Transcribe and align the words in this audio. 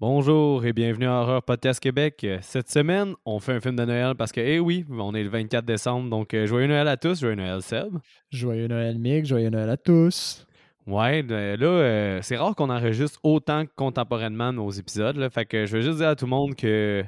Bonjour 0.00 0.64
et 0.64 0.72
bienvenue 0.72 1.04
à 1.04 1.20
Horror 1.20 1.42
Podcast 1.42 1.78
Québec. 1.78 2.26
Cette 2.40 2.70
semaine, 2.70 3.12
on 3.26 3.38
fait 3.38 3.52
un 3.52 3.60
film 3.60 3.76
de 3.76 3.84
Noël 3.84 4.14
parce 4.14 4.32
que, 4.32 4.40
eh 4.40 4.58
oui, 4.58 4.86
on 4.88 5.14
est 5.14 5.22
le 5.22 5.28
24 5.28 5.62
décembre, 5.62 6.08
donc 6.08 6.32
euh, 6.32 6.46
joyeux 6.46 6.68
Noël 6.68 6.88
à 6.88 6.96
tous, 6.96 7.20
joyeux 7.20 7.34
Noël 7.34 7.60
Seb. 7.60 7.98
Joyeux 8.30 8.66
Noël 8.66 8.98
Mick, 8.98 9.26
joyeux 9.26 9.50
Noël 9.50 9.68
à 9.68 9.76
tous. 9.76 10.46
Ouais, 10.86 11.20
là, 11.20 11.66
euh, 11.66 12.18
c'est 12.22 12.38
rare 12.38 12.56
qu'on 12.56 12.70
enregistre 12.70 13.20
autant 13.22 13.64
contemporainement 13.76 14.54
nos 14.54 14.70
épisodes, 14.70 15.18
là, 15.18 15.28
fait 15.28 15.44
que 15.44 15.66
je 15.66 15.76
veux 15.76 15.82
juste 15.82 15.98
dire 15.98 16.08
à 16.08 16.16
tout 16.16 16.24
le 16.24 16.30
monde 16.30 16.54
que 16.54 17.04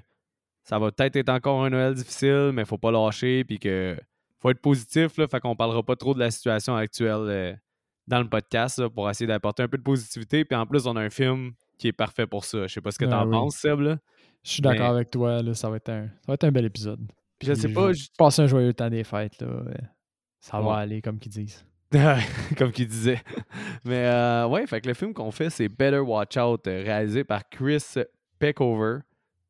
ça 0.62 0.78
va 0.78 0.92
peut-être 0.92 1.16
être 1.16 1.30
encore 1.30 1.64
un 1.64 1.70
Noël 1.70 1.94
difficile, 1.94 2.50
mais 2.52 2.66
faut 2.66 2.76
pas 2.76 2.90
lâcher, 2.90 3.42
puis 3.44 3.58
que 3.58 3.96
faut 4.38 4.50
être 4.50 4.60
positif, 4.60 5.16
là, 5.16 5.26
fait 5.28 5.40
qu'on 5.40 5.56
parlera 5.56 5.82
pas 5.82 5.96
trop 5.96 6.12
de 6.12 6.18
la 6.18 6.30
situation 6.30 6.76
actuelle 6.76 7.24
euh, 7.26 7.54
dans 8.06 8.18
le 8.18 8.28
podcast 8.28 8.80
là, 8.80 8.90
pour 8.90 9.08
essayer 9.08 9.26
d'apporter 9.26 9.62
un 9.62 9.68
peu 9.68 9.78
de 9.78 9.82
positivité, 9.82 10.44
puis 10.44 10.58
en 10.58 10.66
plus, 10.66 10.86
on 10.86 10.94
a 10.96 11.00
un 11.00 11.08
film 11.08 11.52
qui 11.78 11.88
est 11.88 11.92
parfait 11.92 12.26
pour 12.26 12.44
ça. 12.44 12.66
Je 12.66 12.72
sais 12.74 12.80
pas 12.80 12.90
ce 12.90 12.98
que 12.98 13.04
Ah 13.06 13.10
t'en 13.10 13.24
oui. 13.26 13.30
penses, 13.32 13.56
Seb, 13.56 13.80
là. 13.80 13.98
Je 14.44 14.50
suis 14.50 14.62
d'accord 14.62 14.88
Mais- 14.90 14.94
avec 14.96 15.10
toi, 15.10 15.42
là, 15.42 15.54
ça, 15.54 15.68
va 15.70 15.76
être 15.76 15.88
un, 15.90 16.06
ça 16.08 16.12
va 16.28 16.34
être 16.34 16.44
un 16.44 16.52
bel 16.52 16.64
épisode. 16.64 17.00
Puis 17.38 17.48
je 17.48 17.54
sais 17.54 17.68
pas, 17.72 17.92
je- 17.92 18.06
Passer 18.18 18.42
un 18.42 18.46
joyeux 18.46 18.72
temps 18.72 18.88
des 18.90 19.04
fêtes, 19.04 19.40
là. 19.40 19.48
euh, 19.48 19.74
Ça 20.40 20.60
Ouais. 20.60 20.66
va 20.66 20.74
aller, 20.78 21.00
comme 21.02 21.18
qu'ils 21.18 21.32
disent. 21.32 21.64
comme 22.58 22.72
qu'il 22.72 22.86
disait. 22.88 23.20
Mais 23.84 24.06
euh, 24.06 24.46
ouais, 24.48 24.66
fait 24.66 24.80
que 24.80 24.88
le 24.88 24.94
film 24.94 25.12
qu'on 25.14 25.30
fait, 25.30 25.50
c'est 25.50 25.68
Better 25.68 25.98
Watch 26.00 26.36
Out, 26.36 26.66
euh, 26.66 26.82
réalisé 26.82 27.22
par 27.24 27.48
Chris 27.48 27.84
Peckover, 28.38 28.98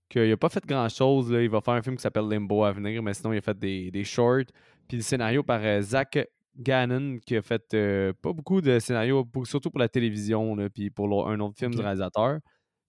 qu'il 0.09 0.31
a 0.31 0.37
pas 0.37 0.49
fait 0.49 0.65
grand-chose. 0.67 1.33
là. 1.33 1.41
Il 1.43 1.49
va 1.51 1.61
faire 1.61 1.75
un 1.75 1.83
film 1.83 1.97
qui 1.97 2.03
s'appelle 2.03 2.29
Limbo 2.29 2.65
à 2.65 2.73
venir, 2.73 3.03
mais 3.03 3.15
sinon, 3.15 3.33
il 3.33 3.39
a 3.39 3.41
fait 3.41 3.59
des, 3.59 3.91
des 3.91 4.05
shorts. 4.05 4.45
Puis 4.89 4.99
le 4.99 5.03
scénario 5.03 5.43
par 5.43 5.61
euh, 5.63 5.81
Zach 5.81 6.19
Gannon, 6.59 7.19
qui 7.25 7.37
a 7.37 7.43
fait 7.43 7.63
euh, 7.75 8.13
pas 8.21 8.33
beaucoup 8.33 8.61
de 8.61 8.79
scénarios, 8.79 9.25
pour- 9.25 9.47
surtout 9.47 9.71
pour 9.71 9.81
la 9.81 9.89
télévision, 9.89 10.57
puis 10.75 10.91
pour 10.91 11.29
un 11.29 11.39
autre 11.41 11.55
film 11.59 11.75
du 11.75 11.81
réalisateur. 11.81 12.39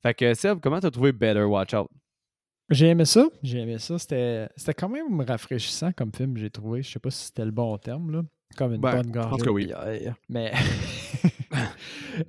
Fait 0.01 0.13
que 0.13 0.33
Seb, 0.33 0.59
comment 0.61 0.79
t'as 0.79 0.91
trouvé 0.91 1.11
Better 1.13 1.43
Watch 1.43 1.73
Out? 1.73 1.87
J'ai 2.69 2.87
aimé 2.87 3.05
ça. 3.05 3.27
J'ai 3.41 3.59
aimé 3.59 3.77
ça. 3.77 3.97
C'était 3.99 4.47
c'était 4.55 4.73
quand 4.73 4.89
même 4.89 5.21
rafraîchissant 5.21 5.91
comme 5.91 6.11
film, 6.13 6.37
j'ai 6.37 6.49
trouvé. 6.49 6.81
Je 6.81 6.91
sais 6.91 6.99
pas 6.99 7.11
si 7.11 7.25
c'était 7.25 7.45
le 7.45 7.51
bon 7.51 7.77
terme, 7.77 8.11
là. 8.11 8.21
Comme 8.57 8.73
une 8.73 8.81
Ben, 8.81 8.91
bonne 8.97 9.07
je 9.07 9.11
gorgée 9.11 9.29
pense 9.29 9.43
que 9.43 9.49
oui. 9.49 9.71
Mais 10.29 10.51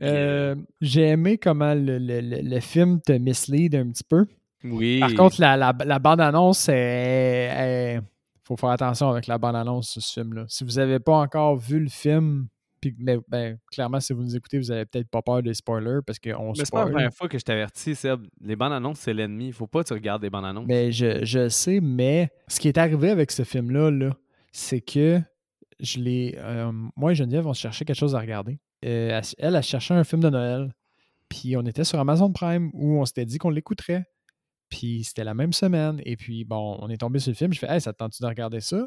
Euh, 0.03 0.55
j'ai 0.81 1.03
aimé 1.09 1.37
comment 1.39 1.75
le, 1.75 1.98
le- 1.98 2.20
le- 2.20 2.61
film 2.61 3.00
te 3.03 3.12
mislead 3.12 3.75
un 3.75 3.91
petit 3.91 4.05
peu. 4.05 4.25
Oui. 4.64 4.98
Par 5.00 5.14
contre, 5.14 5.41
la, 5.41 5.56
la, 5.59 5.75
la 5.84 5.98
bande-annonce, 5.98 6.69
il 6.69 8.03
faut 8.45 8.56
faire 8.56 8.70
attention 8.70 9.09
avec 9.09 9.27
la 9.27 9.39
bande-annonce 9.39 9.97
de 9.97 10.00
ce 10.00 10.20
film-là. 10.20 10.45
Si 10.48 10.64
vous 10.64 10.73
n'avez 10.73 10.98
pas 10.98 11.17
encore 11.17 11.56
vu 11.56 11.81
le 11.81 11.89
film, 11.89 12.48
puis, 12.81 12.95
mais, 12.98 13.17
ben, 13.28 13.59
clairement, 13.73 13.98
si 13.98 14.12
vous 14.12 14.23
nous 14.23 14.37
écoutez, 14.37 14.59
vous 14.59 14.67
n'avez 14.67 14.84
peut-être 14.84 15.09
pas 15.09 15.23
peur 15.23 15.42
des 15.42 15.55
spoilers 15.55 16.00
parce 16.06 16.19
qu'on 16.19 16.48
mais 16.48 16.65
c'est 16.65 16.70
pas 16.70 16.84
la 16.84 16.91
première 16.91 17.15
fois 17.15 17.28
que 17.28 17.39
je 17.39 17.45
t'avertis, 17.45 17.95
Seb. 17.95 18.27
Les 18.42 18.56
bandes 18.56 18.75
annonces, 18.75 18.98
c'est 18.98 19.15
l'ennemi. 19.15 19.53
Faut 19.53 19.67
pas 19.67 19.83
que 19.83 19.89
tu 19.89 19.95
regardes 19.95 20.20
des 20.20 20.28
bandes 20.28 20.45
annonces. 20.45 20.67
Mais 20.69 20.92
je, 20.92 21.25
je 21.25 21.48
sais, 21.48 21.81
mais 21.81 22.31
ce 22.47 22.61
qui 22.61 22.69
est 22.69 22.77
arrivé 22.77 23.09
avec 23.09 23.31
ce 23.31 23.42
film-là, 23.42 23.91
là, 23.91 24.11
c'est 24.53 24.83
que 24.83 25.20
je 25.81 25.98
l'ai. 25.98 26.37
euh, 26.39 26.70
moi 26.95 27.12
et 27.12 27.15
Geneviève, 27.15 27.47
on 27.47 27.55
cherchait 27.55 27.87
quelque 27.87 27.97
chose 27.97 28.15
à 28.15 28.20
regarder. 28.20 28.61
Euh, 28.84 29.19
elle, 29.19 29.22
elle, 29.39 29.56
elle 29.56 29.62
cherchait 29.62 29.95
un 29.95 30.05
film 30.05 30.20
de 30.20 30.28
Noël. 30.28 30.75
Puis 31.31 31.56
on 31.56 31.62
était 31.62 31.84
sur 31.84 31.98
Amazon 31.98 32.33
Prime 32.33 32.70
où 32.75 33.00
on 33.00 33.05
s'était 33.06 33.25
dit 33.25 33.39
qu'on 33.39 33.50
l'écouterait. 33.50 34.05
Puis 34.69 35.05
c'était 35.05 35.25
la 35.25 35.34
même 35.34 35.53
semaine. 35.53 36.01
Et 36.05 36.17
puis, 36.17 36.45
bon, 36.45 36.77
on 36.81 36.89
est 36.89 36.97
tombé 36.97 37.19
sur 37.19 37.31
le 37.31 37.37
film. 37.37 37.53
Je 37.53 37.59
fais, 37.59 37.70
hey, 37.70 37.81
ça 37.81 37.93
te 37.93 37.98
tente-tu 37.98 38.23
de 38.23 38.27
regarder 38.29 38.61
ça? 38.61 38.84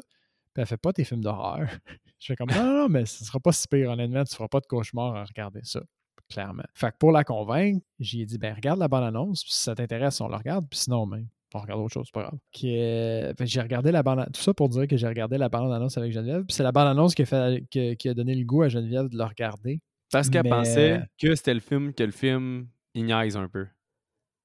Puis 0.54 0.62
elle 0.62 0.66
fait 0.66 0.76
pas 0.76 0.92
tes 0.92 1.04
films 1.04 1.22
d'horreur. 1.22 1.66
je 2.18 2.26
fais 2.26 2.36
comme, 2.36 2.50
non, 2.50 2.64
non, 2.64 2.74
non, 2.82 2.88
mais 2.88 3.06
ce 3.06 3.24
sera 3.24 3.38
pas 3.40 3.52
si 3.52 3.66
pire, 3.68 3.90
honnêtement. 3.90 4.24
Tu 4.24 4.34
feras 4.34 4.48
pas 4.48 4.60
de 4.60 4.66
cauchemar 4.66 5.14
à 5.16 5.24
regarder 5.24 5.60
ça. 5.62 5.80
Clairement. 6.30 6.64
Fait 6.74 6.90
que 6.90 6.96
pour 6.98 7.10
la 7.12 7.24
convaincre, 7.24 7.82
j'ai 7.98 8.26
dit, 8.26 8.36
ben, 8.38 8.54
regarde 8.54 8.78
la 8.78 8.88
bande-annonce. 8.88 9.44
Puis 9.44 9.52
si 9.54 9.62
ça 9.62 9.74
t'intéresse, 9.74 10.20
on 10.20 10.28
la 10.28 10.36
regarde. 10.38 10.66
Puis 10.68 10.80
sinon, 10.80 11.06
ben, 11.06 11.26
on 11.54 11.60
regarde 11.60 11.80
autre 11.80 11.94
chose, 11.94 12.04
c'est 12.06 12.12
pas 12.14 12.24
grave. 12.24 12.38
Qui 12.52 12.66
que 12.74 13.46
j'ai 13.46 13.62
regardé 13.62 13.90
la 13.92 14.02
bande 14.02 14.26
Tout 14.34 14.40
ça 14.42 14.52
pour 14.52 14.68
dire 14.68 14.86
que 14.86 14.98
j'ai 14.98 15.08
regardé 15.08 15.38
la 15.38 15.48
bande-annonce 15.48 15.96
avec 15.96 16.12
Geneviève. 16.12 16.44
Puis 16.44 16.54
c'est 16.54 16.62
la 16.62 16.72
bande-annonce 16.72 17.14
qui, 17.14 17.22
a 17.22 17.24
fait- 17.26 17.64
que- 17.70 17.94
qui 17.94 18.08
a 18.10 18.14
donné 18.14 18.34
le 18.34 18.44
goût 18.44 18.62
à 18.62 18.68
Geneviève 18.68 19.08
de 19.08 19.16
le 19.16 19.24
regarder. 19.24 19.80
Parce 20.12 20.28
qu'elle 20.28 20.42
Mais- 20.42 20.50
pensait 20.50 21.02
que 21.18 21.34
c'était 21.34 21.54
le 21.54 21.60
film 21.60 21.94
que 21.94 22.02
le 22.02 22.10
film 22.12 22.68
il 22.94 23.04
niaise 23.06 23.36
un 23.36 23.48
peu. 23.48 23.66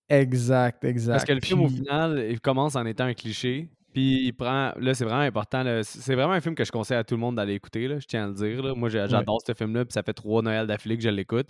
Exact, 0.09 0.83
exact. 0.83 1.13
Parce 1.13 1.25
que 1.25 1.33
le 1.33 1.41
film, 1.41 1.61
au 1.61 1.69
final, 1.69 2.25
il 2.29 2.39
commence 2.39 2.75
en 2.75 2.85
étant 2.85 3.05
un 3.05 3.13
cliché. 3.13 3.69
Puis 3.93 4.25
il 4.25 4.33
prend. 4.33 4.73
Là, 4.77 4.93
c'est 4.93 5.05
vraiment 5.05 5.21
important. 5.21 5.63
C'est 5.83 6.15
vraiment 6.15 6.33
un 6.33 6.41
film 6.41 6.55
que 6.55 6.63
je 6.65 6.71
conseille 6.71 6.97
à 6.97 7.03
tout 7.03 7.13
le 7.15 7.19
monde 7.21 7.35
d'aller 7.35 7.53
écouter. 7.53 7.87
Là, 7.87 7.99
je 7.99 8.07
tiens 8.07 8.25
à 8.25 8.27
le 8.27 8.33
dire. 8.33 8.63
là. 8.63 8.73
Moi, 8.75 8.89
j'adore 8.89 9.39
ce 9.45 9.53
film-là. 9.53 9.85
Puis 9.85 9.93
ça 9.93 10.03
fait 10.03 10.13
trois 10.13 10.41
Noëls 10.41 10.67
d'affilée 10.67 10.97
que 10.97 11.03
je 11.03 11.09
l'écoute. 11.09 11.47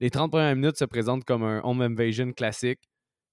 Les 0.00 0.10
30 0.10 0.30
premières 0.30 0.54
minutes 0.54 0.78
se 0.78 0.84
présentent 0.84 1.24
comme 1.24 1.42
un 1.42 1.60
Home 1.64 1.82
Invasion 1.82 2.32
classique. 2.32 2.80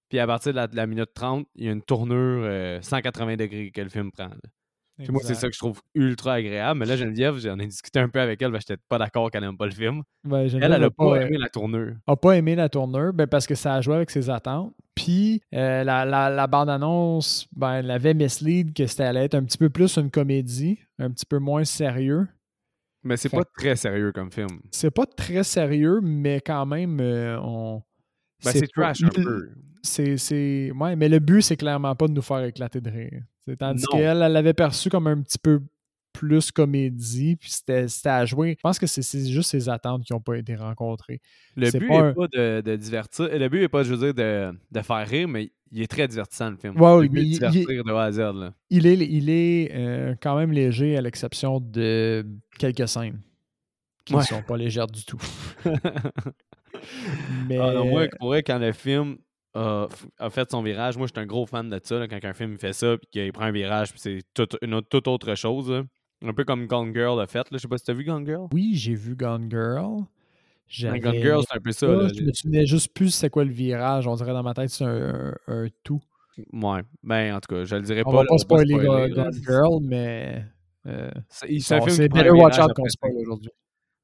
Puis 0.10 0.20
à 0.20 0.28
partir 0.28 0.52
de 0.52 0.58
la, 0.58 0.68
de 0.68 0.76
la 0.76 0.88
minute 0.88 1.10
30, 1.14 1.48
il 1.56 1.66
y 1.66 1.70
a 1.70 1.72
une 1.72 1.82
tournure 1.82 2.44
euh, 2.44 2.82
180 2.82 3.38
degrés 3.38 3.72
que 3.72 3.82
le 3.82 3.90
film 3.90 4.12
prend. 4.12 4.28
là. 4.30 4.36
Puis 4.98 5.12
moi, 5.12 5.22
c'est 5.24 5.34
ça 5.36 5.48
que 5.50 5.54
je 5.54 5.60
trouve 5.60 5.82
ultra 5.94 6.36
agréable. 6.36 6.80
Mais 6.80 6.86
là, 6.86 6.96
Geneviève, 6.96 7.38
j'en 7.38 7.60
ai 7.60 7.68
discuté 7.68 8.00
un 8.00 8.08
peu 8.08 8.20
avec 8.22 8.42
elle. 8.42 8.52
parce 8.52 8.64
que 8.64 8.74
j'étais 8.74 8.84
pas 8.88 8.98
d'accord 8.98 9.30
qu'elle 9.30 9.42
n'aime 9.44 9.58
pas 9.58 9.66
le 9.66 9.72
film. 9.72 10.04
Ouais, 10.26 10.48
Elle, 10.54 10.64
elle 10.64 10.72
a 10.84 10.86
a 10.86 10.90
pas 10.90 11.10
pas, 11.12 11.22
aimé 11.22 11.38
la 11.38 11.50
tournure. 11.50 11.96
a 12.08 12.16
pas 12.16 12.32
aimé 12.38 12.56
la 12.56 12.70
tournure 12.70 13.12
ben 13.14 13.28
parce 13.28 13.46
que 13.46 13.56
ça 13.56 13.74
a 13.76 13.82
joué 13.82 13.96
avec 13.96 14.10
ses 14.10 14.30
attentes. 14.30 14.74
Puis 14.96 15.42
euh, 15.54 15.84
la, 15.84 16.06
la- 16.06 16.30
la 16.30 16.48
bande-annonce, 16.48 17.48
ben, 17.54 17.74
elle 17.74 17.92
avait 17.92 18.14
mislead 18.14 18.74
que 18.74 18.88
c'était 18.88 19.04
allait 19.04 19.26
être 19.26 19.36
un 19.36 19.44
petit 19.44 19.58
peu 19.58 19.70
plus 19.70 19.98
une 19.98 20.10
comédie, 20.10 20.80
un 20.98 21.12
petit 21.12 21.26
peu 21.26 21.40
moins 21.40 21.66
sérieux. 21.66 22.28
Mais 23.04 23.18
c'est 23.18 23.30
pas 23.30 23.44
très 23.58 23.76
sérieux 23.76 24.12
comme 24.14 24.32
film. 24.32 24.62
C'est 24.72 24.92
pas 24.92 25.06
très 25.06 25.44
sérieux, 25.44 26.00
mais 26.02 26.40
quand 26.40 26.66
même, 26.66 27.00
euh, 27.02 27.38
on. 27.42 27.84
Ben, 28.44 28.52
c'est 28.52 28.68
trash 28.68 29.04
un 29.04 29.10
peu. 29.10 29.50
C'est, 29.84 30.18
c'est... 30.18 30.72
Ouais, 30.72 30.96
mais 30.96 31.08
le 31.10 31.20
but, 31.20 31.42
c'est 31.44 31.58
clairement 31.58 31.96
pas 31.96 32.08
de 32.08 32.14
nous 32.14 32.22
faire 32.24 32.44
éclater 32.44 32.82
de 32.82 32.90
rire. 32.90 33.22
Tandis 33.60 33.86
qu'elle, 33.92 34.22
elle 34.22 34.32
l'avait 34.32 34.54
perçu 34.54 34.90
comme 34.90 35.08
un 35.08 35.22
petit 35.22 35.38
peu 35.38 35.62
plus 36.14 36.50
comédie, 36.52 37.36
puis 37.36 37.52
c'était, 37.52 37.86
à 38.10 38.26
jouer. 38.26 38.56
Je 38.58 38.62
pense 38.62 38.80
que 38.80 38.88
c'est, 38.88 39.28
juste 39.30 39.50
ses 39.52 39.68
attentes 39.68 40.04
qui 40.06 40.14
n'ont 40.14 40.22
pas 40.22 40.38
été 40.38 40.56
rencontrées. 40.56 41.20
Le 41.58 41.70
but 41.72 41.88
pas 41.88 41.94
n'est 41.94 42.00
un- 42.10 42.14
pas 42.14 42.28
de, 42.28 42.62
de 42.62 42.76
divertir. 42.78 43.28
Le 43.38 43.48
but 43.50 43.60
n'est 43.60 43.68
pas, 43.68 43.84
je 43.84 43.94
veux 43.94 43.98
dire, 43.98 44.14
de, 44.14 44.58
de 44.72 44.82
faire 44.82 45.06
rire, 45.08 45.28
mais 45.28 45.52
il 45.72 45.82
est 45.82 45.88
très 45.88 46.08
divertissant, 46.08 46.52
le 46.52 46.56
film. 46.58 46.74
Le 46.76 47.08
but 47.10 47.20
est 47.20 47.24
il- 47.24 47.30
divertir 47.40 47.84
de 47.84 47.92
A 47.92 48.04
à 48.04 48.12
Z. 48.14 48.18
Là. 48.20 48.54
Il 48.70 48.88
est, 48.88 48.96
il 48.96 49.30
est 49.30 49.72
euh, 49.76 50.16
quand 50.22 50.38
même 50.38 50.54
léger 50.54 50.96
à 50.98 51.02
l'exception 51.02 51.60
de 51.60 52.26
quelques 52.58 52.88
scènes 52.88 53.20
qui 54.06 54.14
ne 54.14 54.20
Ouais. 54.20 54.24
sont 54.26 54.42
pas 54.42 54.56
légères 54.56 54.88
du 54.88 55.04
tout. 55.04 55.20
Mais 57.48 57.58
Ah 57.58 57.74
non, 57.74 57.86
moi, 57.90 58.08
pour 58.20 58.30
vrai, 58.30 58.44
quand 58.44 58.60
le 58.60 58.72
film 58.72 59.18
a, 59.56 60.30
fait 60.30 60.50
son 60.52 60.62
virage, 60.62 60.98
moi, 60.98 61.08
je 61.08 61.14
suis 61.14 61.22
un 61.24 61.26
gros 61.26 61.46
fan 61.46 61.70
de 61.70 61.80
ça. 61.84 61.98
là, 62.00 62.08
quand 62.08 62.20
un 62.24 62.34
film 62.34 62.58
fait 62.58 62.74
ça, 62.74 62.98
puis 62.98 63.08
qu'il 63.12 63.32
prend 63.34 63.46
un 63.46 63.52
virage, 63.52 63.92
puis 63.92 64.00
c'est 64.00 64.20
tout- 64.34 64.58
une 64.62 64.74
autre- 64.76 64.88
toute 64.90 65.08
autre 65.08 65.34
chose. 65.36 65.72
là. 65.72 65.84
Un 66.24 66.34
peu 66.34 66.44
comme 66.44 66.66
Gone 66.68 66.94
Girl 66.94 67.20
a 67.20 67.28
fait. 67.28 67.46
Je 67.52 67.58
sais 67.58 67.68
pas 67.68 67.78
si 67.78 67.84
t'as 67.86 67.94
vu 67.94 68.04
Gone 68.04 68.26
Girl? 68.26 68.48
oui, 68.54 68.72
j'ai 68.76 68.96
vu 68.96 69.16
Gone 69.16 69.50
Girl. 69.50 70.04
J'avais 70.68 71.00
Gone 71.00 71.16
Girl, 71.16 71.44
c'est 71.48 71.58
un 71.58 71.62
peu 71.62 71.72
ça. 71.72 71.88
là. 71.88 72.08
je 72.08 72.24
me 72.24 72.32
souvenais 72.34 72.66
juste 72.66 72.94
plus 72.94 73.10
c'est 73.12 73.30
quoi 73.30 73.44
le 73.44 73.52
virage. 73.52 74.08
On 74.08 74.16
dirait 74.16 74.34
dans 74.34 74.42
ma 74.44 74.54
tête 74.54 74.70
c'est 74.70 74.84
un, 74.86 75.34
un- 75.48 75.64
un 75.66 75.68
tout. 75.84 76.02
Ouais. 76.52 76.82
Ben, 77.04 77.36
en 77.36 77.40
tout 77.40 77.54
cas, 77.56 77.64
je 77.66 77.76
le 77.76 77.82
dirais 77.84 78.02
On 78.06 78.12
pas. 78.12 78.18
va 78.18 78.24
là, 78.24 78.28
pas 78.30 78.34
on 78.36 78.38
spoiler 78.40 78.74
Gone 78.74 79.32
Girl, 79.46 79.80
mais 79.84 80.44
euh, 80.88 81.10
C'est 81.30 81.60
c'est 81.60 81.76
un 81.76 81.80
bon, 81.80 81.86
film 81.86 81.96
c'est 81.98 82.04
un 82.06 82.08
Better 82.08 82.32
Watch 82.32 82.58
Out 82.60 82.74
qu'on 82.74 82.86
spoil 82.90 83.14
aujourd'hui. 83.22 83.52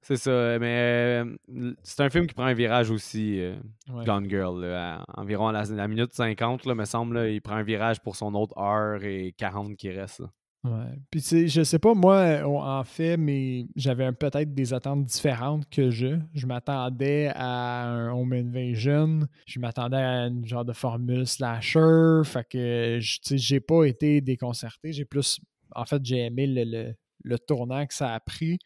C'est 0.03 0.17
ça, 0.17 0.57
mais 0.59 1.23
euh, 1.23 1.73
c'est 1.83 2.01
un 2.01 2.09
film 2.09 2.25
qui 2.25 2.33
prend 2.33 2.45
un 2.45 2.53
virage 2.53 2.89
aussi, 2.89 3.39
euh, 3.39 3.55
Ouais. 3.93 4.03
Gone 4.03 4.27
Girl. 4.29 4.59
là, 4.61 4.95
à- 5.01 5.21
environ 5.21 5.47
à 5.49 5.51
la, 5.51 5.63
la 5.65 5.87
minute 5.87 6.11
50, 6.13 6.65
là, 6.65 6.73
me 6.73 6.85
semble, 6.85 7.15
là, 7.15 7.29
il 7.29 7.39
prend 7.41 7.55
un 7.55 7.63
virage 7.63 7.99
pour 8.01 8.15
son 8.15 8.33
autre 8.33 8.57
heure 8.57 9.03
et 9.03 9.33
40 9.37 9.75
qui 9.75 9.89
reste. 9.91 10.23
Ouais. 10.63 10.99
Puis 11.09 11.21
tu 11.23 11.47
je 11.47 11.63
sais 11.63 11.79
pas, 11.79 11.93
moi, 11.95 12.17
euh, 12.17 12.43
en 12.45 12.83
fait, 12.83 13.17
mais 13.17 13.65
j'avais 13.75 14.11
peut-être 14.11 14.53
des 14.53 14.73
attentes 14.73 15.05
différentes 15.05 15.67
que 15.69 15.89
je. 15.89 16.19
Je 16.35 16.45
m'attendais 16.45 17.31
à 17.35 17.83
un 17.87 18.11
Home 18.11 18.33
Invasion. 18.33 19.21
Je 19.47 19.59
m'attendais 19.59 19.97
à 19.97 20.27
une 20.27 20.45
genre 20.45 20.63
de 20.65 20.73
formule 20.73 21.25
slasher. 21.27 22.21
Fait 22.25 22.47
que 22.47 22.99
tu 22.99 23.19
sais, 23.23 23.37
j'ai 23.39 23.59
pas 23.59 23.85
été 23.85 24.21
déconcerté. 24.21 24.93
J'ai 24.93 25.05
plus. 25.05 25.39
En 25.75 25.85
fait, 25.85 26.03
j'ai 26.05 26.25
aimé 26.25 26.45
le, 26.47 26.63
le- 26.63 26.93
le 27.23 27.37
tournant 27.39 27.85
que 27.85 27.93
ça 27.93 28.13
a 28.13 28.19
pris. 28.19 28.57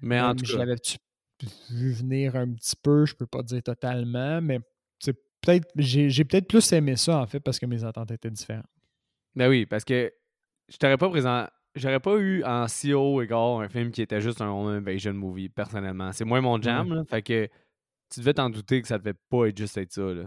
Mais 0.00 0.20
en 0.20 0.34
tout 0.34 0.44
je 0.44 0.52
cas, 0.52 0.58
l'avais 0.64 0.76
vu 1.70 1.92
venir 1.92 2.36
un 2.36 2.48
petit 2.52 2.74
peu, 2.82 3.06
je 3.06 3.14
peux 3.14 3.26
pas 3.26 3.42
dire 3.42 3.62
totalement, 3.62 4.40
mais 4.40 4.60
peut-être 5.40 5.68
j'ai 5.76 6.10
j'ai 6.10 6.24
peut-être 6.24 6.48
plus 6.48 6.72
aimé 6.72 6.96
ça 6.96 7.18
en 7.18 7.26
fait 7.26 7.38
parce 7.40 7.58
que 7.60 7.66
mes 7.66 7.84
attentes 7.84 8.10
étaient 8.10 8.30
différentes. 8.30 8.66
ben 9.36 9.48
oui, 9.48 9.66
parce 9.66 9.84
que 9.84 10.12
je 10.68 10.76
t'aurais 10.76 10.98
pas 10.98 11.08
présent. 11.08 11.46
J'aurais 11.76 12.00
pas 12.00 12.16
eu 12.16 12.42
en 12.42 12.66
si 12.66 12.92
haut 12.92 13.22
égard 13.22 13.60
un 13.60 13.68
film 13.68 13.92
qui 13.92 14.02
était 14.02 14.20
juste 14.20 14.40
un 14.40 14.48
Home 14.50 14.66
Invasion 14.68 15.12
movie, 15.14 15.48
personnellement. 15.48 16.10
C'est 16.12 16.24
moins 16.24 16.40
mon 16.40 16.60
jam, 16.60 16.92
là, 16.92 17.04
fait 17.04 17.22
que 17.22 17.48
tu 18.12 18.18
devais 18.20 18.34
t'en 18.34 18.50
douter 18.50 18.82
que 18.82 18.88
ça 18.88 18.98
devait 18.98 19.14
pas 19.30 19.46
être 19.46 19.56
juste 19.56 19.76
être 19.78 19.92
ça. 19.92 20.02
Là. 20.02 20.24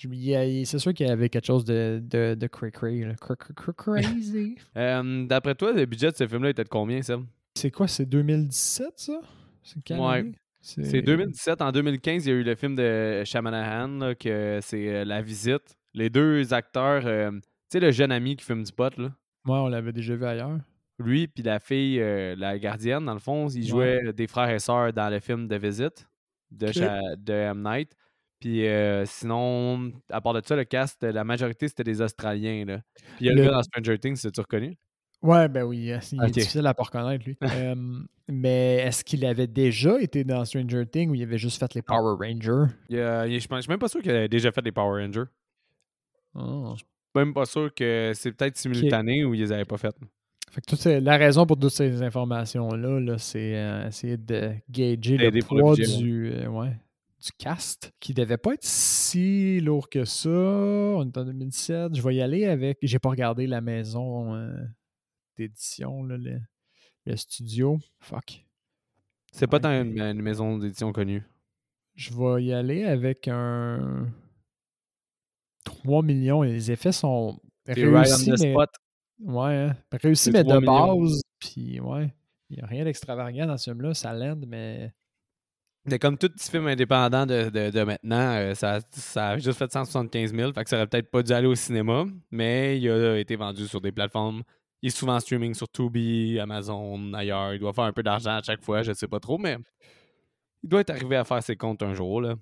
Je- 0.00 0.62
C'est 0.64 0.78
sûr 0.78 0.94
qu'il 0.94 1.06
y 1.06 1.10
avait 1.10 1.28
quelque 1.28 1.44
chose 1.46 1.64
de, 1.66 2.00
de, 2.02 2.34
de 2.34 2.46
cray 2.46 3.00
là. 3.04 3.14
Cra- 3.14 3.36
cra- 3.36 3.52
cra- 3.52 3.74
crazy. 3.74 4.56
Euh, 4.76 5.26
D'après 5.26 5.54
toi, 5.54 5.72
le 5.72 5.84
budget 5.86 6.10
de 6.12 6.16
ce 6.16 6.26
film-là 6.26 6.50
était 6.50 6.64
de 6.64 6.68
combien, 6.68 7.02
Seb? 7.02 7.22
C'est 7.56 7.70
quoi, 7.70 7.88
c'est 7.88 8.06
2017 8.06 8.92
ça? 8.96 9.20
C'est 9.62 9.94
Ouais. 9.94 10.32
C'est 10.60 11.00
2017. 11.02 11.62
En 11.62 11.70
2015, 11.70 12.26
il 12.26 12.28
y 12.28 12.32
a 12.32 12.36
eu 12.36 12.42
le 12.42 12.54
film 12.56 12.74
de 12.74 13.22
Shamanahan, 13.24 13.98
là, 13.98 14.14
que 14.16 14.58
c'est 14.62 14.88
euh, 14.88 15.04
La 15.04 15.22
Visite. 15.22 15.76
Les 15.94 16.10
deux 16.10 16.52
acteurs, 16.52 17.06
euh, 17.06 17.30
tu 17.30 17.40
sais, 17.72 17.80
le 17.80 17.92
jeune 17.92 18.10
ami 18.10 18.36
qui 18.36 18.44
fume 18.44 18.64
du 18.64 18.72
pot, 18.72 18.96
là. 18.96 19.12
Moi, 19.44 19.62
on 19.62 19.68
l'avait 19.68 19.92
déjà 19.92 20.16
vu 20.16 20.24
ailleurs. 20.24 20.58
Lui, 20.98 21.28
puis 21.28 21.44
la 21.44 21.60
fille, 21.60 22.00
euh, 22.00 22.34
la 22.36 22.58
gardienne, 22.58 23.04
dans 23.04 23.14
le 23.14 23.20
fond, 23.20 23.48
ils 23.48 23.62
Ouais. 23.62 23.68
jouaient 24.02 24.12
des 24.12 24.26
frères 24.26 24.50
et 24.50 24.58
sœurs 24.58 24.92
dans 24.92 25.08
le 25.08 25.20
film 25.20 25.46
de 25.46 25.56
Visite 25.56 26.08
de, 26.50 26.66
M. 27.32 27.62
Night. 27.62 27.92
Puis 28.40 28.66
sinon, 29.06 29.92
à 30.10 30.20
part 30.20 30.34
de 30.34 30.42
ça, 30.44 30.56
le 30.56 30.64
cast, 30.64 31.02
la 31.02 31.24
majorité, 31.24 31.68
c'était 31.68 31.84
des 31.84 32.00
Australiens. 32.00 32.64
Là. 32.64 32.80
Puis 33.16 33.26
il 33.26 33.26
y 33.26 33.30
a 33.30 33.34
le, 33.34 33.46
dans 33.46 33.62
Stranger 33.62 33.98
Things, 33.98 34.20
tu 34.30 34.40
reconnu? 34.40 34.76
Ouais, 35.26 35.48
ben 35.48 35.64
oui, 35.64 35.78
il 35.86 35.94
Ok. 36.18 36.28
est 36.28 36.30
difficile 36.30 36.66
à 36.66 36.74
pas 36.74 36.84
reconnaître, 36.84 37.24
lui. 37.26 37.36
Euh, 37.42 37.74
mais 38.28 38.76
est-ce 38.76 39.02
qu'il 39.04 39.24
avait 39.26 39.46
déjà 39.46 40.00
été 40.00 40.24
dans 40.24 40.44
Stranger 40.44 40.84
Things 40.86 41.10
ou 41.10 41.14
il 41.14 41.22
avait 41.22 41.38
juste 41.38 41.58
fait 41.58 41.74
les 41.74 41.82
Power 41.82 42.16
Rangers? 42.18 42.72
Il 42.88 42.96
y 42.96 43.00
a- 43.00 43.26
il 43.26 43.32
y 43.32 43.36
a- 43.36 43.38
je 43.38 43.46
je 43.50 43.60
suis 43.60 43.68
même 43.70 43.78
pas 43.78 43.88
sûr 43.88 44.00
qu'il 44.02 44.10
avait 44.12 44.28
déjà 44.28 44.52
fait 44.52 44.62
des 44.62 44.72
Power 44.72 45.02
Rangers. 45.04 45.28
Oh. 46.34 46.74
Même 47.14 47.32
pas 47.32 47.46
sûr 47.46 47.72
que 47.74 48.12
c'est 48.14 48.32
peut-être 48.32 48.56
simultané 48.56 49.24
ou 49.24 49.34
ils 49.34 49.40
les 49.40 49.52
avaient 49.52 49.64
pas 49.64 49.78
fait. 49.78 49.94
Fait 50.50 50.60
que 50.60 50.66
toute 50.66 50.84
la 50.84 51.16
raison 51.16 51.46
pour 51.46 51.58
toutes 51.58 51.70
ces 51.72 52.02
informations-là, 52.02 53.00
là, 53.00 53.18
c'est 53.18 53.56
euh, 53.56 53.88
essayer 53.88 54.16
de 54.16 54.52
gager 54.70 55.16
le 55.16 55.40
poids 55.42 55.74
du, 55.74 56.30
euh, 56.32 56.46
ouais, 56.48 56.70
du 57.24 57.30
cast, 57.38 57.92
qui 58.00 58.12
devait 58.14 58.36
pas 58.36 58.52
être 58.54 58.64
si 58.64 59.60
lourd 59.60 59.88
que 59.88 60.04
ça. 60.04 60.28
On 60.28 61.04
est 61.06 61.16
en 61.18 61.24
2017. 61.24 61.94
Je 61.96 62.02
vais 62.02 62.14
y 62.16 62.22
aller 62.22 62.44
avec. 62.44 62.78
J'ai 62.82 62.98
pas 62.98 63.08
regardé 63.08 63.46
la 63.46 63.60
maison 63.60 64.34
euh, 64.34 64.52
d'édition, 65.36 66.02
le, 66.02 66.18
le 67.06 67.16
studio. 67.16 67.78
Fuck. 68.00 68.44
C'est 69.32 69.46
pas 69.46 69.56
Ouais. 69.56 69.60
tant 69.62 69.70
une, 69.82 70.00
une 70.00 70.22
maison 70.22 70.58
d'édition 70.58 70.92
connue. 70.92 71.22
Je 71.94 72.10
vais 72.14 72.44
y 72.44 72.52
aller 72.52 72.84
avec 72.84 73.28
un 73.28 74.06
3 75.64 76.02
millions 76.02 76.44
et 76.44 76.52
les 76.52 76.70
effets 76.70 76.92
sont 76.92 77.40
C'est 77.66 77.72
right 77.74 77.88
on 77.88 77.96
réussis, 77.96 78.30
the 78.30 78.40
mais, 78.42 78.52
spot. 78.52 78.70
ouais, 79.20 79.54
hein, 79.54 79.76
réussis, 79.92 80.24
C'est 80.24 80.32
mais 80.32 80.42
3 80.44 80.54
de 80.56 80.60
millions. 80.60 81.00
base. 81.02 81.22
Puis, 81.38 81.80
ouais, 81.80 82.12
il 82.50 82.56
n'y 82.56 82.62
a 82.62 82.66
rien 82.66 82.84
d'extravagant 82.84 83.46
dans 83.46 83.56
ce 83.56 83.70
film-là. 83.70 83.94
Ça 83.94 84.12
l'aide, 84.12 84.46
mais 84.46 84.92
Mais 85.84 85.98
comme 85.98 86.16
tout 86.18 86.28
petit 86.28 86.50
film 86.50 86.66
indépendant 86.66 87.26
de, 87.26 87.48
de- 87.50 87.70
de 87.70 87.82
maintenant, 87.82 88.36
euh, 88.36 88.54
ça, 88.54 88.80
ça 88.90 89.28
a 89.30 89.38
juste 89.38 89.58
fait 89.58 89.70
175 89.70 90.34
000. 90.34 90.52
Fait 90.52 90.64
que 90.64 90.70
ça 90.70 90.76
aurait 90.76 90.86
peut-être 90.86 91.10
pas 91.10 91.22
dû 91.22 91.32
aller 91.32 91.46
au 91.46 91.54
cinéma, 91.54 92.04
mais 92.30 92.78
il 92.80 92.88
a 92.90 93.18
été 93.18 93.36
vendu 93.36 93.66
sur 93.68 93.80
des 93.80 93.92
plateformes. 93.92 94.42
Il 94.82 94.88
est 94.88 94.90
souvent 94.96 95.14
en 95.16 95.20
streaming 95.20 95.54
sur 95.54 95.68
Tubi, 95.68 96.38
Amazon, 96.38 97.12
ailleurs. 97.14 97.54
Il 97.54 97.60
doit 97.60 97.72
faire 97.72 97.84
un 97.84 97.92
peu 97.92 98.02
d'argent 98.02 98.36
à 98.36 98.42
chaque 98.42 98.62
fois, 98.62 98.82
je 98.82 98.92
sais 98.92 99.08
pas 99.08 99.20
trop, 99.20 99.38
mais 99.38 99.56
il 100.62 100.68
doit 100.68 100.80
être 100.82 100.90
arrivé 100.90 101.16
à 101.16 101.24
faire 101.24 101.42
ses 101.42 101.56
comptes 101.56 101.82
un 101.82 101.94
jour. 101.94 102.20
Là. 102.20 102.34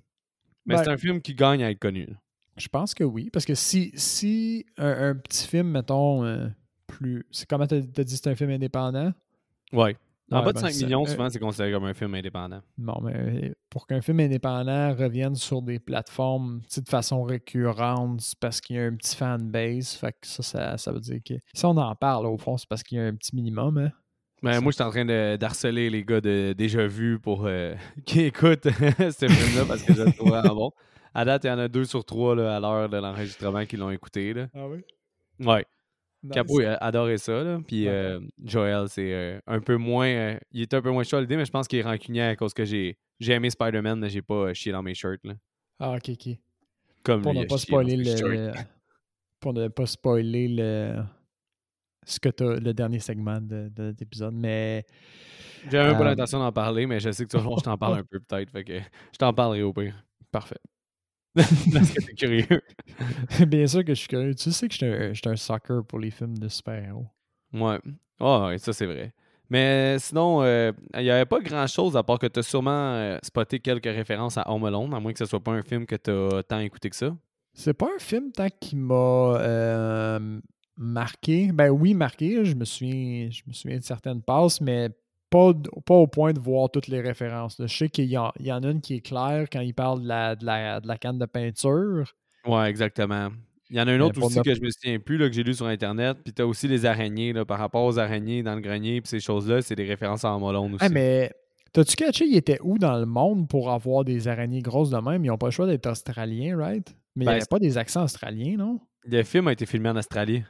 Mais 0.65 0.75
Ben- 0.75 0.83
c'est 0.83 0.89
un 0.91 0.97
film 0.97 1.21
qui 1.21 1.33
gagne 1.35 1.63
à 1.63 1.71
être 1.71 1.79
connu. 1.79 2.05
là. 2.07 2.13
je 2.57 2.67
pense 2.67 2.93
que 2.93 3.03
oui. 3.03 3.29
Parce 3.31 3.45
que 3.45 3.55
si, 3.55 3.91
si 3.95 4.65
un, 4.77 5.09
un 5.11 5.15
petit 5.15 5.47
film, 5.47 5.69
mettons, 5.69 6.23
euh, 6.25 6.47
plus. 6.87 7.25
C'est 7.31 7.47
comment 7.49 7.67
t'as 7.67 7.81
t'as 7.81 8.03
dit 8.03 8.15
c'est 8.17 8.27
un 8.29 8.35
film 8.35 8.49
indépendant? 8.51 9.11
Ouais. 9.73 9.97
En 10.31 10.39
Ouais, 10.39 10.45
bas 10.45 10.53
de 10.53 10.55
ben, 10.55 10.61
5 10.61 10.71
ça- 10.71 10.85
millions, 10.85 11.03
euh, 11.05 11.09
souvent, 11.09 11.29
c'est 11.29 11.39
considéré 11.39 11.71
comme 11.71 11.85
un 11.85 11.93
film 11.93 12.15
indépendant. 12.15 12.61
Non, 12.79 12.99
mais 13.03 13.13
euh, 13.15 13.53
pour 13.69 13.85
qu'un 13.85 14.01
film 14.01 14.19
indépendant 14.21 14.95
revienne 14.95 15.35
sur 15.35 15.61
des 15.61 15.77
plateformes 15.77 16.61
de 16.75 16.89
façon 16.89 17.21
récurrente, 17.23 18.21
c'est 18.21 18.39
parce 18.39 18.59
qu'il 18.59 18.75
y 18.75 18.79
a 18.79 18.85
un 18.85 18.95
petit 18.95 19.15
fanbase. 19.15 19.93
Fait 19.93 20.13
que 20.13 20.25
ça, 20.27 20.41
ça, 20.43 20.77
ça 20.77 20.91
veut 20.91 20.99
dire 20.99 21.19
que 21.23 21.35
si 21.53 21.65
on 21.65 21.77
en 21.77 21.93
parle, 21.95 22.25
au 22.25 22.37
fond, 22.37 22.57
c'est 22.57 22.67
parce 22.67 22.81
qu'il 22.81 22.97
y 22.97 23.01
a 23.01 23.05
un 23.05 23.13
petit 23.15 23.35
minimum. 23.35 23.77
Hein? 23.77 23.91
Ben, 24.41 24.59
moi, 24.61 24.71
je 24.71 24.75
suis 24.75 24.83
en 24.83 24.89
train 24.89 25.05
d'harceler 25.37 25.89
les 25.89 26.03
gars 26.03 26.21
de 26.21 26.53
Déjà 26.57 26.87
Vu 26.87 27.19
pour 27.19 27.45
euh, 27.45 27.75
qui 28.05 28.21
écoutent 28.21 28.63
ce 28.69 29.27
film-là 29.27 29.65
parce 29.67 29.83
que 29.83 29.93
je 29.93 30.03
le 30.03 30.11
trouve 30.11 30.29
vraiment 30.29 30.55
bon. 30.55 30.71
À 31.13 31.23
date, 31.23 31.43
il 31.45 31.47
y 31.47 31.51
en 31.51 31.59
a 31.59 31.67
deux 31.67 31.85
sur 31.85 32.03
trois 32.03 32.35
là, 32.35 32.55
à 32.55 32.59
l'heure 32.59 32.89
de 32.89 32.97
l'enregistrement 32.97 33.65
qui 33.65 33.77
l'ont 33.77 33.91
écouté. 33.91 34.33
Là. 34.33 34.47
Ah 34.53 34.67
oui? 34.67 34.79
Ouais. 35.45 35.65
Capo, 36.33 36.61
il 36.61 36.65
a 36.65 36.75
adoré 36.77 37.17
ça. 37.17 37.43
Là. 37.43 37.59
Puis 37.67 37.85
Ouais. 37.85 37.91
euh, 37.93 38.19
Joel, 38.43 38.87
c'est 38.89 39.13
euh, 39.13 39.39
un 39.47 39.59
peu 39.59 39.75
moins. 39.77 40.07
euh, 40.07 40.37
il 40.51 40.61
est 40.61 40.73
un 40.73 40.81
peu 40.81 40.89
moins 40.91 41.03
l'idée, 41.03 41.37
mais 41.37 41.45
je 41.45 41.51
pense 41.51 41.67
qu'il 41.67 41.79
est 41.79 41.83
rancunier 41.83 42.21
à 42.23 42.35
cause 42.35 42.53
que 42.53 42.65
j'ai 42.65 42.97
j'ai 43.19 43.33
aimé 43.33 43.49
Spider-Man, 43.49 43.99
mais 43.99 44.09
j'ai 44.09 44.21
pas 44.21 44.53
chié 44.53 44.71
dans 44.71 44.83
mes 44.83 44.93
shirts. 44.93 45.23
Là. 45.23 45.33
Ah, 45.79 45.91
ok, 45.95 46.09
ok. 46.09 46.35
Comme 47.03 47.21
Pour 47.21 47.33
lui, 47.33 47.39
ne 47.39 47.45
pas 47.45 47.57
spoiler 47.57 47.97
le, 47.97 48.51
Pour 49.39 49.53
ne 49.53 49.67
pas 49.67 49.85
spoiler 49.85 50.47
le. 50.47 51.03
Ce 52.05 52.19
que 52.19 52.29
t'as, 52.29 52.59
le 52.59 52.73
dernier 52.73 52.99
segment 52.99 53.39
de, 53.41 53.69
de 53.73 53.95
l'épisode, 53.99 54.33
mais 54.35 54.85
J'avais 55.71 55.89
même 55.89 55.97
pas 55.97 56.03
l'intention 56.03 56.39
d'en 56.39 56.51
parler, 56.51 56.85
mais 56.85 56.99
je 56.99 57.09
sais 57.11 57.25
que 57.25 57.29
tout 57.31 57.37
le 57.37 57.43
long, 57.43 57.57
je 57.57 57.63
t'en 57.63 57.77
parle 57.77 57.97
un 57.99 58.03
peu 58.03 58.19
peut-être. 58.19 58.51
Fait 58.51 58.63
que 58.63 58.77
je 58.79 59.17
t'en 59.17 59.33
parlerai 59.33 59.63
au 59.63 59.73
pire. 59.73 59.95
parfait. 60.31 60.59
parce 61.73 61.91
que 61.91 62.01
t'es 62.01 62.13
curieux. 62.13 62.61
Bien 63.47 63.67
sûr 63.67 63.83
que 63.83 63.93
je 63.93 63.99
suis 63.99 64.07
curieux. 64.07 64.33
Tu 64.35 64.51
sais 64.51 64.67
que 64.67 64.73
je 64.73 65.13
suis 65.13 65.29
un, 65.29 65.31
un 65.31 65.35
sucker 65.35 65.81
pour 65.87 65.99
les 65.99 66.11
films 66.11 66.37
de 66.37 66.47
super-héros. 66.47 67.07
Ouais. 67.53 67.77
Ah 68.19 68.47
ouais, 68.47 68.57
ça 68.57 68.71
c'est 68.71 68.85
vrai. 68.85 69.13
Mais 69.49 69.97
sinon, 69.99 70.41
euh, 70.41 70.71
il 70.95 71.03
n'y 71.03 71.09
avait 71.09 71.25
pas 71.25 71.39
grand 71.39 71.67
chose 71.67 71.95
à 71.95 72.03
part 72.03 72.17
que 72.17 72.27
tu 72.27 72.39
as 72.39 72.43
sûrement 72.43 72.93
euh, 72.95 73.17
spoté 73.21 73.59
quelques 73.59 73.85
références 73.85 74.37
à 74.37 74.49
Home 74.49 74.65
Alone, 74.65 74.93
à 74.93 74.99
moins 74.99 75.13
que 75.13 75.19
ce 75.19 75.25
soit 75.25 75.43
pas 75.43 75.51
un 75.51 75.61
film 75.61 75.85
que 75.85 75.95
tu 75.95 76.09
as 76.09 76.43
tant 76.43 76.59
écouté 76.59 76.89
que 76.89 76.95
ça. 76.95 77.15
C'est 77.53 77.73
pas 77.73 77.87
un 77.95 77.99
film 77.99 78.31
tant 78.31 78.47
qui 78.59 78.75
m'a 78.75 79.37
euh, 79.39 80.39
marqué. 80.77 81.51
Ben 81.51 81.69
oui, 81.69 81.93
marqué. 81.93 82.43
Je 82.43 82.55
me 82.55 82.65
souviens, 82.65 83.29
je 83.29 83.43
me 83.47 83.53
souviens 83.53 83.77
de 83.77 83.83
certaines 83.83 84.21
passes, 84.21 84.59
mais 84.61 84.89
pas, 85.29 85.53
pas 85.85 85.95
au 85.95 86.07
point 86.07 86.33
de 86.33 86.39
voir 86.39 86.69
toutes 86.71 86.87
les 86.87 87.01
références. 87.01 87.59
là. 87.59 87.67
Je 87.67 87.75
sais 87.75 87.89
qu'il 87.89 88.05
y, 88.05 88.17
en- 88.17 88.31
y 88.39 88.51
en 88.51 88.63
a 88.63 88.69
une 88.71 88.81
qui 88.81 88.95
est 88.95 89.01
claire 89.01 89.47
quand 89.51 89.61
il 89.61 89.73
parle 89.73 90.01
de 90.03 90.07
la, 90.07 90.35
de 90.35 90.45
la, 90.45 90.79
de 90.79 90.87
la 90.87 90.97
canne 90.97 91.17
de 91.17 91.25
peinture. 91.25 92.13
Ouais, 92.45 92.69
exactement. 92.69 93.29
Il 93.71 93.77
y 93.77 93.81
en 93.81 93.87
a 93.87 93.91
un 93.91 93.97
Mais 93.97 94.03
autre 94.03 94.21
aussi 94.21 94.39
que 94.41 94.53
je 94.53 94.61
me 94.61 94.69
souviens 94.69 94.99
plus, 94.99 95.17
là, 95.17 95.27
que 95.27 95.33
j'ai 95.33 95.41
lu 95.43 95.53
sur 95.55 95.65
Internet. 95.65 96.17
Puis 96.23 96.31
tu 96.33 96.41
as 96.41 96.45
aussi 96.47 96.67
les 96.67 96.85
araignées, 96.85 97.33
là, 97.33 97.43
par 97.45 97.57
rapport 97.57 97.83
aux 97.83 97.97
araignées 97.97 98.43
dans 98.43 98.53
le 98.55 98.61
grenier, 98.61 99.01
puis 99.01 99.09
ces 99.09 99.19
choses-là, 99.19 99.61
c'est 99.63 99.75
des 99.75 99.85
références 99.85 100.23
à 100.23 100.33
Home 100.35 100.43
Alone 100.43 100.75
aussi. 100.75 100.85
Ah, 100.85 100.89
mais 100.89 101.31
t'as-tu 101.73 101.95
catché, 101.95 102.25
il 102.27 102.37
était 102.37 102.59
où 102.61 102.77
dans 102.77 102.97
le 102.99 103.07
monde 103.07 103.47
pour 103.49 103.71
avoir 103.71 104.05
des 104.05 104.27
araignées 104.27 104.61
grosses 104.61 104.91
de 104.91 104.97
même? 104.99 105.25
Ils 105.25 105.29
n'ont 105.29 105.37
pas 105.39 105.47
le 105.47 105.51
choix 105.51 105.65
d'être 105.65 105.87
australiens, 105.87 106.55
right? 106.57 106.95
Mais 107.15 107.23
il 107.23 107.25
Ben, 107.25 107.31
n'y 107.31 107.37
avait 107.37 107.45
pas 107.49 107.59
des 107.59 107.77
accents 107.79 108.03
australiens, 108.03 108.55
non? 108.57 108.79
Le 109.03 109.23
film 109.23 109.47
a 109.47 109.53
été 109.53 109.65
filmé 109.65 109.89
en 109.89 109.95
Australie. 109.95 110.43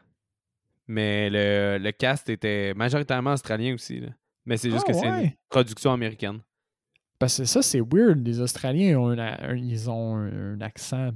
Mais 0.87 1.29
le, 1.29 1.77
le 1.81 1.91
cast 1.91 2.29
était 2.29 2.73
majoritairement 2.75 3.33
australien 3.33 3.73
aussi. 3.73 4.01
là. 4.01 4.09
Mais 4.45 4.57
c'est 4.57 4.69
juste 4.69 4.83
Ah, 4.87 4.91
que 4.91 4.97
c'est 4.97 5.07
une 5.07 5.31
production 5.49 5.91
américaine. 5.91 6.39
Parce 7.19 7.37
que 7.37 7.45
ça, 7.45 7.61
c'est 7.61 7.79
weird. 7.81 8.25
Les 8.25 8.39
Australiens 8.41 8.99
ont 8.99 9.09
un, 9.09 9.17
un- 9.19 9.55
ils 9.55 9.89
ont 9.89 10.15
un, 10.17 10.55
un 10.55 10.61
accent 10.61 11.11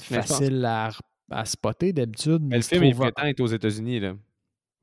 facile 0.00 0.64
à, 0.64 0.90
à 1.30 1.44
spotter 1.44 1.92
d'habitude. 1.92 2.40
Mais 2.42 2.48
Mais 2.50 2.56
le 2.58 2.62
film, 2.62 2.84
il 2.84 2.94
prétend 2.94 3.24
être 3.26 3.40
aux 3.40 3.46
États-Unis. 3.46 4.00
là. 4.00 4.14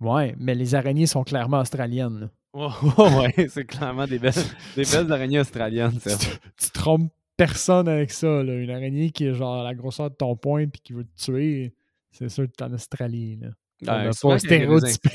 Ouais, 0.02 0.36
mais 0.38 0.56
les 0.56 0.76
araignées 0.76 1.06
sont 1.08 1.24
clairement 1.24 1.60
australiennes. 1.62 2.20
là. 2.20 2.30
Oh, 2.58 2.72
ouais, 3.20 3.48
c'est 3.50 3.66
clairement 3.66 4.08
des 4.08 4.18
belles, 4.20 4.34
des 4.76 4.84
belles 4.84 5.12
araignées 5.12 5.40
australiennes. 5.40 6.00
ça. 6.00 6.16
tu, 6.18 6.28
tu 6.58 6.70
trompes 6.72 7.12
personne 7.36 7.88
avec 7.90 8.12
ça. 8.12 8.44
Là. 8.44 8.54
Une 8.54 8.70
araignée 8.70 9.10
qui 9.12 9.26
est 9.26 9.34
genre 9.34 9.64
la 9.64 9.74
grosseur 9.74 10.10
de 10.10 10.16
ton 10.16 10.36
poing 10.38 10.68
puis 10.68 10.82
qui 10.82 10.94
veut 10.94 11.04
te 11.06 11.22
tuer, 11.22 11.74
c'est 12.12 12.30
sûr 12.30 12.46
que 12.46 12.52
t'es 12.52 12.64
en 12.64 12.72
Australie. 12.74 13.38
Là. 13.42 13.50
On 13.88 14.06
Ouais, 14.08 14.12
pas 14.22 14.40
stéréotypé. 14.40 15.10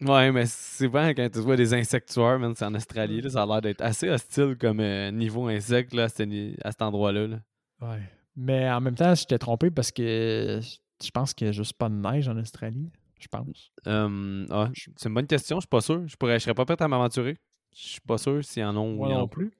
Ouais, 0.00 0.30
mais 0.30 0.46
souvent, 0.46 1.08
quand 1.08 1.28
tu 1.32 1.40
vois 1.40 1.56
des 1.56 1.74
insectuaires, 1.74 2.38
man, 2.38 2.54
c'est 2.54 2.64
en 2.64 2.74
Australie, 2.74 3.20
là, 3.20 3.30
ça 3.30 3.42
a 3.42 3.46
l'air 3.46 3.60
d'être 3.60 3.82
assez 3.82 4.08
hostile 4.08 4.56
comme 4.58 4.80
euh, 4.80 5.10
niveau 5.10 5.48
insecte 5.48 5.92
là, 5.92 6.04
à, 6.04 6.08
ce 6.08 6.22
ni- 6.22 6.56
à 6.62 6.70
cet 6.70 6.82
endroit-là. 6.82 7.26
là. 7.26 7.40
Ouais. 7.80 8.00
Mais 8.36 8.70
en 8.70 8.80
même 8.80 8.94
temps, 8.94 9.14
j'étais 9.14 9.38
trompé 9.38 9.70
parce 9.70 9.90
que 9.90 10.60
je 11.02 11.10
pense 11.10 11.34
qu'il 11.34 11.46
n'y 11.46 11.48
a 11.48 11.52
juste 11.52 11.72
pas 11.72 11.88
de 11.88 11.94
neige 11.94 12.28
en 12.28 12.36
Australie. 12.36 12.90
Je 13.18 13.26
pense. 13.26 13.72
Ah, 13.84 14.70
c'est 14.96 15.08
une 15.08 15.14
bonne 15.14 15.26
question, 15.26 15.56
je 15.56 15.62
suis 15.62 15.68
pas 15.68 15.80
sûr. 15.80 16.06
Je 16.06 16.16
pourrais, 16.16 16.38
je 16.38 16.44
serais 16.44 16.54
pas 16.54 16.64
prêt 16.64 16.76
à 16.78 16.86
m'aventurer. 16.86 17.36
Je 17.76 17.88
suis 17.88 18.00
pas 18.00 18.18
sûr 18.18 18.44
s'il 18.44 18.62
y 18.62 18.64
en 18.64 18.76
a 18.76 18.78
ou 18.78 18.94
Moi 18.94 19.08
il 19.08 19.12
y 19.12 19.14
en 19.14 19.26
plus. 19.26 19.50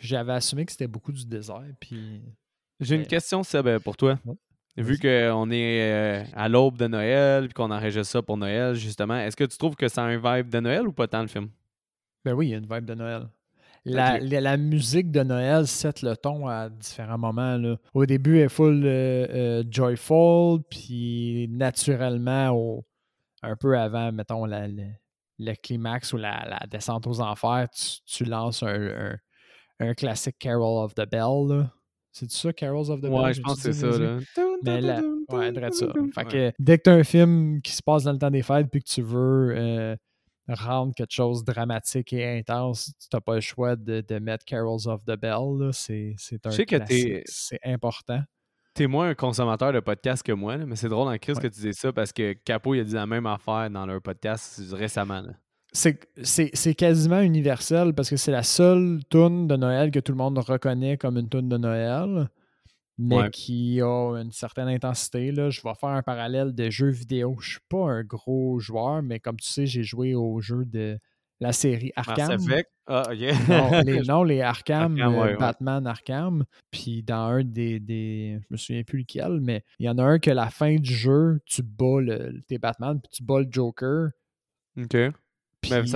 J'avais 0.00 0.32
assumé 0.32 0.66
que 0.66 0.72
c'était 0.72 0.88
beaucoup 0.88 1.12
du 1.12 1.24
désert. 1.24 1.62
Puis... 1.80 2.20
J'ai 2.80 2.96
une 2.96 3.06
question, 3.06 3.42
Seb, 3.42 3.66
euh, 3.66 3.78
pour 3.78 3.96
toi. 3.96 4.18
Ouais. 4.24 4.34
Vu 4.82 4.98
qu'on 4.98 5.50
est 5.50 5.92
euh, 5.92 6.24
à 6.34 6.48
l'aube 6.48 6.76
de 6.78 6.86
Noël 6.86 7.46
et 7.46 7.48
qu'on 7.52 7.70
enregistre 7.70 8.12
ça 8.12 8.22
pour 8.22 8.36
Noël, 8.36 8.74
justement, 8.74 9.16
est-ce 9.18 9.36
que 9.36 9.44
tu 9.44 9.58
trouves 9.58 9.74
que 9.76 9.88
ça 9.88 10.02
a 10.02 10.06
un 10.06 10.16
vibe 10.18 10.48
de 10.50 10.60
Noël 10.60 10.86
ou 10.86 10.92
pas 10.92 11.08
tant 11.08 11.22
le 11.22 11.28
film? 11.28 11.48
Ben 12.24 12.32
oui, 12.34 12.48
il 12.48 12.50
y 12.50 12.54
a 12.54 12.58
une 12.58 12.66
vibe 12.72 12.84
de 12.84 12.94
Noël. 12.94 13.28
La, 13.84 14.18
la, 14.18 14.40
la 14.40 14.56
musique 14.56 15.10
de 15.10 15.22
Noël 15.22 15.66
set 15.66 16.02
le 16.02 16.16
ton 16.16 16.46
à 16.46 16.68
différents 16.68 17.16
moments. 17.18 17.56
Là. 17.56 17.76
Au 17.94 18.04
début, 18.06 18.38
elle 18.38 18.44
est 18.44 18.48
full 18.48 18.82
euh, 18.84 19.26
euh, 19.30 19.64
joyful, 19.70 20.60
puis 20.68 21.48
naturellement, 21.50 22.50
au, 22.50 22.84
un 23.42 23.56
peu 23.56 23.78
avant, 23.78 24.12
mettons, 24.12 24.44
la- 24.44 24.68
le, 24.68 24.84
le 25.38 25.54
climax 25.54 26.12
ou 26.12 26.18
la, 26.18 26.44
la 26.48 26.66
descente 26.68 27.06
aux 27.06 27.20
enfers, 27.20 27.68
tu, 27.70 28.00
tu 28.04 28.24
lances 28.24 28.62
un, 28.62 28.88
un, 28.88 29.16
un 29.80 29.94
classique 29.94 30.36
Carol 30.38 30.84
of 30.84 30.94
the 30.94 31.08
Bell. 31.08 31.48
là. 31.48 31.72
C'est 32.18 32.30
ça, 32.30 32.52
Carols 32.52 32.90
of 32.90 32.98
the 33.00 33.02
Bell? 33.02 33.12
Ouais, 33.12 33.32
je 33.34 33.40
pense 33.40 33.62
que 33.62 33.72
c'est 33.72 33.92
ça. 33.92 33.98
Là. 33.98 34.18
Mais 34.64 34.80
là, 34.80 35.00
ouais, 35.30 35.52
ça. 35.72 35.86
Fait 36.14 36.16
Ouais. 36.16 36.24
que 36.24 36.52
dès 36.58 36.78
que 36.78 36.82
tu 36.84 36.90
as 36.90 36.94
un 36.94 37.04
film 37.04 37.60
qui 37.62 37.72
se 37.72 37.82
passe 37.82 38.04
dans 38.04 38.12
le 38.12 38.18
temps 38.18 38.30
des 38.30 38.42
fêtes 38.42 38.68
puis 38.70 38.82
que 38.82 38.88
tu 38.88 39.02
veux 39.02 39.54
euh, 39.56 39.96
rendre 40.48 40.94
quelque 40.94 41.12
chose 41.14 41.44
de 41.44 41.52
dramatique 41.52 42.12
et 42.12 42.38
intense, 42.38 42.92
tu 42.98 43.06
n'as 43.12 43.20
pas 43.20 43.36
le 43.36 43.40
choix 43.40 43.76
de, 43.76 44.00
de 44.00 44.18
mettre 44.18 44.44
Carols 44.44 44.86
of 44.88 45.04
the 45.04 45.16
Bell. 45.16 45.70
C'est 45.72 46.14
un 46.44 46.50
sais 46.50 46.66
que 46.66 46.76
classique. 46.76 47.22
C'est 47.26 47.60
important. 47.64 48.20
T'es 48.74 48.86
moins 48.86 49.08
un 49.10 49.14
consommateur 49.14 49.72
de 49.72 49.80
podcasts 49.80 50.22
que 50.22 50.32
moi, 50.32 50.56
là, 50.56 50.64
mais 50.66 50.76
c'est 50.76 50.88
drôle 50.88 51.08
en 51.08 51.18
crise 51.18 51.38
que 51.38 51.48
tu 51.48 51.60
dises 51.60 51.78
ça 51.78 51.92
parce 51.92 52.12
que 52.12 52.32
Capo 52.44 52.74
il 52.74 52.80
a 52.80 52.84
dit 52.84 52.94
la 52.94 53.06
même 53.06 53.26
affaire 53.26 53.68
dans 53.70 53.84
leur 53.86 54.00
podcast 54.00 54.60
récemment. 54.72 55.20
là. 55.20 55.32
C'est 55.72 56.74
quasiment 56.76 57.20
universel 57.20 57.94
parce 57.94 58.10
que 58.10 58.16
c'est 58.16 58.32
la 58.32 58.42
seule 58.42 59.00
tune 59.10 59.46
de 59.46 59.56
Noël 59.56 59.90
que 59.90 60.00
tout 60.00 60.12
le 60.12 60.18
monde 60.18 60.38
reconnaît 60.38 60.96
comme 60.96 61.18
une 61.18 61.28
tune 61.28 61.48
de 61.48 61.56
Noël, 61.58 62.28
mais 62.96 63.16
Ouais. 63.16 63.30
qui 63.30 63.80
a 63.82 64.14
une 64.16 64.32
certaine 64.32 64.68
intensité. 64.68 65.30
Là. 65.30 65.50
Je 65.50 65.60
vais 65.62 65.74
faire 65.78 65.90
un 65.90 66.02
parallèle 66.02 66.54
de 66.54 66.70
jeux 66.70 66.90
vidéo. 66.90 67.36
Je 67.40 67.50
suis 67.50 67.60
pas 67.68 67.84
un 67.90 68.02
gros 68.02 68.58
joueur, 68.58 69.02
mais 69.02 69.20
comme 69.20 69.36
tu 69.36 69.48
sais, 69.50 69.66
j'ai 69.66 69.82
joué 69.84 70.14
aux 70.14 70.40
jeux 70.40 70.64
de 70.64 70.98
la 71.40 71.52
série 71.52 71.92
Arkham. 71.94 72.38
Ah, 72.86 73.02
ok. 73.12 73.48
Non, 73.48 73.80
les, 73.82 74.00
non, 74.08 74.24
les 74.24 74.40
Arkham, 74.40 74.98
Arkham, 74.98 75.14
euh, 75.14 75.22
ouais. 75.22 75.36
Batman 75.36 75.86
Arkham. 75.86 76.44
Puis 76.72 77.02
dans 77.04 77.26
un 77.28 77.44
des, 77.44 77.78
des. 77.78 78.38
Je 78.40 78.46
me 78.50 78.56
souviens 78.56 78.82
plus 78.82 79.00
lequel, 79.00 79.38
mais 79.42 79.62
il 79.78 79.86
y 79.86 79.88
en 79.88 79.98
a 79.98 80.02
un 80.02 80.18
que 80.18 80.30
la 80.32 80.48
fin 80.50 80.74
du 80.76 80.92
jeu, 80.94 81.38
tu 81.44 81.62
bats 81.62 82.00
le, 82.00 82.40
t'es 82.48 82.58
Batman, 82.58 82.98
puis 83.00 83.10
tu 83.12 83.22
bats 83.22 83.38
le 83.40 83.46
Joker. 83.50 84.08
ok. 84.76 84.96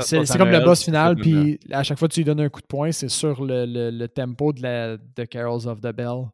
C'est 0.02 0.38
comme 0.38 0.48
le 0.50 0.58
boss 0.64 0.84
final, 0.84 1.16
tu 1.16 1.22
puis 1.22 1.60
à 1.72 1.82
chaque 1.82 1.98
fois 1.98 2.08
que 2.08 2.14
tu 2.14 2.20
lui 2.20 2.24
donnes 2.24 2.40
un 2.40 2.48
coup 2.48 2.60
de 2.60 2.66
poing, 2.66 2.90
c'est 2.92 3.08
sur 3.08 3.44
le, 3.44 3.64
le- 3.66 3.90
le 3.90 4.08
tempo 4.08 4.52
de, 4.52 4.62
la, 4.62 4.96
de 4.96 5.24
Carols 5.24 5.66
of 5.68 5.80
the 5.80 5.92
Bell. 5.94 6.26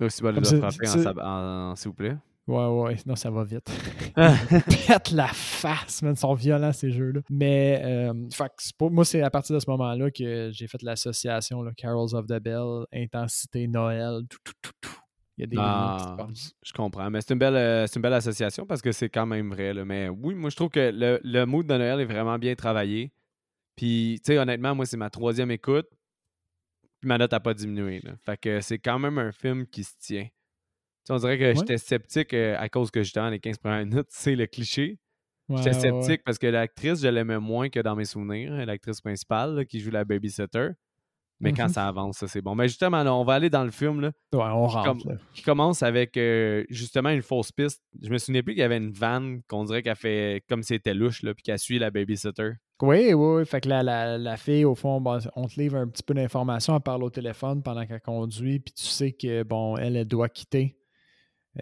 Là 0.00 0.06
aussi, 0.06 0.22
les 0.22 0.44
c'est- 0.44 1.06
a 1.06 1.12
frappés 1.12 1.20
en, 1.22 1.76
s'il 1.76 1.88
vous 1.90 1.94
plaît. 1.94 2.16
Ouais, 2.46 2.66
ouais, 2.66 2.96
non, 3.06 3.16
ça 3.16 3.30
va 3.30 3.42
vite. 3.44 3.70
Pète 4.86 5.10
la 5.12 5.28
face, 5.28 6.02
man, 6.02 6.12
ils 6.14 6.18
sont 6.18 6.34
violents 6.34 6.72
ces 6.72 6.90
jeux-là. 6.90 7.20
Mais, 7.30 7.80
euh, 7.82 8.12
fait 8.32 8.52
pas- 8.76 8.90
moi, 8.90 9.04
c'est 9.04 9.22
à 9.22 9.30
partir 9.30 9.54
de 9.54 9.60
ce 9.60 9.70
moment-là 9.70 10.10
que 10.10 10.50
j'ai 10.52 10.66
fait 10.66 10.82
l'association, 10.82 11.64
Carols 11.76 12.14
of 12.14 12.26
the 12.26 12.38
Bell, 12.42 12.84
intensité, 12.92 13.66
Noël, 13.66 14.20
tout, 14.28 14.38
tout, 14.44 14.52
tout, 14.60 14.72
tout. 14.80 14.96
Il 15.36 15.40
y 15.40 15.44
a 15.44 15.46
des 15.48 15.56
liens 15.56 15.96
qui 15.96 16.04
se 16.04 16.08
Ah, 16.08 16.16
passent. 16.16 16.54
je 16.62 16.72
comprends. 16.72 17.10
Mais 17.10 17.20
c'est 17.20 17.32
une, 17.32 17.38
belle, 17.40 17.56
euh, 17.56 17.86
une 17.86 18.02
belle 18.02 18.12
association 18.12 18.66
parce 18.66 18.80
que 18.80 18.92
c'est 18.92 19.08
quand 19.08 19.26
même 19.26 19.50
vrai. 19.50 19.74
là. 19.74 19.84
Mais 19.84 20.08
oui, 20.08 20.34
moi, 20.34 20.48
je 20.50 20.56
trouve 20.56 20.70
que 20.70 20.90
le, 20.94 21.20
le 21.24 21.44
mood 21.44 21.66
de 21.66 21.74
Noël 21.76 22.00
est 22.00 22.04
vraiment 22.04 22.38
bien 22.38 22.54
travaillé. 22.54 23.12
Puis, 23.76 24.20
tu 24.24 24.32
sais, 24.32 24.38
honnêtement, 24.38 24.74
moi, 24.76 24.86
c'est 24.86 24.96
ma 24.96 25.10
troisième 25.10 25.50
écoute. 25.50 25.88
Puis 27.00 27.08
ma 27.08 27.18
note 27.18 27.32
n'a 27.32 27.40
pas 27.40 27.54
diminué. 27.54 28.00
là. 28.04 28.12
Fait 28.24 28.36
que 28.40 28.60
c'est 28.60 28.78
quand 28.78 28.98
même 29.00 29.18
un 29.18 29.32
film 29.32 29.66
qui 29.66 29.82
se 29.84 29.94
tient. 29.98 30.28
On 31.10 31.16
dirait 31.16 31.36
que 31.38 31.44
Ouais. 31.44 31.54
j'étais 31.54 31.76
sceptique 31.78 32.32
euh, 32.32 32.56
à 32.58 32.68
cause 32.68 32.90
que 32.90 33.02
justement, 33.02 33.28
les 33.28 33.40
15 33.40 33.58
premières 33.58 33.84
minutes, 33.84 34.06
c'est 34.10 34.36
le 34.36 34.46
cliché. 34.46 34.98
Ouais, 35.48 35.58
J'étais 35.58 35.74
ouais. 35.74 35.80
sceptique 36.00 36.22
parce 36.24 36.38
que 36.38 36.46
l'actrice, 36.46 37.02
je 37.02 37.08
l'aimais 37.08 37.38
moins 37.40 37.68
que 37.68 37.80
dans 37.80 37.94
mes 37.96 38.06
souvenirs, 38.06 38.52
l'actrice 38.64 39.00
principale 39.02 39.54
là, 39.56 39.64
qui 39.66 39.80
joue 39.80 39.90
la 39.90 40.04
babysitter. 40.04 40.68
Mais 41.40 41.52
quand 41.52 41.64
Mhm. 41.64 41.72
ça 41.72 41.88
avance, 41.88 42.18
ça 42.18 42.28
c'est 42.28 42.40
bon. 42.40 42.54
Mais 42.54 42.68
justement, 42.68 43.02
là, 43.02 43.12
on 43.14 43.24
va 43.24 43.34
aller 43.34 43.50
dans 43.50 43.64
le 43.64 43.70
film. 43.72 44.00
Là 44.00 44.12
Ouais, 44.32 44.40
on 44.44 44.66
rentre. 44.66 45.08
là. 45.08 45.14
qui 45.34 45.42
commence 45.42 45.82
avec 45.82 46.16
euh, 46.16 46.64
justement 46.70 47.10
une 47.10 47.22
fausse 47.22 47.50
piste. 47.52 47.82
Je 48.00 48.08
me 48.10 48.18
souvenais 48.18 48.42
plus 48.42 48.54
qu'il 48.54 48.60
y 48.60 48.64
avait 48.64 48.76
une 48.78 48.92
vanne 48.92 49.42
qu'on 49.48 49.64
dirait 49.64 49.82
qu'elle 49.82 49.96
fait 49.96 50.44
comme 50.48 50.62
si 50.62 50.68
c'était 50.74 50.94
louche, 50.94 51.22
là, 51.22 51.34
puis 51.34 51.42
qu'elle 51.42 51.58
suit 51.58 51.78
la 51.78 51.90
babysitter. 51.90 52.52
Oui, 52.82 53.12
oui, 53.12 53.38
oui. 53.38 53.44
Fait 53.46 53.60
que 53.60 53.68
la, 53.68 53.82
la, 53.82 54.16
la 54.18 54.36
fille, 54.36 54.64
au 54.64 54.74
fond, 54.74 55.00
bon, 55.00 55.18
on 55.36 55.46
te 55.46 55.60
livre 55.60 55.76
un 55.76 55.88
petit 55.88 56.02
peu 56.02 56.14
d'informations, 56.14 56.74
elle 56.76 56.82
parle 56.82 57.02
au 57.02 57.10
téléphone 57.10 57.62
pendant 57.62 57.84
qu'elle 57.86 58.00
conduit, 58.00 58.60
puis 58.60 58.72
tu 58.74 58.84
sais 58.84 59.12
que, 59.12 59.42
bon, 59.42 59.76
elle, 59.76 59.96
elle 59.96 60.06
doit 60.08 60.28
quitter. 60.28 60.78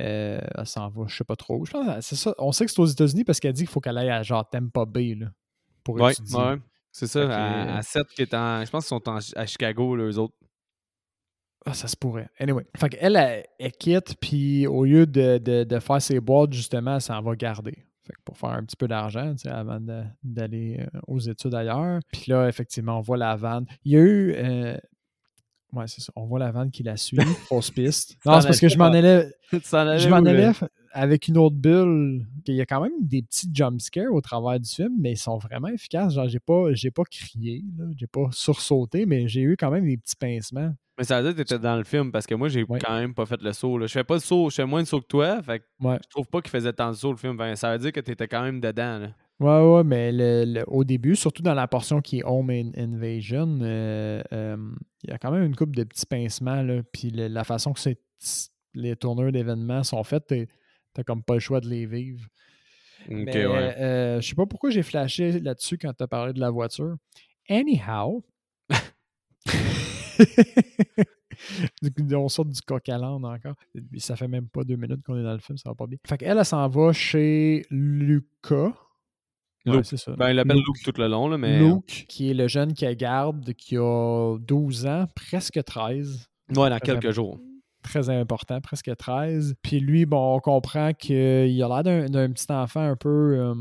Euh, 0.00 0.40
elle 0.56 0.66
s'en 0.66 0.88
va, 0.88 1.04
je 1.06 1.14
sais 1.16 1.24
pas 1.24 1.36
trop. 1.36 1.64
Je 1.64 1.72
pense 1.72 1.86
que 1.86 2.00
c'est 2.00 2.16
ça. 2.16 2.34
On 2.38 2.50
sait 2.52 2.64
que 2.64 2.70
c'est 2.70 2.80
aux 2.80 2.86
États-Unis 2.86 3.24
parce 3.24 3.40
qu'elle 3.40 3.52
dit 3.52 3.62
qu'il 3.62 3.70
faut 3.70 3.80
qu'elle 3.80 3.98
aille 3.98 4.08
à 4.10 4.22
genre 4.22 4.48
Tampa 4.48 4.86
Bay 4.86 5.14
là, 5.18 5.26
pour 5.84 5.96
Ouais, 5.96 6.12
étudier. 6.12 6.38
ouais. 6.38 6.56
C'est 6.92 7.06
ça, 7.06 7.22
à, 7.34 7.78
à 7.78 7.82
7 7.82 8.06
qui 8.14 8.22
est 8.22 8.34
en. 8.34 8.64
Je 8.64 8.70
pense 8.70 8.84
qu'ils 8.84 8.96
sont 8.96 9.08
en- 9.08 9.18
à 9.36 9.46
Chicago, 9.46 9.96
là, 9.96 10.04
eux 10.04 10.18
autres. 10.18 10.34
Ah, 11.64 11.74
ça 11.74 11.88
se 11.88 11.96
pourrait. 11.96 12.28
Anyway. 12.38 12.66
Fait 12.76 12.88
qu'elle, 12.90 13.16
elle, 13.16 13.44
elle 13.58 13.72
quitte, 13.72 14.16
puis 14.20 14.66
au 14.66 14.84
lieu 14.84 15.06
de, 15.06 15.38
de- 15.38 15.64
de 15.64 15.78
faire 15.78 16.02
ses 16.02 16.20
boîtes, 16.20 16.52
justement, 16.52 16.96
elle 16.96 17.00
s'en 17.00 17.22
va 17.22 17.34
garder. 17.36 17.86
Fait 18.04 18.12
que 18.14 18.18
pour 18.24 18.36
faire 18.36 18.50
un 18.50 18.64
petit 18.64 18.74
peu 18.76 18.88
d'argent, 18.88 19.30
tu 19.32 19.42
sais, 19.42 19.48
avant 19.48 19.78
d'aller 20.24 20.80
euh, 20.80 20.98
aux 21.06 21.20
études 21.20 21.54
ailleurs. 21.54 22.00
Puis 22.12 22.24
là, 22.26 22.48
effectivement, 22.48 22.98
on 22.98 23.00
voit 23.00 23.16
la 23.16 23.36
vanne. 23.36 23.64
Il 23.84 23.92
y 23.92 23.96
a 23.96 24.00
eu. 24.00 24.34
euh, 24.36 24.76
Ouais, 25.72 25.86
c'est 25.86 26.02
ça. 26.02 26.12
On 26.16 26.26
voit 26.26 26.38
la 26.38 26.50
vanne 26.50 26.70
qui 26.70 26.82
la 26.82 26.98
suit, 26.98 27.16
fausse 27.48 27.70
piste. 27.70 28.16
Non, 28.26 28.40
c'est 28.40 28.48
parce 28.48 28.60
que 28.60 28.68
je 28.68 28.76
m'en 28.76 28.86
allais 28.92 29.30
je 29.98 30.08
m'en 30.08 30.16
là? 30.20 30.52
avec 30.92 31.28
une 31.28 31.38
autre 31.38 31.56
bulle. 31.56 32.26
Il 32.46 32.54
y 32.54 32.60
a 32.60 32.66
quand 32.66 32.80
même 32.82 32.92
des 33.00 33.22
petits 33.22 33.48
jumpscares 33.52 34.12
au 34.12 34.20
travers 34.20 34.58
du 34.60 34.68
film, 34.70 34.94
mais 35.00 35.12
ils 35.12 35.16
sont 35.16 35.38
vraiment 35.38 35.68
efficaces. 35.68 36.14
Genre, 36.14 36.28
j'ai 36.28 36.40
pas, 36.40 36.72
j'ai 36.72 36.90
pas 36.90 37.04
crié, 37.04 37.64
j'ai 37.96 38.06
pas 38.06 38.28
sursauté, 38.32 39.06
mais 39.06 39.28
j'ai 39.28 39.40
eu 39.42 39.56
quand 39.56 39.70
même 39.70 39.86
des 39.86 39.96
petits 39.96 40.16
pincements. 40.16 40.74
Mais 40.98 41.04
ça 41.04 41.20
veut 41.22 41.28
dire 41.28 41.36
que 41.36 41.48
t'étais 41.48 41.58
dans 41.58 41.76
le 41.76 41.84
film 41.84 42.12
parce 42.12 42.26
que 42.26 42.34
moi, 42.34 42.48
j'ai 42.48 42.64
Ouais. 42.68 42.78
quand 42.78 42.94
même 42.94 43.14
pas 43.14 43.24
fait 43.24 43.40
le 43.42 43.52
saut. 43.54 43.78
Là. 43.78 43.86
Je 43.86 43.92
fais 43.92 44.04
pas 44.04 44.14
le 44.14 44.20
saut, 44.20 44.50
je 44.50 44.56
fais 44.56 44.66
moins 44.66 44.82
de 44.82 44.86
saut 44.86 45.00
que 45.00 45.06
toi. 45.06 45.42
Fait 45.42 45.60
que 45.60 45.64
Ouais. 45.80 45.98
je 46.04 46.08
trouve 46.10 46.26
pas 46.26 46.42
qu'il 46.42 46.50
faisait 46.50 46.72
tant 46.72 46.90
de 46.90 46.96
saut 46.96 47.10
le 47.10 47.16
film. 47.16 47.36
Ben, 47.36 47.56
ça 47.56 47.72
veut 47.72 47.78
dire 47.78 47.92
que 47.92 48.00
t'étais 48.00 48.28
quand 48.28 48.42
même 48.42 48.60
dedans. 48.60 48.98
Là. 48.98 49.08
Ouais, 49.40 49.74
ouais, 49.76 49.84
mais 49.84 50.12
le- 50.12 50.44
le- 50.44 50.64
au 50.68 50.84
début, 50.84 51.16
surtout 51.16 51.42
dans 51.42 51.54
la 51.54 51.66
portion 51.66 52.00
qui 52.02 52.18
est 52.18 52.24
Home 52.24 52.50
In- 52.50 52.70
Invasion, 52.76 53.58
euh, 53.62 54.22
euh, 54.32 54.56
il 55.02 55.10
y 55.10 55.12
a 55.12 55.18
quand 55.18 55.30
même 55.32 55.42
une 55.44 55.56
couple 55.56 55.74
de 55.76 55.84
petits 55.84 56.06
pincements. 56.06 56.62
Là, 56.62 56.82
puis 56.92 57.10
le- 57.10 57.26
la 57.28 57.42
façon 57.42 57.72
que 57.72 57.80
c'est- 57.80 57.98
les 58.74 58.94
tourneurs 58.94 59.32
d'événements 59.32 59.82
sont 59.82 60.04
faits, 60.04 60.26
t'es- 60.28 60.48
t'as 60.94 61.02
comme 61.02 61.22
pas 61.22 61.34
le 61.34 61.40
choix 61.40 61.60
de 61.60 61.68
les 61.68 61.86
vivre. 61.86 62.24
Ok, 63.08 63.10
mais 63.10 63.46
ouais. 63.46 63.76
euh, 63.78 64.20
je 64.20 64.28
sais 64.28 64.34
pas 64.34 64.46
pourquoi 64.46 64.70
j'ai 64.70 64.82
flashé 64.82 65.40
là-dessus 65.40 65.78
quand 65.78 65.92
tu 65.92 66.04
as 66.04 66.06
parlé 66.06 66.32
de 66.32 66.40
la 66.40 66.50
voiture. 66.50 66.96
Anyhow. 67.48 68.24
On 72.14 72.28
sort 72.28 72.44
du 72.44 72.60
coq 72.60 72.88
à 72.88 73.00
encore. 73.00 73.54
Ça 73.96 74.16
fait 74.16 74.28
même 74.28 74.48
pas 74.48 74.64
deux 74.64 74.76
minutes 74.76 75.02
qu'on 75.02 75.18
est 75.18 75.24
dans 75.24 75.32
le 75.32 75.40
film, 75.40 75.58
ça 75.58 75.70
va 75.70 75.74
pas 75.74 75.86
bien. 75.86 75.98
Fait 76.06 76.18
qu'elle, 76.18 76.38
elle 76.38 76.44
s'en 76.44 76.68
va 76.68 76.92
chez 76.92 77.64
Lucas. 77.70 78.72
Ouais, 79.64 79.76
Luke. 79.76 79.86
c'est 79.86 79.96
ça. 79.96 80.14
Ben, 80.16 80.30
il 80.30 80.36
l'appelle 80.36 80.56
Luke. 80.56 80.66
Luke 80.66 80.82
tout 80.84 81.00
le 81.00 81.08
long, 81.08 81.28
là, 81.28 81.38
mais. 81.38 81.58
Luke, 81.58 82.04
qui 82.08 82.30
est 82.30 82.34
le 82.34 82.48
jeune 82.48 82.74
qu'elle 82.74 82.96
garde, 82.96 83.52
qui 83.54 83.76
a 83.76 84.36
12 84.38 84.86
ans, 84.86 85.06
presque 85.14 85.62
13. 85.64 86.28
Ouais, 86.56 86.70
dans 86.70 86.78
quelques 86.78 87.12
jours. 87.12 87.38
Très 87.82 88.08
important, 88.10 88.60
presque 88.60 88.96
13. 88.96 89.54
Puis 89.62 89.80
lui, 89.80 90.06
bon, 90.06 90.36
on 90.36 90.40
comprend 90.40 90.92
qu'il 90.92 91.62
a 91.62 91.82
l'air 91.82 91.82
d'un 92.08 92.30
petit 92.32 92.46
enfant 92.50 92.80
un 92.80 92.96
peu 92.96 93.36
euh, 93.38 93.54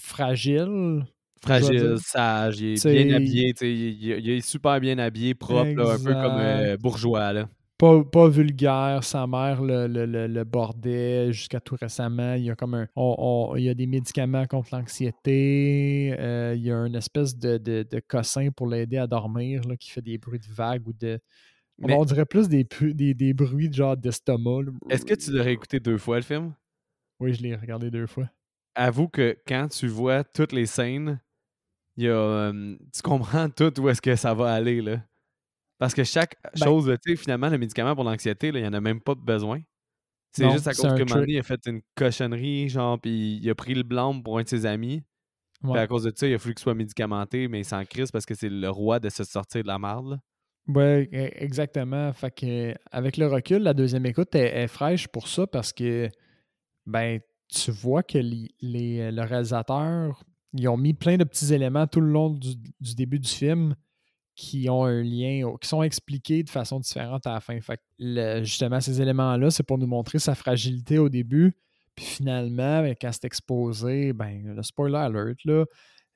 fragile. 0.00 1.04
Fragile, 1.42 1.96
sage, 2.00 2.60
il 2.60 2.72
est 2.72 2.74
t'sais, 2.76 3.04
bien 3.04 3.14
habillé, 3.16 3.52
tu 3.52 3.58
sais, 3.60 3.72
il, 3.72 4.02
il- 4.02 4.30
est 4.30 4.40
super 4.40 4.80
bien 4.80 4.98
habillé, 4.98 5.34
propre, 5.34 5.70
là, 5.70 5.92
un 5.92 5.98
peu 5.98 6.12
comme 6.12 6.38
euh, 6.40 6.76
bourgeois. 6.76 7.32
Là. 7.32 7.48
Pas, 7.78 8.02
pas 8.02 8.28
vulgaire, 8.28 9.04
sa 9.04 9.24
mère 9.28 9.62
le, 9.62 9.86
le, 9.86 10.04
le- 10.04 10.26
le 10.26 10.44
bordait 10.44 11.32
jusqu'à 11.32 11.60
tout 11.60 11.76
récemment. 11.80 12.34
Il 12.34 12.42
y 12.42 12.50
a 12.50 12.56
comme 12.56 12.74
un. 12.74 12.88
on- 12.96 13.14
on- 13.52 13.56
il 13.56 13.62
y 13.64 13.68
a 13.68 13.74
des 13.74 13.86
médicaments 13.86 14.46
contre 14.46 14.70
l'anxiété. 14.74 16.12
euh, 16.18 16.54
il 16.56 16.62
y 16.64 16.72
a 16.72 16.76
une 16.86 16.96
espèce 16.96 17.36
de, 17.38 17.56
de, 17.58 17.86
de 17.88 18.00
cossin 18.00 18.48
pour 18.50 18.66
l'aider 18.66 18.96
à 18.98 19.06
dormir 19.06 19.60
là, 19.68 19.76
qui 19.76 19.90
fait 19.90 20.02
des 20.02 20.18
bruits 20.18 20.40
de 20.40 20.52
vagues 20.52 20.88
ou 20.88 20.92
de. 20.92 21.20
Mais- 21.80 21.94
On 21.94 22.04
dirait 22.04 22.26
plus 22.26 22.48
des, 22.48 22.66
des, 22.80 23.14
des 23.14 23.32
bruits 23.34 23.68
de 23.68 23.74
genre 23.74 23.96
d'estomac. 23.96 24.62
Est-ce 24.90 25.04
que 25.04 25.14
tu 25.14 25.30
l'aurais 25.30 25.52
écouté 25.52 25.78
deux 25.80 25.98
fois 25.98 26.16
le 26.16 26.22
film? 26.22 26.54
Oui, 27.20 27.34
je 27.34 27.42
l'ai 27.42 27.54
regardé 27.54 27.90
deux 27.90 28.06
fois. 28.06 28.28
Avoue 28.74 29.08
que 29.08 29.36
quand 29.46 29.68
tu 29.68 29.86
vois 29.88 30.24
toutes 30.24 30.52
les 30.52 30.66
scènes, 30.66 31.20
il 31.96 32.04
y 32.04 32.08
a, 32.08 32.12
euh, 32.12 32.76
tu 32.94 33.02
comprends 33.02 33.48
tout 33.50 33.80
où 33.80 33.88
est-ce 33.88 34.00
que 34.02 34.14
ça 34.16 34.34
va 34.34 34.52
aller. 34.54 34.80
Là. 34.82 35.02
Parce 35.78 35.94
que 35.94 36.04
chaque 36.04 36.36
Ben- 36.42 36.64
chose, 36.64 36.88
là, 36.88 36.96
tu 36.98 37.10
sais, 37.10 37.16
finalement, 37.16 37.48
le 37.48 37.58
médicament 37.58 37.94
pour 37.94 38.04
l'anxiété, 38.04 38.48
il 38.48 38.54
n'y 38.54 38.66
en 38.66 38.72
a 38.72 38.80
même 38.80 39.00
pas 39.00 39.14
besoin. 39.14 39.60
C'est 40.32 40.48
juste 40.50 40.66
à 40.68 40.74
cause 40.74 40.94
que. 40.94 41.14
Manny 41.14 41.38
a 41.38 41.42
fait 41.42 41.60
une 41.66 41.80
cochonnerie, 41.96 42.68
genre, 42.68 43.00
puis 43.00 43.38
il 43.42 43.50
a 43.50 43.54
pris 43.54 43.74
le 43.74 43.82
blanc 43.82 44.20
pour 44.20 44.38
un 44.38 44.42
de 44.42 44.48
ses 44.48 44.66
amis. 44.66 45.02
Puis 45.62 45.72
à 45.78 45.86
cause 45.88 46.04
de 46.04 46.12
ça, 46.14 46.28
il 46.28 46.34
a 46.34 46.38
fallu 46.38 46.54
qu'il 46.54 46.62
soit 46.62 46.74
médicamenté, 46.74 47.48
mais 47.48 47.60
il 47.60 47.64
s'en 47.64 47.84
crise 47.84 48.10
parce 48.12 48.26
que 48.26 48.34
c'est 48.34 48.48
le 48.48 48.68
roi 48.70 49.00
de 49.00 49.08
se 49.08 49.24
sortir 49.24 49.62
de 49.62 49.68
la 49.68 49.78
marde. 49.78 50.10
là. 50.10 50.18
Ouais, 50.68 51.08
e- 51.12 51.42
exactement. 51.42 52.12
Fait 52.12 52.30
que 52.30 52.74
avec 52.90 53.16
le 53.16 53.26
recul, 53.26 53.62
la 53.62 53.74
deuxième 53.74 54.04
écoute 54.06 54.34
est, 54.34 54.62
est 54.64 54.66
fraîche 54.68 55.08
pour 55.08 55.26
ça 55.28 55.46
parce 55.46 55.72
que 55.72 56.08
ben 56.86 57.20
tu 57.48 57.70
vois 57.70 58.02
que 58.02 58.18
li- 58.18 58.54
les, 58.60 59.10
le 59.10 59.22
réalisateur, 59.22 60.22
ils 60.52 60.68
ont 60.68 60.76
mis 60.76 60.92
plein 60.94 61.16
de 61.16 61.24
petits 61.24 61.54
éléments 61.54 61.86
tout 61.86 62.00
le 62.00 62.10
long 62.10 62.30
du, 62.30 62.54
du 62.80 62.94
début 62.94 63.18
du 63.18 63.28
film 63.28 63.74
qui 64.34 64.68
ont 64.70 64.84
un 64.84 65.02
lien, 65.02 65.50
qui 65.60 65.66
sont 65.68 65.82
expliqués 65.82 66.42
de 66.42 66.50
façon 66.50 66.78
différente 66.78 67.26
à 67.26 67.32
la 67.32 67.40
fin. 67.40 67.58
Fait 67.60 67.78
que 67.78 67.82
le- 67.98 68.44
justement, 68.44 68.80
ces 68.80 69.00
éléments-là, 69.00 69.50
c'est 69.50 69.62
pour 69.64 69.78
nous 69.78 69.86
montrer 69.86 70.18
sa 70.18 70.34
fragilité 70.34 70.98
au 70.98 71.08
début. 71.08 71.54
Puis 71.96 72.04
finalement, 72.04 72.82
ben, 72.82 72.94
quand 73.00 73.10
c'est 73.10 73.24
exposé, 73.24 74.12
ben, 74.12 74.54
le 74.54 74.62
spoiler 74.62 74.96
alert, 74.98 75.42
là. 75.44 75.52
euh, 75.54 75.64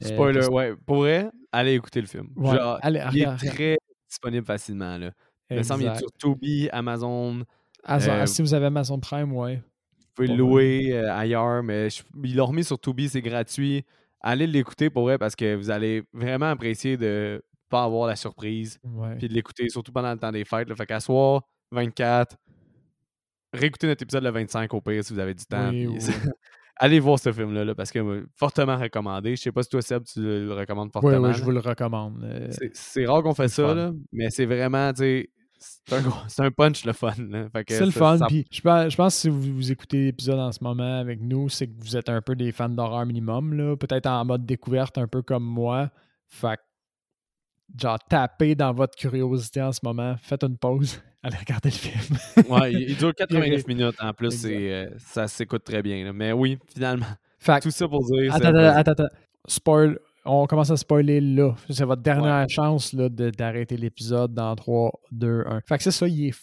Spoiler, 0.07 0.39
parce- 0.41 0.49
ouais. 0.51 0.75
Pour 0.87 0.97
vrai, 0.99 1.31
allez 1.51 1.75
écouter 1.75 2.01
le 2.01 2.07
film. 2.07 2.29
Ouais, 2.37 2.57
Genre, 2.57 2.79
allez, 2.83 3.03
il 3.13 3.23
est 3.23 3.37
très 3.37 3.79
disponible 4.13 4.47
facilement. 4.47 4.99
Là. 4.99 5.11
Il 5.51 5.57
me 5.59 5.63
semble 5.63 5.81
qu'il 5.83 5.91
est 5.93 5.99
sur 5.99 6.13
Tubi, 6.13 6.69
Amazon. 6.71 7.43
Euh, 7.89 8.27
si 8.27 8.43
vous 8.43 8.55
avez 8.55 8.67
Amazon 8.67 9.01
Prime, 9.01 9.33
ouais. 9.33 9.57
Vous 9.57 10.07
pouvez 10.15 10.29
le 10.29 10.37
louer 10.37 10.93
euh, 10.93 11.13
ailleurs, 11.13 11.63
mais 11.63 11.89
je- 11.91 12.03
il 12.23 12.37
l'a 12.37 12.43
remis 12.45 12.65
sur 12.65 12.79
Tubi, 12.79 13.09
c'est 13.09 13.23
gratuit. 13.23 13.85
allez 14.25 14.47
l'écouter 14.47 14.89
pour 14.89 15.03
vrai 15.05 15.19
parce 15.19 15.35
que 15.35 15.57
vous 15.57 15.69
allez 15.71 16.05
vraiment 16.13 16.47
apprécier 16.51 16.97
de 16.97 17.43
pas 17.69 17.83
avoir 17.83 18.07
la 18.07 18.15
surprise 18.15 18.79
Ouais. 18.85 19.17
puis 19.17 19.27
de 19.29 19.35
l'écouter, 19.35 19.69
surtout 19.69 19.91
pendant 19.91 20.13
le 20.13 20.19
temps 20.19 20.31
des 20.31 20.45
fêtes. 20.45 20.69
Là. 20.69 20.77
Fait 20.77 20.87
qu'à 20.87 21.01
soir, 21.01 21.43
24, 21.73 22.37
réécoutez 23.53 23.87
notre 23.89 24.03
épisode 24.03 24.23
le 24.23 24.31
25 24.31 24.73
au 24.75 24.81
pire 24.81 25.03
si 25.03 25.13
vous 25.13 25.19
avez 25.19 25.35
du 25.35 25.45
temps. 25.45 25.71
Oui, 25.71 25.87
oui. 25.87 25.99
Allez 26.85 26.99
voir 26.99 27.17
ce 27.19 27.33
film-là 27.33 27.65
là, 27.65 27.75
parce 27.77 27.93
que 27.93 28.27
fortement 28.35 28.77
recommandé. 28.77 29.37
Je 29.37 29.43
sais 29.43 29.53
pas 29.53 29.63
si 29.63 29.69
toi, 29.69 29.81
Seb, 29.83 30.03
tu 30.05 30.21
le 30.21 30.47
le 30.47 30.53
recommandes 30.53 30.89
Oui, 30.89 31.01
fortement. 31.01 31.29
oui, 31.29 31.33
je 31.35 31.39
là. 31.39 31.45
vous 31.45 31.51
le 31.53 31.61
recommande. 31.61 32.25
euh, 32.25 32.49
C'est- 32.73 33.07
rare 33.07 33.23
qu'on 33.23 33.35
fait 33.35 33.47
ça, 33.49 33.73
là, 33.73 33.93
mais 34.11 34.31
c'est 34.31 34.47
vraiment, 34.47 34.93
tu 34.93 35.31
c'est 36.27 36.41
un, 36.43 36.51
punch 36.51 36.85
le 36.85 36.93
fun. 36.93 37.13
C'est 37.69 37.85
le 37.85 37.93
fun. 37.93 38.19
ça- 38.19 38.27
Puis 38.27 38.45
je 38.51 38.61
pense, 38.63 38.91
je 38.91 38.97
pense 38.97 39.15
que 39.15 39.21
si 39.21 39.29
vous, 39.29 39.41
vous 39.55 39.71
écoutez 39.71 40.07
l'épisode 40.07 40.41
en 40.41 40.51
ce 40.51 40.59
moment 40.65 40.99
avec 40.99 41.21
nous, 41.21 41.49
c'est 41.49 41.69
que 41.69 41.75
vous 41.79 41.97
êtes 41.97 42.09
un 42.09 42.21
peu 42.21 42.35
des 42.35 42.51
fans 42.51 42.69
d'horreur 42.69 43.07
minimum. 43.07 43.77
Peut-être 43.79 44.07
en 44.09 44.25
mode 44.25 44.45
découverte, 44.45 44.99
un 44.99 45.07
peu 45.07 45.23
comme 45.23 45.45
moi. 45.45 45.89
Fait 46.27 46.57
que, 46.57 47.81
genre, 47.81 47.99
tapez 48.09 48.57
dans 48.57 48.73
votre 48.73 48.97
curiosité 48.97 49.63
en 49.63 49.71
ce 49.71 49.79
moment, 49.85 50.17
faites 50.21 50.43
une 50.43 50.59
pause, 50.59 51.01
allez 51.23 51.37
regarder 51.37 51.71
le 51.71 51.75
film. 51.75 52.17
Ouais, 52.49 52.73
il, 52.73 52.91
il 52.91 52.97
dure 52.97 53.15
89 53.17 53.47
Exact. 53.53 53.69
minutes 53.69 53.95
en 54.01 54.13
plus, 54.13 54.31
c'est, 54.33 54.73
euh, 54.73 54.91
ça 54.99 55.29
s'écoute 55.29 55.65
très 55.65 55.83
bien. 55.83 56.05
là. 56.05 56.13
Mais 56.13 56.33
oui, 56.33 56.59
finalement, 56.75 57.07
Fait 57.39 57.61
tout 57.61 57.71
ça 57.71 57.87
pour 57.89 58.05
dire. 58.05 58.35
attends, 58.35 58.51
c'est- 58.53 58.59
attends, 58.59 58.79
attends, 58.91 58.91
attends. 59.05 59.15
Spoil. 59.47 59.99
On 60.25 60.47
commence 60.47 60.71
à 60.71 60.77
spoiler 60.77 61.21
là. 61.21 61.55
C'est 61.69 61.85
votre 61.85 62.03
dernière 62.03 62.49
chance 62.49 62.93
là, 62.93 63.09
de- 63.09 63.31
d'arrêter 63.31 63.77
l'épisode 63.77 64.33
dans 64.33 64.55
3, 64.55 64.93
2, 65.11 65.43
1. 65.49 65.61
Fait 65.67 65.79
que 65.79 65.83
c'est 65.83 65.91
ça, 65.91 66.07
il 66.07 66.29
est 66.29 66.35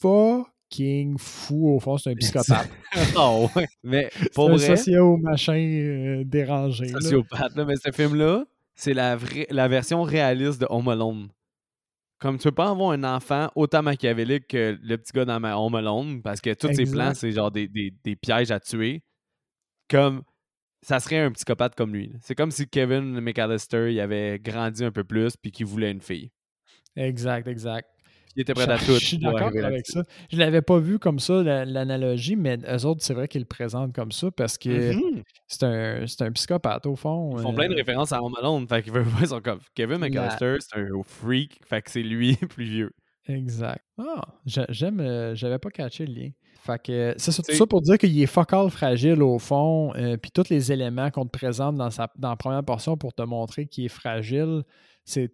fucking 0.00 1.16
fou 1.18 1.74
au 1.74 1.80
fond, 1.80 1.96
c'est 1.98 2.10
un 2.10 2.14
psychopathe. 2.14 2.68
oh, 3.16 3.48
ouais. 3.56 3.66
Mais 3.82 4.10
pour 4.34 4.50
un 4.50 4.56
vrai, 4.56 4.76
socio 4.76 5.16
machin 5.16 5.54
euh, 5.56 6.22
dérangé. 6.24 6.86
là. 6.86 7.00
sociopathe, 7.00 7.56
là, 7.56 7.64
mais 7.64 7.74
ce 7.76 7.90
film-là, 7.90 8.44
c'est 8.76 8.94
la, 8.94 9.16
vraie, 9.16 9.46
la 9.50 9.66
version 9.66 10.02
réaliste 10.02 10.60
de 10.60 10.66
Home 10.70 10.88
Alone. 10.88 11.28
Comme 12.18 12.38
tu 12.38 12.44
peux 12.44 12.52
pas 12.54 12.70
avoir 12.70 12.92
un 12.92 13.04
enfant 13.04 13.50
autant 13.54 13.82
machiavélique 13.82 14.48
que 14.48 14.78
le 14.82 14.96
petit 14.96 15.12
gars 15.12 15.24
dans 15.24 15.40
ma 15.40 15.56
Home 15.56 15.74
Alone, 15.74 16.22
parce 16.22 16.40
que 16.40 16.54
tous 16.54 16.68
ses 16.74 16.84
plans, 16.92 17.12
c'est 17.14 17.32
genre 17.32 17.50
des, 17.50 17.68
des- 17.68 17.92
des 18.04 18.16
pièges 18.16 18.50
à 18.50 18.60
tuer. 18.60 19.02
Comme 19.90 20.22
ça 20.82 21.00
serait 21.00 21.18
un 21.18 21.32
psychopathe 21.32 21.74
comme 21.74 21.92
lui. 21.94 22.12
C'est 22.22 22.34
comme 22.34 22.50
si 22.50 22.68
Kevin 22.68 23.20
McAllister 23.20 23.92
il 23.92 24.00
avait 24.00 24.38
grandi 24.38 24.84
un 24.84 24.92
peu 24.92 25.04
plus 25.04 25.36
puis 25.36 25.50
qu'il 25.52 25.66
voulait 25.66 25.90
une 25.90 26.00
fille. 26.00 26.30
Exact, 26.96 27.48
exact. 27.48 27.88
Il 28.36 28.42
était 28.42 28.54
prêt 28.54 28.68
à 28.68 28.76
Je- 28.76 28.86
tout. 28.86 28.92
Je 28.94 29.04
suis 29.04 29.18
d'accord 29.18 29.50
avec 29.62 29.86
ça. 29.86 30.02
Je 30.32 30.36
l'avais 30.38 30.62
pas 30.62 30.78
vu 30.78 30.98
comme 30.98 31.18
ça, 31.18 31.42
la- 31.42 31.64
l'analogie, 31.64 32.36
mais 32.36 32.58
eux 32.68 32.84
autres, 32.84 33.02
c'est 33.02 33.14
vrai 33.14 33.28
qu'ils 33.28 33.42
le 33.42 33.46
présentent 33.46 33.94
comme 33.94 34.12
ça 34.12 34.30
parce 34.30 34.58
que 34.58 34.92
Mhm. 34.94 35.22
c'est 35.46 35.62
un, 35.62 36.06
c'est 36.06 36.22
un 36.22 36.32
psychopathe 36.32 36.86
au 36.86 36.96
fond. 36.96 37.36
Ils 37.38 37.42
font 37.42 37.52
euh, 37.52 37.54
plein 37.56 37.68
de 37.68 37.74
références 37.74 38.12
à 38.12 38.22
Home 38.22 38.34
Alone. 38.38 38.66
Fait 38.68 38.82
qu'ils 38.82 38.92
veulent 38.92 39.04
voir 39.04 39.26
son 39.26 39.40
comme 39.40 39.60
Kevin 39.74 39.98
La- 40.00 40.08
McAllister, 40.08 40.56
c'est 40.60 40.78
un 40.80 40.86
freak. 41.04 41.60
Fait 41.64 41.82
que 41.82 41.90
c'est 41.90 42.02
lui 42.02 42.36
plus 42.56 42.64
vieux. 42.64 42.90
Exact. 43.26 43.82
Ah, 43.98 44.20
j'a- 44.44 44.66
j'aime, 44.68 45.00
euh, 45.00 45.34
j'avais 45.34 45.58
pas 45.58 45.70
catché 45.70 46.04
le 46.06 46.12
lien. 46.12 46.30
Fait 46.60 46.82
que 46.82 46.92
euh, 46.92 47.14
c'est 47.16 47.30
ça, 47.30 47.42
tout 47.42 47.48
T'sais- 47.52 47.58
ça 47.58 47.66
pour 47.66 47.80
dire 47.82 47.96
qu'il 47.98 48.20
est 48.20 48.26
focal 48.26 48.68
fragile 48.70 49.22
au 49.22 49.38
fond, 49.38 49.92
euh, 49.96 50.16
puis 50.16 50.30
tous 50.30 50.48
les 50.50 50.72
éléments 50.72 51.10
qu'on 51.10 51.24
te 51.24 51.30
présente 51.30 51.76
dans, 51.76 51.90
sa, 51.90 52.10
dans 52.18 52.30
la 52.30 52.36
première 52.36 52.64
portion 52.64 52.96
pour 52.96 53.12
te 53.14 53.22
montrer 53.22 53.66
qu'il 53.66 53.84
est 53.84 53.88
fragile, 53.88 54.62
c'est 55.04 55.30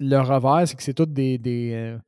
le 0.00 0.18
revers, 0.18 0.66
c'est 0.68 0.76
que 0.76 0.82
c'est 0.82 0.94
tous 0.94 1.06
des, 1.06 1.38
des, 1.38 1.72
euh, 1.74 1.98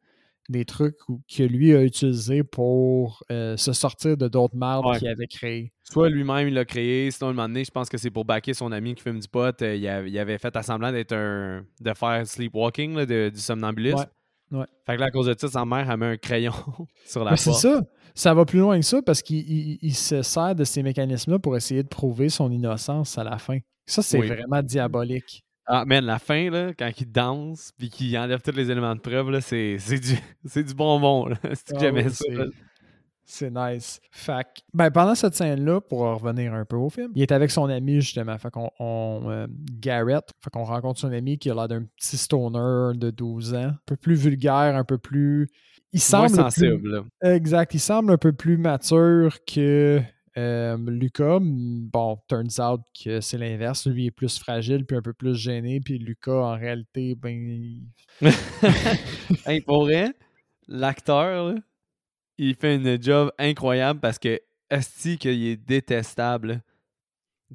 des 0.48 0.64
trucs 0.64 0.96
que 1.28 1.42
lui 1.42 1.74
a 1.74 1.82
utilisés 1.82 2.42
pour 2.44 3.22
euh, 3.32 3.56
se 3.56 3.72
sortir 3.72 4.16
de 4.16 4.28
d'autres 4.28 4.56
mardes 4.56 4.86
Ouais. 4.86 4.98
qu'il 4.98 5.08
avait 5.08 5.26
créées. 5.26 5.72
Soit 5.84 6.08
lui-même 6.08 6.48
il 6.48 6.54
l'a 6.54 6.64
créé, 6.64 7.10
sinon 7.10 7.30
un 7.30 7.32
moment 7.32 7.48
donné, 7.48 7.64
je 7.64 7.70
pense 7.70 7.88
que 7.88 7.98
c'est 7.98 8.10
pour 8.10 8.24
backer 8.24 8.54
son 8.54 8.70
ami 8.72 8.94
qui 8.94 9.02
fume 9.02 9.18
du 9.20 9.28
pot. 9.28 9.60
euh, 9.62 9.74
il, 9.76 9.86
avait, 9.88 10.10
il 10.10 10.18
avait 10.18 10.38
fait 10.38 10.54
à 10.56 10.62
semblant 10.62 10.92
d'être 10.92 11.12
un. 11.12 11.64
de 11.80 11.94
faire 11.94 12.26
sleepwalking, 12.26 12.94
là, 12.94 13.06
de- 13.06 13.30
du 13.32 13.40
somnambulisme. 13.40 14.06
Ouais, 14.52 14.58
ouais. 14.60 14.66
Fait 14.86 14.94
que 14.96 15.00
là, 15.00 15.06
à 15.06 15.10
cause 15.10 15.26
de 15.26 15.34
ça, 15.38 15.48
sa 15.48 15.64
mère 15.64 15.88
a 15.90 15.96
mis 15.96 16.04
un 16.04 16.16
crayon 16.16 16.52
sur 17.04 17.24
la 17.24 17.32
Mais 17.32 17.36
c'est 17.36 17.52
ça. 17.52 17.82
Ça 18.14 18.32
va 18.32 18.44
plus 18.46 18.60
loin 18.60 18.78
que 18.78 18.84
ça 18.84 19.02
parce 19.02 19.20
qu'il 19.22 19.38
il- 19.48 19.78
il 19.82 19.94
se 19.94 20.22
sert 20.22 20.54
de 20.54 20.64
ces 20.64 20.82
mécanismes-là 20.82 21.38
pour 21.38 21.56
essayer 21.56 21.82
de 21.82 21.88
prouver 21.88 22.28
son 22.30 22.50
innocence 22.50 23.18
à 23.18 23.24
la 23.24 23.38
fin. 23.38 23.58
Ça, 23.84 24.00
c'est 24.02 24.18
Oui. 24.18 24.26
vraiment 24.28 24.62
diabolique. 24.62 25.44
Ah, 25.66 25.84
man, 25.84 26.04
la 26.04 26.18
fin, 26.18 26.48
là, 26.50 26.72
quand 26.78 26.90
il 27.00 27.10
danse 27.10 27.72
puis 27.76 27.90
qu'il 27.90 28.16
enlève 28.18 28.40
tous 28.40 28.52
les 28.56 28.70
éléments 28.70 28.94
de 28.94 29.00
preuve, 29.00 29.30
là, 29.30 29.40
c'est, 29.40 29.76
c'est, 29.78 29.98
du, 29.98 30.14
c'est 30.44 30.62
du 30.62 30.74
bonbon. 30.74 31.28
C'est 31.42 31.70
que 31.70 31.76
Ah 31.76 31.78
j'aimais 31.80 32.04
oui, 32.04 32.10
ça. 32.10 32.24
c'est- 33.24 33.50
nice. 33.50 34.00
Fait 34.12 34.44
que, 34.44 34.60
ben, 34.72 34.90
pendant 34.92 35.16
cette 35.16 35.34
scène-là, 35.34 35.80
pour 35.80 36.00
revenir 36.02 36.54
un 36.54 36.64
peu 36.64 36.76
au 36.76 36.88
film, 36.88 37.10
il 37.16 37.22
est 37.22 37.32
avec 37.32 37.50
son 37.50 37.64
ami, 37.68 38.00
justement. 38.00 38.38
Fait 38.38 38.50
qu'on, 38.52 38.70
on, 38.78 39.22
euh, 39.28 39.46
Garrett, 39.80 40.30
fait 40.40 40.50
qu'on 40.50 40.62
rencontre 40.62 41.00
son 41.00 41.10
ami 41.12 41.36
qui 41.36 41.50
a 41.50 41.54
l'air 41.54 41.66
d'un 41.66 41.82
petit 41.96 42.16
stoner 42.16 42.96
de 42.96 43.10
12 43.10 43.54
ans. 43.54 43.70
Un 43.70 43.78
peu 43.86 43.96
plus 43.96 44.14
vulgaire, 44.14 44.76
un 44.76 44.84
peu 44.84 44.98
plus. 44.98 45.48
Il 45.92 45.96
Moins 46.12 46.28
semble. 46.28 46.28
plus- 46.28 46.36
sensible. 46.42 46.88
là. 47.22 47.32
Exact. 47.34 47.74
Il 47.74 47.80
semble 47.80 48.12
un 48.12 48.18
peu 48.18 48.32
plus 48.32 48.56
mature 48.58 49.38
que 49.44 50.00
euh, 50.36 50.76
Lucas. 50.76 51.38
Bon, 51.40 52.18
turns 52.28 52.60
out 52.60 52.80
que 53.02 53.20
c'est 53.20 53.38
l'inverse. 53.38 53.86
Lui 53.86 54.06
est 54.06 54.10
plus 54.10 54.38
fragile, 54.38 54.84
puis 54.84 54.96
un 54.96 55.02
peu 55.02 55.12
plus 55.12 55.34
gêné. 55.34 55.80
Puis 55.80 55.98
Lucas, 55.98 56.32
en 56.32 56.56
réalité, 56.56 57.14
ben. 57.14 57.82
Hey, 59.46 59.60
pour 59.60 59.84
vrai, 59.84 60.12
l'acteur, 60.68 61.54
il 62.38 62.54
fait 62.54 62.76
une 62.76 63.02
job 63.02 63.30
incroyable 63.38 64.00
parce 64.00 64.18
que 64.18 64.40
Esti 64.70 65.18
qu'il 65.18 65.44
est 65.44 65.56
détestable. 65.56 66.62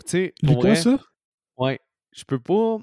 Tu 0.06 0.10
sais, 0.10 0.34
Lucas, 0.42 0.60
vrai, 0.60 0.76
ça? 0.76 1.00
ouais, 1.58 1.80
je 2.12 2.24
peux 2.24 2.40
pas. 2.40 2.78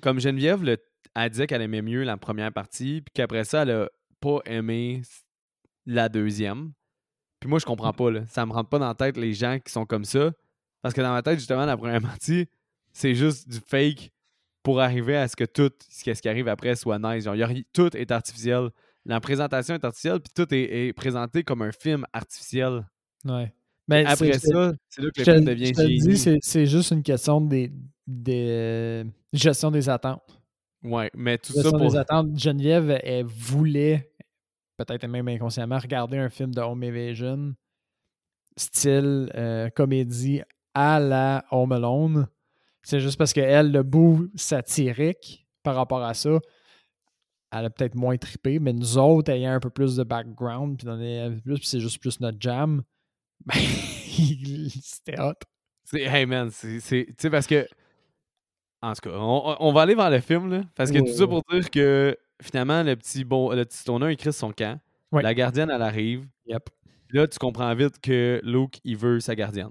Comme 0.00 0.20
Geneviève, 0.20 0.62
le, 0.62 0.78
elle 1.14 1.30
disait 1.30 1.46
qu'elle 1.46 1.62
aimait 1.62 1.82
mieux 1.82 2.04
la 2.04 2.16
première 2.16 2.52
partie, 2.52 3.02
puis 3.02 3.12
qu'après 3.12 3.44
ça, 3.44 3.62
elle 3.62 3.70
a 3.70 3.88
pas 4.20 4.38
aimé 4.46 5.02
la 5.86 6.08
deuxième. 6.08 6.72
Puis 7.40 7.48
moi, 7.48 7.58
je 7.58 7.64
comprends 7.64 7.92
pas, 7.92 8.10
là. 8.10 8.20
Ça 8.26 8.44
me 8.46 8.52
rentre 8.52 8.68
pas 8.68 8.78
dans 8.78 8.86
la 8.88 8.94
tête 8.94 9.16
les 9.16 9.32
gens 9.32 9.58
qui 9.64 9.72
sont 9.72 9.86
comme 9.86 10.04
ça. 10.04 10.30
Parce 10.82 10.94
que 10.94 11.00
dans 11.00 11.12
ma 11.12 11.22
tête, 11.22 11.38
justement, 11.38 11.64
la 11.66 11.76
première 11.76 12.00
partie, 12.02 12.46
c'est 12.92 13.14
juste 13.14 13.48
du 13.48 13.58
fake 13.66 14.10
pour 14.62 14.80
arriver 14.80 15.16
à 15.16 15.26
ce 15.26 15.36
que 15.36 15.44
tout 15.44 15.70
ce 15.88 16.04
qui- 16.20 16.28
arrive 16.28 16.48
après 16.48 16.76
soit 16.76 16.98
nice. 16.98 17.24
Genre, 17.24 17.34
y 17.36 17.42
a 17.42 17.46
ri- 17.46 17.66
tout 17.72 17.96
est 17.96 18.10
artificiel. 18.10 18.68
La 19.06 19.20
présentation 19.20 19.74
est 19.74 19.84
artificielle, 19.84 20.20
puis 20.20 20.32
tout 20.34 20.54
est, 20.54 20.88
est 20.88 20.92
présenté 20.92 21.42
comme 21.42 21.62
un 21.62 21.72
film 21.72 22.04
artificiel. 22.12 22.86
Ouais. 23.24 23.52
Mais 23.88 24.04
Après 24.04 24.32
ça, 24.34 24.72
c'est 24.88 25.02
là 25.02 25.10
que 25.10 25.18
le 25.20 25.24
film 25.24 25.44
devient 25.44 25.72
génie. 25.74 25.98
dis, 25.98 26.38
c'est- 26.42 26.66
juste 26.66 26.90
une 26.92 27.02
question 27.02 27.40
des, 27.40 27.72
des 28.06 29.04
gestion 29.32 29.70
des 29.70 29.88
attentes. 29.88 30.22
Ouais, 30.82 31.10
mais 31.14 31.38
tout 31.38 31.52
ça 31.52 31.70
pour. 31.70 31.80
des 31.80 31.96
attentes. 31.96 32.38
Geneviève, 32.38 32.98
elle 33.02 33.24
voulait, 33.24 34.09
peut-être 34.84 35.06
même 35.06 35.28
inconsciemment, 35.28 35.78
regarder 35.78 36.18
un 36.18 36.30
film 36.30 36.54
de 36.54 36.60
Home 36.60 36.82
Evasion, 36.82 37.54
style 38.56 39.30
euh, 39.34 39.68
comédie 39.70 40.42
à 40.74 40.98
la 40.98 41.44
Home 41.50 41.72
Alone. 41.72 42.26
C'est 42.82 43.00
juste 43.00 43.18
parce 43.18 43.32
qu'elle, 43.32 43.72
le 43.72 43.82
bout 43.82 44.30
satirique 44.34 45.46
par 45.62 45.74
rapport 45.74 46.02
à 46.02 46.14
ça, 46.14 46.38
elle 47.52 47.64
a 47.64 47.70
peut-être 47.70 47.94
moins 47.94 48.16
trippé, 48.16 48.58
mais 48.58 48.72
nous 48.72 48.96
autres, 48.96 49.30
ayant 49.30 49.52
un 49.52 49.60
peu 49.60 49.70
plus 49.70 49.96
de 49.96 50.04
background, 50.04 50.78
puis 50.78 50.86
plus, 51.42 51.58
puis 51.58 51.66
c'est 51.66 51.80
juste 51.80 52.00
plus 52.00 52.20
notre 52.20 52.38
jam, 52.40 52.82
ben, 53.44 53.58
c'était 54.82 55.20
hot. 55.20 55.34
C'est, 55.84 56.02
hey 56.02 56.24
man, 56.24 56.50
c'est. 56.50 56.78
Tu 56.80 57.14
sais, 57.18 57.30
parce 57.30 57.46
que. 57.46 57.66
En 58.82 58.94
tout 58.94 59.10
cas, 59.10 59.16
on, 59.16 59.56
on 59.60 59.72
va 59.72 59.82
aller 59.82 59.94
vers 59.94 60.10
le 60.10 60.20
film, 60.20 60.50
là. 60.50 60.62
Parce 60.74 60.90
que 60.90 60.98
Ouais, 60.98 61.10
tout 61.10 61.16
ça 61.16 61.26
pour 61.26 61.42
dire 61.50 61.70
que 61.70 62.16
finalement, 62.42 62.82
le 62.82 62.96
petit, 62.96 63.24
bon, 63.24 63.50
le 63.52 63.64
petit 63.64 63.78
stoner, 63.78 64.10
il 64.12 64.16
crée 64.16 64.32
son 64.32 64.52
camp. 64.52 64.78
Ouais. 65.12 65.22
La 65.22 65.34
gardienne, 65.34 65.70
elle 65.74 65.82
arrive. 65.82 66.26
Yep. 66.46 66.70
Puis 67.08 67.18
là, 67.18 67.26
tu 67.26 67.38
comprends 67.38 67.74
vite 67.74 68.00
que 68.00 68.40
Luke, 68.44 68.80
il 68.84 68.96
veut 68.96 69.18
sa 69.20 69.34
gardienne. 69.34 69.70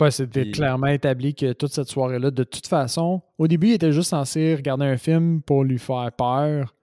Ouais, 0.00 0.10
c'était 0.10 0.42
Puis- 0.44 0.52
clairement 0.52 0.86
établi 0.86 1.34
que 1.34 1.52
toute 1.52 1.72
cette 1.72 1.88
soirée-là, 1.88 2.30
de 2.30 2.42
toute 2.44 2.66
façon, 2.66 3.20
au 3.36 3.46
début, 3.46 3.68
il 3.68 3.72
était 3.74 3.92
juste 3.92 4.08
censé 4.10 4.54
regarder 4.54 4.86
un 4.86 4.96
film 4.96 5.42
pour 5.42 5.62
lui 5.62 5.78
faire 5.78 6.10
peur, 6.16 6.74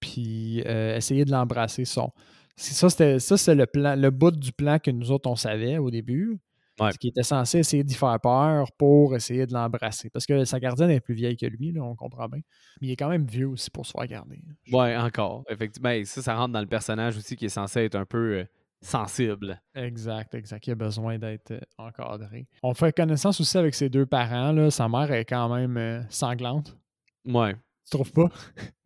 puis 0.00 0.62
euh, 0.66 0.96
essayer 0.96 1.24
de 1.24 1.30
l'embrasser. 1.30 1.84
Son. 1.84 2.10
c'est- 2.56 2.74
Ça, 2.74 2.90
c'était 2.90 3.18
ça, 3.20 3.36
c'est 3.36 3.54
le 3.54 3.66
plan, 3.66 3.94
le 3.94 4.10
bout 4.10 4.32
du 4.32 4.52
plan 4.52 4.78
que 4.80 4.90
nous 4.90 5.10
autres, 5.12 5.30
on 5.30 5.36
savait 5.36 5.78
au 5.78 5.90
début. 5.90 6.36
Ouais. 6.80 6.90
C'est 6.90 6.98
qu'il 6.98 7.10
était 7.10 7.22
censé 7.22 7.58
essayer 7.58 7.84
d'y 7.84 7.94
faire 7.94 8.18
peur 8.20 8.72
pour 8.72 9.14
essayer 9.14 9.46
de 9.46 9.52
l'embrasser. 9.52 10.10
Parce 10.10 10.26
que 10.26 10.44
sa 10.44 10.58
gardienne 10.58 10.90
est 10.90 11.00
plus 11.00 11.14
vieille 11.14 11.36
que 11.36 11.46
lui, 11.46 11.70
là, 11.72 11.82
on 11.82 11.94
comprend 11.94 12.28
bien. 12.28 12.40
Mais 12.80 12.88
il 12.88 12.90
est 12.90 12.96
quand 12.96 13.08
même 13.08 13.26
vieux 13.26 13.48
aussi 13.48 13.70
pour 13.70 13.86
se 13.86 13.92
faire 13.92 14.06
garder. 14.06 14.42
Ouais, 14.72 14.96
encore. 14.96 15.44
Effectivement, 15.48 15.92
ça, 16.04 16.22
ça 16.22 16.34
rentre 16.34 16.52
dans 16.52 16.60
le 16.60 16.66
personnage 16.66 17.16
aussi 17.16 17.36
qui 17.36 17.44
est 17.44 17.50
censé 17.50 17.80
être 17.84 17.94
un 17.94 18.04
peu 18.04 18.38
euh, 18.38 18.44
sensible. 18.80 19.60
Exact, 19.74 20.34
exact. 20.34 20.66
Il 20.66 20.72
a 20.72 20.74
besoin 20.74 21.18
d'être 21.18 21.52
euh, 21.52 21.60
encadré. 21.78 22.48
On 22.62 22.74
fait 22.74 22.94
connaissance 22.94 23.40
aussi 23.40 23.56
avec 23.56 23.74
ses 23.74 23.88
deux 23.88 24.06
parents. 24.06 24.50
Là. 24.52 24.70
Sa 24.70 24.88
mère 24.88 25.12
est 25.12 25.24
quand 25.24 25.54
même 25.54 25.76
euh, 25.76 26.02
sanglante. 26.08 26.76
Ouais. 27.24 27.54
Tu 27.54 27.90
trouves 27.90 28.12
pas? 28.12 28.30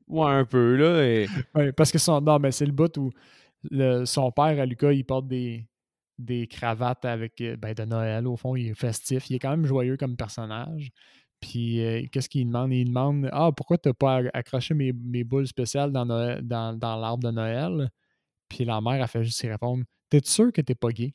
Ouais, 0.07 0.31
un 0.31 0.45
peu, 0.45 0.77
là. 0.77 1.05
Et... 1.05 1.27
Oui, 1.55 1.73
parce 1.73 1.91
que 1.91 1.99
son. 1.99 2.21
Non, 2.21 2.39
mais 2.39 2.51
c'est 2.53 2.67
le 2.67 2.73
bout 2.73 2.95
où 2.99 3.11
le- 3.71 4.05
son 4.05 4.31
père, 4.31 4.61
à 4.61 4.67
Lucas, 4.67 4.93
il 4.93 5.05
porte 5.05 5.27
des, 5.27 5.67
des 6.19 6.47
cravates 6.47 7.05
avec 7.05 7.41
euh, 7.41 7.57
ben, 7.57 7.75
de 7.75 7.85
Noël. 7.85 8.27
Au 8.27 8.37
fond, 8.37 8.57
il 8.57 8.69
est 8.69 8.75
festif. 8.75 9.31
Il 9.31 9.37
est 9.37 9.39
quand 9.39 9.51
même 9.51 9.67
joyeux 9.67 9.97
comme 9.97 10.17
personnage. 10.17 10.91
Puis 11.41 11.85
euh, 11.85 12.03
qu'est-ce 12.11 12.29
qu'il 12.29 12.47
demande? 12.47 12.73
Il 12.73 12.87
demande 12.87 13.29
Ah, 13.33 13.51
pourquoi 13.57 13.79
t'as 13.79 13.93
pas 13.93 14.23
accroché 14.35 14.75
mes, 14.75 14.93
mes 14.93 15.25
boules 15.25 15.47
spéciales 15.47 15.93
dans, 15.93 16.07
dans, 16.07 16.77
dans 16.77 16.97
l'arbre 16.97 17.23
de 17.23 17.31
Noël? 17.31 17.91
Puis 18.49 18.65
la 18.65 18.81
mère 18.81 19.03
a 19.03 19.07
fait 19.07 19.23
juste 19.23 19.43
y 19.43 19.49
répondre 19.49 19.85
T'es 20.11 20.21
sûr 20.25 20.53
que 20.53 20.61
t'es 20.61 20.75
pas 20.75 20.91
gay? 20.91 21.13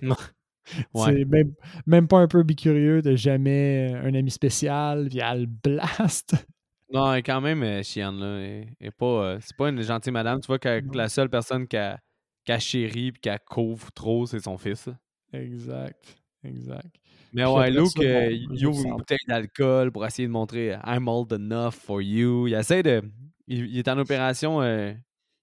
C'est 0.94 1.24
même, 1.24 1.52
même, 1.86 2.08
pas 2.08 2.18
un 2.18 2.28
peu 2.28 2.42
bicurieux 2.42 3.02
de 3.02 3.14
jamais 3.14 3.92
un 3.94 4.14
ami 4.14 4.30
spécial, 4.30 5.06
puis 5.08 5.20
elle 5.20 5.46
blast. 5.46 6.34
Non, 6.92 7.12
quand 7.16 7.40
même 7.40 7.64
euh, 7.64 7.82
chienne, 7.82 8.20
là. 8.20 8.62
Et, 8.80 8.90
pas, 8.92 9.06
euh, 9.06 9.38
c'est 9.40 9.56
pas 9.56 9.70
une 9.70 9.82
gentille 9.82 10.12
madame. 10.12 10.40
Tu 10.40 10.46
vois 10.46 10.60
que 10.60 10.80
la 10.94 11.08
seule 11.08 11.28
personne 11.28 11.66
qui 11.66 11.76
a, 11.76 11.98
qui 12.46 12.60
chéri 12.60 13.12
puis 13.12 13.30
a 13.30 13.38
couvre 13.38 13.90
trop, 13.92 14.26
c'est 14.26 14.40
son 14.40 14.56
fils. 14.56 14.88
Exact. 15.32 16.16
Exact. 16.44 16.94
Mais 17.32 17.44
ouais, 17.44 17.70
Luke, 17.70 17.98
euh, 17.98 18.30
il 18.30 18.66
ouvre 18.66 18.86
une 18.86 18.96
bouteille 18.96 19.18
d'alcool 19.26 19.90
pour 19.90 20.06
essayer 20.06 20.28
de 20.28 20.32
montrer 20.32 20.76
I'm 20.86 21.08
old 21.08 21.32
enough 21.32 21.72
for 21.72 22.00
you. 22.00 22.46
Il 22.46 22.54
essaie 22.54 22.82
de. 22.82 23.02
Il, 23.48 23.76
est 23.78 23.88
en 23.88 23.98
opération. 23.98 24.62
je 24.62 24.94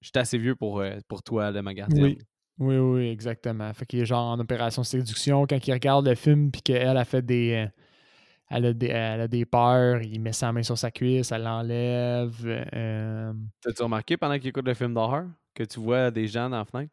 suis 0.01 0.11
assez 0.15 0.37
vieux 0.37 0.55
pour, 0.55 0.83
pour 1.07 1.23
toi, 1.23 1.51
de 1.51 1.59
ma 1.59 1.73
gardienne. 1.73 2.03
Oui. 2.03 2.17
Oui, 2.59 2.77
oui, 2.77 3.09
exactement. 3.09 3.73
Fait 3.73 3.85
qu'il 3.85 3.99
est 3.99 4.05
genre 4.05 4.31
en 4.31 4.39
opération 4.39 4.83
séduction. 4.83 5.45
Quand 5.47 5.67
il 5.67 5.73
regarde 5.73 6.07
le 6.07 6.15
film 6.15 6.51
puis 6.51 6.61
qu'elle 6.61 6.97
a 6.97 7.05
fait 7.05 7.21
des. 7.21 7.67
Elle 8.49 8.65
a, 8.67 8.73
des, 8.73 8.87
elle 8.87 9.21
a 9.21 9.27
des 9.27 9.45
peurs, 9.45 10.03
il 10.03 10.21
met 10.21 10.31
sa 10.31 10.51
main 10.51 10.61
sur 10.61 10.77
sa 10.77 10.91
cuisse, 10.91 11.31
elle 11.31 11.41
l'enlève. 11.41 12.35
Euh... 12.45 13.33
T'as-tu 13.61 13.81
remarqué 13.81 14.15
pendant 14.15 14.37
qu'il 14.37 14.49
écoute 14.49 14.67
le 14.67 14.75
film 14.75 14.93
d'horreur? 14.93 15.25
Que 15.53 15.63
tu 15.63 15.79
vois 15.79 16.11
des 16.11 16.27
gens 16.27 16.49
dans 16.49 16.57
la 16.57 16.65
fenêtre? 16.65 16.91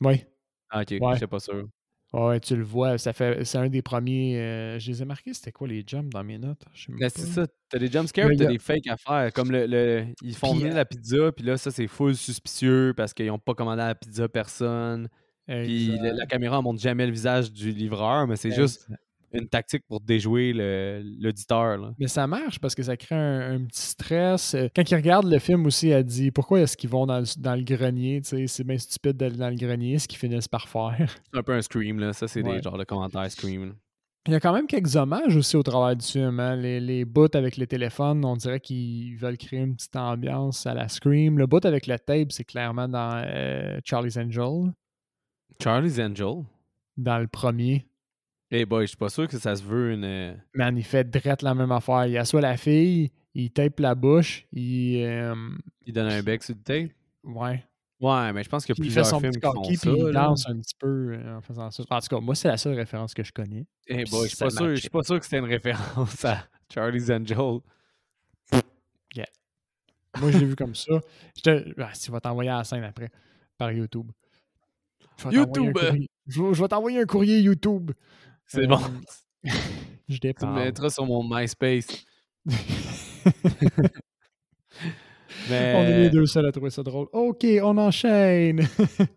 Oui. 0.00 0.24
Ah, 0.70 0.82
ok, 0.82 0.88
je 0.90 1.16
suis 1.16 1.26
pas 1.26 1.40
sûr. 1.40 1.68
Ouais, 2.14 2.40
tu 2.40 2.56
le 2.56 2.64
vois, 2.64 2.96
ça 2.96 3.12
fait 3.12 3.44
c'est 3.44 3.58
un 3.58 3.68
des 3.68 3.82
premiers. 3.82 4.40
Euh, 4.40 4.78
je 4.78 4.90
les 4.90 5.02
ai 5.02 5.04
marqués, 5.04 5.34
c'était 5.34 5.52
quoi 5.52 5.68
les 5.68 5.84
jumps 5.86 6.08
dans 6.10 6.24
mes 6.24 6.38
notes? 6.38 6.64
Ben, 6.88 7.10
c'est 7.10 7.26
ça, 7.26 7.46
t'as 7.68 7.78
des 7.78 7.90
jump 7.90 8.08
scares, 8.08 8.30
t'as 8.36 8.46
des 8.46 8.58
fakes 8.58 8.86
à 8.86 8.96
faire. 8.96 9.30
Comme 9.34 9.50
le, 9.52 10.06
ils 10.22 10.34
font 10.34 10.54
venir 10.54 10.72
euh 10.72 10.76
la 10.76 10.84
pizza, 10.86 11.32
puis 11.32 11.44
là, 11.44 11.58
ça 11.58 11.70
c'est 11.70 11.86
full 11.86 12.14
suspicieux 12.14 12.94
parce 12.96 13.12
qu'ils 13.12 13.26
n'ont 13.26 13.38
pas 13.38 13.54
commandé 13.54 13.82
la 13.82 13.94
pizza 13.94 14.26
personne. 14.26 15.08
Puis 15.46 15.98
la, 15.98 16.26
caméra 16.26 16.62
montre 16.62 16.80
jamais 16.80 17.06
le 17.06 17.12
visage 17.12 17.52
du 17.52 17.72
livreur, 17.72 18.26
mais 18.26 18.36
c'est 18.36 18.52
juste 18.52 18.88
une 19.32 19.48
tactique 19.48 19.84
pour 19.86 20.00
déjouer 20.00 20.52
l'auditeur. 21.20 21.92
Mais 21.98 22.08
ça 22.08 22.26
marche 22.26 22.58
parce 22.58 22.74
que 22.74 22.82
ça 22.82 22.96
crée 22.96 23.14
un, 23.14 23.64
petit 23.64 23.82
stress. 23.82 24.54
Euh, 24.54 24.68
quand 24.74 24.90
il 24.90 24.94
regarde 24.94 25.26
le 25.26 25.38
film 25.38 25.66
aussi, 25.66 25.88
elle 25.88 26.04
dit 26.04 26.30
pourquoi 26.30 26.60
est-ce 26.60 26.76
qu'ils 26.76 26.90
vont 26.90 27.06
dans 27.06 27.20
le, 27.20 27.26
dans 27.38 27.54
le 27.54 27.62
grenier 27.62 28.20
C'est 28.22 28.64
bien 28.64 28.78
stupide 28.78 29.16
d'aller 29.16 29.36
dans 29.36 29.50
le 29.50 29.56
grenier, 29.56 29.98
ce 29.98 30.08
qu'ils 30.08 30.18
finissent 30.18 30.48
par 30.48 30.68
faire? 30.68 31.14
C'est 31.32 31.38
un 31.38 31.42
peu 31.42 31.52
un 31.52 31.62
scream, 31.62 31.98
là. 31.98 32.12
Ça, 32.12 32.26
c'est 32.26 32.42
des 32.42 32.62
genres 32.62 32.78
de 32.78 32.84
commentaires 32.84 33.30
scream. 33.30 33.74
Il 34.26 34.32
y 34.32 34.34
a 34.34 34.40
quand 34.40 34.52
même 34.52 34.66
quelques 34.66 34.94
hommages 34.94 35.36
aussi 35.36 35.56
au 35.56 35.62
travail 35.62 35.96
du 35.96 36.04
film. 36.04 36.38
Hein. 36.38 36.56
Les, 36.56 36.80
les 36.80 37.06
bouts 37.06 37.34
avec 37.34 37.56
les 37.56 37.66
téléphones, 37.66 38.22
on 38.26 38.36
dirait 38.36 38.60
qu'ils 38.60 39.16
veulent 39.16 39.38
créer 39.38 39.60
une 39.60 39.74
petite 39.74 39.96
ambiance 39.96 40.66
à 40.66 40.74
la 40.74 40.88
Scream. 40.88 41.38
Le 41.38 41.46
bout 41.46 41.64
avec 41.64 41.86
le 41.86 41.98
tape, 41.98 42.32
c'est 42.32 42.44
clairement 42.44 42.88
dans 42.88 43.22
euh, 43.24 43.78
Charlie's 43.84 44.18
Angel. 44.18 44.72
Charlie's 45.62 45.98
Angel? 45.98 46.44
Dans 46.98 47.18
le 47.18 47.26
premier. 47.26 47.86
Eh 48.50 48.64
boy, 48.64 48.84
je 48.84 48.88
suis 48.88 48.96
pas 48.96 49.10
sûr 49.10 49.28
que 49.28 49.38
ça 49.38 49.54
se 49.54 49.62
veut 49.62 49.92
une. 49.92 50.04
Euh, 50.04 50.34
Man, 50.54 50.76
il 50.76 50.84
fait 50.84 51.08
drette 51.08 51.42
la 51.42 51.54
même 51.54 51.72
affaire. 51.72 52.06
Il 52.06 52.16
assoit 52.16 52.40
la 52.40 52.56
fille, 52.56 53.10
il 53.34 53.50
tape 53.50 53.78
la 53.80 53.94
bouche, 53.94 54.46
il. 54.52 55.02
Euh, 55.04 55.34
il 55.84 55.92
donne 55.92 56.08
un 56.08 56.22
bec 56.22 56.42
sur 56.42 56.54
le 56.54 56.62
tape? 56.62 56.90
Ouais. 57.24 57.64
Ouais, 58.00 58.32
mais 58.32 58.44
je 58.44 58.48
pense 58.48 58.64
qu'il 58.64 58.76
y 58.76 58.80
a 58.80 58.80
plusieurs 58.80 59.20
films 59.20 59.32
qui 59.32 59.40
font 59.40 59.64
ça. 59.74 59.90
Puis 59.90 60.00
il 60.00 60.12
danse 60.12 60.48
un 60.48 60.60
petit 60.60 60.74
peu 60.78 61.14
euh, 61.14 61.36
en 61.36 61.40
faisant 61.40 61.70
ça. 61.70 61.82
En 61.90 62.00
tout 62.00 62.08
cas, 62.08 62.20
moi, 62.20 62.34
c'est 62.34 62.48
la 62.48 62.56
seule 62.56 62.74
référence 62.74 63.12
que 63.12 63.24
je 63.24 63.32
connais. 63.32 63.66
Eh 63.88 64.04
boy, 64.04 64.28
je 64.28 64.28
suis 64.28 64.36
pas, 64.36 64.50
sûr, 64.50 64.70
je 64.70 64.80
suis 64.80 64.88
pas 64.88 65.02
sûr 65.02 65.18
que 65.18 65.24
c'était 65.24 65.38
une 65.38 65.44
référence 65.44 66.24
à 66.24 66.46
Charlie's 66.72 67.10
Angel. 67.10 67.58
Yeah. 69.14 69.26
Moi, 70.20 70.30
je 70.30 70.38
l'ai 70.38 70.46
vu 70.46 70.54
comme 70.54 70.76
ça. 70.76 71.00
Je 71.36 71.42
te... 71.42 71.82
Ah, 71.82 71.90
tu 72.00 72.10
vas 72.12 72.20
t'envoyer 72.20 72.50
à 72.50 72.58
la 72.58 72.64
scène 72.64 72.84
après 72.84 73.10
par 73.58 73.72
YouTube. 73.72 74.10
YouTube! 75.30 75.76
Je, 76.28 76.42
vais 76.62 76.68
t'envoyer 76.68 77.00
un 77.00 77.06
courrier 77.06 77.40
YouTube. 77.40 77.90
C'est 78.48 78.66
bon. 78.66 78.80
je 80.08 80.18
dépends. 80.18 80.46
Tu 80.46 80.52
me 80.52 80.64
mettras 80.64 80.90
sur 80.90 81.06
mon 81.06 81.22
MySpace. 81.22 81.86
Mais... 85.50 85.74
On 85.76 85.82
est 85.82 85.98
les 85.98 86.10
deux 86.10 86.26
seuls 86.26 86.46
à 86.46 86.52
trouver 86.52 86.70
ça 86.70 86.82
drôle. 86.82 87.08
OK, 87.12 87.46
on 87.62 87.76
enchaîne. 87.78 88.66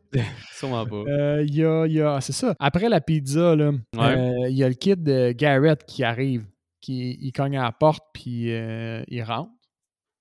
Sûrement 0.54 0.86
pas. 0.86 1.04
Euh, 1.08 1.46
il 1.48 1.56
y 1.56 1.66
a, 1.66 1.88
y 1.88 2.02
a 2.02 2.22
c'est 2.22 2.34
ça. 2.34 2.56
Après 2.60 2.90
la 2.90 3.02
pizza, 3.02 3.52
euh, 3.52 3.72
il 3.96 4.56
y 4.56 4.64
a 4.64 4.68
le 4.68 4.76
kid 4.76 5.02
de 5.04 5.32
Garrett 5.32 5.84
qui 5.86 6.04
arrive. 6.04 6.46
Qui, 6.82 7.18
il 7.22 7.32
cogne 7.32 7.58
à 7.58 7.64
la 7.64 7.72
porte, 7.72 8.04
puis 8.12 8.52
euh, 8.52 9.04
il 9.08 9.22
rentre. 9.22 9.52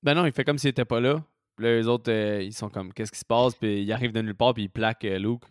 Ben 0.03 0.15
non, 0.15 0.27
il 0.27 0.33
fait 0.33 0.45
comme 0.45 0.59
s'il 0.59 0.71
était 0.71 0.85
pas 0.85 1.01
là. 1.01 1.25
Puis 1.57 1.65
là, 1.65 1.77
les 1.77 1.89
autres, 1.89 2.13
ils 2.13 2.53
sont 2.53 2.69
comme, 2.69 2.93
qu'est-ce 2.93 3.11
qui 3.11 3.19
se 3.19 3.25
passe? 3.25 3.55
Puis 3.55 3.83
il 3.83 3.93
arrive 3.93 4.13
de 4.13 4.21
nulle 4.21 4.35
part, 4.35 4.53
puis 4.53 4.65
il 4.65 4.69
plaque 4.69 5.05
Luke. 5.05 5.43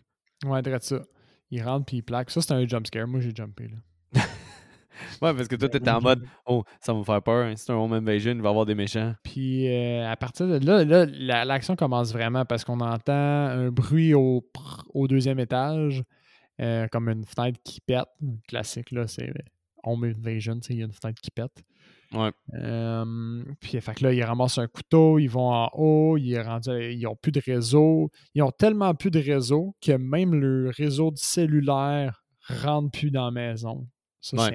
Ouais, 0.46 0.62
direct 0.62 0.84
ça. 0.84 1.02
Il 1.50 1.62
rentre 1.62 1.86
puis 1.86 1.98
il 1.98 2.02
plaque. 2.02 2.30
Ça, 2.30 2.40
c'est 2.40 2.52
un 2.52 2.66
jump 2.66 2.86
scare. 2.86 3.06
Moi, 3.06 3.20
j'ai 3.20 3.34
jumpé. 3.34 3.68
Là. 3.68 3.76
ouais, 5.22 5.34
parce 5.34 5.48
que 5.48 5.56
toi, 5.56 5.68
t'étais 5.68 5.90
en 5.90 6.00
mode 6.00 6.24
Oh, 6.46 6.64
ça 6.80 6.92
va 6.92 6.98
me 6.98 7.04
faire 7.04 7.22
peur. 7.22 7.46
Hein. 7.46 7.54
C'est 7.56 7.72
un 7.72 7.76
home 7.76 7.92
invasion, 7.92 8.32
il 8.32 8.40
va 8.40 8.48
y 8.48 8.50
avoir 8.50 8.66
des 8.66 8.74
méchants. 8.74 9.14
Puis 9.22 9.68
euh, 9.68 10.08
à 10.08 10.16
partir 10.16 10.46
de 10.46 10.64
là, 10.64 10.84
là 10.84 11.44
l'action 11.44 11.76
commence 11.76 12.12
vraiment 12.12 12.44
parce 12.44 12.64
qu'on 12.64 12.80
entend 12.80 13.12
un 13.12 13.70
bruit 13.70 14.14
au, 14.14 14.44
au 14.94 15.08
deuxième 15.08 15.38
étage, 15.40 16.02
euh, 16.60 16.86
comme 16.88 17.08
une 17.08 17.24
fenêtre 17.24 17.58
qui 17.64 17.80
pète. 17.80 18.08
Classique, 18.48 18.90
là, 18.92 19.06
c'est 19.06 19.32
home 19.82 20.04
invasion, 20.04 20.60
il 20.68 20.76
y 20.76 20.82
a 20.82 20.86
une 20.86 20.92
fenêtre 20.92 21.20
qui 21.20 21.30
pète. 21.30 21.62
Ouais. 22.12 22.32
puis, 23.60 23.80
fait 23.80 23.94
que 23.94 24.04
là, 24.04 24.12
ils 24.12 24.22
ramassent 24.22 24.58
un 24.58 24.66
couteau, 24.66 25.18
ils 25.18 25.28
vont 25.28 25.52
en 25.52 25.70
haut, 25.74 26.16
ils, 26.16 26.42
ils 26.92 27.06
ont 27.06 27.16
plus 27.16 27.32
de 27.32 27.40
réseau. 27.40 28.10
Ils 28.34 28.42
ont 28.42 28.50
tellement 28.50 28.94
plus 28.94 29.10
de 29.10 29.20
réseau 29.20 29.76
que 29.80 29.92
même 29.92 30.34
le 30.34 30.70
réseau 30.70 31.12
cellulaire 31.14 32.24
rentre 32.48 32.90
plus 32.90 33.10
dans 33.10 33.26
la 33.26 33.30
maison. 33.30 33.86
Ça, 34.20 34.50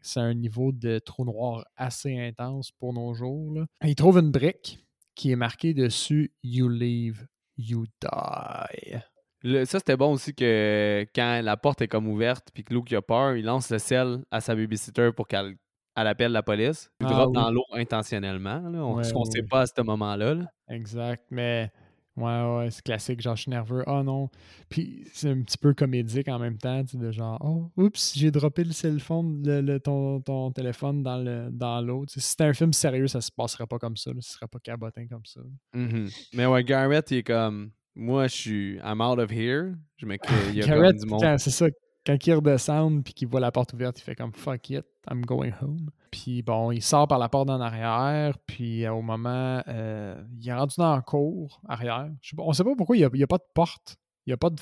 c'est 0.00 0.20
un 0.20 0.34
niveau 0.34 0.72
de 0.72 0.98
trou 0.98 1.24
noir 1.24 1.64
assez 1.76 2.18
intense 2.18 2.70
pour 2.72 2.92
nos 2.94 3.12
jours. 3.14 3.54
Là. 3.54 3.66
Ils 3.84 3.94
trouvent 3.94 4.18
une 4.18 4.30
brique 4.30 4.78
qui 5.14 5.30
est 5.30 5.36
marquée 5.36 5.74
dessus 5.74 6.32
You 6.42 6.68
live, 6.68 7.26
you 7.58 7.84
die. 8.00 9.66
ça, 9.66 9.78
c'était 9.78 9.96
bon 9.96 10.12
aussi 10.12 10.34
que 10.34 11.06
quand 11.14 11.42
la 11.42 11.56
porte 11.56 11.82
est 11.82 11.88
comme 11.88 12.08
ouverte 12.08 12.48
puis 12.54 12.64
que 12.64 12.72
Luke 12.72 12.92
a 12.92 13.02
peur, 13.02 13.36
il 13.36 13.44
lance 13.44 13.70
le 13.70 13.78
sel 13.78 14.24
à 14.30 14.40
sa 14.40 14.54
babysitter 14.54 15.10
pour 15.14 15.28
qu'elle 15.28 15.56
elle 16.00 16.06
appelle 16.06 16.32
la 16.32 16.42
police. 16.42 16.90
Il 17.00 17.06
ah 17.08 17.10
drop 17.10 17.34
dans 17.34 17.50
l'eau 17.50 17.64
intentionnellement. 17.72 18.62
On, 18.66 19.02
ce 19.02 19.12
qu'on 19.12 19.24
ne 19.24 19.30
sait 19.30 19.42
pas 19.42 19.62
à 19.62 19.66
ce 19.66 19.82
moment-là. 19.82 20.36
Exact. 20.68 21.24
Mais 21.30 21.70
ouais, 22.16 22.56
ouais, 22.56 22.70
c'est 22.70 22.82
classique. 22.82 23.20
Genre, 23.20 23.36
je 23.36 23.42
suis 23.42 23.50
nerveux. 23.50 23.84
Oh 23.86 24.02
non. 24.02 24.30
Puis 24.68 25.04
c'est 25.12 25.30
un 25.30 25.42
petit 25.42 25.58
peu 25.58 25.74
comédique 25.74 26.28
en 26.28 26.38
même 26.38 26.56
temps. 26.56 26.84
Tu 26.84 26.96
de 26.96 27.10
genre, 27.10 27.38
oh, 27.44 27.70
oups, 27.76 28.14
j'ai 28.16 28.30
droppé 28.30 28.64
le 28.64 28.72
cell 28.72 29.00
phone, 29.00 29.42
le, 29.44 29.78
ton, 29.78 30.20
ton, 30.20 30.50
téléphone 30.52 31.02
dans 31.02 31.18
l'eau. 31.18 32.00
Dans 32.00 32.04
si 32.08 32.20
c'était 32.20 32.44
un 32.44 32.54
film 32.54 32.72
sérieux, 32.72 33.06
ça 33.06 33.20
se 33.20 33.30
passerait 33.30 33.66
pas 33.66 33.78
comme 33.78 33.96
ça. 33.96 34.10
Là. 34.10 34.20
Ce 34.20 34.32
serait 34.32 34.48
pas 34.48 34.58
cabotin 34.58 35.06
comme 35.06 35.26
ça. 35.26 35.40
Mm-hmm. 35.74 36.28
Mais 36.34 36.46
ouais, 36.46 36.64
Garrett, 36.64 37.10
il 37.10 37.18
est 37.18 37.22
comme. 37.22 37.72
Moi, 37.94 38.28
je 38.28 38.34
suis. 38.34 38.76
I'm 38.84 39.00
out 39.00 39.18
of 39.18 39.30
here. 39.30 39.74
Je 39.96 40.06
me 40.06 40.16
Il 40.50 40.56
y 40.56 40.62
a 40.62 40.66
Garrett, 40.66 40.92
comme 40.92 41.00
du 41.00 41.06
monde. 41.06 41.38
C'est 41.38 41.50
ça 41.50 41.66
quand 42.06 42.26
il 42.26 42.34
redescend 42.34 43.04
puis 43.04 43.12
qu'il 43.12 43.28
voit 43.28 43.40
la 43.40 43.52
porte 43.52 43.72
ouverte, 43.72 43.98
il 43.98 44.02
fait 44.02 44.14
comme 44.14 44.32
fuck 44.32 44.70
it, 44.70 44.84
I'm 45.10 45.24
going 45.24 45.52
home. 45.60 45.90
Puis 46.10 46.42
bon, 46.42 46.72
il 46.72 46.82
sort 46.82 47.06
par 47.06 47.18
la 47.18 47.28
porte 47.28 47.50
en 47.50 47.60
arrière, 47.60 48.36
puis 48.46 48.84
euh, 48.84 48.92
au 48.92 49.02
moment, 49.02 49.62
euh, 49.68 50.22
il 50.40 50.48
est 50.48 50.54
rendu 50.54 50.74
dans 50.78 50.94
la 50.94 51.02
cour 51.02 51.60
arrière. 51.68 52.10
Je 52.20 52.30
sais 52.30 52.36
pas, 52.36 52.42
on 52.42 52.52
sait 52.52 52.64
pas 52.64 52.74
pourquoi 52.76 52.96
il 52.96 53.08
n'y 53.12 53.22
a, 53.22 53.26
pas 53.26 53.38
de 53.38 53.46
porte. 53.54 53.96
Il 54.26 54.30
y 54.30 54.32
a 54.32 54.36
pas 54.36 54.50
de. 54.50 54.56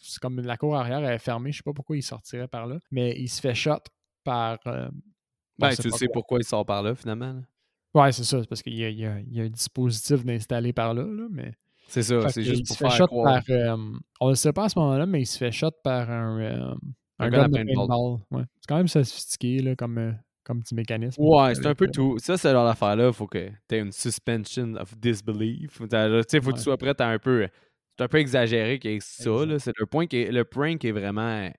C'est 0.00 0.20
comme 0.20 0.40
la 0.40 0.56
cour 0.56 0.76
arrière 0.76 1.04
est 1.04 1.18
fermée, 1.18 1.52
je 1.52 1.58
sais 1.58 1.62
pas 1.62 1.72
pourquoi 1.72 1.96
il 1.96 2.02
sortirait 2.02 2.48
par 2.48 2.66
là. 2.66 2.78
Mais 2.90 3.14
il 3.18 3.28
se 3.28 3.40
fait 3.40 3.54
shot 3.54 3.78
par. 4.24 4.58
Euh, 4.66 4.88
ben, 5.58 5.70
tu 5.70 5.90
sais 5.90 6.08
pourquoi 6.08 6.38
il 6.38 6.44
sort 6.44 6.64
par 6.64 6.82
là 6.82 6.94
finalement. 6.94 7.42
Ouais, 7.94 8.12
c'est 8.12 8.24
ça, 8.24 8.40
c'est 8.40 8.48
parce 8.48 8.62
qu'il 8.62 8.74
y, 8.74 8.82
y, 8.82 9.06
a 9.06 9.42
un 9.42 9.48
dispositif 9.48 10.24
d'installer 10.24 10.72
par 10.72 10.94
là, 10.94 11.02
là 11.02 11.26
mais. 11.30 11.52
C'est 11.88 12.02
ça, 12.02 12.28
c'est 12.28 12.42
juste 12.42 12.66
pour 12.66 12.76
faire 12.76 12.90
shot 12.90 13.06
Par, 13.06 13.42
euh, 13.48 13.76
on 14.20 14.26
ne 14.26 14.32
le 14.32 14.36
sait 14.36 14.52
pas 14.52 14.64
à 14.64 14.68
ce 14.68 14.78
moment-là, 14.78 15.06
mais 15.06 15.22
il 15.22 15.26
se 15.26 15.38
fait 15.38 15.50
shot 15.50 15.70
par 15.82 16.10
un, 16.10 16.38
euh, 16.38 16.74
un, 17.18 17.30
gun, 17.30 17.48
de 17.48 17.54
paintball. 17.54 18.18
Ouais. 18.30 18.42
C'est 18.60 18.68
quand 18.68 18.76
même 18.76 18.88
sophistiqué 18.88 19.60
là, 19.60 19.74
comme, 19.74 19.96
euh, 19.96 20.12
comme 20.44 20.62
petit 20.62 20.74
mécanisme. 20.74 21.20
Ouais, 21.22 21.54
c'est 21.54 21.66
un 21.66 21.74
peu 21.74 21.88
tout. 21.88 22.18
Ça, 22.18 22.36
c'est 22.36 22.52
genre 22.52 22.66
l'affaire-là. 22.66 23.06
Il 23.06 23.12
faut 23.14 23.26
que 23.26 23.48
tu 23.66 23.74
aies 23.74 23.80
une 23.80 23.92
suspension 23.92 24.74
of 24.74 24.94
disbelief. 24.98 25.78
Tu 25.78 25.88
sais, 25.88 26.36
il 26.36 26.42
faut 26.42 26.50
que 26.50 26.56
tu 26.56 26.62
sois 26.62 26.76
prêt 26.76 26.94
à 26.98 27.08
un 27.08 27.18
peu... 27.18 27.48
C'est 27.96 28.04
un 28.04 28.08
peu 28.08 28.18
exagéré 28.18 28.78
qu'il 28.78 29.00
ça. 29.00 29.58
C'est 29.58 29.72
le 29.76 29.86
point 29.86 30.06
qui 30.06 30.18
est, 30.18 30.30
le 30.30 30.44
prank 30.44 30.84
est 30.84 30.92
vraiment 30.92 31.50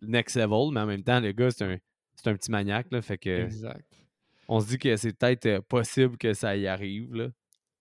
next 0.00 0.34
level, 0.34 0.72
mais 0.72 0.80
en 0.80 0.86
même 0.86 1.04
temps, 1.04 1.20
le 1.20 1.32
gars, 1.32 1.50
c'est 1.50 1.64
un, 1.64 1.76
c'est 2.16 2.30
un 2.30 2.34
petit 2.34 2.50
maniaque. 2.50 2.86
Là, 2.90 3.02
fait 3.02 3.18
que 3.18 3.44
exact. 3.44 3.84
On 4.48 4.60
se 4.60 4.66
dit 4.66 4.78
que 4.78 4.96
c'est 4.96 5.12
peut-être 5.12 5.60
possible 5.60 6.16
que 6.16 6.32
ça 6.32 6.56
y 6.56 6.66
arrive. 6.66 7.14
Là. 7.14 7.28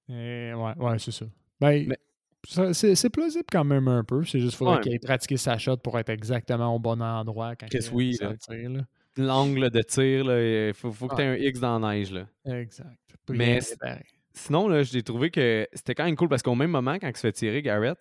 ouais, 0.09 0.53
ouais 0.77 0.99
c'est 0.99 1.11
ça. 1.11 1.25
Ben, 1.63 1.95
c'est 2.73 3.09
plausible 3.09 3.45
quand 3.51 3.63
même 3.63 3.87
un 3.87 4.03
peu. 4.03 4.23
C'est 4.25 4.39
juste 4.39 4.51
qu'il 4.51 4.57
faudrait 4.57 4.81
qu'il 4.81 4.93
ait 4.93 4.99
pratiqué 4.99 5.37
sa 5.37 5.57
shot 5.57 5.77
pour 5.77 5.97
être 5.97 6.09
exactement 6.09 6.75
au 6.75 6.79
bon 6.79 7.01
endroit 7.01 7.55
quand 7.55 7.67
Qu'est-ce 7.67 7.91
oui, 7.91 8.17
l'angle 9.15 9.69
de 9.69 9.81
tir, 9.81 10.25
là, 10.25 10.67
il 10.69 10.73
faut, 10.73 10.91
faut 10.91 11.07
que 11.07 11.15
tu 11.15 11.21
aies 11.21 11.27
un 11.27 11.35
X 11.35 11.59
dans 11.59 11.79
la 11.79 11.93
neige. 11.93 12.11
Là. 12.11 12.25
Exact. 12.45 12.97
Mais. 13.29 13.59
Sinon, 14.35 14.67
là, 14.67 14.81
j'ai 14.81 15.03
trouvé 15.03 15.29
que 15.29 15.67
c'était 15.73 15.93
quand 15.93 16.05
même 16.05 16.15
cool 16.15 16.27
parce 16.27 16.41
qu'au 16.41 16.55
même 16.55 16.71
moment, 16.71 16.97
quand 16.99 17.07
il 17.07 17.15
se 17.15 17.21
fait 17.21 17.31
tirer, 17.31 17.61
Garrett, 17.61 17.99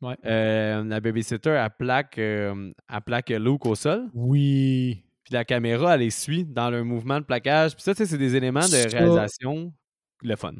Ouais. 0.00 0.14
euh, 0.26 0.84
la 0.84 1.00
babysitter, 1.00 1.50
elle 1.50 1.70
plaque, 1.76 2.18
euh, 2.18 2.70
elle 2.92 3.00
plaque 3.00 3.30
Luke 3.30 3.66
au 3.66 3.74
sol. 3.74 4.08
Oui. 4.14 5.02
Puis 5.24 5.34
la 5.34 5.44
caméra, 5.44 5.94
elle 5.94 6.00
les 6.00 6.10
suit 6.10 6.44
dans 6.44 6.70
leur 6.70 6.84
mouvement 6.84 7.18
de 7.18 7.24
plaquage. 7.24 7.74
Puis 7.74 7.82
ça, 7.82 7.94
c'est 7.94 8.16
des 8.16 8.36
éléments 8.36 8.60
de 8.60 8.96
réalisation. 8.96 9.72
Le 10.22 10.36
fun. 10.36 10.54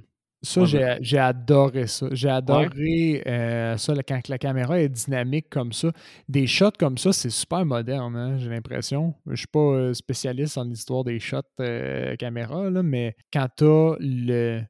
Ça, 0.46 0.60
Ouais, 0.60 0.98
j'ai 1.00 1.18
adoré 1.18 1.88
ça. 1.88 2.06
J'ai 2.12 2.28
adoré 2.28 3.20
euh, 3.26 3.76
ça 3.76 3.94
quand 4.06 4.28
la 4.28 4.38
caméra 4.38 4.80
est 4.80 4.88
dynamique 4.88 5.48
comme 5.50 5.72
ça. 5.72 5.90
Des 6.28 6.46
shots 6.46 6.70
comme 6.78 6.98
ça, 6.98 7.12
c'est 7.12 7.30
super 7.30 7.64
moderne, 7.66 8.14
hein, 8.14 8.38
j'ai 8.38 8.48
l'impression. 8.48 9.14
Je 9.26 9.34
suis 9.34 9.48
pas 9.48 9.58
euh, 9.58 9.92
spécialiste 9.92 10.56
en 10.56 10.70
histoire 10.70 11.02
des 11.02 11.18
shots 11.18 11.40
euh, 11.58 12.14
caméra, 12.14 12.70
là, 12.70 12.84
mais 12.84 13.16
quand 13.32 13.48
tu 13.56 13.64
le. 14.00 14.62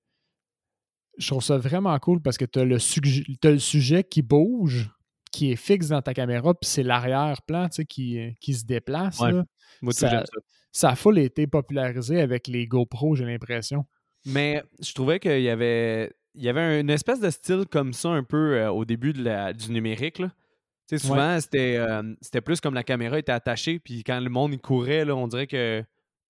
Je 1.19 1.27
trouve 1.27 1.43
ça 1.43 1.59
vraiment 1.59 1.99
cool 1.99 2.23
parce 2.23 2.39
que 2.39 2.47
tu 2.47 2.59
as, 2.59 2.65
le 2.65 2.79
sujet 3.59 4.03
qui 4.03 4.23
bouge, 4.23 4.91
qui 5.31 5.53
est 5.53 5.57
fixe 5.57 5.89
dans 5.89 6.01
ta 6.01 6.15
caméra, 6.15 6.55
puis 6.55 6.69
c'est 6.69 6.83
l'arrière-plan 6.83 7.69
qui, 7.87 8.35
qui 8.41 8.55
se 8.55 8.65
déplace. 8.65 9.21
Ouais. 9.21 9.33
là. 9.33 9.45
Moi, 9.83 9.93
tout, 9.93 9.99
ça. 9.99 10.25
Ça 10.73 10.91
a 10.91 10.97
full 10.97 11.19
été 11.19 11.47
popularisé 11.47 12.21
avec 12.21 12.49
les 12.49 12.67
GoPro, 12.67 13.15
j'ai 13.15 13.25
l'impression. 13.25 13.87
Mais 14.27 14.63
je 14.81 14.93
trouvais 14.93 15.19
qu'il 15.21 15.41
y 15.43 15.49
avait, 15.49 16.13
il 16.35 16.43
y 16.45 16.49
avait 16.49 16.81
une 16.81 16.91
espèce 16.91 17.21
de 17.21 17.31
style 17.31 17.65
comme 17.71 17.93
ça 17.93 18.09
un 18.11 18.23
peu 18.25 18.55
euh, 18.57 18.71
au 18.71 18.85
début 18.85 19.13
de 19.13 19.23
la- 19.23 19.53
du 19.53 19.71
numérique. 19.71 20.19
Là. 20.19 20.29
Tu 20.89 20.99
sais, 20.99 21.07
souvent, 21.07 21.41
c'était, 21.41 21.77
euh, 21.79 22.15
c'était 22.21 22.41
plus 22.41 22.61
comme 22.61 22.75
la 22.75 22.85
caméra 22.85 23.19
était 23.19 23.33
attachée, 23.33 23.79
puis 23.79 24.05
quand 24.05 24.21
le 24.21 24.31
monde 24.31 24.53
il 24.53 24.61
courait, 24.61 25.05
là, 25.05 25.17
on 25.17 25.27
dirait 25.27 25.47
que 25.49 25.83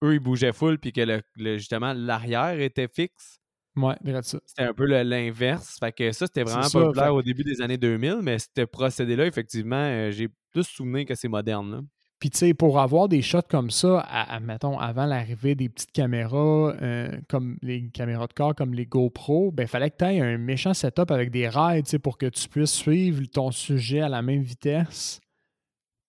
eux, 0.04 0.14
ils 0.14 0.18
bougeaient 0.20 0.52
full, 0.52 0.78
puis 0.78 0.92
que 0.92 1.00
le- 1.02 1.22
le- 1.36 1.58
justement, 1.58 1.92
l'arrière 1.94 2.58
était 2.60 2.88
fixe. 2.88 3.38
Ouais, 3.76 3.94
ça. 4.22 4.38
C'était 4.46 4.62
un 4.62 4.72
peu 4.72 4.86
le- 4.86 5.02
l'inverse. 5.02 5.76
Fait 5.78 5.92
que 5.92 6.10
ça, 6.12 6.26
c'était 6.26 6.44
vraiment 6.44 6.62
ça, 6.62 6.80
populaire 6.80 7.04
fait- 7.06 7.10
au 7.10 7.22
début 7.22 7.44
des 7.44 7.60
années 7.60 7.76
2000, 7.76 8.20
mais 8.22 8.38
ce 8.38 8.62
procédé-là, 8.64 9.26
effectivement, 9.26 9.76
euh, 9.76 10.10
j'ai 10.10 10.28
plus 10.52 10.64
souvenir 10.64 11.04
que 11.04 11.14
c'est 11.14 11.28
moderne. 11.28 11.86
Puis, 12.18 12.30
tu 12.30 12.38
sais, 12.38 12.54
pour 12.54 12.80
avoir 12.80 13.08
des 13.08 13.20
shots 13.20 13.42
comme 13.48 13.70
ça, 13.70 14.00
à, 14.00 14.36
à- 14.36 14.40
mettons, 14.40 14.78
avant 14.78 15.04
l'arrivée 15.04 15.54
des 15.54 15.68
petites 15.68 15.92
caméras, 15.92 16.74
euh, 16.80 17.10
comme 17.28 17.58
les 17.62 17.88
caméras 17.90 18.26
de 18.26 18.32
corps, 18.32 18.54
comme 18.54 18.72
les 18.72 18.86
GoPro, 18.86 19.52
ben, 19.52 19.64
il 19.64 19.68
fallait 19.68 19.90
que 19.90 19.96
tu 19.98 20.04
aies 20.06 20.20
un 20.20 20.38
méchant 20.38 20.72
setup 20.72 21.10
avec 21.10 21.30
des 21.30 21.46
rails, 21.48 21.82
tu 21.82 21.90
sais, 21.90 21.98
pour 21.98 22.16
que 22.16 22.26
tu 22.26 22.48
puisses 22.48 22.72
suivre 22.72 23.22
ton 23.26 23.50
sujet 23.50 24.00
à 24.00 24.08
la 24.08 24.22
même 24.22 24.40
vitesse. 24.42 25.20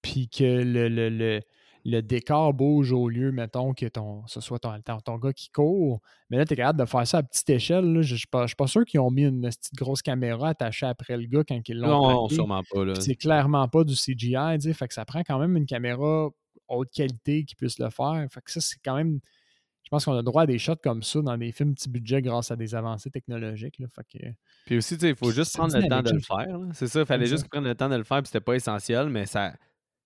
Puis 0.02 0.30
que 0.30 0.44
le, 0.64 0.88
le, 0.88 1.10
le, 1.10 1.42
le 1.90 2.02
décor 2.02 2.54
bouge 2.54 2.92
au 2.92 3.08
lieu, 3.08 3.32
mettons, 3.32 3.74
que 3.74 3.86
ton, 3.86 4.28
ce 4.28 4.42
soit 4.42 4.60
ton, 4.60 4.78
ton, 4.82 5.00
ton 5.00 5.18
gars 5.18 5.32
qui 5.32 5.50
court. 5.50 6.02
Mais 6.30 6.36
là, 6.36 6.46
tu 6.46 6.52
es 6.52 6.58
capable 6.58 6.80
de 6.82 6.86
faire 6.86 7.08
ça 7.08 7.20
à 7.20 7.24
petite 7.24 7.50
échelle. 7.50 7.94
là. 7.94 8.02
Je 8.02 8.14
ne 8.16 8.18
suis 8.18 8.28
pas, 8.28 8.68
sûr 8.68 8.84
qu'ils 8.84 9.00
ont 9.00 9.10
mis 9.10 9.24
une 9.24 9.44
petite 9.44 9.74
grosse 9.74 10.02
caméra 10.02 10.50
attachée 10.50 10.86
après 10.86 11.16
le 11.16 11.28
gars 11.28 11.46
quand 11.48 11.62
ils 11.70 11.80
l'ont 11.80 11.88
Non, 11.88 12.28
plaqué. 12.28 12.36
sûrement 12.36 12.62
pas. 12.70 12.96
C'est 13.00 13.16
clairement 13.16 13.70
pas 13.70 13.86
du 13.86 13.96
CGI, 13.96 14.74
fait 14.74 14.88
que 14.90 14.94
ça 14.94 15.06
prend 15.06 15.22
quand 15.22 15.40
même 15.40 15.56
une 15.56 15.66
caméra 15.66 16.28
haute 16.68 16.92
qualité 16.92 17.46
qui 17.46 17.56
puisse 17.56 17.80
le 17.80 17.90
faire. 17.90 18.28
Fait 18.30 18.42
que 18.42 18.52
ça, 18.52 18.60
c'est 18.60 18.80
quand 18.84 18.96
même. 18.98 19.22
Je 19.84 19.90
pense 19.90 20.04
qu'on 20.04 20.18
a 20.18 20.24
droit 20.24 20.42
à 20.42 20.46
des 20.46 20.58
shots 20.58 20.76
comme 20.84 21.02
ça 21.04 21.22
dans 21.22 21.38
des 21.38 21.54
films 21.54 21.74
petit 21.74 21.88
budget 21.88 22.22
grâce 22.22 22.52
à 22.52 22.58
des 22.58 22.76
avancées 22.76 23.10
technologiques. 23.10 23.80
Là, 23.80 23.88
fait 23.88 24.20
que, 24.20 24.26
Puis 24.66 24.76
aussi, 24.76 24.96
tu 24.96 25.04
sais, 25.04 25.10
il 25.12 25.16
faut 25.16 25.32
juste 25.32 25.56
prendre 25.56 25.74
le 25.78 25.88
temps 25.88 26.04
de 26.04 26.12
le 26.12 26.20
faire. 26.20 26.60
C'est 26.74 26.88
ça, 26.88 27.00
il 27.00 27.06
fallait 27.06 27.28
juste 27.28 27.48
prendre 27.48 27.66
le 27.66 27.76
temps 27.76 27.88
de 27.88 27.96
le 27.96 28.04
faire, 28.04 28.18
puis 28.18 28.28
c'était 28.28 28.42
pas 28.44 28.56
essentiel, 28.56 29.08
mais 29.08 29.26
ça, 29.26 29.54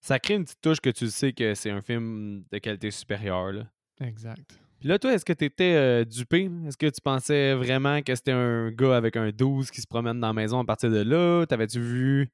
ça 0.02 0.20
crée 0.20 0.34
une 0.36 0.44
petite 0.44 0.62
touche 0.62 0.80
que 0.82 0.90
tu 0.90 1.08
sais 1.08 1.32
que 1.32 1.54
c'est 1.54 1.70
un 1.70 1.82
film 1.82 2.44
de 2.52 2.58
qualité 2.58 2.92
supérieure. 2.92 3.52
Là. 3.54 3.64
exact. 4.02 4.60
Puis 4.80 4.90
là, 4.90 4.98
toi, 4.98 5.14
est-ce 5.14 5.24
que 5.24 5.34
tu 5.34 5.46
étais 5.46 6.04
dupé? 6.06 6.50
Est-ce 6.68 6.76
que 6.76 6.88
tu 6.88 7.00
pensais 7.04 7.54
vraiment 7.54 8.02
que 8.02 8.16
c'était 8.16 8.32
un 8.32 8.72
gars 8.72 8.98
avec 8.98 9.16
un 9.16 9.30
12 9.30 9.70
qui 9.70 9.80
se 9.80 9.86
promène 9.86 10.20
dans 10.20 10.28
la 10.28 10.34
maison 10.34 10.60
à 10.60 10.66
partir 10.66 10.90
de 10.90 11.04
là? 11.04 11.46
T'avais-tu 11.46 11.80
vu 11.80 12.30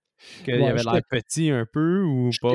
qu'il 0.45 0.55
Ouais, 0.55 0.69
avait 0.69 0.81
l'air 0.81 1.01
petit 1.09 1.51
un 1.51 1.65
peu 1.65 2.03
ou 2.03 2.31
pas? 2.41 2.53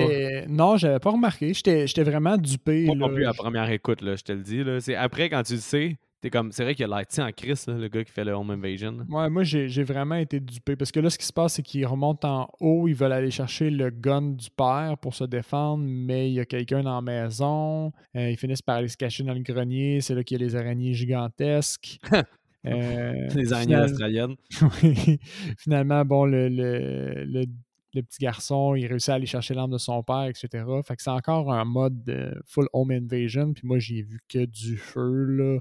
Non, 0.48 0.78
j'avais 0.78 0.98
pas 0.98 1.10
remarqué. 1.10 1.52
J'étais 1.52 2.02
vraiment 2.04 2.38
dupé. 2.38 2.86
Moi 2.86 2.96
non 2.96 3.12
plus 3.12 3.24
à 3.24 3.28
la 3.28 3.34
première 3.34 3.68
écoute, 3.70 4.00
là, 4.00 4.16
je 4.16 4.22
te 4.24 4.32
le 4.32 4.40
dis. 4.40 4.64
C'est 4.80 4.94
après, 4.94 5.28
quand 5.28 5.42
tu 5.42 5.54
le 5.54 5.60
sais, 5.60 5.98
t'es 6.22 6.30
comme. 6.30 6.50
C'est 6.52 6.62
vrai 6.64 6.74
qu'il 6.74 6.84
a 6.84 6.88
l'air 6.88 7.26
en 7.26 7.30
crise, 7.32 7.66
le 7.66 7.88
gars 7.88 8.02
qui 8.02 8.10
fait 8.12 8.24
le 8.24 8.32
Home 8.32 8.50
Invasion. 8.50 8.92
là. 8.92 9.04
Ouais, 9.10 9.28
moi, 9.28 9.42
j'ai 9.42 9.82
vraiment 9.82 10.14
été 10.14 10.40
dupé. 10.40 10.74
Parce 10.76 10.90
que 10.90 11.00
là, 11.00 11.10
ce 11.10 11.18
qui 11.18 11.26
se 11.26 11.32
passe, 11.34 11.52
c'est 11.54 11.62
qu'ils 11.62 11.84
remontent 11.86 12.42
en 12.42 12.48
haut. 12.60 12.88
Ils 12.88 12.94
veulent 12.94 13.12
aller 13.12 13.30
chercher 13.30 13.68
le 13.68 13.90
gun 13.90 14.30
du 14.30 14.48
père 14.56 14.96
pour 15.02 15.14
se 15.14 15.24
défendre, 15.24 15.84
mais 15.86 16.30
il 16.30 16.34
y 16.34 16.40
a 16.40 16.46
quelqu'un 16.46 16.82
dans 16.82 16.94
la 16.94 17.02
maison. 17.02 17.92
Euh, 18.16 18.30
ils 18.30 18.38
finissent 18.38 18.62
par 18.62 18.76
aller 18.76 18.88
se 18.88 18.96
cacher 18.96 19.22
dans 19.24 19.34
le 19.34 19.40
grenier. 19.40 20.00
C'est 20.00 20.14
là 20.14 20.22
qu'il 20.24 20.40
y 20.40 20.42
a 20.42 20.46
les 20.46 20.56
araignées 20.56 20.94
gigantesques. 20.94 21.98
Euh, 22.64 23.26
Les 23.34 23.52
araignées 23.52 23.76
australiennes. 23.76 24.36
Oui. 24.84 25.18
Finalement, 25.58 26.04
bon, 26.04 26.26
le, 26.26 26.48
le, 26.48 27.24
le- 27.24 27.46
le 27.94 28.02
petit 28.02 28.20
garçon, 28.20 28.74
il 28.76 28.86
réussit 28.86 29.08
à 29.10 29.14
aller 29.14 29.26
chercher 29.26 29.52
l'arme 29.52 29.72
de 29.72 29.78
son 29.78 30.02
père, 30.04 30.26
etc. 30.26 30.64
Fait 30.86 30.94
que 30.96 31.02
c'est 31.02 31.10
encore 31.10 31.52
un 31.52 31.64
mode 31.64 32.04
de 32.04 32.32
full 32.46 32.66
home 32.72 32.92
invasion. 32.92 33.52
Puis 33.52 33.66
moi, 33.66 33.80
j'ai 33.80 34.00
vu 34.02 34.20
que 34.28 34.44
du 34.46 34.76
feu, 34.78 35.24
là. 35.24 35.58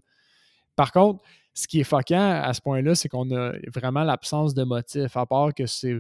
Par 0.82 0.91
contre, 0.91 1.24
ce 1.54 1.67
qui 1.67 1.80
est 1.82 1.84
fuckant 1.84 2.41
à 2.41 2.52
ce 2.56 2.62
point-là, 2.62 2.96
c'est 2.96 3.08
qu'on 3.08 3.30
a 3.36 3.52
vraiment 3.72 4.04
l'absence 4.04 4.56
de 4.56 4.63
motif, 4.63 5.15
à 5.15 5.28
part 5.28 5.54
que 5.54 5.67
c'est 5.67 5.96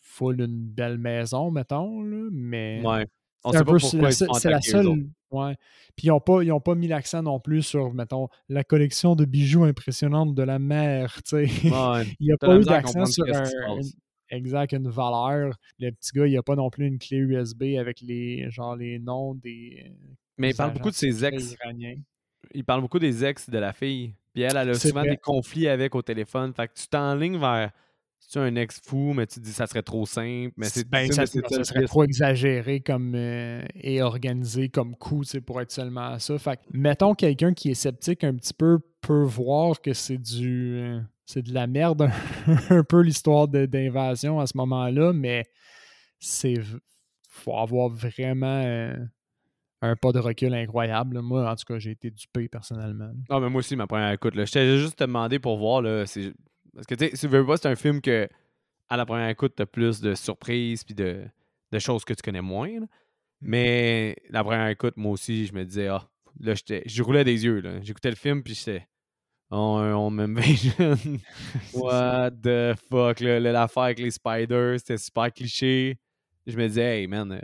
full 0.00 0.40
une 0.40 0.58
belle 0.58 0.98
maison, 0.98 1.52
mettons, 1.52 2.02
là, 2.02 2.28
mais... 2.32 2.82
Ouais. 2.84 3.06
On 3.44 3.52
C'est 3.52 3.58
sait 3.58 3.62
un 3.62 3.64
pas 3.64 3.78
pourquoi 3.78 4.10
c'est 4.10 4.50
la 4.50 4.60
seule-. 4.60 5.06
Ouais. 5.30 5.54
Puis 5.94 6.06
ils 6.06 6.08
n'ont 6.08 6.18
pas, 6.18 6.42
ils 6.42 6.50
ont 6.50 6.58
pas 6.60 6.74
mis 6.74 6.88
l'accent 6.88 7.22
non 7.22 7.38
plus 7.38 7.62
sur, 7.62 7.94
mettons, 7.94 8.26
la 8.48 8.64
collection 8.64 9.14
de 9.14 9.24
bijoux 9.24 9.62
impressionnante 9.62 10.34
de 10.34 10.42
la 10.42 10.58
mère. 10.58 11.22
tu 11.22 11.46
sais. 11.46 11.68
Ouais. 11.68 12.04
Il 12.18 12.26
n'y 12.26 12.32
a 12.32 12.36
pas 12.36 12.56
eu 12.56 12.64
d'accent 12.64 13.04
sur 13.06 13.24
un, 13.32 13.44
une- 13.76 13.82
exact, 14.30 14.72
une 14.72 14.88
valeur. 14.88 15.54
Le 15.78 15.90
petit 15.92 16.10
gars, 16.12 16.26
il 16.26 16.30
n'y 16.30 16.36
a 16.36 16.42
pas 16.42 16.56
non 16.56 16.70
plus 16.70 16.86
une 16.88 16.98
clé 16.98 17.18
USB 17.18 17.76
avec 17.78 18.00
les 18.00 18.50
genre 18.50 18.74
les 18.74 18.98
noms 18.98 19.36
des. 19.36 19.92
Mais 20.38 20.50
il 20.50 20.56
parle 20.56 20.72
beaucoup 20.72 20.90
de 20.90 20.94
ses 20.96 21.24
ex. 21.24 21.52
iraniens. 21.52 22.00
Il 22.54 22.64
parle 22.64 22.80
beaucoup 22.80 22.98
des 22.98 23.24
ex 23.24 23.48
de 23.48 23.58
la 23.58 23.72
fille. 23.72 24.14
Puis 24.32 24.42
elle, 24.42 24.56
elle 24.56 24.70
a 24.70 24.74
souvent 24.74 25.00
vrai. 25.00 25.10
des 25.10 25.16
conflits 25.16 25.68
avec 25.68 25.94
au 25.94 26.02
téléphone. 26.02 26.52
Fait 26.54 26.68
que 26.68 26.74
tu 26.74 26.86
t'enlignes 26.88 27.38
vers. 27.38 27.70
C'est 28.18 28.38
un 28.38 28.54
ex 28.54 28.80
fou, 28.82 29.12
mais 29.14 29.26
tu 29.26 29.40
te 29.40 29.44
dis 29.44 29.52
ça 29.52 29.66
serait 29.66 29.82
trop 29.82 30.06
simple. 30.06 30.54
Mais 30.56 30.66
c'est 30.66 30.88
Ben, 30.88 31.10
ça, 31.12 31.26
ça 31.26 31.64
serait 31.64 31.84
trop 31.84 32.04
exagéré 32.04 32.80
comme 32.80 33.14
euh, 33.14 33.62
et 33.74 34.00
organisé 34.00 34.68
comme 34.68 34.96
coup, 34.96 35.24
tu 35.24 35.42
pour 35.42 35.60
être 35.60 35.72
seulement 35.72 36.18
ça. 36.18 36.38
Fait 36.38 36.56
que, 36.56 36.62
mettons 36.70 37.14
quelqu'un 37.14 37.52
qui 37.52 37.72
est 37.72 37.74
sceptique 37.74 38.24
un 38.24 38.34
petit 38.34 38.54
peu 38.54 38.78
peut 39.02 39.24
voir 39.24 39.80
que 39.80 39.92
c'est 39.92 40.18
du 40.18 40.76
euh, 40.78 41.00
c'est 41.26 41.42
de 41.42 41.52
la 41.52 41.66
merde 41.66 42.10
un 42.70 42.84
peu 42.88 43.02
l'histoire 43.02 43.48
d'invasion 43.48 44.40
à 44.40 44.46
ce 44.46 44.56
moment-là, 44.56 45.12
mais 45.12 45.44
c'est 46.18 46.54
faut 47.28 47.56
avoir 47.56 47.88
vraiment 47.88 48.62
euh, 48.64 48.94
un 49.82 49.96
pas 49.96 50.12
de 50.12 50.18
recul 50.20 50.54
incroyable. 50.54 51.16
là. 51.16 51.22
Moi, 51.22 51.50
en 51.50 51.54
tout 51.56 51.64
cas, 51.66 51.78
j'ai 51.78 51.90
été 51.90 52.10
dupé 52.10 52.48
personnellement. 52.48 53.10
Ah, 53.28 53.40
mais 53.40 53.50
moi 53.50 53.58
aussi, 53.58 53.76
ma 53.76 53.86
première 53.86 54.12
écoute. 54.12 54.34
Là. 54.34 54.44
Je 54.44 54.52
t'ai 54.52 54.78
juste 54.78 54.98
demandé 54.98 55.38
pour 55.38 55.58
voir. 55.58 55.82
Là, 55.82 56.04
Parce 56.74 56.86
que 56.86 56.94
tu 56.94 57.04
sais, 57.08 57.10
si 57.16 57.26
tu 57.26 57.28
veux 57.28 57.44
pas, 57.44 57.56
c'est 57.56 57.68
un 57.68 57.76
film 57.76 58.00
que 58.00 58.28
à 58.88 58.96
la 58.96 59.04
première 59.04 59.28
écoute, 59.28 59.54
t'as 59.56 59.66
plus 59.66 60.00
de 60.00 60.14
surprises 60.14 60.84
puis 60.84 60.94
de, 60.94 61.24
de 61.72 61.78
choses 61.78 62.04
que 62.04 62.14
tu 62.14 62.22
connais 62.22 62.40
moins. 62.40 62.80
là. 62.80 62.86
Mais 63.40 64.16
la 64.30 64.44
première 64.44 64.68
écoute, 64.68 64.96
moi 64.96 65.12
aussi, 65.12 65.46
je 65.46 65.52
me 65.52 65.64
disais, 65.64 65.88
ah, 65.88 66.08
là, 66.40 66.54
j'étais- 66.54 66.82
je 66.86 67.02
roulais 67.02 67.24
des 67.24 67.44
yeux. 67.44 67.60
J'écoutais 67.82 68.10
le 68.10 68.16
film 68.16 68.42
puis 68.42 68.54
j'étais. 68.54 68.86
Oh, 69.50 69.76
un 69.78 69.92
Home 69.94 70.20
Invasion. 70.20 70.96
What 71.74 72.30
the 72.42 72.74
fuck, 72.88 73.20
là, 73.20 73.40
l'affaire 73.40 73.82
avec 73.82 73.98
les 73.98 74.10
spiders, 74.10 74.78
c'était 74.78 74.96
super 74.96 75.32
cliché. 75.32 75.98
Je 76.46 76.56
me 76.56 76.66
disais, 76.68 77.00
hey 77.00 77.06
man, 77.06 77.32
euh, 77.32 77.40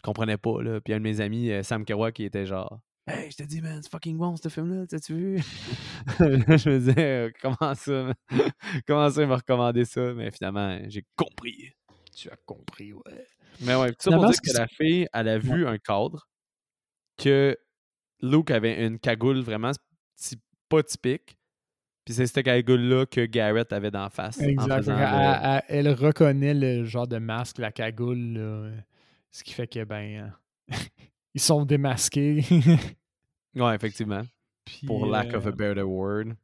je 0.00 0.02
comprenais 0.02 0.38
pas, 0.38 0.62
là. 0.62 0.80
Puis 0.80 0.94
un 0.94 0.98
de 0.98 1.02
mes 1.02 1.20
amis, 1.20 1.50
euh, 1.50 1.62
Sam 1.62 1.84
Kerouac, 1.84 2.14
qui 2.14 2.24
était 2.24 2.46
genre, 2.46 2.80
hey, 3.06 3.30
je 3.30 3.36
te 3.36 3.42
dis, 3.42 3.60
man, 3.60 3.80
c'est 3.82 3.90
fucking 3.90 4.16
bon 4.16 4.34
ce 4.36 4.48
film-là, 4.48 4.86
t'as-tu 4.86 5.14
vu? 5.14 5.36
je 6.18 6.70
me 6.70 6.78
disais, 6.78 6.94
euh, 6.98 7.30
comment 7.42 7.74
ça, 7.74 8.12
comment 8.86 9.10
ça, 9.10 9.22
il 9.22 9.28
m'a 9.28 9.36
recommandé 9.36 9.84
ça? 9.84 10.14
Mais 10.14 10.30
finalement, 10.30 10.78
j'ai 10.88 11.04
compris. 11.16 11.72
Tu 12.16 12.30
as 12.30 12.36
compris, 12.46 12.94
ouais. 12.94 13.26
Mais 13.60 13.74
ouais, 13.74 13.90
tout 13.90 13.96
ça 14.00 14.12
pour 14.12 14.26
dire 14.26 14.40
que 14.40 14.56
la 14.56 14.66
fille, 14.68 15.06
elle 15.12 15.28
a 15.28 15.38
vu 15.38 15.66
un 15.66 15.76
cadre 15.76 16.26
que 17.18 17.56
Luke 18.22 18.50
avait 18.50 18.86
une 18.86 18.98
cagoule 18.98 19.40
vraiment 19.40 19.72
pas 20.70 20.82
typique. 20.82 21.36
Puis 22.04 22.14
c'est 22.14 22.26
cette 22.26 22.44
cagoule-là 22.44 23.04
que 23.06 23.26
Garrett 23.26 23.70
avait 23.72 23.90
d'en 23.90 24.08
face. 24.08 24.40
en 24.40 24.44
Exact. 24.44 24.76
faisant 24.78 24.96
Elle, 25.68 25.84
le- 25.84 25.88
elle- 25.88 25.92
reconnaît 25.94 26.54
le 26.54 26.84
genre 26.84 27.06
de 27.06 27.18
masque, 27.18 27.58
la 27.58 27.70
cagoule, 27.72 28.18
là, 28.18 28.70
ce 29.30 29.44
qui 29.44 29.52
fait 29.52 29.66
que, 29.66 29.84
ben, 29.84 30.32
euh, 30.70 30.76
ils 31.34 31.40
sont 31.40 31.64
démasqués. 31.64 32.44
Ouais, 33.56 33.74
effectivement. 33.74 34.22
Puis, 34.64 34.86
Pour 34.86 35.06
lack 35.06 35.34
of 35.34 35.44
a 35.44 35.48
euh, 35.48 35.52
better 35.52 35.82
word. 35.82 36.34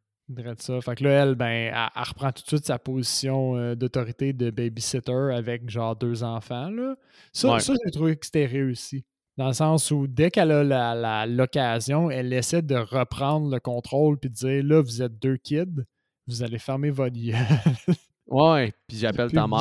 ça. 0.58 0.80
Fait 0.80 0.96
que 0.96 1.04
là, 1.04 1.22
elle, 1.22 1.34
ben, 1.36 1.46
elle, 1.46 1.74
elle 1.94 2.02
reprend 2.02 2.32
tout 2.32 2.42
de 2.42 2.48
suite 2.48 2.66
sa 2.66 2.80
position 2.80 3.56
euh, 3.56 3.76
d'autorité 3.76 4.32
de 4.32 4.50
babysitter 4.50 5.30
avec 5.32 5.70
genre 5.70 5.94
deux 5.94 6.24
enfants. 6.24 6.68
Là. 6.70 6.96
Ça, 7.32 7.52
Ouais. 7.52 7.60
ça 7.60 7.74
j'ai 7.84 7.92
trouvé 7.92 8.16
que 8.16 8.26
c'était 8.26 8.46
réussi. 8.46 9.04
Dans 9.36 9.46
le 9.46 9.52
sens 9.52 9.90
où 9.92 10.08
dès 10.08 10.32
qu'elle 10.32 10.50
a 10.50 11.26
l'occasion, 11.26 12.10
elle 12.10 12.32
essaie 12.32 12.62
de 12.62 12.74
reprendre 12.74 13.50
le 13.52 13.60
contrôle 13.60 14.18
puis 14.18 14.30
de 14.30 14.34
dire 14.34 14.64
là, 14.64 14.80
vous 14.80 15.00
êtes 15.02 15.16
deux 15.20 15.36
kids, 15.36 15.84
vous 16.26 16.42
allez 16.42 16.58
fermer 16.58 16.90
votre 16.90 17.14
gueule. 17.16 17.36
ouais, 18.26 18.72
puis 18.88 18.96
j'appelle 18.96 19.30
ta 19.30 19.46
mère. 19.46 19.60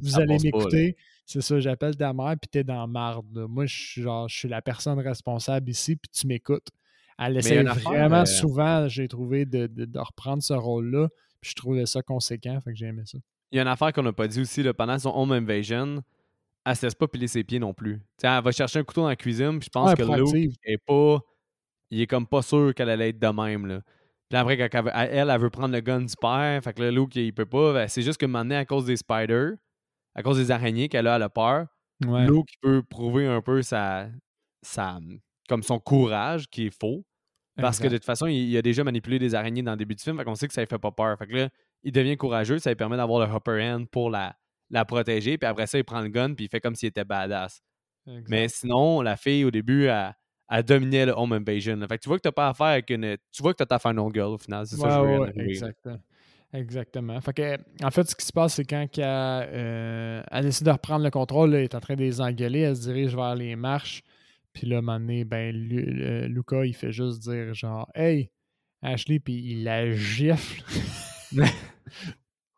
Vous 0.00 0.20
allez, 0.20 0.38
m'écouter. 0.44 0.96
C'est 1.30 1.42
ça, 1.42 1.60
j'appelle 1.60 1.94
ta 1.94 2.12
mère 2.14 2.34
puis 2.40 2.48
t'es 2.50 2.64
dans 2.64 2.86
marde. 2.88 3.26
là. 3.36 3.46
Moi, 3.46 3.66
je 3.66 3.76
suis 3.76 4.02
genre, 4.02 4.28
je 4.28 4.36
suis 4.36 4.48
la 4.48 4.62
personne 4.62 4.98
responsable 4.98 5.68
ici 5.70 5.94
puis 5.96 6.08
tu 6.10 6.26
m'écoutes. 6.26 6.68
Elle 7.18 7.36
essaie 7.36 7.62
vraiment 7.62 8.20
euh, 8.20 8.24
souvent, 8.24 8.88
j'ai 8.88 9.08
trouvé, 9.08 9.44
de, 9.44 9.66
de- 9.66 9.84
de 9.84 9.98
reprendre 9.98 10.42
ce 10.42 10.54
rôle-là. 10.54 11.08
Puis 11.40 11.50
je 11.50 11.54
trouvais 11.54 11.84
ça 11.84 12.00
conséquent, 12.02 12.58
fait 12.62 12.72
que 12.72 12.76
j'ai 12.78 12.86
aimé 12.86 13.02
ça. 13.04 13.18
Il 13.52 13.56
y 13.56 13.58
a 13.58 13.62
une 13.62 13.68
affaire 13.68 13.92
qu'on 13.92 14.02
n'a 14.02 14.12
pas 14.12 14.26
dit 14.26 14.40
aussi, 14.40 14.62
là, 14.62 14.72
pendant 14.72 14.98
son 14.98 15.10
home 15.14 15.32
invasion, 15.32 16.02
elle 16.64 16.76
se 16.76 16.86
laisse 16.86 16.94
pas 16.94 17.08
piler 17.08 17.28
ses 17.28 17.44
pieds 17.44 17.58
non 17.58 17.74
plus. 17.74 18.00
Elle 18.22 18.42
va 18.42 18.50
chercher 18.52 18.78
un 18.78 18.84
couteau 18.84 19.02
dans 19.02 19.08
la 19.08 19.16
cuisine, 19.16 19.58
puis 19.58 19.66
je 19.66 19.70
pense 19.70 19.90
Ouais, 19.90 19.96
que 19.96 20.02
Luke 20.02 20.54
est 20.64 20.78
pas. 20.78 21.18
Il 21.90 22.00
est 22.00 22.06
comme 22.06 22.26
pas 22.26 22.42
sûr 22.42 22.74
qu'elle 22.74 22.88
allait 22.90 23.10
être 23.10 23.18
de 23.18 23.28
même. 23.28 23.66
Là. 23.66 23.80
Puis 24.28 24.38
après, 24.38 24.56
quand 24.56 24.68
elle, 24.78 24.84
veut- 24.84 24.90
elle, 24.94 25.30
elle 25.30 25.40
veut 25.40 25.50
prendre 25.50 25.74
le 25.74 25.80
gun 25.80 26.00
du 26.02 26.14
père, 26.20 26.62
fait 26.62 26.72
que 26.72 26.82
là, 26.82 26.90
Luke, 26.90 27.14
il 27.16 27.32
peut 27.34 27.46
pas. 27.46 27.72
Ben, 27.72 27.88
c'est 27.88 28.02
juste 28.02 28.20
que 28.20 28.26
maintenant, 28.26 28.58
à 28.58 28.64
cause 28.64 28.84
des 28.86 28.96
spiders, 28.96 29.52
à 30.18 30.22
cause 30.22 30.36
des 30.36 30.50
araignées 30.50 30.88
qu'elle 30.88 31.06
a, 31.06 31.16
elle 31.16 31.22
a 31.22 31.28
peur, 31.28 31.66
Ouais. 32.06 32.26
Luke 32.26 32.50
il 32.52 32.58
peut 32.60 32.82
prouver 32.82 33.26
un 33.26 33.42
peu 33.42 33.62
sa, 33.62 34.08
sa, 34.62 35.00
comme 35.48 35.62
son 35.62 35.80
courage, 35.80 36.48
qui 36.48 36.66
est 36.66 36.78
faux. 36.78 37.04
Parce 37.56 37.80
que 37.80 37.88
de 37.88 37.96
toute 37.96 38.04
façon, 38.04 38.26
il, 38.28 38.50
il 38.50 38.56
a 38.56 38.62
déjà 38.62 38.84
manipulé 38.84 39.18
des 39.18 39.34
araignées 39.34 39.62
dans 39.62 39.72
le 39.72 39.76
début 39.76 39.96
du 39.96 40.02
film, 40.02 40.16
fait 40.16 40.24
qu'on 40.24 40.36
sait 40.36 40.46
que 40.46 40.54
ça 40.54 40.60
lui 40.60 40.68
fait 40.68 40.78
pas 40.78 40.92
peur. 40.92 41.18
Fait 41.18 41.26
que 41.26 41.34
là, 41.34 41.48
il 41.82 41.90
devient 41.90 42.16
courageux, 42.16 42.58
ça 42.60 42.70
lui 42.70 42.76
permet 42.76 42.96
d'avoir 42.96 43.26
le 43.26 43.34
upper 43.34 43.60
hand 43.60 43.88
pour 43.88 44.10
la, 44.10 44.36
la 44.70 44.84
protéger, 44.84 45.38
puis 45.38 45.48
après 45.48 45.66
ça, 45.66 45.76
il 45.76 45.82
prend 45.82 46.00
le 46.00 46.08
gun, 46.08 46.34
puis 46.34 46.44
il 46.44 46.48
fait 46.48 46.60
comme 46.60 46.76
s'il 46.76 46.88
était 46.88 47.04
badass. 47.04 47.60
Exact. 48.06 48.28
Mais 48.28 48.48
sinon, 48.48 49.02
la 49.02 49.16
fille, 49.16 49.44
au 49.44 49.50
début, 49.50 49.86
elle, 49.86 50.14
elle 50.50 50.62
dominait 50.62 51.06
le 51.06 51.12
home 51.12 51.32
invasion. 51.32 51.76
Fait 51.88 51.98
que 51.98 52.02
tu 52.02 52.08
vois 52.08 52.18
que 52.18 52.22
t'as 52.22 52.32
pas 52.32 52.48
affaire 52.48 52.66
avec 52.66 52.90
une. 52.90 53.16
Tu 53.32 53.42
vois 53.42 53.52
que 53.52 53.58
t'as 53.58 53.66
ta 53.66 53.80
final 53.80 54.08
girl 54.14 54.34
au 54.34 54.38
final. 54.38 54.66
C'est 54.66 54.76
ça 54.76 54.86
que 54.86 54.94
je 54.94 54.98
veux 55.00 55.18
ouais, 55.18 55.32
exactement. 55.50 55.98
Exactement. 56.54 57.20
Fait 57.20 57.32
que, 57.34 57.58
en 57.84 57.90
fait, 57.90 58.08
ce 58.08 58.16
qui 58.16 58.24
se 58.24 58.32
passe, 58.32 58.54
c'est 58.54 58.64
quand 58.64 58.86
qu'elle, 58.90 59.04
euh, 59.06 60.22
elle 60.30 60.44
décide 60.44 60.66
de 60.66 60.70
reprendre 60.70 61.04
le 61.04 61.10
contrôle, 61.10 61.50
là, 61.50 61.58
elle 61.58 61.64
est 61.64 61.74
en 61.74 61.80
train 61.80 61.94
de 61.94 62.00
les 62.00 62.20
engueuler, 62.20 62.60
elle 62.60 62.76
se 62.76 62.82
dirige 62.82 63.14
vers 63.14 63.34
les 63.34 63.54
marches. 63.54 64.02
Puis 64.54 64.66
là, 64.66 64.76
à 64.76 64.78
un 64.78 64.82
moment 64.82 64.98
donné, 64.98 65.24
ben, 65.24 65.54
Lu- 65.54 66.02
euh, 66.02 66.26
Luca, 66.26 66.64
il 66.64 66.74
fait 66.74 66.90
juste 66.92 67.20
dire 67.22 67.52
genre 67.54 67.88
Hey, 67.94 68.30
Ashley, 68.82 69.18
puis 69.18 69.34
il 69.34 69.64
la 69.64 69.90
gifle. 69.94 70.62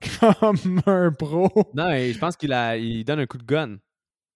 Comme 0.41 0.81
un 0.87 1.13
pro. 1.13 1.51
Non, 1.75 1.91
et 1.91 2.13
je 2.13 2.19
pense 2.19 2.37
qu'il 2.37 2.53
a, 2.53 2.77
il 2.77 3.05
donne 3.05 3.21
un 3.21 3.27
coup 3.27 3.39
de 3.39 3.45
gun. 3.45 3.77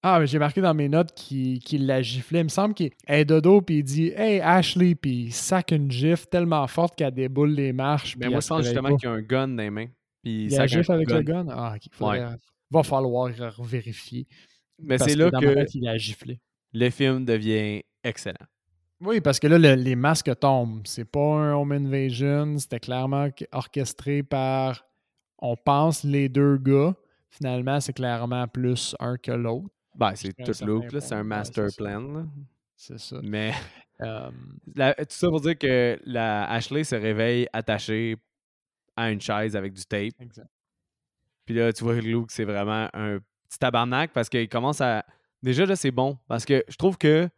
Ah, 0.06 0.20
mais 0.20 0.26
j'ai 0.26 0.38
marqué 0.38 0.60
dans 0.60 0.74
mes 0.74 0.88
notes 0.90 1.14
qu'il 1.14 1.86
la 1.86 2.02
giflait. 2.02 2.40
Il 2.40 2.44
me 2.44 2.48
semble 2.50 2.74
qu'il 2.74 2.90
est 3.06 3.24
dodo, 3.24 3.62
puis 3.62 3.78
il 3.78 3.82
dit 3.84 4.08
Hey, 4.14 4.38
Ashley, 4.40 4.94
puis 4.94 5.24
il 5.28 5.32
sac 5.32 5.70
une 5.72 5.90
gifle 5.90 6.26
tellement 6.26 6.66
forte 6.66 6.94
qu'elle 6.94 7.14
déboule 7.14 7.52
les 7.52 7.72
marches. 7.72 8.14
Mais 8.18 8.28
moi, 8.28 8.40
je 8.40 8.44
se 8.44 8.48
pense 8.50 8.64
justement 8.64 8.96
qu'il 8.96 9.08
y 9.08 9.12
a 9.12 9.14
un 9.14 9.22
gun 9.22 9.48
dans 9.48 9.62
les 9.62 9.70
mains. 9.70 9.86
Puis 10.22 10.44
Il 10.44 10.52
y 10.52 10.56
a 10.58 10.62
un 10.62 10.66
gif 10.66 10.80
coup 10.86 10.92
de 10.92 10.92
avec 10.96 11.08
gun. 11.08 11.16
le 11.16 11.22
gun? 11.22 11.46
Ah, 11.50 11.72
ok. 11.76 11.82
faudrait- 11.92 12.24
Va 12.70 12.82
falloir 12.82 13.30
vérifier. 13.62 14.26
Mais 14.82 14.98
c'est 14.98 15.14
que 15.14 15.18
là 15.20 15.30
que 15.30 15.54
tête, 15.54 15.74
il 15.74 15.88
a 15.88 15.96
giflé. 15.96 16.38
le 16.74 16.90
film 16.90 17.24
devient 17.24 17.82
excellent. 18.02 18.44
Oui, 19.00 19.20
parce 19.22 19.38
que 19.40 19.46
là, 19.46 19.58
le- 19.58 19.74
les 19.82 19.96
masques 19.96 20.38
tombent. 20.38 20.82
C'est 20.84 21.04
pas 21.04 21.20
un 21.20 21.54
home 21.54 21.72
invasion. 21.72 22.58
C'était 22.58 22.80
clairement 22.80 23.28
orchestré 23.52 24.22
par, 24.22 24.84
on 25.38 25.56
pense, 25.56 26.04
les 26.04 26.28
deux 26.28 26.58
gars. 26.58 26.94
Finalement, 27.30 27.80
c'est 27.80 27.92
clairement 27.92 28.46
plus 28.48 28.94
un 29.00 29.16
que 29.16 29.32
l'autre. 29.32 29.68
Ben, 29.94 30.14
c'est 30.14 30.32
tout 30.32 30.64
Luke, 30.66 30.92
là. 30.92 31.00
C'est 31.00 31.14
un 31.14 31.24
master 31.24 31.68
plan. 31.76 32.26
C'est 32.76 32.98
ça. 32.98 33.20
Mais 33.22 33.52
la- 34.74 34.94
tout 34.94 35.04
ça 35.08 35.28
pour 35.28 35.40
dire 35.40 35.58
que 35.58 35.98
la 36.04 36.50
Ashley 36.50 36.84
se 36.84 36.94
réveille 36.96 37.46
attachée 37.52 38.16
à 38.96 39.10
une 39.10 39.20
chaise 39.20 39.56
avec 39.56 39.72
du 39.72 39.84
tape. 39.84 40.14
exact. 40.20 40.48
Puis 41.46 41.54
là, 41.54 41.72
tu 41.72 41.84
vois 41.84 41.94
que 41.96 42.00
Luke, 42.00 42.30
c'est 42.30 42.44
vraiment 42.44 42.88
un 42.94 43.18
petit 43.48 43.58
tabarnak 43.58 44.12
parce 44.12 44.28
qu'il 44.28 44.48
commence 44.48 44.80
à. 44.80 45.04
Déjà, 45.42 45.66
là, 45.66 45.76
c'est 45.76 45.90
bon. 45.90 46.18
Parce 46.26 46.44
que 46.44 46.64
je 46.68 46.76
trouve 46.76 46.96
que. 46.96 47.28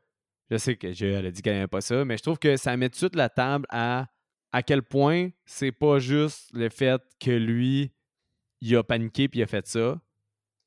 Je 0.49 0.57
sais 0.59 0.77
que 0.77 0.93
Jill, 0.93 1.09
elle 1.09 1.27
a 1.27 1.31
dit 1.33 1.43
qu'elle 1.43 1.55
n'aimait 1.55 1.67
pas 1.67 1.81
ça, 1.81 2.05
mais 2.05 2.17
je 2.17 2.23
trouve 2.23 2.39
que 2.39 2.57
ça 2.57 2.77
met 2.77 2.89
tout 2.89 2.93
de 2.93 2.97
suite 2.99 3.17
la 3.17 3.29
table 3.29 3.67
à 3.69 4.07
à 4.53 4.63
quel 4.63 4.83
point 4.85 5.31
c'est 5.45 5.73
pas 5.73 5.99
juste 5.99 6.51
le 6.55 6.69
fait 6.69 7.03
que 7.19 7.33
lui, 7.33 7.91
il 8.61 8.77
a 8.77 8.85
paniqué 8.85 9.29
puis 9.29 9.41
il 9.41 9.43
a 9.43 9.47
fait 9.49 9.67
ça, 9.67 10.01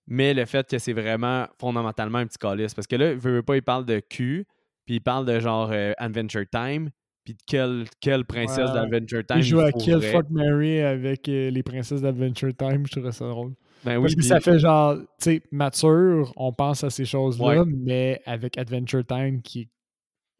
mais 0.10 0.34
le 0.34 0.43
fait 0.45 0.67
que 0.69 0.78
c'est 0.78 0.91
vraiment 0.93 1.48
fondamentalement 1.60 2.17
un 2.17 2.26
petit 2.28 2.38
calice. 2.38 2.74
Parce 2.74 2.88
que 2.88 2.95
là, 2.98 3.12
il 3.12 3.17
veut 3.17 3.36
veut 3.36 3.43
pas, 3.43 3.56
il 3.56 3.62
parle 3.63 3.86
de 3.86 4.00
cul, 4.00 4.45
puis 4.86 4.95
il 4.95 5.02
parle 5.02 5.26
de 5.26 5.39
genre 5.39 5.69
euh, 5.72 5.93
Adventure 5.98 6.43
Time, 6.52 6.89
puis 7.24 7.36
de 7.36 7.39
quelle, 7.48 7.86
quelle 8.02 8.26
princesse 8.26 8.69
Ouais. 8.69 8.74
d'Adventure 8.74 9.26
Time 9.26 9.38
Il 9.38 9.43
joue 9.43 9.60
à. 9.60 9.72
Kill 9.72 10.02
Fuck 10.02 10.30
Mary 10.32 10.82
avec 10.82 11.30
euh, 11.30 11.50
les 11.52 11.63
princesses 11.63 12.02
d'Adventure 12.02 12.56
Time. 12.58 12.86
Je 12.88 12.91
trouvais 12.91 13.12
ça 13.12 13.28
drôle. 13.28 13.54
Ben 13.86 13.95
oui, 13.98 14.02
Parce 14.04 14.15
que 14.15 14.19
puis- 14.19 14.28
ça 14.28 14.39
fait 14.41 14.60
genre, 14.60 14.98
tu 14.98 15.06
sais, 15.19 15.41
mature, 15.52 16.34
on 16.36 16.52
pense 16.52 16.84
à 16.84 16.89
ces 16.89 17.06
choses-là, 17.06 17.63
Ouais. 17.63 17.65
mais 17.65 18.19
avec 18.26 18.58
Adventure 18.58 19.06
Time 19.06 19.41
qui 19.41 19.62
est 19.62 19.69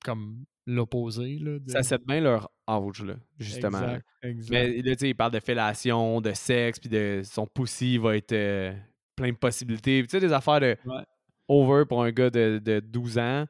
comme 0.04 0.44
l'opposé. 0.66 1.38
de- 1.40 1.62
ça 1.68 1.82
set 1.84 2.02
bien 2.06 2.22
leur 2.22 2.50
âge, 2.70 3.04
là, 3.04 3.16
justement. 3.40 3.78
Exact, 3.80 4.06
exact. 4.24 4.52
Mais 4.52 4.82
là, 4.82 4.96
tu 4.96 5.00
sais, 5.00 5.10
il 5.10 5.16
parle 5.16 5.32
de 5.32 5.40
fellation, 5.40 6.22
de 6.22 6.32
sexe, 6.34 6.80
puis 6.80 6.90
de 6.90 7.22
son 7.24 7.48
pussy 7.48 7.98
va 7.98 8.18
être 8.18 8.34
euh, 8.34 8.74
plein 9.20 9.32
de 9.32 9.38
possibilités. 9.38 10.02
Tu 10.04 10.10
sais, 10.10 10.20
des 10.20 10.34
affaires 10.34 10.60
de 10.60 10.76
Ouais. 10.86 11.04
over 11.48 11.84
pour 11.86 12.04
un 12.04 12.12
gars 12.12 12.30
de, 12.30 12.60
de 12.64 12.80
12 12.80 13.18
ans. 13.18 13.46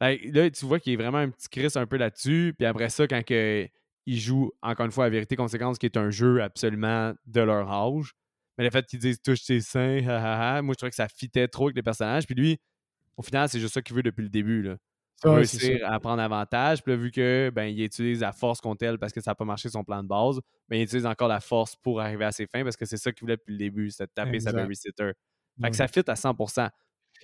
Là, 0.00 0.50
tu 0.50 0.66
vois 0.66 0.80
qu'il 0.80 0.92
est 0.94 0.96
vraiment 0.96 1.18
un 1.18 1.30
petit 1.30 1.48
Chris 1.48 1.68
un 1.76 1.86
peu 1.86 1.96
là-dessus. 1.96 2.54
Puis 2.58 2.66
après 2.66 2.88
ça, 2.88 3.06
quand 3.06 3.24
que, 3.24 3.68
il 4.04 4.18
joue, 4.18 4.50
encore 4.62 4.86
une 4.86 4.90
fois, 4.92 5.04
à 5.04 5.08
vérité 5.08 5.36
conséquence, 5.36 5.78
qui 5.78 5.86
est 5.86 5.96
un 5.96 6.10
jeu 6.10 6.42
absolument 6.42 7.12
de 7.26 7.40
leur 7.40 7.70
âge. 7.70 8.12
Mais 8.58 8.64
le 8.64 8.70
fait 8.70 8.84
qu'ils 8.84 8.98
disent 8.98 9.22
touche 9.22 9.44
tes 9.44 9.60
seins, 9.60 10.04
ha, 10.08 10.16
ha, 10.16 10.56
ha, 10.56 10.62
moi, 10.62 10.72
je 10.74 10.78
trouvais 10.78 10.90
que 10.90 10.96
ça 10.96 11.08
fitait 11.08 11.46
trop 11.46 11.66
avec 11.66 11.76
les 11.76 11.82
personnages. 11.82 12.26
Puis 12.26 12.34
lui, 12.34 12.58
au 13.16 13.22
final, 13.22 13.48
c'est 13.48 13.60
juste 13.60 13.74
ça 13.74 13.80
qu'il 13.82 13.94
veut 13.94 14.02
depuis 14.02 14.22
le 14.22 14.28
début. 14.28 14.62
Là. 14.62 14.76
Veut 15.24 15.30
Ouais, 15.30 15.44
c'est 15.44 15.58
réussir 15.66 15.90
à 15.90 16.00
prendre 16.00 16.20
avantage. 16.22 16.82
Puis 16.82 16.92
là, 16.92 16.98
vu 16.98 17.10
que 17.10 17.50
ben, 17.54 17.64
il 17.64 17.82
utilise 17.82 18.20
la 18.20 18.32
force 18.32 18.60
contre 18.60 18.84
elle 18.84 18.98
parce 18.98 19.12
que 19.12 19.20
ça 19.20 19.30
n'a 19.30 19.34
pas 19.34 19.44
marché 19.44 19.68
son 19.68 19.84
plan 19.84 20.02
de 20.02 20.08
base, 20.08 20.40
ben, 20.68 20.76
il 20.76 20.82
utilise 20.82 21.06
encore 21.06 21.28
la 21.28 21.40
force 21.40 21.76
pour 21.76 22.00
arriver 22.00 22.24
à 22.24 22.32
ses 22.32 22.46
fins 22.46 22.62
parce 22.64 22.76
que 22.76 22.84
c'est 22.86 22.96
ça 22.96 23.12
qu'il 23.12 23.20
voulait 23.22 23.36
depuis 23.36 23.52
le 23.52 23.58
début, 23.58 23.90
c'était 23.90 24.06
de 24.06 24.12
taper 24.14 24.40
sa 24.40 24.52
babysitter. 24.52 25.04
Fait 25.12 25.14
Ouais. 25.64 25.70
que 25.70 25.76
ça 25.76 25.86
fit 25.86 26.02
à 26.08 26.14
100%. 26.16 26.68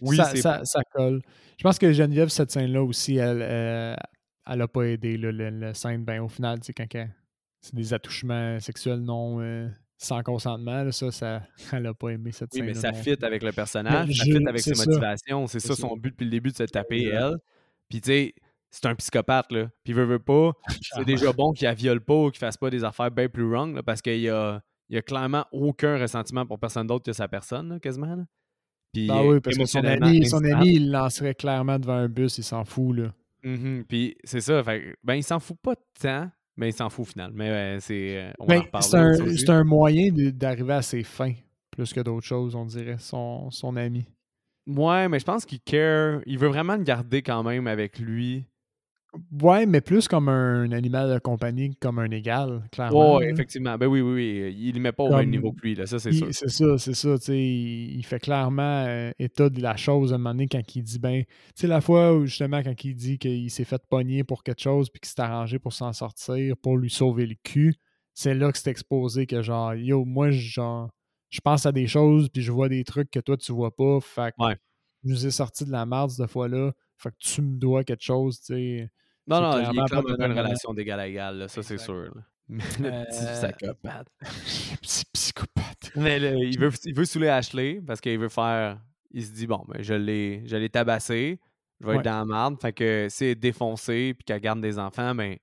Oui, 0.03 0.17
ça, 0.17 0.25
c'est 0.27 0.37
ça, 0.43 0.61
ça 0.65 0.81
colle. 0.93 1.21
Je 1.57 1.63
pense 1.63 1.79
que 1.79 1.93
Geneviève, 1.93 2.29
cette 2.29 2.51
scène-là 2.53 2.83
aussi, 2.85 3.17
elle 3.17 3.41
euh, 3.43 3.97
elle 4.47 4.63
a 4.63 4.69
pas 4.69 4.83
aidé 4.85 5.17
là, 5.17 5.33
le, 5.33 5.51
le 5.51 5.75
scène. 5.75 6.05
Ben, 6.05 6.21
au 6.21 6.29
final, 6.29 6.59
sais, 6.63 6.73
quand 6.73 6.87
c'est 7.61 7.75
des 7.75 7.93
attouchements 7.95 8.61
sexuels 8.61 9.01
non 9.01 9.41
euh, 9.41 9.69
sans 9.97 10.23
consentement, 10.23 10.85
là, 10.85 10.93
ça, 10.93 11.11
ça, 11.11 11.43
elle 11.73 11.87
a 11.87 11.95
pas 11.95 12.11
aimé 12.11 12.31
cette 12.33 12.51
Oui, 12.53 12.59
scène-là. 12.61 12.73
mais 12.75 12.81
ça 12.81 12.93
fit 12.93 13.25
avec 13.25 13.43
le 13.43 13.51
personnage, 13.51 14.07
Mais 14.09 14.15
ça 14.15 14.25
je- 14.25 14.31
fit 14.39 14.47
avec 14.47 14.61
c'est 14.61 14.75
ses 14.75 14.87
motivations. 14.87 15.47
C'est 15.49 15.59
C'est 15.59 15.69
ça 15.69 15.75
son 15.75 15.97
but 15.97 16.11
depuis 16.11 16.25
le 16.27 16.31
début 16.31 16.51
de 16.51 16.57
se 16.57 16.63
taper 16.65 17.05
elle. 17.07 17.39
Puis 17.89 18.01
tu 18.01 18.11
sais, 18.11 18.35
c'est 18.71 18.87
un 18.87 18.95
psychopathe, 18.95 19.51
là. 19.53 19.65
Puis 19.83 19.93
il 19.93 19.95
veut, 19.95 20.05
veut 20.05 20.19
pas. 20.19 20.53
C'est 20.95 21.05
déjà 21.05 21.33
bon 21.33 21.53
qu'il 21.53 21.65
la 21.67 21.75
viole 21.75 22.01
pas 22.01 22.15
ou 22.15 22.31
qu'il 22.31 22.39
fasse 22.39 22.57
pas 22.57 22.71
des 22.71 22.85
affaires 22.85 23.11
bien 23.11 23.29
plus 23.29 23.49
wrong, 23.49 23.75
là, 23.75 23.83
parce 23.83 24.03
qu'il 24.03 24.21
y 24.21 24.29
a, 24.29 24.61
il 24.89 24.95
y 24.97 24.99
a 24.99 25.03
clairement 25.03 25.47
aucun 25.53 25.99
ressentiment 25.99 26.45
pour 26.47 26.59
personne 26.59 26.87
d'autre 26.87 27.05
que 27.05 27.13
sa 27.13 27.29
personne, 27.29 27.71
là, 27.71 27.79
quasiment. 27.81 28.15
là. 28.15 28.25
Puis 28.93 29.07
Ben 29.07 29.23
oui, 29.23 29.41
parce 29.41 29.57
que 29.57 29.67
son 29.67 29.85
ami, 29.85 30.27
son 30.27 30.45
ami, 30.45 30.75
il 30.75 30.91
lancerait 30.91 31.35
clairement 31.35 31.79
devant 31.79 31.95
un 31.95 32.09
bus, 32.09 32.39
il 32.39 32.45
s'en 32.45 32.65
fout, 32.65 32.97
là. 32.97 33.13
Mhm, 33.43 33.85
Puis 33.89 34.17
c'est 34.25 34.41
ça. 34.41 34.63
Fait, 34.65 34.97
ben, 35.05 35.15
il 35.15 35.23
s'en 35.23 35.39
fout 35.39 35.57
pas 35.63 35.75
tant, 36.01 36.29
mais 36.57 36.71
il 36.71 36.73
s'en 36.73 36.91
fout 36.91 37.07
au 37.07 37.09
final. 37.11 37.31
Mais 37.35 37.49
euh, 37.51 37.81
c'est. 37.81 38.17
euh, 38.17 38.33
on 38.39 38.47
va 38.47 38.57
en 38.57 38.65
Ben, 38.73 38.81
c'est 38.81 38.97
un, 38.97 39.15
c'est 39.37 39.51
un 39.51 39.65
moyen 39.65 40.09
d'arriver 40.13 40.75
à 40.75 40.83
ses 40.83 41.05
fins, 41.05 41.35
plus 41.71 41.93
que 41.93 42.01
d'autres 42.01 42.27
choses, 42.27 42.55
on 42.55 42.65
dirait, 42.65 42.99
son, 42.99 43.51
son 43.51 43.77
ami. 43.77 44.07
Ouais, 44.69 45.09
mais 45.09 45.19
je 45.19 45.25
pense 45.25 45.45
qu'il 45.47 45.61
care. 45.61 46.21
Il 46.27 46.39
veut 46.39 46.49
vraiment 46.49 46.77
le 46.77 46.85
garder 46.85 47.23
quand 47.23 47.43
même 47.43 47.67
avec 47.67 47.99
lui. 47.99 48.45
Ouais, 49.41 49.65
mais 49.65 49.81
plus 49.81 50.07
comme 50.07 50.29
un 50.29 50.71
animal 50.71 51.13
de 51.15 51.19
compagnie, 51.19 51.71
que 51.71 51.79
comme 51.81 51.99
un 51.99 52.11
égal, 52.11 52.63
clairement. 52.71 53.17
Ouais, 53.17 53.31
effectivement. 53.31 53.79
Ben 53.79 53.87
oui, 53.87 54.03
oui, 54.03 54.13
oui. 54.13 54.55
Il 54.59 54.75
ne 54.75 54.81
met 54.81 54.93
pas 54.93 55.05
au 55.05 55.09
Comme- 55.09 55.21
même 55.21 55.31
niveau 55.31 55.53
que 55.53 55.63
lui, 55.63 55.75
là. 55.75 55.87
Ça, 55.87 55.99
c'est 55.99 56.13
sûr. 56.13 56.29
C'est 56.31 56.51
ça, 56.51 56.77
c'est 56.77 56.93
ça. 56.95 57.19
tu 57.19 57.25
sais, 57.25 57.39
Il, 57.39 57.97
il 57.97 58.03
fait 58.05 58.19
clairement 58.21 58.85
euh, 58.87 59.11
état 59.19 59.49
de 59.49 59.63
la 59.63 59.77
chose 59.77 60.13
à 60.13 60.17
un 60.17 60.19
moment 60.19 60.33
donné 60.35 60.47
quand 60.47 60.61
il 60.77 60.83
dit 60.83 60.99
ben. 60.99 61.25
Tu 61.25 61.31
sais, 61.55 61.67
la 61.67 61.81
fois 61.81 62.15
où 62.15 62.27
justement, 62.27 62.63
quand 62.63 62.85
il 62.85 62.95
dit 62.95 63.19
qu'il 63.19 63.51
s'est 63.51 63.65
fait 63.65 63.83
pogner 63.89 64.25
pour 64.25 64.43
quelque 64.45 64.61
chose 64.61 64.91
puis 64.91 65.01
qu'il 65.01 65.09
s'est 65.09 65.23
arrangé 65.23 65.59
pour 65.59 65.73
s'en 65.73 65.95
sortir, 65.95 66.55
pour 66.59 66.77
lui 66.77 66.91
sauver 66.91 67.25
le 67.27 67.37
cul, 67.43 67.75
c'est 68.13 68.35
là 68.35 68.53
que 68.53 68.59
c'est 68.59 68.71
exposé 68.71 69.27
que 69.27 69.41
genre, 69.41 69.75
yo, 69.75 70.05
moi, 70.05 70.31
genre, 70.31 70.91
je 71.31 71.41
pense 71.41 71.67
à 71.67 71.73
des 71.73 71.87
choses 71.87 72.29
puis 72.29 72.43
je 72.43 72.51
vois 72.53 72.69
des 72.69 72.85
trucs 72.85 73.11
que 73.11 73.21
toi, 73.21 73.37
tu 73.37 73.53
vois 73.53 73.75
pas. 73.75 74.01
Fait 74.01 74.33
que 74.37 74.43
Ouais. 74.45 74.57
je 75.05 75.09
nous 75.11 75.27
ai 75.27 75.31
sorti 75.31 75.65
de 75.65 75.71
la 75.73 75.85
merde 75.87 76.11
cette 76.11 76.31
fois-là. 76.31 76.73
Fait 76.97 77.11
que 77.11 77.17
tu 77.19 77.43
me 77.43 77.57
dois 77.59 77.85
quelque 77.85 78.03
chose, 78.05 78.41
tu 78.41 78.47
sais. 78.55 78.91
Non, 79.27 79.41
non, 79.43 79.59
il 79.59 79.79
est 79.79 79.85
clairement 79.85 79.87
pas 80.09 80.17
dans 80.17 80.27
une 80.27 80.39
relation 80.39 80.73
d'égal 80.75 81.01
à 81.01 81.07
égal, 81.07 81.37
là, 81.39 81.49
ça 81.49 81.63
c'est 81.63 81.79
sûr. 81.79 81.95
là. 82.15 82.23
Mais 82.49 82.65
le 82.81 83.05
petit 83.05 83.25
Euh, 83.27 83.51
psychopathe. 83.53 84.09
Petit 84.81 85.05
psychopathe. 85.13 85.91
Mais 85.97 86.19
là, 86.19 86.31
il, 86.35 86.59
veut, 86.59 86.71
il 86.87 86.95
veut 86.95 87.05
saouler 87.05 87.29
Ashley 87.29 87.81
parce 87.87 88.01
qu'il 88.01 88.19
veut 88.19 88.31
faire. 88.31 88.81
Il 89.11 89.25
se 89.25 89.33
dit 89.33 89.47
bon, 89.47 89.63
ben, 89.69 89.83
je 89.83 89.93
l'ai 89.95 90.43
je 90.47 90.57
l'ai 90.57 90.71
tabassé. 90.71 91.39
je 91.81 91.87
vais 91.87 91.93
Ouais. 91.93 91.99
être 91.99 92.05
dans 92.07 92.19
la 92.19 92.25
merde. 92.25 92.61
Fait 92.61 92.73
que 92.73 93.07
si 93.11 93.25
elle 93.25 93.31
est 93.33 93.35
défoncée 93.35 94.15
puis 94.15 94.25
qu'elle 94.25 94.41
garde 94.41 94.61
des 94.63 94.79
enfants, 94.79 95.15
ben, 95.15 95.37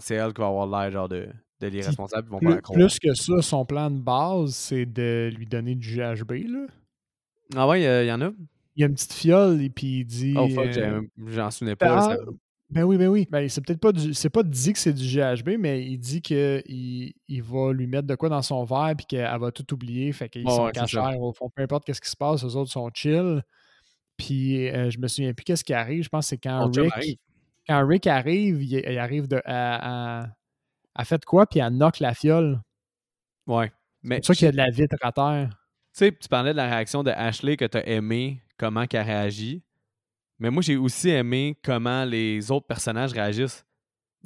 c'est 0.00 0.16
elle 0.16 0.32
qui 0.34 0.40
va 0.40 0.48
avoir 0.48 0.66
l'air 0.66 0.90
genre 0.90 1.08
de, 1.08 1.28
de 1.70 1.76
l'irresponsable. 1.76 2.28
Ils 2.28 2.32
vont 2.32 2.38
pas 2.38 2.46
Plus, 2.46 2.54
la 2.54 2.60
croire. 2.60 2.78
plus 2.78 2.98
que 2.98 3.14
ça, 3.14 3.42
son 3.42 3.64
plan 3.64 3.90
de 3.90 3.98
base, 3.98 4.54
c'est 4.54 4.86
de 4.86 5.30
lui 5.36 5.46
donner 5.46 5.74
du 5.74 5.96
GHB. 5.96 6.32
Là. 6.48 6.66
Ah 7.56 7.68
ouais, 7.68 7.82
il 8.04 8.08
y, 8.08 8.12
en 8.12 8.20
a. 8.20 8.30
Il 8.76 8.80
y 8.80 8.84
a 8.84 8.86
une 8.88 8.94
petite 8.94 9.12
fiole 9.12 9.60
et 9.62 9.70
puis 9.70 10.00
il 10.00 10.04
dit. 10.04 10.34
Oh 10.36 10.48
fuck, 10.48 10.76
euh, 10.76 11.02
j'en 11.26 11.50
souvenais 11.50 11.76
pas. 11.76 11.96
Ah, 11.96 12.00
ça- 12.16 12.18
Ben 12.70 12.82
oui, 12.82 12.96
ben 12.96 13.08
oui. 13.08 13.28
Ben, 13.30 13.48
c'est 13.48 13.60
peut-être 13.64 13.78
pas 13.80 13.92
du. 13.92 14.14
C'est 14.14 14.30
pas 14.30 14.42
dit 14.42 14.72
que 14.72 14.78
c'est 14.78 14.92
du 14.94 15.04
GHB, 15.06 15.56
mais 15.58 15.84
il 15.84 15.98
dit 15.98 16.20
qu'il 16.22 16.62
il 17.28 17.42
va 17.42 17.72
lui 17.72 17.86
mettre 17.86 18.06
de 18.08 18.14
quoi 18.16 18.28
dans 18.30 18.42
son 18.42 18.64
verre 18.64 18.94
puis 18.96 19.06
qu'elle 19.06 19.38
va 19.38 19.52
tout 19.52 19.72
oublier. 19.74 20.10
Fait 20.12 20.28
qu'ils 20.28 20.44
Ouais, 20.46 20.50
sont 20.52 20.64
ouais, 20.64 20.72
cachers. 20.72 21.16
Au 21.20 21.32
fond, 21.32 21.50
peu 21.54 21.62
importe 21.62 21.84
qu'est-ce 21.84 22.00
qui 22.00 22.10
se 22.10 22.16
passe, 22.16 22.42
eux 22.44 22.56
autres 22.56 22.72
sont 22.72 22.90
chill. 22.92 23.42
Puis 24.16 24.68
euh, 24.70 24.90
je 24.90 24.98
me 24.98 25.06
souviens 25.08 25.32
plus 25.34 25.44
qu'est-ce 25.44 25.64
qui 25.64 25.74
arrive. 25.74 26.02
Je 26.04 26.08
pense 26.08 26.24
que 26.26 26.28
c'est 26.30 26.38
quand 26.38 26.66
Rick. 26.74 26.92
arrive. 26.92 27.16
Quand 27.68 27.86
Rick 27.86 28.06
arrive, 28.06 28.62
il, 28.62 28.72
il 28.74 28.98
arrive 28.98 29.28
de. 29.28 29.40
À, 29.44 30.22
à, 30.22 30.28
elle 30.98 31.04
fait 31.04 31.18
de 31.18 31.24
quoi, 31.24 31.46
puis 31.46 31.60
elle 31.60 31.72
knock 31.76 32.00
la 32.00 32.14
fiole? 32.14 32.60
Ouais. 33.46 33.72
Mais 34.02 34.16
C'est 34.16 34.20
pour 34.20 34.26
ça 34.26 34.34
qu'il 34.34 34.44
y 34.46 34.48
a 34.48 34.52
de 34.52 34.56
la 34.56 34.70
vitre 34.70 34.96
à 35.02 35.12
terre. 35.12 35.48
Tu 35.50 35.98
sais, 35.98 36.12
tu 36.12 36.28
parlais 36.28 36.52
de 36.52 36.56
la 36.56 36.66
réaction 36.66 37.02
de 37.02 37.10
Ashley 37.10 37.56
que 37.56 37.64
tu 37.64 37.78
as 37.78 37.88
aimé, 37.88 38.40
comment 38.58 38.86
qu'elle 38.86 39.06
réagit. 39.06 39.62
Mais 40.38 40.50
moi, 40.50 40.62
j'ai 40.62 40.76
aussi 40.76 41.08
aimé 41.10 41.56
comment 41.62 42.04
les 42.04 42.50
autres 42.50 42.66
personnages 42.66 43.12
réagissent. 43.12 43.64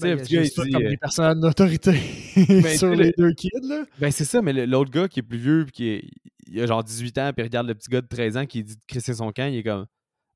Tu 0.00 0.06
sais, 0.08 0.14
Ben, 0.16 0.26
il 0.30 0.40
dit, 0.42 0.54
comme 0.72 0.84
euh, 0.84 0.88
des 0.90 0.96
personnes 0.96 1.40
d'autorité 1.40 1.92
tu 2.34 2.62
sur 2.76 2.90
les 2.94 3.06
le- 3.06 3.12
deux 3.18 3.32
kids. 3.32 3.50
Là. 3.62 3.84
Ben, 3.98 4.10
c'est 4.10 4.24
ça, 4.24 4.40
mais 4.40 4.52
l'autre 4.66 4.90
gars 4.90 5.08
qui 5.08 5.20
est 5.20 5.22
plus 5.24 5.38
vieux, 5.38 5.64
puis 5.64 5.72
qui 5.72 5.88
est- 5.88 6.04
il 6.46 6.60
a 6.62 6.66
genre 6.66 6.82
18 6.82 7.18
ans, 7.18 7.32
puis 7.34 7.42
il 7.42 7.46
regarde 7.46 7.66
le 7.66 7.74
petit 7.74 7.90
gars 7.90 8.00
de 8.00 8.06
13 8.06 8.36
ans 8.38 8.46
qui 8.46 8.62
dit 8.62 8.76
de 8.76 8.80
crisser 8.86 9.12
son 9.14 9.30
camp, 9.32 9.46
il 9.52 9.56
est 9.58 9.62
comme 9.62 9.86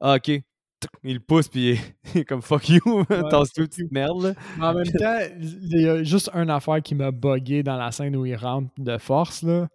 Ah, 0.01 0.17
ok. 0.17 0.43
Il 1.05 1.21
pousse, 1.21 1.49
puis 1.49 1.79
il 2.15 2.19
est- 2.21 2.25
comme 2.29 2.43
fuck 2.43 2.69
you, 2.69 3.05
tasse-toi, 3.31 3.67
petite 3.67 3.91
merde. 3.93 4.23
là. 4.23 4.33
Mais 4.59 4.65
en 4.67 4.75
même 4.75 4.87
temps, 4.87 5.19
il 5.41 5.81
y 5.81 5.89
a 5.89 6.03
juste 6.03 6.31
une 6.35 6.51
affaire 6.51 6.81
qui 6.83 6.95
m'a 6.95 7.11
buggé 7.11 7.63
dans 7.63 7.77
la 7.77 7.91
scène 7.93 8.15
où 8.17 8.25
il 8.27 8.37
rentre 8.37 8.71
de 8.79 8.99
force. 8.99 9.43
Là. 9.43 9.69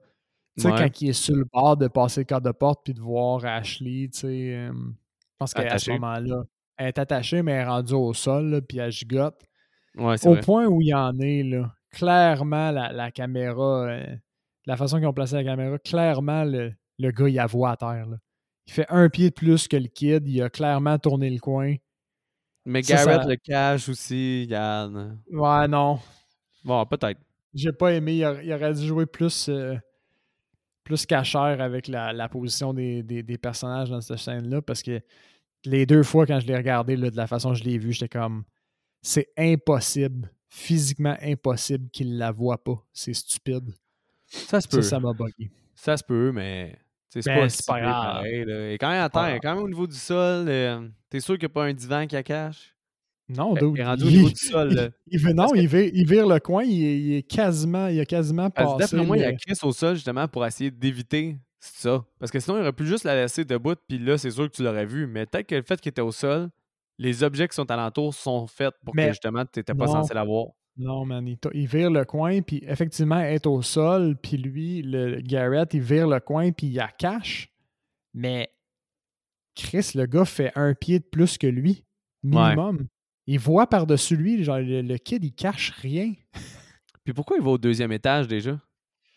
Tu 0.58 0.64
sais, 0.64 0.72
Ouais. 0.72 0.78
quand 0.78 1.02
il 1.02 1.10
est 1.10 1.14
sur 1.14 1.36
le 1.36 1.46
bord 1.54 1.78
de 1.78 1.88
passer 1.88 2.22
le 2.22 2.26
cadre 2.26 2.48
de 2.48 2.52
porte 2.52 2.82
puis 2.84 2.94
de 2.94 3.02
voir 3.02 3.44
Ashley, 3.46 4.10
tu 4.12 4.20
sais, 4.20 4.28
euh, 4.56 4.72
je 4.74 5.36
pense 5.38 5.54
qu'à 5.54 5.78
ce 5.78 5.92
moment-là, 5.92 6.44
elle 6.78 6.88
est 6.88 6.98
attachée, 7.00 7.42
mais 7.44 7.52
elle 7.54 7.62
est 7.62 7.66
rendue 7.66 7.94
au 7.94 8.14
sol, 8.14 8.46
là, 8.50 8.62
puis 8.62 8.78
elle 8.80 8.92
gigote. 8.92 9.40
Ouais, 9.96 10.16
Au 10.28 10.32
vrai. 10.34 10.42
point 10.42 10.66
où 10.66 10.82
il 10.82 10.94
en 10.96 11.18
est, 11.20 11.44
là, 11.44 11.74
clairement, 11.92 12.72
la, 12.72 12.92
la 12.92 13.12
caméra, 13.12 13.88
euh, 13.88 14.16
la 14.66 14.78
façon 14.78 14.98
qu'ils 14.98 15.08
ont 15.08 15.14
placé 15.14 15.36
la 15.36 15.44
caméra, 15.44 15.78
clairement, 15.80 16.44
le, 16.44 16.72
le 17.00 17.12
gars, 17.12 17.28
il 17.30 17.36
la 17.36 17.46
voit 17.46 17.72
à 17.72 17.78
terre. 17.78 18.06
là. 18.08 18.18
Il 18.68 18.74
fait 18.74 18.86
un 18.90 19.10
pied 19.10 19.30
de 19.30 19.34
plus 19.34 19.68
que 19.68 19.78
le 19.78 19.88
kid. 19.88 20.28
Il 20.28 20.42
a 20.42 20.50
clairement 20.50 20.98
tourné 21.00 21.30
le 21.30 21.40
coin. 21.40 21.76
Mais 22.66 22.84
Ça, 22.84 22.96
Garrett 22.96 23.22
ça- 23.24 23.28
le 23.30 23.36
cache 23.38 23.90
aussi, 23.90 24.42
regarde. 24.44 25.18
Ouais, 25.32 25.68
non. 25.68 26.00
Bon, 26.66 26.86
peut-être. 26.86 27.20
J'ai 27.54 27.72
pas 27.72 27.94
aimé. 27.94 28.18
Il, 28.18 28.54
aurait 28.54 28.74
dû 28.74 28.86
jouer 28.86 29.06
plus, 29.06 29.48
euh, 29.48 29.76
plus 30.84 31.06
cachère 31.06 31.62
avec 31.62 31.88
la, 31.88 32.12
la 32.12 32.28
position 32.28 32.74
des, 32.74 33.04
des- 33.04 33.24
des 33.24 33.38
personnages 33.38 33.90
dans 33.90 34.02
cette 34.02 34.18
scène-là 34.20 34.62
parce 34.62 34.84
que 34.84 35.00
les 35.66 35.86
deux 35.86 36.04
fois, 36.04 36.26
quand 36.26 36.40
je 36.42 36.48
l'ai 36.48 36.58
regardé, 36.58 36.98
là, 36.98 37.10
de 37.10 37.16
la 37.18 37.26
façon 37.28 37.52
que 37.52 37.56
je 37.58 37.64
l'ai 37.64 37.78
vu, 37.78 37.94
j'étais 37.94 38.10
comme 38.10 38.44
c'est 39.02 39.30
impossible, 39.38 40.30
physiquement 40.50 41.16
impossible 41.22 41.90
qu'il 41.90 42.18
la 42.18 42.32
voit 42.32 42.62
pas. 42.62 42.84
C'est 42.92 43.14
stupide. 43.14 43.74
Ça 44.28 44.60
se 44.60 44.68
peut. 44.68 44.82
Ça, 44.82 45.00
m'a 45.00 45.14
bugué. 45.14 45.50
Ça 45.74 45.96
se 45.96 46.04
peut, 46.04 46.32
mais 46.34 46.78
c'est 47.10 47.24
Ben, 47.26 47.40
pas, 47.42 47.50
si 47.50 47.64
pas 47.64 47.76
pire 47.76 47.84
grave. 47.84 48.14
pareil, 48.16 48.46
là. 48.46 48.72
Est 48.72 48.78
quand 48.78 48.90
même 48.90 49.02
à 49.04 49.10
terre, 49.10 49.40
quand 49.42 49.56
même 49.56 49.64
au 49.64 49.68
niveau 49.70 49.88
du 49.88 49.96
sol. 49.96 50.46
euh, 50.50 50.88
T'es 51.10 51.20
sûr 51.20 51.36
qu'il 51.36 51.48
n'y 51.48 51.52
a 51.52 51.54
pas 51.54 51.64
un 51.66 51.74
divan 51.74 52.06
qui 52.08 52.16
la 52.16 52.24
cache? 52.24 52.74
Non, 53.30 53.54
dude, 53.56 53.74
il 53.76 53.80
est 53.82 53.86
rendu 53.86 54.04
au 54.06 54.10
niveau 54.10 54.30
du 54.30 54.36
sol. 54.36 54.74
là. 54.74 54.90
il 55.08 55.22
non, 55.36 55.50
que- 55.50 55.58
il, 55.58 55.68
vire, 55.68 55.90
il 55.94 56.08
vire 56.08 56.28
le 56.28 56.40
coin, 56.40 56.64
il 56.64 57.16
est, 57.16 57.24
quasiment, 57.24 57.88
il 57.88 58.00
a 58.00 58.06
quasiment 58.06 58.50
passé. 58.50 58.76
D'après 58.80 59.06
moi, 59.06 59.18
il 59.18 59.24
a 59.26 59.34
Chris 59.34 59.58
au 59.64 59.72
sol 59.74 59.96
justement 59.96 60.28
pour 60.30 60.46
essayer 60.46 60.72
d'éviter 60.72 61.38
ça. 61.60 62.06
Parce 62.20 62.32
que 62.32 62.40
sinon, 62.40 62.58
il 62.58 62.62
aurait 62.62 62.72
pu 62.74 62.86
juste 62.86 63.04
la 63.04 63.16
laisser 63.16 63.44
debout, 63.44 63.76
puis 63.88 63.98
là, 64.00 64.18
c'est 64.18 64.32
sûr 64.32 64.50
que 64.50 64.56
tu 64.56 64.64
l'aurais 64.64 64.86
vu. 64.86 65.08
Mais 65.08 65.26
peut-être 65.26 65.48
que 65.48 65.56
le 65.56 65.64
fait 65.64 65.80
qu'il 65.82 65.90
était 65.90 66.02
au 66.02 66.12
sol, 66.14 66.50
les 67.00 67.22
objets 67.24 67.48
qui 67.50 67.56
sont 67.56 67.70
alentour 67.70 68.14
sont 68.14 68.48
faits 68.48 68.74
pour 68.86 68.96
Mais 68.96 69.08
que 69.08 69.10
justement, 69.12 69.44
tu 69.46 69.60
n'étais 69.60 69.74
pas 69.74 69.86
non. 69.88 69.92
censé 69.94 70.14
l'avoir. 70.14 70.48
Non, 70.78 71.06
man, 71.06 71.28
il, 71.54 71.68
vire 71.68 71.90
le 71.90 72.06
coin, 72.06 72.42
puis 72.42 72.64
effectivement, 72.68 73.20
être 73.20 73.48
au 73.48 73.62
sol, 73.62 74.16
puis 74.22 74.38
lui, 74.38 74.82
le 74.84 75.22
Garrett, 75.22 75.74
il 75.74 75.82
vire 75.82 76.08
le 76.08 76.20
coin, 76.20 76.52
puis 76.52 76.68
il 76.68 76.76
la 76.76 76.90
cache. 76.90 77.50
Mais 78.14 78.50
Chris, 79.56 79.92
le 79.96 80.06
gars 80.06 80.26
fait 80.26 80.52
un 80.56 80.74
pied 80.76 81.00
de 81.00 81.04
plus 81.06 81.38
que 81.38 81.48
lui, 81.48 81.84
minimum. 82.24 82.88
Il 83.26 83.40
voit 83.40 83.68
par-dessus 83.68 84.16
lui, 84.16 84.44
genre, 84.44 84.60
le, 84.60 84.82
le 84.82 84.98
kid, 84.98 85.24
il 85.24 85.34
cache 85.34 85.72
rien 85.82 86.14
Puis 87.04 87.14
pourquoi 87.14 87.38
il 87.38 87.44
va 87.44 87.52
au 87.52 87.58
deuxième 87.58 87.92
étage 87.92 88.28
déjà? 88.28 88.60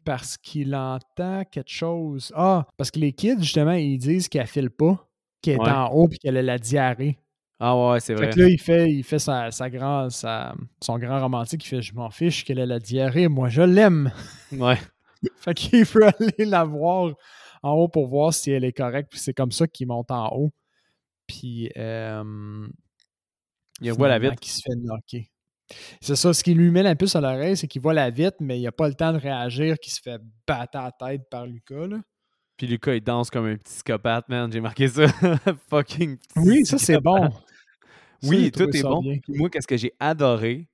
parce 0.03 0.39
qu'il 0.39 0.75
entend 0.75 1.45
quelque 1.45 1.71
chose. 1.71 2.33
Ah, 2.35 2.67
parce 2.79 2.91
que 2.91 2.99
les 2.99 3.13
kids, 3.13 3.37
justement, 3.41 3.73
ils 3.73 3.99
disent 3.99 4.29
qu'elle 4.29 4.47
file 4.47 4.71
pas, 4.71 5.07
qu'elle 5.43 5.57
est 5.57 5.61
Ouais. 5.61 5.71
en 5.71 5.89
haut, 5.89 6.09
puis 6.09 6.19
qu'elle 6.19 6.39
a 6.39 6.43
la 6.43 6.59
diarrhée. 6.59 7.19
Ah 7.61 7.77
ouais, 7.77 8.01
c'est 8.01 8.15
Fait 8.17 8.23
vrai. 8.25 8.31
que 8.31 8.41
là, 8.41 8.49
il 8.49 8.59
fait, 8.61 8.91
il 8.91 9.05
fait 9.05 9.19
sa, 9.19 9.51
sa 9.51 9.69
grand, 9.69 10.09
sa- 10.09 10.55
son 10.83 10.99
grand 10.99 11.21
romantique, 11.21 11.63
il 11.65 11.69
fait 11.69 11.83
Je 11.83 11.95
m'en 11.95 12.11
fiche 12.11 12.43
qu'elle 12.45 12.59
ait 12.59 12.65
la 12.67 12.79
diarrhée, 12.79 13.29
moi 13.29 13.49
je 13.51 13.61
l'aime. 13.63 14.11
Ouais. 14.53 14.79
Fait 15.37 15.53
qu'il 15.53 15.85
veut 15.85 16.07
aller 16.07 16.47
la 16.47 16.65
voir 16.65 17.13
en 17.63 17.73
haut 17.73 17.89
pour 17.89 18.09
voir 18.09 18.33
si 18.33 18.51
elle 18.51 18.65
est 18.65 18.73
correcte. 18.73 19.11
Puis 19.11 19.21
c'est 19.21 19.35
comme 19.35 19.53
ça 19.53 19.67
qu'il 19.67 19.87
monte 19.89 20.11
en 20.11 20.29
haut. 20.35 20.53
Puis. 21.27 21.71
Euh, 21.77 22.67
Il 23.83 23.91
revoit 23.93 24.09
la 24.09 24.19
vitre. 24.19 24.37
qu'il 24.41 24.53
se 24.53 24.63
fait 24.63 24.77
knocker. 24.77 25.31
C'est 26.01 26.17
ça, 26.17 26.33
ce 26.33 26.43
qui 26.43 26.55
lui 26.55 26.71
met 26.71 26.83
la 26.83 26.97
puce 26.97 27.15
à 27.15 27.21
l'oreille, 27.21 27.57
c'est 27.57 27.69
qu'il 27.69 27.83
voit 27.83 27.93
la 27.95 28.09
vitre, 28.11 28.39
mais 28.41 28.59
il 28.59 28.63
n'a 28.65 28.73
pas 28.73 28.89
le 28.89 28.95
temps 28.95 29.13
de 29.13 29.19
réagir, 29.19 29.79
qu'il 29.79 29.93
se 29.93 30.01
fait 30.01 30.21
battre 30.47 30.79
à 30.79 30.85
la 30.85 30.93
tête 30.93 31.29
par 31.31 31.47
Lucas. 31.47 31.87
Là. 31.87 31.99
Puis 32.61 32.67
Lucas, 32.67 32.95
il 32.95 33.01
danse 33.01 33.31
comme 33.31 33.47
un 33.47 33.57
petit 33.57 33.73
psychopathe, 33.73 34.29
man. 34.29 34.53
J'ai 34.53 34.61
marqué 34.61 34.87
ça. 34.87 35.07
Fucking 35.71 36.19
Oui, 36.37 36.67
ça 36.67 36.77
c'est 36.77 37.01
bon. 37.01 37.31
Oui, 38.23 38.51
tout 38.53 38.69
est 38.69 38.83
bon. 38.83 39.01
Puis 39.01 39.33
moi, 39.33 39.49
qu'est-ce 39.49 39.67
que 39.67 39.79
j'ai 39.79 39.95
adoré, 39.99 40.69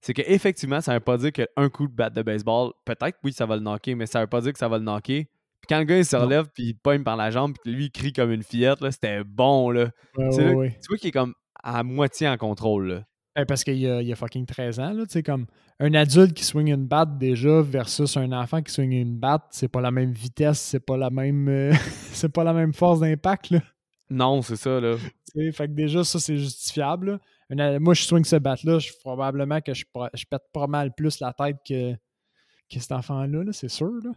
c'est 0.00 0.14
qu'effectivement, 0.14 0.80
ça 0.80 0.94
veut 0.94 1.00
pas 1.00 1.16
dire 1.18 1.32
qu'un 1.32 1.68
coup 1.70 1.88
de 1.88 1.92
batte 1.92 2.14
de 2.14 2.22
baseball, 2.22 2.70
peut-être, 2.84 3.18
oui, 3.24 3.32
ça 3.32 3.46
va 3.46 3.56
le 3.56 3.62
knocker, 3.62 3.96
mais 3.96 4.06
ça 4.06 4.20
veut 4.20 4.28
pas 4.28 4.42
dire 4.42 4.52
que 4.52 4.60
ça 4.60 4.68
va 4.68 4.78
le 4.78 4.84
knocker. 4.84 5.24
Puis 5.24 5.66
quand 5.68 5.78
le 5.78 5.84
gars, 5.86 5.98
il 5.98 6.04
se 6.04 6.14
relève, 6.14 6.46
puis 6.54 6.66
il 6.66 6.74
pogne 6.74 7.02
par 7.02 7.16
la 7.16 7.32
jambe, 7.32 7.56
puis 7.60 7.72
lui, 7.72 7.86
il 7.86 7.90
crie 7.90 8.12
comme 8.12 8.30
une 8.30 8.44
fillette, 8.44 8.80
là, 8.80 8.92
c'était 8.92 9.24
bon, 9.24 9.70
là. 9.70 9.88
Ouais, 10.16 10.30
C'est 10.30 10.38
ouais, 10.44 10.50
là- 10.50 10.54
ouais. 10.54 10.78
Tu 10.80 10.86
vois 10.88 10.98
qu'il 10.98 11.08
est 11.08 11.10
comme 11.10 11.34
à 11.64 11.82
moitié 11.82 12.28
en 12.28 12.36
contrôle, 12.36 12.86
là. 12.86 13.04
Eh, 13.36 13.44
parce 13.44 13.64
qu'il 13.64 13.84
a, 13.88 14.00
il 14.00 14.12
a 14.12 14.16
fucking 14.16 14.46
13 14.46 14.78
ans, 14.78 14.92
là, 14.92 15.06
tu 15.06 15.12
sais, 15.12 15.22
comme 15.24 15.46
un 15.80 15.92
adulte 15.94 16.34
qui 16.34 16.44
swing 16.44 16.68
une 16.68 16.86
batte 16.86 17.18
déjà 17.18 17.62
versus 17.62 18.16
un 18.16 18.30
enfant 18.30 18.62
qui 18.62 18.72
swing 18.72 18.92
une 18.92 19.18
batte, 19.18 19.46
c'est 19.50 19.66
pas 19.66 19.80
la 19.80 19.90
même 19.90 20.12
vitesse, 20.12 20.60
c'est 20.60 20.78
pas 20.78 20.96
la 20.96 21.10
même 21.10 21.48
euh, 21.48 21.72
c'est 22.12 22.28
pas 22.28 22.44
la 22.44 22.52
même 22.52 22.72
force 22.72 23.00
d'impact, 23.00 23.50
là. 23.50 23.60
Non, 24.08 24.40
c'est 24.42 24.56
ça, 24.56 24.80
là. 24.80 24.96
Tu 25.32 25.46
sais, 25.46 25.52
fait 25.52 25.66
que 25.66 25.72
déjà, 25.72 26.04
ça, 26.04 26.20
c'est 26.20 26.36
justifiable. 26.36 27.18
là. 27.50 27.80
Moi, 27.80 27.94
je 27.94 28.02
swing 28.04 28.24
ce 28.24 28.36
batte-là, 28.36 28.78
je, 28.78 28.92
probablement 29.00 29.60
que 29.60 29.74
je, 29.74 29.84
je 30.14 30.24
pète 30.30 30.42
pas 30.52 30.68
mal 30.68 30.94
plus 30.94 31.18
la 31.18 31.32
tête 31.32 31.56
que, 31.66 31.94
que 31.94 32.78
cet 32.78 32.92
enfant-là, 32.92 33.42
là, 33.42 33.52
c'est 33.52 33.68
sûr. 33.68 33.90
Là. 34.04 34.12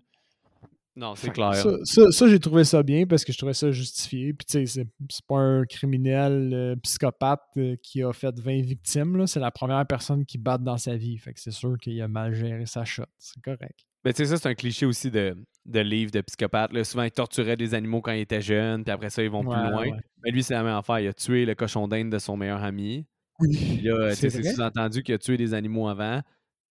Non, 0.99 1.13
c'est 1.13 1.29
clair. 1.29 1.53
Ça, 1.53 1.69
ça- 1.83 2.11
ça, 2.11 2.27
j'ai 2.27 2.39
trouvé 2.39 2.63
ça 2.63 2.81
bien 2.81 3.05
parce 3.05 3.23
que 3.23 3.31
je 3.31 3.37
trouvais 3.37 3.53
ça 3.53 3.69
justifié. 3.71 4.33
Puis, 4.33 4.45
tu 4.47 4.65
sais, 4.65 4.83
c'est, 5.09 5.25
pas 5.27 5.37
un 5.37 5.63
criminel 5.65 6.51
euh, 6.53 6.75
psychopathe 6.77 7.43
euh, 7.57 7.75
qui 7.83 8.01
a 8.01 8.11
fait 8.13 8.37
20 8.39 8.61
victimes. 8.63 9.15
là. 9.15 9.27
C'est 9.27 9.39
la 9.39 9.51
première 9.51 9.85
personne 9.85 10.25
qui 10.25 10.39
batte 10.39 10.63
dans 10.63 10.77
sa 10.77 10.95
vie. 10.95 11.17
Fait 11.19 11.33
que 11.33 11.39
c'est 11.39 11.51
sûr 11.51 11.77
qu'il 11.77 12.01
a 12.01 12.07
mal 12.07 12.33
géré 12.33 12.65
sa 12.65 12.83
shot. 12.83 13.03
C'est 13.17 13.39
correct. 13.43 13.79
Ben, 14.03 14.11
tu 14.11 14.17
sais, 14.23 14.25
ça, 14.25 14.37
c'est 14.37 14.49
un 14.49 14.55
cliché 14.55 14.87
aussi 14.87 15.11
de, 15.11 15.37
de 15.65 15.79
livre 15.81 16.09
de 16.11 16.21
psychopathe. 16.21 16.73
Là. 16.73 16.83
Souvent, 16.83 17.03
ils 17.03 17.11
torturaient 17.11 17.57
des 17.57 17.75
animaux 17.75 18.01
quand 18.01 18.13
ils 18.13 18.21
étaient 18.21 18.41
jeunes, 18.41 18.83
puis 18.83 18.91
après 18.91 19.11
ça, 19.11 19.21
ils 19.21 19.29
vont 19.29 19.45
Ouais, 19.45 19.55
plus 19.55 19.69
loin. 19.71 19.97
Mais 20.23 20.31
lui, 20.31 20.41
c'est 20.41 20.55
la 20.55 20.63
même 20.63 20.75
affaire. 20.77 20.99
Il 20.99 21.07
a 21.07 21.13
tué 21.13 21.45
le 21.45 21.53
cochon 21.53 21.87
d'Inde 21.87 22.09
de 22.09 22.17
son 22.17 22.35
meilleur 22.37 22.63
ami. 22.63 23.05
Puis 23.39 23.49
Oui. 23.51 23.81
là, 23.83 24.09
tu 24.11 24.15
sais, 24.15 24.29
C'est 24.31 24.43
sous-entendu 24.51 25.03
qu'il 25.03 25.13
a 25.13 25.19
tué 25.19 25.37
des 25.37 25.53
animaux 25.53 25.87
avant. 25.89 26.21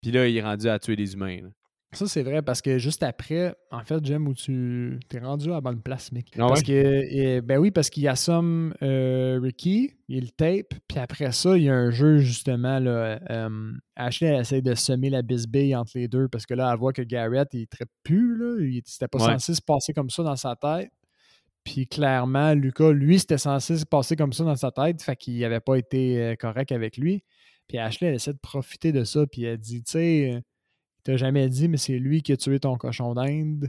Puis 0.02 0.10
là, 0.10 0.26
il 0.26 0.36
est 0.36 0.42
rendu 0.42 0.68
à 0.68 0.78
tuer 0.80 0.96
des 0.96 1.14
humains. 1.14 1.42
là. 1.42 1.48
Ça, 1.96 2.06
c'est 2.06 2.22
vrai 2.22 2.42
parce 2.42 2.60
que 2.60 2.76
juste 2.76 3.02
après, 3.02 3.54
en 3.70 3.82
fait, 3.82 4.04
j'aime 4.04 4.28
où 4.28 4.34
tu 4.34 4.98
t'es 5.08 5.18
rendu 5.18 5.48
à 5.50 5.54
la 5.54 5.60
bonne 5.62 5.80
place, 5.80 6.12
mec. 6.12 6.26
Ah 6.34 6.46
parce 6.48 6.60
ouais? 6.60 6.66
que, 6.66 7.40
ben 7.40 7.58
oui, 7.58 7.70
parce 7.70 7.88
qu'il 7.88 8.06
assomme 8.06 8.74
euh, 8.82 9.40
Ricky, 9.42 9.92
il 10.08 10.32
tape, 10.32 10.74
puis 10.88 10.98
après 10.98 11.32
ça, 11.32 11.56
il 11.56 11.64
y 11.64 11.70
a 11.70 11.74
un 11.74 11.90
jeu 11.90 12.18
justement. 12.18 12.78
Là, 12.78 13.18
euh, 13.30 13.72
Ashley, 13.96 14.28
elle 14.28 14.40
essaie 14.42 14.60
de 14.60 14.74
semer 14.74 15.08
la 15.08 15.22
bisbille 15.22 15.74
entre 15.74 15.92
les 15.94 16.06
deux 16.06 16.28
parce 16.28 16.44
que 16.44 16.52
là, 16.52 16.70
elle 16.70 16.78
voit 16.78 16.92
que 16.92 17.00
Garrett, 17.02 17.48
il 17.54 17.60
ne 17.60 17.86
plus, 18.02 18.36
là. 18.36 18.56
Il 18.60 18.74
n'était 18.74 19.08
pas 19.08 19.18
Ouais. 19.18 19.32
censé 19.32 19.54
se 19.54 19.62
passer 19.62 19.94
comme 19.94 20.10
ça 20.10 20.22
dans 20.22 20.36
sa 20.36 20.54
tête. 20.54 20.90
Puis 21.64 21.86
clairement, 21.88 22.52
Lucas, 22.52 22.92
lui, 22.92 23.18
c'était 23.18 23.38
censé 23.38 23.76
se 23.78 23.86
passer 23.86 24.14
comme 24.16 24.32
ça 24.32 24.44
dans 24.44 24.54
sa 24.54 24.70
tête, 24.70 25.02
fait 25.02 25.16
qu'il 25.16 25.40
n'avait 25.40 25.60
pas 25.60 25.76
été 25.76 26.22
euh, 26.22 26.34
correct 26.36 26.70
avec 26.72 26.96
lui. 26.96 27.24
Puis 27.66 27.78
Ashley, 27.78 28.08
elle 28.08 28.14
essaie 28.16 28.32
de 28.34 28.38
profiter 28.38 28.92
de 28.92 29.02
ça, 29.02 29.26
puis 29.26 29.44
elle 29.44 29.58
dit, 29.58 29.82
tu 29.82 29.92
sais, 29.92 30.42
euh, 31.08 31.12
il 31.14 31.14
t'a 31.14 31.16
jamais 31.16 31.48
dit, 31.48 31.68
mais 31.68 31.76
c'est 31.76 31.98
lui 31.98 32.22
qui 32.22 32.32
a 32.32 32.36
tué 32.36 32.58
ton 32.60 32.76
cochon 32.76 33.14
d'Inde. 33.14 33.68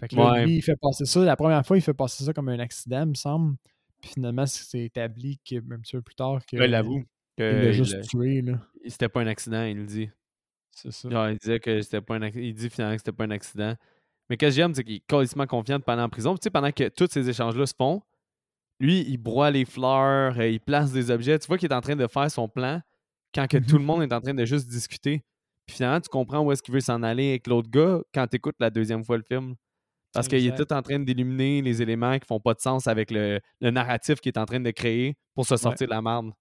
Fait 0.00 0.08
que 0.08 0.16
là, 0.16 0.32
Ouais. 0.32 0.46
lui, 0.46 0.56
il 0.56 0.62
fait 0.62 0.76
passer 0.80 1.04
ça. 1.04 1.20
La 1.24 1.36
première 1.36 1.64
fois, 1.66 1.76
il 1.76 1.80
fait 1.82 1.94
passer 1.94 2.24
ça 2.24 2.32
comme 2.32 2.48
un 2.48 2.58
accident, 2.60 3.02
il 3.02 3.08
me 3.10 3.14
semble. 3.14 3.56
Puis 4.00 4.12
finalement, 4.14 4.46
c'est 4.46 4.84
établi 4.84 5.40
que, 5.48 5.56
un 5.56 5.80
petit 5.80 5.96
peu 5.96 6.02
plus 6.02 6.14
tard 6.14 6.44
que. 6.46 6.56
Ouais, 6.56 6.68
il 6.68 6.74
avoue. 6.74 7.02
Il 7.38 7.44
l'a 7.44 7.72
juste 7.72 7.96
il- 8.02 8.06
tué, 8.08 8.42
là. 8.42 8.60
C'était 8.86 9.08
pas 9.08 9.20
un 9.22 9.26
accident, 9.26 9.64
il 9.64 9.76
le 9.78 9.86
dit. 9.86 10.08
C'est 10.70 10.92
ça. 10.92 11.08
Genre, 11.10 11.28
il 11.30 11.38
disait 11.38 11.58
que 11.58 11.80
c'était 11.82 12.00
pas 12.00 12.14
un 12.16 12.22
accident. 12.22 12.44
Il 12.44 12.54
dit 12.54 12.70
finalement 12.70 12.94
que 12.94 13.00
c'était 13.00 13.12
pas 13.16 13.24
un 13.24 13.30
accident. 13.30 13.74
Mais 14.30 14.36
ce 14.36 14.38
que 14.38 14.50
j'aime, 14.50 14.74
c'est 14.74 14.84
qu'il 14.84 14.96
est 14.96 15.02
complètement 15.08 15.46
confiant 15.46 15.80
pendant 15.80 16.02
en 16.04 16.08
prison. 16.08 16.32
Puis, 16.34 16.40
tu 16.40 16.44
sais, 16.44 16.50
pendant 16.50 16.70
que 16.70 16.88
tous 16.90 17.08
ces 17.10 17.28
échanges-là 17.28 17.66
se 17.66 17.74
font, 17.76 18.02
lui, 18.78 19.00
il 19.08 19.16
broie 19.18 19.50
les 19.50 19.64
fleurs, 19.64 20.38
euh, 20.38 20.48
il 20.48 20.60
place 20.60 20.92
des 20.92 21.10
objets. 21.10 21.38
Tu 21.38 21.46
vois 21.48 21.58
qu'il 21.58 21.70
est 21.70 21.74
en 21.74 21.80
train 21.80 21.96
de 21.96 22.06
faire 22.06 22.30
son 22.30 22.48
plan 22.48 22.80
quand 23.34 23.48
que 23.48 23.56
tout 23.58 23.78
le 23.78 23.84
monde 23.84 24.02
est 24.02 24.12
en 24.12 24.20
train 24.20 24.34
de 24.34 24.44
juste 24.44 24.68
discuter. 24.68 25.22
Puis 25.68 25.76
finalement, 25.76 26.00
tu 26.00 26.08
comprends 26.08 26.40
où 26.40 26.50
est-ce 26.50 26.62
qu'il 26.62 26.72
veut 26.72 26.80
s'en 26.80 27.02
aller 27.02 27.28
avec 27.28 27.46
l'autre 27.46 27.70
gars 27.70 28.00
quand 28.14 28.26
tu 28.26 28.36
écoutes 28.36 28.56
la 28.58 28.70
deuxième 28.70 29.04
fois 29.04 29.18
le 29.18 29.22
film. 29.22 29.54
Parce 30.14 30.26
qu'il 30.26 30.44
est 30.44 30.56
tout 30.56 30.72
en 30.72 30.80
train 30.80 30.98
d'illuminer 30.98 31.60
les 31.60 31.82
éléments 31.82 32.18
qui 32.18 32.26
font 32.26 32.40
pas 32.40 32.54
de 32.54 32.60
sens 32.60 32.86
avec 32.86 33.10
le, 33.10 33.38
le 33.60 33.70
narratif 33.70 34.20
qu'il 34.20 34.32
est 34.32 34.38
en 34.38 34.46
train 34.46 34.58
de 34.58 34.70
créer 34.70 35.16
pour 35.34 35.46
se 35.46 35.56
sortir 35.58 35.86
de 35.86 35.92
la 35.92 36.00
merde. 36.00 36.32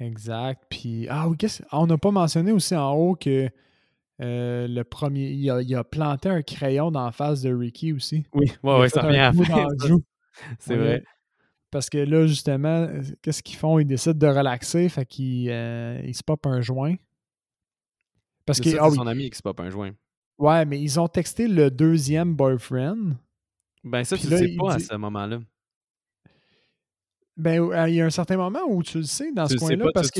Exact. 0.00 0.60
Puis, 0.68 1.06
ah 1.08 1.28
oui, 1.28 1.36
ah, 1.70 1.80
on 1.80 1.86
n'a 1.86 1.96
pas 1.96 2.10
mentionné 2.10 2.50
aussi 2.50 2.74
en 2.74 2.92
haut 2.92 3.14
que 3.14 3.48
euh, 4.20 4.66
le 4.66 4.82
premier, 4.82 5.30
il 5.30 5.48
a, 5.48 5.62
il 5.62 5.74
a 5.76 5.84
planté 5.84 6.28
un 6.28 6.42
crayon 6.42 6.90
dans 6.90 7.04
la 7.04 7.12
face 7.12 7.42
de 7.42 7.54
Ricky 7.54 7.92
aussi. 7.92 8.26
Oui, 8.34 8.52
ouais, 8.64 8.80
ouais, 8.80 8.88
ça 8.88 9.02
revient 9.02 9.18
à. 9.18 9.32
C'est 10.58 10.76
vrai. 10.76 11.04
Parce 11.70 11.88
que 11.88 11.98
là, 11.98 12.26
justement, 12.26 12.82
euh, 12.82 13.02
qu'est-ce 13.22 13.44
qu'ils 13.44 13.56
font? 13.56 13.78
Ils 13.78 13.84
décident 13.84 14.18
de 14.18 14.26
relaxer, 14.26 14.88
fait 14.88 15.06
qu'ils 15.06 15.50
euh, 15.50 16.00
ils 16.04 16.14
se 16.14 16.24
popent 16.24 16.46
un 16.46 16.60
joint. 16.60 16.96
Parce 18.46 18.58
C'est 18.58 18.72
que, 18.72 18.76
ah 18.78 18.84
c'est 18.84 18.90
oui, 18.90 18.96
son 18.96 19.06
ami 19.06 19.30
qui 19.30 19.36
se 19.36 19.42
pop 19.42 19.58
un 19.60 19.70
joint. 19.70 19.92
ouais, 20.38 20.64
mais 20.66 20.80
ils 20.80 20.98
ont 21.00 21.08
texté 21.08 21.48
le 21.48 21.70
deuxième 21.70 22.34
boyfriend. 22.34 23.16
Ben 23.82 24.04
ça, 24.04 24.16
tu 24.16 24.28
le 24.28 24.36
sais 24.38 24.54
pas 24.58 24.74
à 24.74 24.78
ce 24.78 24.94
moment-là. 24.96 25.40
Ben, 27.36 27.68
il 27.88 27.94
y 27.96 28.00
a 28.00 28.06
un 28.06 28.10
certain 28.10 28.36
moment 28.36 28.60
où 28.68 28.82
tu 28.82 28.98
le 28.98 29.04
sais 29.04 29.32
dans 29.32 29.46
Tu 29.48 29.54
ce 29.54 29.58
coin-là, 29.58 29.86
parce 29.92 30.10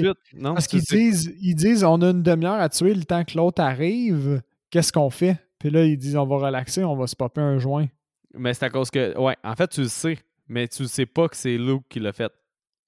qu'ils 0.66 0.83
disent, 0.83 1.33
ils 1.41 1.55
disent 1.55 1.85
on 1.85 2.03
a 2.03 2.11
une 2.11 2.22
demi-heure 2.25 2.61
à 2.61 2.68
tuer 2.68 2.93
le 2.93 3.05
temps 3.05 3.25
que 3.25 3.37
l'autre 3.37 3.62
arrive. 3.62 4.43
Qu'est-ce 4.70 4.93
qu'on 4.93 5.11
fait? 5.11 5.39
Puis 5.61 5.70
là, 5.70 5.85
ils 5.85 5.97
disent 5.97 6.16
on 6.16 6.27
va 6.27 6.37
relaxer, 6.39 6.83
on 6.83 6.97
va 6.97 7.07
se 7.07 7.14
popper 7.14 7.41
un 7.41 7.59
joint. 7.59 7.87
Mais 8.37 8.53
c'est 8.53 8.64
à 8.64 8.70
cause 8.70 8.91
que. 8.91 9.16
Ouais, 9.16 9.37
en 9.45 9.55
fait, 9.55 9.68
tu 9.68 9.83
le 9.83 9.89
sais, 9.89 10.18
mais 10.49 10.66
tu 10.66 10.83
le 10.83 10.89
sais 10.89 11.07
pas 11.07 11.29
que 11.29 11.37
c'est 11.37 11.57
Luke 11.57 11.85
qui 11.89 12.01
l'a 12.01 12.12
fait. 12.12 12.33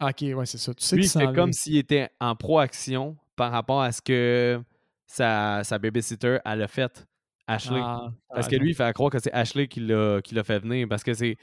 Ok, 0.02 0.22
ouais, 0.22 0.44
c'est 0.46 0.58
ça. 0.58 0.74
Tu 0.74 0.84
sais 0.84 0.96
Lui, 0.96 1.06
vient. 1.06 1.32
comme 1.32 1.52
s'il 1.52 1.76
était 1.76 2.08
en 2.20 2.34
proaction 2.34 3.16
par 3.36 3.52
rapport 3.52 3.80
à 3.80 3.92
ce 3.92 4.02
que 4.02 4.60
sa, 5.06 5.62
sa 5.64 5.78
babysitter 5.78 6.38
elle 6.44 6.62
a 6.62 6.68
fait, 6.68 7.06
Ashley. 7.46 7.80
Ah, 7.82 8.08
parce 8.28 8.48
t'as 8.48 8.56
que 8.56 8.60
lui, 8.60 8.70
il 8.70 8.74
fait 8.74 8.92
croire 8.92 9.10
que 9.10 9.18
c'est 9.18 9.32
Ashley 9.32 9.68
qui 9.68 9.80
l'a 9.80 10.20
l'a 10.32 10.44
fait 10.44 10.58
venir. 10.58 10.86
Parce 10.88 11.04
que 11.04 11.14
c'est 11.14 11.36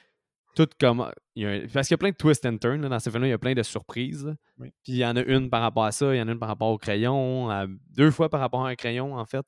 tout 0.56 0.68
comme. 0.80 1.10
il 1.36 1.44
y 1.44 1.46
a 1.48 1.62
parce 1.74 1.88
qu'il 1.88 1.94
y 1.94 1.96
a 1.96 1.98
plein 1.98 2.10
de 2.12 2.16
twists 2.16 2.46
and 2.46 2.58
turns 2.58 2.82
là, 2.82 2.90
dans 2.90 3.00
ce 3.00 3.10
film-là, 3.10 3.28
il 3.28 3.32
y 3.32 3.34
a 3.34 3.38
plein 3.40 3.54
de 3.54 3.64
surprises. 3.64 4.36
Oui. 4.58 4.70
Puis 4.84 4.94
il 4.94 4.98
y 4.98 5.06
en 5.06 5.16
a 5.16 5.22
une 5.24 5.50
par 5.50 5.62
rapport 5.62 5.86
à 5.86 5.92
ça, 5.92 6.14
il 6.14 6.18
y 6.18 6.22
en 6.22 6.28
a 6.28 6.32
une 6.32 6.40
par 6.40 6.50
rapport 6.50 6.70
au 6.70 6.78
crayon, 6.78 7.50
à- 7.50 7.66
deux 7.96 8.12
fois 8.12 8.30
par 8.30 8.40
rapport 8.42 8.66
à 8.66 8.70
un 8.70 8.76
crayon, 8.76 9.16
en 9.16 9.26
fait. 9.26 9.46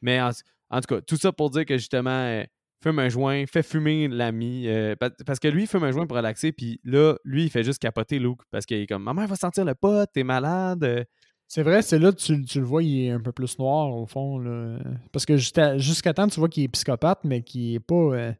Mais 0.00 0.20
en, 0.20 0.30
en 0.70 0.80
tout 0.80 0.94
cas, 0.94 1.00
tout 1.02 1.16
ça 1.16 1.32
pour 1.32 1.50
dire 1.50 1.64
que 1.66 1.76
justement, 1.76 2.10
euh, 2.10 2.44
fume 2.82 2.98
un 3.00 3.08
joint, 3.10 3.44
fait 3.46 3.62
fumer 3.62 4.08
l'ami. 4.08 4.66
euh, 4.68 4.94
pa- 4.96 5.10
parce 5.26 5.38
que 5.40 5.48
lui, 5.48 5.62
il 5.64 5.66
fume 5.66 5.82
un 5.84 5.90
joint 5.90 6.06
pour 6.06 6.16
relaxer, 6.16 6.52
puis 6.52 6.80
là, 6.84 7.16
lui, 7.24 7.44
il 7.44 7.50
fait 7.50 7.64
juste 7.64 7.82
capoter 7.82 8.18
Luke. 8.18 8.40
Parce 8.50 8.64
qu'il 8.64 8.78
est 8.78 8.86
comme 8.86 9.02
Maman, 9.02 9.26
va 9.26 9.36
sentir 9.36 9.64
le 9.66 9.74
pot, 9.74 10.06
t'es 10.14 10.22
malade. 10.22 11.04
C'est 11.50 11.64
vrai, 11.64 11.82
c'est 11.82 11.98
là 11.98 12.12
tu, 12.12 12.44
tu 12.44 12.60
le 12.60 12.64
vois, 12.64 12.80
il 12.84 13.06
est 13.06 13.10
un 13.10 13.18
peu 13.18 13.32
plus 13.32 13.58
noir 13.58 13.92
au 13.92 14.06
fond. 14.06 14.38
là. 14.38 14.78
Parce 15.10 15.26
que 15.26 15.36
jusqu'à 15.36 15.76
jusqu'à 15.78 16.14
temps, 16.14 16.28
tu 16.28 16.38
vois 16.38 16.48
qu'il 16.48 16.62
est 16.62 16.68
psychopathe, 16.68 17.24
mais 17.24 17.42
qu'il 17.42 17.74
est 17.74 17.80
pas. 17.80 17.94
euh, 17.96 18.32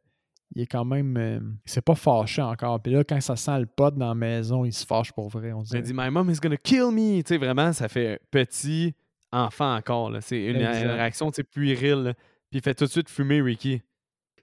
il 0.54 0.62
est 0.62 0.66
quand 0.66 0.84
même. 0.84 1.16
euh, 1.16 1.40
il 1.66 1.72
s'est 1.72 1.80
pas 1.82 1.96
fâché 1.96 2.40
encore. 2.40 2.80
Puis 2.80 2.92
là, 2.92 3.02
quand 3.02 3.20
ça 3.20 3.34
sent 3.34 3.58
le 3.58 3.66
pot 3.66 3.92
dans 3.92 4.11
la 4.11 4.14
maison, 4.14 4.64
il 4.64 4.72
se 4.72 4.86
fâche 4.86 5.11
pour 5.11 5.28
vrai. 5.28 5.50
On 5.50 5.64
Il 5.64 5.82
dit 5.82 5.92
My 5.92 6.08
mom 6.08 6.30
is 6.30 6.36
gonna 6.36 6.56
kill 6.56 6.92
me. 6.92 7.20
Tu 7.22 7.34
sais, 7.34 7.36
vraiment, 7.36 7.72
ça 7.72 7.88
fait 7.88 8.20
petit 8.30 8.94
enfant 9.32 9.74
encore. 9.74 10.12
là. 10.12 10.20
C'est 10.20 10.44
une, 10.44 10.58
réaction 10.58 11.32
puérile. 11.50 12.04
là. 12.04 12.14
Puis 12.14 12.58
il 12.58 12.62
fait 12.62 12.74
tout 12.74 12.84
de 12.84 12.90
suite 12.90 13.08
fumer 13.08 13.42
Ricky. 13.42 13.82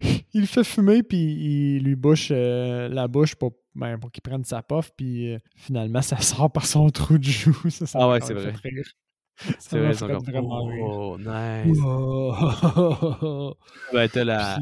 Il 0.34 0.42
le 0.42 0.46
fait 0.46 0.66
fumer, 0.66 1.04
puis 1.04 1.18
il 1.18 1.84
lui 1.84 1.96
bouche 1.96 2.28
euh, 2.32 2.90
la 2.90 3.08
bouche 3.08 3.34
pour, 3.34 3.54
ben, 3.78 3.98
pour 3.98 4.12
qu'il 4.12 4.22
prenne 4.22 4.44
sa 4.44 4.62
puff, 4.62 4.92
puis 4.98 5.34
euh, 5.34 5.40
finalement, 5.56 6.02
ça 6.02 6.18
sort 6.22 6.52
par 6.52 6.66
son 6.66 6.90
trou 6.90 7.18
de 7.18 7.24
joue. 7.24 7.70
Ça, 7.70 7.86
ça 7.86 8.00
Ah 8.02 8.10
ouais, 8.10 8.20
c'est 8.22 8.34
vrai. 8.34 8.54
C'est 9.60 9.78
vrai, 9.78 9.92
vraiment 9.92 10.66
rire. 10.66 10.84
Oh, 10.84 11.16
nice. 11.20 11.78
Oh. 11.86 13.54
Ben, 13.94 14.10
t'as 14.10 14.24
la, 14.24 14.58
euh, 14.58 14.62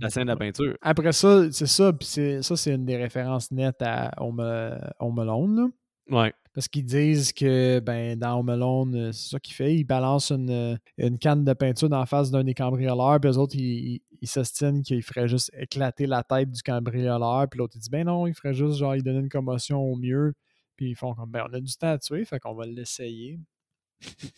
la 0.00 0.10
scène 0.10 0.22
de 0.24 0.28
la 0.28 0.36
peinture. 0.36 0.76
après 0.80 1.10
ça, 1.10 1.50
c'est 1.50 1.66
ça, 1.66 1.92
puis 1.92 2.06
c'est- 2.06 2.40
ça, 2.40 2.54
c'est 2.54 2.72
une 2.74 2.84
des 2.84 2.96
références 2.96 3.50
nettes 3.50 3.82
à 3.82 4.12
Home, 4.18 4.38
euh, 4.40 4.78
Home 5.00 5.18
Alone, 5.18 5.56
là. 5.56 6.22
Ouais. 6.22 6.32
Parce 6.56 6.68
qu'ils 6.68 6.86
disent 6.86 7.34
que 7.34 7.80
ben, 7.80 8.18
dans 8.18 8.38
Home 8.40 8.48
Alone, 8.48 8.94
euh, 8.96 9.12
c'est 9.12 9.28
ça 9.28 9.38
qu'il 9.38 9.54
fait. 9.54 9.74
Il 9.76 9.84
balance 9.84 10.30
une, 10.32 10.48
euh, 10.48 10.76
une 10.96 11.18
canne 11.18 11.44
de 11.44 11.52
peinture 11.52 11.90
la 11.90 12.06
face 12.06 12.30
d'un 12.30 12.42
des 12.44 12.54
cambrioleurs, 12.54 13.20
puis 13.20 13.30
les 13.30 13.36
autres, 13.36 13.54
ils, 13.56 14.00
ils 14.22 14.26
s'ostinent 14.26 14.80
qu'il 14.82 15.02
ferait 15.02 15.28
juste 15.28 15.50
éclater 15.54 16.06
la 16.06 16.22
tête 16.22 16.50
du 16.50 16.62
cambrioleur, 16.62 17.46
puis 17.50 17.58
l'autre, 17.58 17.74
il 17.76 17.80
dit 17.80 17.90
ben 17.90 18.06
non, 18.06 18.26
il 18.26 18.32
ferait 18.32 18.54
juste 18.54 18.78
genre, 18.78 18.96
il 18.96 19.02
donner 19.02 19.18
une 19.18 19.28
commotion 19.28 19.82
au 19.82 19.96
mieux. 19.96 20.32
Puis 20.76 20.90
ils 20.92 20.94
font 20.96 21.14
comme 21.14 21.30
ben, 21.30 21.44
on 21.50 21.52
a 21.54 21.60
du 21.60 21.76
temps 21.76 21.90
à 21.92 21.98
tuer, 21.98 22.24
fait 22.24 22.40
qu'on 22.40 22.54
va 22.54 22.64
l'essayer. 22.64 23.38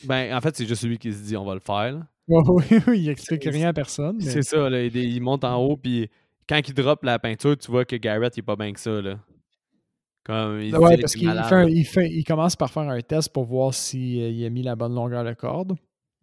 Ben, 0.05 0.37
en 0.37 0.41
fait, 0.41 0.57
c'est 0.57 0.67
juste 0.67 0.83
lui 0.83 0.99
qui 0.99 1.13
se 1.13 1.23
dit 1.23 1.37
on 1.37 1.45
va 1.45 1.55
le 1.55 1.61
faire. 1.61 1.93
là. 1.93 2.07
Oui, 2.27 2.43
oui, 2.49 2.79
oui, 2.89 3.01
il 3.01 3.09
explique 3.11 3.45
rien 3.45 3.69
à 3.69 3.73
personne. 3.73 4.17
mais- 4.17 4.25
C'est 4.25 4.43
ça, 4.43 4.69
là, 4.69 4.83
il, 4.83 4.97
il 4.97 5.21
monte 5.21 5.45
en 5.45 5.57
haut, 5.57 5.77
puis 5.77 6.09
quand 6.49 6.61
il 6.67 6.75
drop 6.75 7.05
la 7.05 7.21
peinture, 7.21 7.57
tu 7.57 7.71
vois 7.71 7.85
que 7.85 7.95
Garrett, 7.95 8.37
il 8.37 8.41
est 8.41 8.43
pas 8.43 8.57
bien 8.57 8.73
que 8.73 8.81
ça. 8.81 9.01
Là. 9.01 9.21
Comme, 10.29 10.61
il 10.61 10.77
Ouais, 10.77 10.99
parce 10.99 11.15
qu'il 11.15 11.29
fait 11.31 11.71
il, 11.73 11.85
fait, 11.85 12.11
il 12.11 12.23
commence 12.23 12.55
par 12.55 12.71
faire 12.71 12.89
un 12.89 13.01
test 13.01 13.33
pour 13.33 13.45
voir 13.45 13.73
s'il 13.75 14.45
a 14.45 14.51
mis 14.51 14.63
la 14.63 14.77
bonne 14.77 14.95
longueur 14.95 15.25
de 15.25 15.33
corde. 15.33 15.73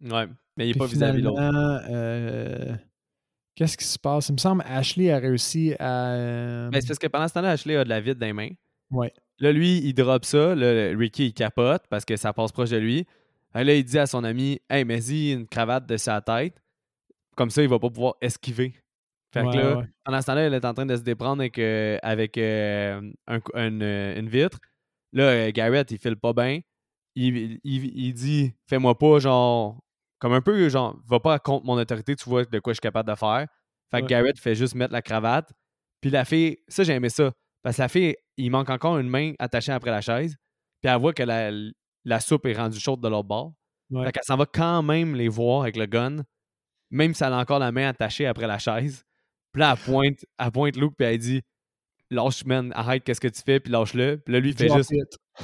Ouais, 0.00 0.26
mais 0.56 0.66
il 0.66 0.70
est 0.70 0.72
Puis 0.72 0.78
pas 0.78 0.86
vis-à-vis 0.86 1.22
l'autre. 1.22 1.40
euh, 1.90 2.74
qu'est-ce 3.56 3.76
qui 3.76 3.84
se 3.84 3.98
passe? 3.98 4.28
Il 4.28 4.34
me 4.34 4.38
semble 4.38 4.62
Ashley 4.66 5.10
a 5.10 5.18
réussi 5.18 5.74
à. 5.80 6.12
euh, 6.14 6.70
Ben, 6.70 6.80
c'est 6.80 6.86
parce 6.86 6.98
que 6.98 7.08
pendant 7.08 7.26
ce 7.28 7.34
temps-là, 7.34 7.50
Ashley 7.50 7.76
a 7.76 7.84
de 7.84 7.88
la 7.88 8.00
vide 8.00 8.18
dans 8.18 8.26
les 8.26 8.32
mains. 8.32 8.50
Ouais. 8.90 9.12
Là, 9.40 9.52
lui, 9.52 9.78
il 9.84 9.92
drop 9.92 10.24
ça. 10.24 10.54
Là, 10.54 10.96
Ricky, 10.96 11.26
il 11.26 11.32
capote 11.34 11.82
parce 11.90 12.04
que 12.04 12.16
ça 12.16 12.32
passe 12.32 12.52
proche 12.52 12.70
de 12.70 12.76
lui. 12.78 13.06
Là, 13.54 13.74
il 13.74 13.84
dit 13.84 13.98
à 13.98 14.06
son 14.06 14.22
ami 14.22 14.60
Hey, 14.70 14.84
mets-y 14.84 15.32
une 15.32 15.46
cravate 15.46 15.86
de 15.86 15.96
sa 15.96 16.20
tête. 16.20 16.62
Comme 17.36 17.50
ça, 17.50 17.62
il 17.62 17.68
va 17.68 17.78
pas 17.78 17.90
pouvoir 17.90 18.14
esquiver. 18.20 18.74
Fait 19.36 19.42
que 19.42 19.46
Ouais, 19.48 19.56
là, 19.62 19.76
ouais. 19.78 19.84
pendant 20.04 20.20
ce 20.20 20.26
temps-là, 20.26 20.40
elle 20.42 20.54
est 20.54 20.64
en 20.64 20.74
train 20.74 20.86
de 20.86 20.96
se 20.96 21.02
déprendre 21.02 21.40
avec, 21.42 21.58
euh, 21.58 21.98
avec 22.02 22.38
euh, 22.38 23.00
un 23.26 23.40
cou- 23.40 23.52
une, 23.56 23.82
euh, 23.82 24.18
une 24.18 24.28
vitre. 24.28 24.58
Là, 25.12 25.50
Garrett, 25.52 25.90
il 25.90 25.98
file 25.98 26.16
pas 26.16 26.32
bien. 26.32 26.60
Il, 27.14 27.58
il- 27.64 27.96
il 27.98 28.12
dit 28.12 28.52
Fais-moi 28.68 28.96
pas, 28.98 29.18
genre, 29.18 29.78
comme 30.18 30.32
un 30.32 30.40
peu, 30.42 30.68
genre, 30.68 30.96
va 31.06 31.20
pas 31.20 31.38
contre 31.38 31.64
mon 31.66 31.74
autorité, 31.74 32.14
tu 32.16 32.28
vois 32.28 32.44
de 32.44 32.58
quoi 32.58 32.72
je 32.72 32.76
suis 32.76 32.80
capable 32.80 33.08
de 33.10 33.14
faire. 33.14 33.46
Fait 33.90 33.98
que 34.00 34.02
Ouais. 34.04 34.08
Garrett 34.10 34.38
fait 34.38 34.54
juste 34.54 34.74
mettre 34.74 34.92
la 34.92 35.02
cravate. 35.02 35.50
Puis 36.00 36.10
la 36.10 36.24
fille, 36.24 36.58
ça, 36.68 36.82
j'ai 36.82 36.92
aimé 36.94 37.08
ça. 37.08 37.32
Parce 37.62 37.76
que 37.76 37.82
la 37.82 37.88
fille, 37.88 38.14
il 38.36 38.50
manque 38.50 38.70
encore 38.70 38.98
une 38.98 39.08
main 39.08 39.32
attachée 39.38 39.72
après 39.72 39.90
la 39.90 40.00
chaise. 40.00 40.36
Puis 40.82 40.90
elle 40.92 41.00
voit 41.00 41.12
que 41.14 41.22
la, 41.22 41.50
la 42.04 42.20
soupe 42.20 42.46
est 42.46 42.52
rendue 42.54 42.78
chaude 42.78 43.00
de 43.00 43.08
l'autre 43.08 43.28
bord. 43.28 43.52
Ouais. 43.90 44.04
Fait 44.06 44.12
qu'elle 44.12 44.24
s'en 44.24 44.36
va 44.36 44.46
quand 44.46 44.82
même 44.82 45.14
les 45.14 45.28
voir 45.28 45.62
avec 45.62 45.76
le 45.76 45.86
gun, 45.86 46.16
même 46.90 47.14
si 47.14 47.24
elle 47.24 47.32
a 47.32 47.38
encore 47.38 47.58
la 47.58 47.72
main 47.72 47.88
attachée 47.88 48.26
après 48.26 48.46
la 48.46 48.58
chaise. 48.58 49.04
Puis 49.56 49.60
là, 49.62 49.74
elle 49.74 49.82
pointe, 49.90 50.26
elle 50.38 50.50
pointe 50.52 50.76
Luke, 50.76 50.92
puis 50.98 51.06
elle 51.06 51.16
dit 51.18 51.40
Lâche, 52.10 52.44
man, 52.44 52.72
arrête, 52.74 53.02
qu'est-ce 53.04 53.22
que 53.22 53.26
tu 53.28 53.40
fais, 53.40 53.58
puis 53.58 53.72
lâche-le. 53.72 54.18
Puis 54.18 54.34
là, 54.34 54.38
lui, 54.40 54.50
il 54.50 54.54
fait 54.56 54.68
juste 54.76 54.92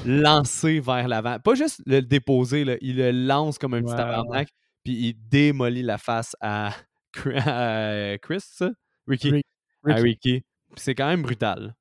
lancer 0.04 0.80
vers 0.80 1.08
l'avant. 1.08 1.38
Pas 1.40 1.54
juste 1.54 1.80
le 1.86 2.02
déposer, 2.02 2.66
là, 2.66 2.76
il 2.82 2.98
le 2.98 3.10
lance 3.10 3.56
comme 3.56 3.72
un 3.72 3.80
petit 3.80 3.90
Ouais, 3.90 3.96
tabarnak, 3.96 4.48
puis 4.84 4.92
il 4.92 5.14
démolit 5.30 5.80
la 5.82 5.96
face 5.96 6.36
à, 6.42 6.74
à 7.36 8.18
Chris, 8.20 8.40
ça? 8.42 8.70
Ricky? 9.06 9.30
Rick- 9.30 9.46
À 9.86 9.94
Ricky. 9.94 10.08
Ricky. 10.34 10.44
C'est 10.76 10.94
quand 10.94 11.08
même 11.08 11.22
brutal. 11.22 11.74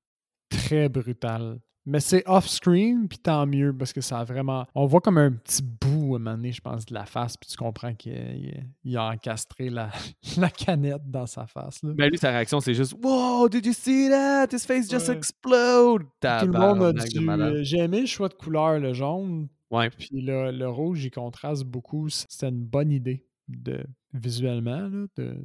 Très 0.49 0.87
brutal. 0.87 1.59
Mais 1.85 1.99
c'est 1.99 2.21
off-screen, 2.27 3.07
puis 3.07 3.17
tant 3.17 3.47
mieux, 3.47 3.73
parce 3.75 3.91
que 3.91 4.01
ça 4.01 4.19
a 4.19 4.23
vraiment. 4.23 4.67
On 4.75 4.85
voit 4.85 5.01
comme 5.01 5.17
un 5.17 5.31
petit 5.31 5.63
bout 5.63 6.13
à 6.13 6.17
un 6.17 6.19
moment 6.19 6.31
donné, 6.35 6.51
je 6.51 6.61
pense, 6.61 6.85
de 6.85 6.93
la 6.93 7.05
face, 7.05 7.37
puis 7.37 7.49
tu 7.49 7.57
comprends 7.57 7.93
qu'il 7.95 8.13
il- 8.13 8.63
il 8.83 8.97
a 8.97 9.07
encastré 9.09 9.69
la, 9.69 9.89
la 10.37 10.49
canette 10.51 11.09
dans 11.09 11.25
sa 11.25 11.47
face. 11.47 11.81
Là. 11.81 11.93
Mais 11.97 12.09
lui, 12.09 12.17
sa 12.19 12.29
réaction, 12.29 12.59
c'est 12.59 12.75
juste 12.75 12.93
Wow, 13.03 13.49
did 13.49 13.65
you 13.65 13.73
see 13.73 14.09
that? 14.09 14.47
His 14.51 14.59
face 14.59 14.89
just 14.91 15.09
Ouais. 15.09 15.15
explode! 15.17 16.03
Tout 16.21 16.27
le 16.45 16.51
monde 16.51 16.83
a 16.99 17.21
malade. 17.21 17.53
euh, 17.55 17.63
J'ai 17.63 17.79
aimé 17.79 18.01
le 18.01 18.05
choix 18.07 18.29
de 18.29 18.35
couleur, 18.35 18.77
le 18.79 18.93
jaune, 18.93 19.47
Ouais. 19.71 19.89
Puis 19.89 20.09
le, 20.21 20.51
le 20.51 20.67
rouge, 20.69 21.05
il 21.05 21.11
contraste 21.11 21.63
beaucoup. 21.63 22.09
C'était 22.09 22.49
une 22.49 22.63
bonne 22.65 22.91
idée 22.91 23.25
de 23.47 23.81
visuellement, 24.13 24.81
là, 24.89 25.05
de 25.15 25.35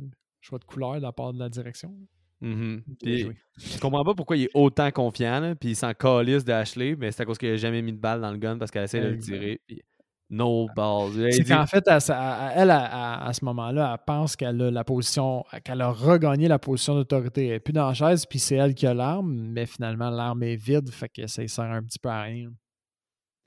choix 0.41 0.59
de 0.59 0.65
couleur 0.65 0.97
de 0.97 1.01
la 1.03 1.13
part 1.13 1.33
de 1.33 1.39
la 1.39 1.49
direction. 1.49 1.95
Mhm. 2.41 2.83
Puis, 3.03 3.19
joué. 3.21 3.37
je 3.59 3.79
comprends 3.79 4.05
pas 4.05 4.15
pourquoi 4.15 4.37
il 4.37 4.45
est 4.45 4.51
autant 4.55 4.91
confiant, 4.91 5.41
là, 5.41 5.55
puis 5.55 5.71
il 5.71 5.77
s'en 5.77 5.95
calisse 5.95 6.45
d'Ashley, 6.45 6.95
mais 6.97 7.11
c'est 7.13 7.23
à 7.23 7.25
cause 7.27 7.39
qu'il 7.39 7.49
a 7.49 7.57
jamais 7.57 7.81
mis 7.83 7.93
de 7.93 7.99
balle 7.99 8.21
dans 8.21 8.31
le 8.31 8.37
gun 8.39 8.59
parce 8.59 8.71
qu'elle 8.71 8.85
essaie 8.85 9.01
de 9.01 9.09
le 9.09 9.19
tirer. 9.19 9.61
Puis 9.67 9.83
no 10.29 10.67
balls. 10.75 11.33
C'est 11.33 11.45
qu'en 11.45 11.65
fait, 11.67 11.85
elle, 11.87 12.71
à, 12.71 12.85
à- 12.85 13.29
à 13.29 13.33
ce 13.33 13.45
moment-là, 13.45 13.95
elle 13.97 14.05
pense 14.07 14.35
qu'elle 14.37 14.61
a 14.61 14.71
la 14.73 14.83
position, 14.85 15.45
qu'elle 15.65 15.81
a 15.81 15.91
regagné 15.91 16.49
la 16.49 16.59
position 16.59 16.95
d'autorité. 16.97 17.47
Elle 17.47 17.53
n'est 17.53 17.61
plus 17.61 17.73
dans 17.73 17.87
la 17.89 17.95
chaise, 17.95 18.27
puis 18.27 18.39
c'est 18.41 18.57
elle 18.57 18.75
qui 18.75 18.87
a 18.87 18.93
l'arme, 18.95 19.33
mais 19.33 19.67
finalement, 19.67 20.11
l'arme 20.11 20.43
est 20.43 20.57
vide, 20.57 20.91
fait 20.91 21.09
que 21.09 21.27
ça 21.29 21.43
ne 21.43 21.47
sert 21.47 21.65
un 21.65 21.83
petit 21.83 21.99
peu 22.01 22.09
à 22.09 22.23
rien. 22.23 22.51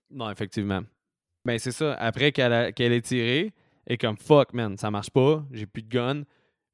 Non, 0.10 0.32
effectivement. 0.32 0.82
Ben, 1.46 1.60
c'est 1.60 1.72
ça. 1.72 1.94
Après 1.96 2.32
qu'elle 2.32 2.74
qu'elle 2.74 2.94
ait 2.94 3.02
tiré, 3.02 3.54
et 3.86 3.98
comme 3.98 4.18
fuck, 4.18 4.54
man, 4.54 4.78
ça 4.78 4.90
marche 4.90 5.10
pas, 5.12 5.46
j'ai 5.52 5.66
plus 5.66 5.84
de 5.84 5.90
gun. 5.90 6.24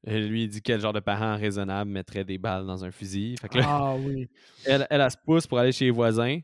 Lui 0.04 0.46
dit 0.48 0.62
quel 0.62 0.80
genre 0.80 0.92
de 0.92 1.00
parent 1.00 1.36
raisonnable 1.36 1.90
mettrait 1.90 2.24
des 2.24 2.38
balles 2.38 2.66
dans 2.66 2.84
un 2.84 2.90
fusil. 2.90 3.36
Fait 3.40 3.48
que 3.48 3.58
là, 3.58 3.64
Ah 3.66 3.94
oui. 3.96 4.28
elle, 4.66 4.86
elle, 4.90 5.00
elle 5.00 5.10
se 5.10 5.16
pousse 5.24 5.46
pour 5.46 5.58
aller 5.58 5.72
chez 5.72 5.86
les 5.86 5.90
voisins. 5.90 6.38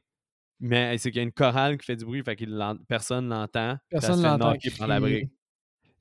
Mais 0.58 0.96
c'est 0.98 1.10
qu'il 1.10 1.18
y 1.18 1.20
a 1.20 1.24
une 1.24 1.32
chorale 1.32 1.76
qui 1.76 1.86
fait 1.86 1.96
du 1.96 2.04
bruit, 2.04 2.22
fait 2.22 2.36
que 2.36 2.44
personne 2.86 3.28
l'entend. 3.28 3.76
Personne 3.90 4.16
fait 4.22 4.28
l'entend. 4.28 4.54
par 4.78 4.86
la 4.88 5.00
brique. 5.00 5.28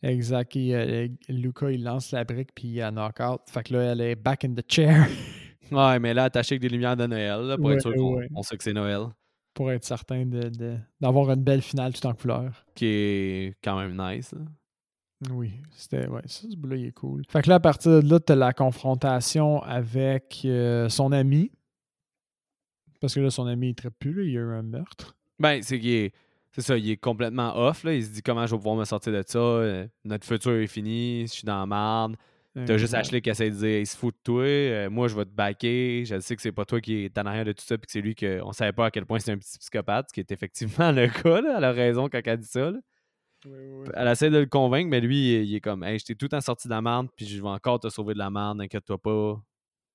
Exact. 0.04 0.56
Et, 0.56 0.76
euh, 0.76 1.08
Luca, 1.30 1.70
il 1.72 1.84
lance 1.84 2.12
la 2.12 2.24
brique, 2.24 2.50
puis 2.56 2.68
il 2.70 2.82
a 2.82 2.92
knock-out. 2.92 3.42
Fait 3.50 3.64
que 3.64 3.74
là, 3.74 3.92
elle 3.92 4.02
est 4.02 4.16
back 4.16 4.46
in 4.46 4.54
the 4.54 4.64
chair 4.68 5.08
Ouais, 5.72 6.00
mais 6.00 6.14
là, 6.14 6.26
attachée 6.26 6.54
avec 6.56 6.62
des 6.64 6.70
lumières 6.70 6.98
de 6.98 7.06
Noël, 7.08 7.42
là, 7.42 7.58
pour 7.58 7.68
Ouais, 7.68 7.76
être 7.76 7.82
sûr 7.82 7.94
qu'on 7.94 8.16
ouais. 8.18 8.28
sait 8.42 8.58
que 8.58 8.64
c'est 8.64 8.74
Noël, 8.74 9.04
pour 9.54 9.72
être 9.72 9.84
certain 9.86 10.26
de- 10.26 10.50
de- 10.50 10.78
d'avoir 11.00 11.32
une 11.32 11.44
belle 11.44 11.62
finale 11.62 11.94
tout 11.94 12.06
en 12.08 12.14
couleur. 12.14 12.66
qui 12.76 12.86
est 12.86 13.54
quand 13.64 13.80
même 13.80 13.96
nice. 13.98 14.32
là. 14.34 14.42
Oui, 15.30 15.52
c'était. 15.72 16.08
Ouais, 16.08 16.22
ça, 16.26 16.48
ce 16.50 16.56
bout-là, 16.56 16.76
il 16.78 16.86
est 16.88 16.92
cool. 16.92 17.22
Fait 17.30 17.42
que 17.44 17.50
là, 17.50 17.56
à 17.56 17.60
partir 17.60 18.02
de 18.02 18.10
là, 18.10 18.20
t'as 18.20 18.36
la 18.36 18.54
confrontation 18.54 19.62
avec 19.62 20.42
euh, 20.46 20.90
son 20.90 21.12
ami. 21.12 21.52
Parce 23.00 23.14
que 23.16 23.20
là, 23.20 23.30
son 23.30 23.46
ami, 23.46 23.70
il 23.78 23.84
ne 23.86 23.90
plus, 23.90 24.14
là, 24.14 24.24
il 24.24 24.32
y 24.32 24.38
a 24.38 24.42
eu 24.42 24.54
un 24.54 24.62
meurtre. 24.64 25.16
Ben, 25.40 25.62
c'est 25.62 25.80
qu'il 25.80 25.90
est. 25.92 26.14
C'est 26.54 26.62
ça, 26.62 26.78
il 26.78 26.90
est 26.90 26.98
complètement 26.98 27.56
off. 27.58 27.84
Là. 27.84 27.94
Il 27.94 28.04
se 28.04 28.10
dit 28.10 28.22
comment 28.22 28.46
je 28.46 28.52
vais 28.52 28.58
pouvoir 28.58 28.76
me 28.76 28.84
sortir 28.84 29.14
de 29.14 29.24
ça? 29.26 29.40
euh, 29.40 29.88
notre 30.04 30.26
futur 30.26 30.52
est 30.54 30.68
fini. 30.68 31.22
Je 31.22 31.32
suis 31.32 31.46
dans 31.46 31.60
la 31.60 31.66
merde. 31.66 32.18
T'as 32.66 32.78
juste. 32.78 32.94
Ashley 32.94 33.22
qui 33.22 33.30
essaie 33.30 33.50
de 33.50 33.56
dire 33.56 33.80
il 33.80 33.88
se 33.88 33.96
fout 33.96 34.14
de 34.14 34.20
toi. 34.24 34.44
euh, 34.44 34.90
moi, 34.90 35.08
je 35.08 35.16
vais 35.16 35.24
te 35.24 35.30
backer. 35.30 36.04
Je 36.04 36.20
sais 36.20 36.36
que 36.36 36.42
c'est 36.42 36.52
pas 36.52 36.66
toi 36.66 36.82
qui 36.82 37.06
est 37.06 37.18
en 37.18 37.26
arrière 37.26 37.46
de 37.46 37.54
tout 37.54 37.64
ça. 37.64 37.78
Puis 37.78 37.86
que 37.86 37.92
c'est 37.94 38.02
lui 38.02 38.14
qu'on 38.16 38.52
savait 38.52 38.74
pas 38.74 38.88
à 38.88 38.92
quel 38.92 39.06
point 39.06 39.20
c'est 39.20 39.32
un 39.32 39.38
petit 39.38 39.58
psychopathe. 39.58 40.08
Ce 40.10 40.14
qui 40.14 40.20
est 40.20 40.32
effectivement 40.32 40.92
le 40.92 41.08
cas. 41.08 41.40
Là. 41.42 41.56
Elle 41.58 41.64
a 41.64 41.72
raison 41.72 42.10
quand 42.10 42.20
elle 42.26 42.38
dit 42.40 42.48
ça. 42.48 42.72
là. 42.72 42.80
Oui, 43.46 43.52
oui, 43.54 43.68
oui. 43.82 43.88
Elle 43.96 44.08
essaie 44.08 44.30
de 44.30 44.38
le 44.38 44.46
convaincre, 44.46 44.90
mais 44.90 45.00
lui, 45.02 45.18
il 45.32 45.36
est, 45.36 45.48
il 45.48 45.56
est 45.56 45.62
comme 45.62 45.84
Hey, 45.84 45.98
je 46.00 46.06
t'ai 46.06 46.16
tout 46.16 46.26
le 46.26 46.30
temps 46.30 46.42
sorti 46.42 46.68
de 46.68 46.74
la 46.74 46.82
merde. 46.82 47.08
Puis 47.16 47.26
je 47.26 47.42
vais 47.42 47.48
encore 47.50 47.80
te 47.80 47.90
sauver 47.90 48.14
de 48.14 48.20
la 48.20 48.30
merde. 48.30 48.58
N'inquiète-toi 48.60 48.98
pas. 48.98 49.42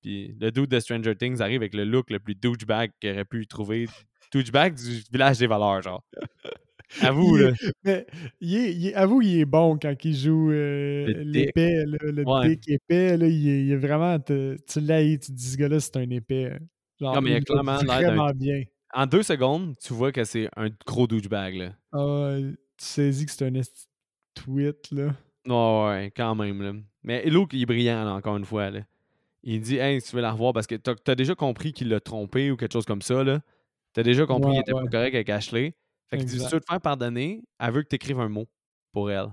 Puis 0.01 0.35
le 0.39 0.51
dude 0.51 0.67
de 0.69 0.79
Stranger 0.79 1.15
Things 1.15 1.41
arrive 1.41 1.61
avec 1.61 1.73
le 1.73 1.83
look 1.85 2.09
le 2.09 2.19
plus 2.19 2.35
douchebag 2.35 2.91
qu'il 2.99 3.11
aurait 3.11 3.25
pu 3.25 3.47
trouver. 3.47 3.87
Douchebag 4.33 4.75
du 4.75 5.01
village 5.11 5.37
des 5.39 5.47
valeurs, 5.47 5.81
genre. 5.81 6.03
Avoue, 7.01 7.37
Il 7.37 7.43
là. 7.43 7.51
Mais 7.83 8.05
il 8.39 8.55
est, 8.55 8.73
il 8.73 8.87
est- 8.87 8.93
avoue, 8.93 9.21
il 9.21 9.39
est 9.39 9.45
bon 9.45 9.77
quand 9.77 9.93
il 10.05 10.15
joue 10.15 10.51
euh, 10.51 11.05
Le 11.07 11.23
l'épée, 11.23 11.83
le 11.85 12.23
Ouais. 12.25 12.49
dick 12.55 12.69
épais. 12.69 13.17
Là, 13.17 13.27
il, 13.27 13.47
est, 13.49 13.63
il 13.65 13.71
est 13.71 13.75
vraiment. 13.77 14.17
te- 14.19 14.55
tu 14.65 14.79
l'as, 14.79 15.01
tu 15.03 15.19
te 15.19 15.31
dis, 15.33 15.49
ce 15.51 15.57
gars-là, 15.57 15.79
c'est 15.81 15.97
un 15.97 16.09
épais. 16.09 16.57
Genre, 16.99 17.13
Non, 17.15 17.21
mais 17.21 17.31
il 17.31 17.35
a 17.35 17.41
clairement 17.41 17.77
l'air 17.81 18.33
bien. 18.35 18.63
En 18.93 19.05
deux 19.05 19.21
secondes, 19.23 19.75
tu 19.83 19.93
vois 19.93 20.11
que 20.13 20.23
c'est 20.23 20.49
un 20.55 20.69
gros 20.85 21.07
douchebag, 21.07 21.55
là. 21.55 21.73
Ah, 21.91 22.37
tu 22.77 22.85
saisis 22.85 23.25
que 23.25 23.31
c'est 23.31 23.45
un 23.47 23.61
tweet, 24.33 24.91
là. 24.91 25.13
Ouais, 25.45 25.87
ouais, 25.87 26.11
quand 26.15 26.35
même, 26.35 26.61
là. 26.61 26.73
Mais 27.03 27.25
Luke, 27.29 27.51
il 27.53 27.61
est 27.61 27.65
brillant, 27.65 28.03
là, 28.03 28.13
encore 28.13 28.37
une 28.37 28.45
fois, 28.45 28.69
là. 28.69 28.81
Il 29.43 29.61
dit, 29.61 29.77
hey, 29.77 30.01
si 30.01 30.09
tu 30.09 30.15
veux 30.15 30.21
la 30.21 30.31
revoir, 30.31 30.51
parce 30.53 30.67
que 30.67 30.75
t'as 30.75 30.93
as 31.07 31.15
déjà 31.15 31.35
compris 31.35 31.71
qu'il 31.71 31.87
l'a 31.89 31.99
trompé 31.99 32.51
ou 32.51 32.57
quelque 32.57 32.73
chose 32.73 32.85
comme 32.85 33.01
ça, 33.01 33.23
là. 33.23 33.41
T'as 33.93 34.03
déjà 34.03 34.25
compris 34.25 34.49
Ouais, 34.49 34.55
qu'il 34.55 34.61
était 34.61 34.73
ouais. 34.73 34.83
pas 34.83 34.89
correct 34.89 35.15
avec 35.15 35.29
Ashley. 35.29 35.73
Fait 36.09 36.17
que 36.17 36.23
tu 36.23 36.37
veux 36.37 36.59
te 36.59 36.65
faire 36.69 36.81
pardonner, 36.81 37.43
elle 37.59 37.71
veut 37.73 37.83
que 37.83 37.87
t'écrives 37.87 38.19
un 38.19 38.29
mot 38.29 38.45
pour 38.91 39.09
elle. 39.11 39.27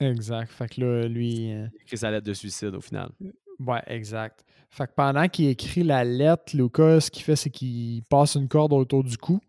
Exact. 0.00 0.50
Fait 0.52 0.68
que 0.68 0.80
là, 0.80 1.08
lui. 1.08 1.52
euh, 1.52 1.66
Il 1.74 1.82
écrit 1.82 1.98
sa 1.98 2.10
lettre 2.10 2.26
de 2.26 2.32
suicide, 2.34 2.74
au 2.74 2.80
final. 2.80 3.10
Ouais, 3.58 3.82
exact. 3.86 4.44
Fait 4.70 4.86
que 4.86 4.92
pendant 4.94 5.26
qu'il 5.28 5.48
écrit 5.48 5.82
la 5.82 6.04
lettre, 6.04 6.56
Lucas, 6.56 7.00
ce 7.00 7.10
qu'il 7.10 7.24
fait, 7.24 7.36
c'est 7.36 7.50
qu'il 7.50 8.02
passe 8.04 8.36
une 8.36 8.48
corde 8.48 8.72
autour 8.72 9.02
du 9.02 9.16
cou, 9.18 9.40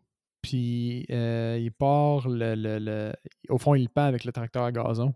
puis 0.41 1.05
euh, 1.11 1.57
il 1.59 1.71
part 1.71 2.27
le, 2.27 2.55
le- 2.55 2.79
le- 2.79 3.13
Au 3.49 3.57
fond, 3.57 3.75
il 3.75 3.89
pend 3.89 4.03
avec 4.05 4.23
le 4.25 4.31
tracteur 4.31 4.63
à 4.63 4.71
gazon. 4.71 5.13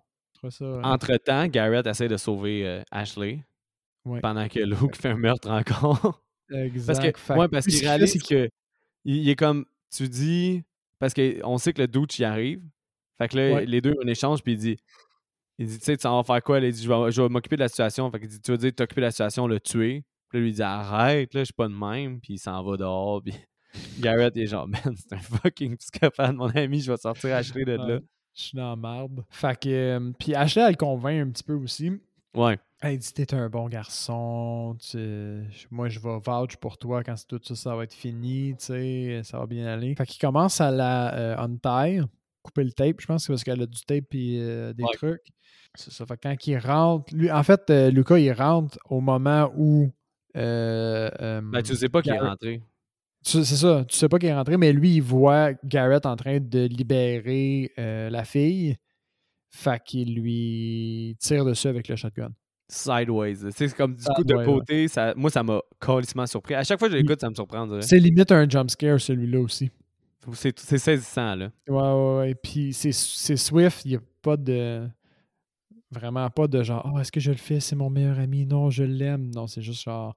Ça. 0.50 0.66
euh, 0.66 0.82
Entre-temps, 0.84 1.48
Garrett 1.48 1.88
essaie 1.88 2.10
de 2.10 2.18
sauver 2.18 2.68
euh, 2.68 2.82
Ashley. 2.92 3.40
Ouais. 4.04 4.20
Pendant 4.20 4.48
que 4.50 4.60
Luke 4.60 4.98
fait 4.98 5.10
un 5.10 5.16
meurtre 5.18 5.50
encore. 5.50 6.22
exact. 6.52 6.86
Parce 6.86 7.00
que, 7.00 7.18
Fait 7.20 7.34
ouais, 7.36 7.48
parce 7.48 7.66
qu'il 7.66 7.80
réalise 7.88 8.22
que 8.22 8.50
il, 9.06 9.16
il 9.18 9.30
est 9.30 9.36
comme 9.38 9.66
tu 9.90 10.10
dis 10.10 10.64
parce 11.00 11.14
qu'on 11.14 11.58
sait 11.58 11.72
que 11.72 11.82
le 11.82 11.88
doute 11.88 12.20
y 12.20 12.26
arrive. 12.26 12.62
Fait 13.18 13.30
que 13.30 13.38
là, 13.38 13.54
Ouais. 13.56 13.66
les 13.66 13.80
deux 13.80 13.92
ont 13.92 14.04
un 14.04 14.08
échange 14.08 14.44
puis 14.44 14.54
il 14.54 14.58
dit 14.58 14.78
il 15.60 15.68
dit 15.68 15.78
tu 15.80 15.86
sais 15.86 15.96
tu 15.96 16.06
vas 16.08 16.24
faire 16.24 16.44
quoi? 16.44 16.60
Là, 16.60 16.68
il 16.68 16.74
dit 16.74 16.84
je 16.84 16.90
vais, 16.90 17.12
je 17.12 17.22
vais 17.22 17.30
m'occuper 17.30 17.56
de 17.56 17.62
la 17.62 17.70
situation. 17.70 18.12
Fait 18.12 18.20
qu'il 18.20 18.28
dit 18.28 18.42
tu 18.42 18.52
veux 18.52 18.58
dire 18.58 18.74
t'occuper 18.76 19.00
de 19.02 19.06
la 19.06 19.12
situation, 19.12 19.48
le 19.48 19.62
tuer. 19.62 20.04
Puis 20.28 20.40
là, 20.40 20.44
lui 20.44 20.50
il 20.52 20.56
dit 20.56 20.62
arrête 20.64 21.34
là, 21.34 21.42
je 21.42 21.46
suis 21.46 21.54
pas 21.54 21.70
de 21.70 21.74
même 21.74 22.20
puis 22.20 22.34
il 22.34 22.40
s'en 22.40 22.62
va 22.64 22.76
dehors 22.76 23.22
puis 23.24 23.34
Garrett 24.00 24.36
est 24.38 24.46
genre 24.48 24.68
man, 24.86 24.96
c'est 24.96 25.14
un 25.14 25.20
fucking 25.20 25.78
psychopathe 25.78 26.36
mon 26.36 26.50
ami, 26.50 26.80
je 26.82 26.92
vais 26.92 26.98
sortir 26.98 27.36
Ashley 27.36 27.66
de 27.66 27.74
là. 27.74 28.00
Je 28.36 28.42
suis 28.42 28.58
dans 28.58 28.70
la 28.72 28.76
marde. 28.76 29.24
Fait 29.30 29.60
que. 29.60 29.70
euh, 29.70 30.12
puis 30.18 30.34
Ashley, 30.34 30.64
elle 30.64 30.72
le 30.72 30.76
convainc 30.78 31.28
un 31.28 31.30
petit 31.32 31.44
peu 31.44 31.54
aussi. 31.54 31.92
Ouais. 32.36 32.58
Elle 32.82 32.98
dit 32.98 33.14
T'es 33.14 33.34
un 33.36 33.48
bon 33.50 33.70
garçon, 33.70 34.76
tu- 34.80 35.44
moi 35.72 35.88
je 35.88 36.00
vais 36.00 36.18
vouch 36.26 36.58
pour 36.58 36.78
toi 36.78 37.04
quand 37.04 37.16
tout 37.28 37.40
ça, 37.44 37.56
ça 37.56 37.76
va 37.76 37.84
être 37.84 37.94
fini, 37.94 38.56
tu 38.58 38.66
sais, 38.66 39.22
ça 39.24 39.38
va 39.40 39.46
bien 39.46 39.68
aller. 39.68 39.94
Fait 39.96 40.06
qu'il 40.06 40.20
commence 40.20 40.60
à 40.60 40.72
la 40.72 41.14
euh, 41.14 41.38
untie, 41.38 42.02
couper 42.42 42.64
le 42.64 42.72
tape, 42.74 43.00
je 43.00 43.06
pense 43.06 43.22
que 43.22 43.26
c'est 43.28 43.34
parce 43.34 43.44
qu'elle 43.44 43.62
a 43.62 43.68
du 43.68 43.82
tape 43.86 44.14
et 44.16 44.38
euh, 44.42 44.74
des 44.74 44.84
Ouais. 44.84 44.90
trucs. 44.96 45.22
C'est 45.76 45.92
ça. 45.94 46.06
Fait 46.06 46.18
que 46.18 46.28
quand 46.28 46.48
il 46.48 46.58
rentre, 46.58 47.16
lui, 47.16 47.32
en 47.32 47.42
fait, 47.44 47.70
euh, 47.70 47.90
Lucas, 47.90 48.18
il 48.20 48.32
rentre 48.32 48.78
au 48.90 49.00
moment 49.00 49.52
où. 49.56 49.92
Ben 50.36 51.62
tu 51.64 51.76
sais 51.76 51.90
pas 51.90 52.02
qu'il 52.02 52.14
est 52.14 52.20
rentré. 52.20 52.62
C'est 53.24 53.44
ça, 53.44 53.86
tu 53.88 53.96
sais 53.96 54.10
pas 54.10 54.20
qu'il 54.20 54.30
est 54.30 54.34
rentré, 54.34 54.58
mais 54.58 54.74
lui, 54.74 54.96
il 54.96 55.02
voit 55.02 55.54
Garrett 55.64 56.06
en 56.06 56.16
train 56.16 56.40
de 56.40 56.66
libérer 56.66 57.72
euh, 57.80 58.10
la 58.10 58.24
fille. 58.26 58.76
Fait 59.50 59.82
qu'il 59.84 60.16
lui 60.16 61.16
tire 61.20 61.46
dessus 61.46 61.68
avec 61.68 61.88
le 61.88 61.96
shotgun. 61.96 62.32
Sideways. 62.68 63.52
C'est 63.52 63.74
comme 63.76 63.96
du 63.96 64.04
coup 64.04 64.24
de 64.24 64.46
côté, 64.46 64.88
ça, 64.88 65.14
moi 65.16 65.30
ça 65.30 65.44
m'a 65.44 65.60
calissement 65.80 66.26
surpris. 66.26 66.56
À 66.56 66.64
chaque 66.64 66.80
fois 66.80 66.88
que 66.88 66.94
je 66.94 66.98
l'écoute, 66.98 67.22
ça 67.22 67.30
me 67.30 67.36
surprend. 67.36 67.82
C'est 67.82 68.00
limite 68.00 68.32
un 68.32 68.50
jump 68.50 68.72
scare, 68.72 69.00
celui-là 69.00 69.40
aussi. 69.40 69.70
C'est 70.34 70.78
saisissant 70.78 71.36
là. 71.36 71.52
Ouais, 71.68 71.76
ouais, 71.76 72.18
ouais. 72.18 72.36
Puis 72.36 72.74
c'est 72.74 72.94
c'est 72.94 73.36
Swift, 73.36 73.86
il 73.86 73.90
n'y 73.90 73.96
a 73.98 74.02
pas 74.22 74.38
de. 74.38 74.88
Vraiment 75.92 76.28
pas 76.32 76.48
de 76.48 76.64
genre, 76.64 76.90
oh, 76.92 77.00
est-ce 77.00 77.12
que 77.12 77.20
je 77.20 77.30
le 77.30 77.38
fais, 77.38 77.60
c'est 77.60 77.76
mon 77.76 77.92
meilleur 77.92 78.18
ami, 78.18 78.48
non, 78.48 78.72
je 78.72 78.84
l'aime. 78.84 79.30
Non, 79.36 79.46
c'est 79.46 79.62
juste 79.62 79.84
genre, 79.84 80.16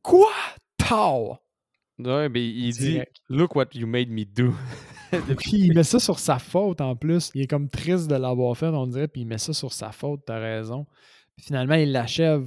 quoi? 0.00 0.30
Tau! 0.76 1.36
Ouais, 1.98 2.28
mais 2.28 2.46
il 2.46 2.72
dit. 2.72 3.00
Look 3.28 3.56
what 3.56 3.68
you 3.74 3.86
made 3.86 4.08
me 4.10 4.24
do. 4.24 4.52
Puis 5.38 5.52
il 5.58 5.74
met 5.74 5.84
ça 5.84 5.98
sur 5.98 6.18
sa 6.18 6.38
faute 6.38 6.80
en 6.80 6.94
plus. 6.94 7.30
Il 7.34 7.40
est 7.42 7.46
comme 7.46 7.68
triste 7.68 8.08
de 8.08 8.14
l'avoir 8.14 8.56
fait, 8.56 8.66
on 8.66 8.86
dirait, 8.86 9.08
puis 9.08 9.22
il 9.22 9.26
met 9.26 9.38
ça 9.38 9.52
sur 9.54 9.72
sa 9.72 9.90
faute, 9.90 10.20
t'as 10.26 10.38
raison. 10.38 10.86
Puis 11.36 11.46
finalement, 11.46 11.74
il 11.76 11.92
l'achève. 11.92 12.46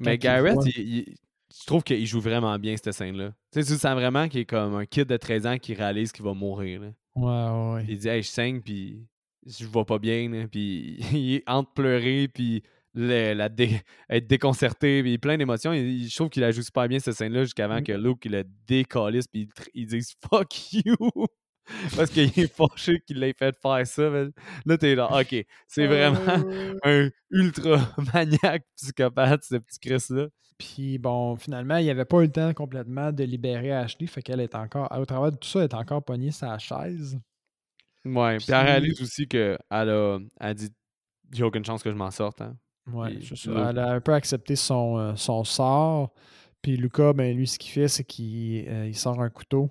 Mais 0.00 0.18
Garrett, 0.18 0.56
il- 0.76 0.78
il- 0.98 1.16
je 1.56 1.66
trouve 1.66 1.82
qu'il 1.84 2.04
joue 2.06 2.20
vraiment 2.20 2.58
bien 2.58 2.74
cette 2.76 2.92
scène-là. 2.94 3.32
Tu 3.52 3.62
sais, 3.62 3.72
tu 3.74 3.78
sens 3.78 3.94
vraiment 3.94 4.28
qu'il 4.28 4.40
est 4.40 4.44
comme 4.44 4.74
un 4.74 4.86
kid 4.86 5.04
de 5.06 5.16
13 5.16 5.46
ans 5.46 5.56
qui 5.58 5.72
réalise 5.74 6.10
qu'il 6.10 6.24
va 6.24 6.34
mourir. 6.34 6.80
là. 6.80 6.88
Ouais, 7.14 7.24
ouais, 7.26 7.74
ouais. 7.74 7.84
Il 7.88 7.98
dit 7.98 8.08
Hey, 8.08 8.22
je 8.22 8.28
saigne, 8.28 8.60
puis 8.60 9.06
je 9.46 9.64
vais 9.66 9.84
pas 9.84 9.98
bien. 10.00 10.28
là. 10.30 10.46
Puis 10.50 10.96
il 11.12 11.34
est 11.36 11.44
entre 11.48 11.72
pleurer, 11.72 12.26
puis 12.28 12.62
le- 12.94 13.34
la 13.34 13.48
dé- 13.48 13.80
être 14.08 14.26
déconcerté, 14.26 15.02
puis 15.02 15.18
plein 15.18 15.36
d'émotions. 15.38 15.72
Il- 15.72 16.08
Je 16.08 16.14
trouve 16.16 16.28
qu'il 16.30 16.44
a 16.44 16.50
joué 16.50 16.62
super 16.62 16.88
bien 16.88 16.98
cette 16.98 17.14
scène-là 17.14 17.44
jusqu'avant 17.44 17.80
Mm. 17.80 17.84
que 17.84 17.92
Luke 17.92 18.24
il 18.24 18.32
le 18.32 18.44
décalisse, 18.66 19.26
puis 19.28 19.42
il 19.42 19.48
il 19.74 19.86
dise 19.86 20.14
Fuck 20.28 20.72
you! 20.72 20.96
Parce 21.96 22.10
qu'il 22.10 22.24
est 22.36 22.52
fâché 22.52 23.00
qu'il 23.06 23.18
l'ait 23.20 23.34
fait 23.38 23.54
faire 23.62 23.86
ça. 23.86 24.10
man. 24.10 24.32
Là, 24.66 24.76
t'es 24.76 24.94
là, 24.96 25.08
OK, 25.20 25.36
c'est 25.68 25.86
vraiment 25.86 26.18
ouais. 26.44 26.74
un 26.84 27.10
ultra 27.30 27.94
maniaque 28.12 28.64
psychopathe, 28.76 29.44
ce 29.44 29.56
petit 29.56 29.78
Chris-là. 29.78 30.26
Puis 30.58 30.98
bon, 30.98 31.36
finalement, 31.36 31.76
il 31.76 31.88
avait 31.88 32.04
pas 32.04 32.18
eu 32.18 32.22
le 32.26 32.32
temps 32.32 32.52
complètement 32.54 33.12
de 33.12 33.22
libérer 33.24 33.72
Ashley, 33.72 34.06
fait 34.08 34.20
qu'elle 34.20 34.40
est 34.40 34.54
encore, 34.56 34.88
au 34.98 35.04
travers 35.06 35.30
de 35.30 35.36
tout 35.36 35.48
ça, 35.48 35.60
elle 35.60 35.66
est 35.66 35.74
encore 35.74 36.04
pognée 36.04 36.32
sa 36.32 36.58
chaise. 36.58 37.18
Ouais, 38.04 38.36
puis 38.38 38.46
Puis- 38.46 38.54
elle 38.54 38.66
réalise 38.66 39.00
aussi 39.00 39.28
qu'elle 39.28 39.58
a, 39.70 40.18
elle 40.40 40.54
dit 40.54 40.68
n'y 41.32 41.42
a 41.42 41.46
aucune 41.46 41.64
chance 41.64 41.82
que 41.82 41.90
je 41.90 41.96
m'en 41.96 42.10
sorte. 42.10 42.40
Hein. 42.40 42.56
Ouais, 42.92 43.18
c'est 43.22 43.36
ça. 43.36 43.70
Elle 43.70 43.78
a 43.78 43.92
un 43.92 44.00
peu 44.00 44.12
accepté 44.14 44.56
son, 44.56 44.98
euh, 44.98 45.14
son 45.16 45.44
sort. 45.44 46.12
Puis 46.62 46.76
Lucas, 46.76 47.12
ben 47.12 47.34
lui, 47.36 47.46
ce 47.46 47.58
qu'il 47.58 47.70
fait, 47.72 47.88
c'est 47.88 48.04
qu'il 48.04 48.66
euh, 48.68 48.86
il 48.88 48.94
sort 48.96 49.20
un 49.20 49.30
couteau. 49.30 49.70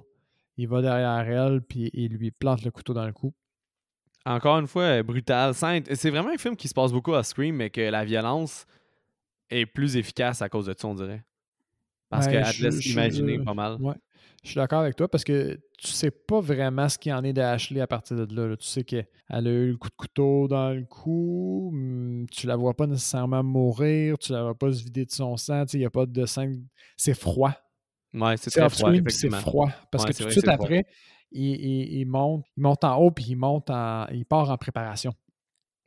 Il 0.57 0.67
va 0.67 0.81
derrière 0.81 1.19
elle, 1.29 1.61
puis 1.61 1.89
il 1.93 2.13
lui 2.13 2.31
plante 2.31 2.63
le 2.63 2.71
couteau 2.71 2.93
dans 2.93 3.05
le 3.05 3.13
cou. 3.13 3.33
Encore 4.25 4.59
une 4.59 4.67
fois, 4.67 4.83
euh, 4.83 5.03
brutal. 5.03 5.53
Sainte. 5.53 5.93
C'est 5.95 6.09
vraiment 6.09 6.29
un 6.29 6.37
film 6.37 6.55
qui 6.55 6.67
se 6.67 6.73
passe 6.73 6.91
beaucoup 6.91 7.13
à 7.13 7.23
Scream, 7.23 7.55
mais 7.55 7.69
que 7.69 7.81
la 7.81 8.03
violence 8.05 8.65
est 9.49 9.65
plus 9.65 9.95
efficace 9.97 10.41
à 10.41 10.49
cause 10.49 10.65
de 10.65 10.75
ça, 10.77 10.87
on 10.87 10.95
dirait. 10.95 11.23
Parce 12.09 12.25
Ouais, 12.25 12.33
qu'elle 12.33 12.53
te 12.53 12.61
laisse 12.63 12.81
je- 12.81 12.91
imaginer 12.91 13.37
je- 13.37 13.41
pas 13.43 13.53
mal. 13.53 13.75
Ouais. 13.79 13.95
Je 14.43 14.49
suis 14.51 14.55
d'accord 14.57 14.79
avec 14.81 14.95
toi 14.95 15.09
parce 15.09 15.23
que 15.25 15.59
tu 15.77 15.87
sais 15.87 16.11
pas 16.11 16.39
vraiment 16.39 16.87
ce 16.87 16.97
qu'il 16.97 17.09
y 17.09 17.13
en 17.13 17.23
est 17.25 17.33
de 17.33 17.41
Ashley 17.41 17.81
à 17.81 17.87
partir 17.87 18.15
de 18.25 18.35
là. 18.35 18.47
là. 18.47 18.55
Tu 18.57 18.65
sais 18.67 18.83
qu'elle 18.83 19.05
a 19.29 19.39
eu 19.41 19.71
le 19.71 19.77
coup 19.77 19.89
de 19.89 19.95
couteau 19.95 20.47
dans 20.47 20.71
le 20.71 20.85
cou, 20.85 21.71
hum, 21.73 22.25
tu 22.31 22.47
la 22.47 22.55
vois 22.55 22.73
pas 22.73 22.87
nécessairement 22.87 23.43
mourir, 23.43 24.17
tu 24.17 24.31
la 24.31 24.43
vois 24.43 24.55
pas 24.57 24.71
se 24.71 24.81
vider 24.83 25.05
de 25.05 25.11
son 25.11 25.35
sang, 25.35 25.65
il 25.73 25.79
n'y 25.79 25.85
a 25.85 25.89
pas 25.89 26.05
de 26.05 26.25
sang. 26.25 26.47
C'est 26.95 27.13
froid. 27.13 27.53
Ouais, 28.13 28.37
c'est 28.37 28.49
très 28.49 28.69
froid, 28.69 28.91
c'est 29.09 29.29
froid. 29.29 29.69
Parce 29.91 30.05
Ouais, 30.05 30.11
que 30.11 30.17
tout 30.17 30.25
de 30.25 30.31
suite 30.31 30.47
après, 30.47 30.85
il, 31.31 31.43
il- 31.55 31.99
il 31.99 32.05
monte, 32.05 32.45
il 32.57 32.63
monte 32.63 32.83
en 32.85 32.95
haut 32.97 33.11
puis 33.11 33.25
il 33.29 33.35
monte 33.35 33.69
en. 33.69 34.07
il 34.11 34.25
part 34.25 34.49
en 34.49 34.57
préparation. 34.57 35.13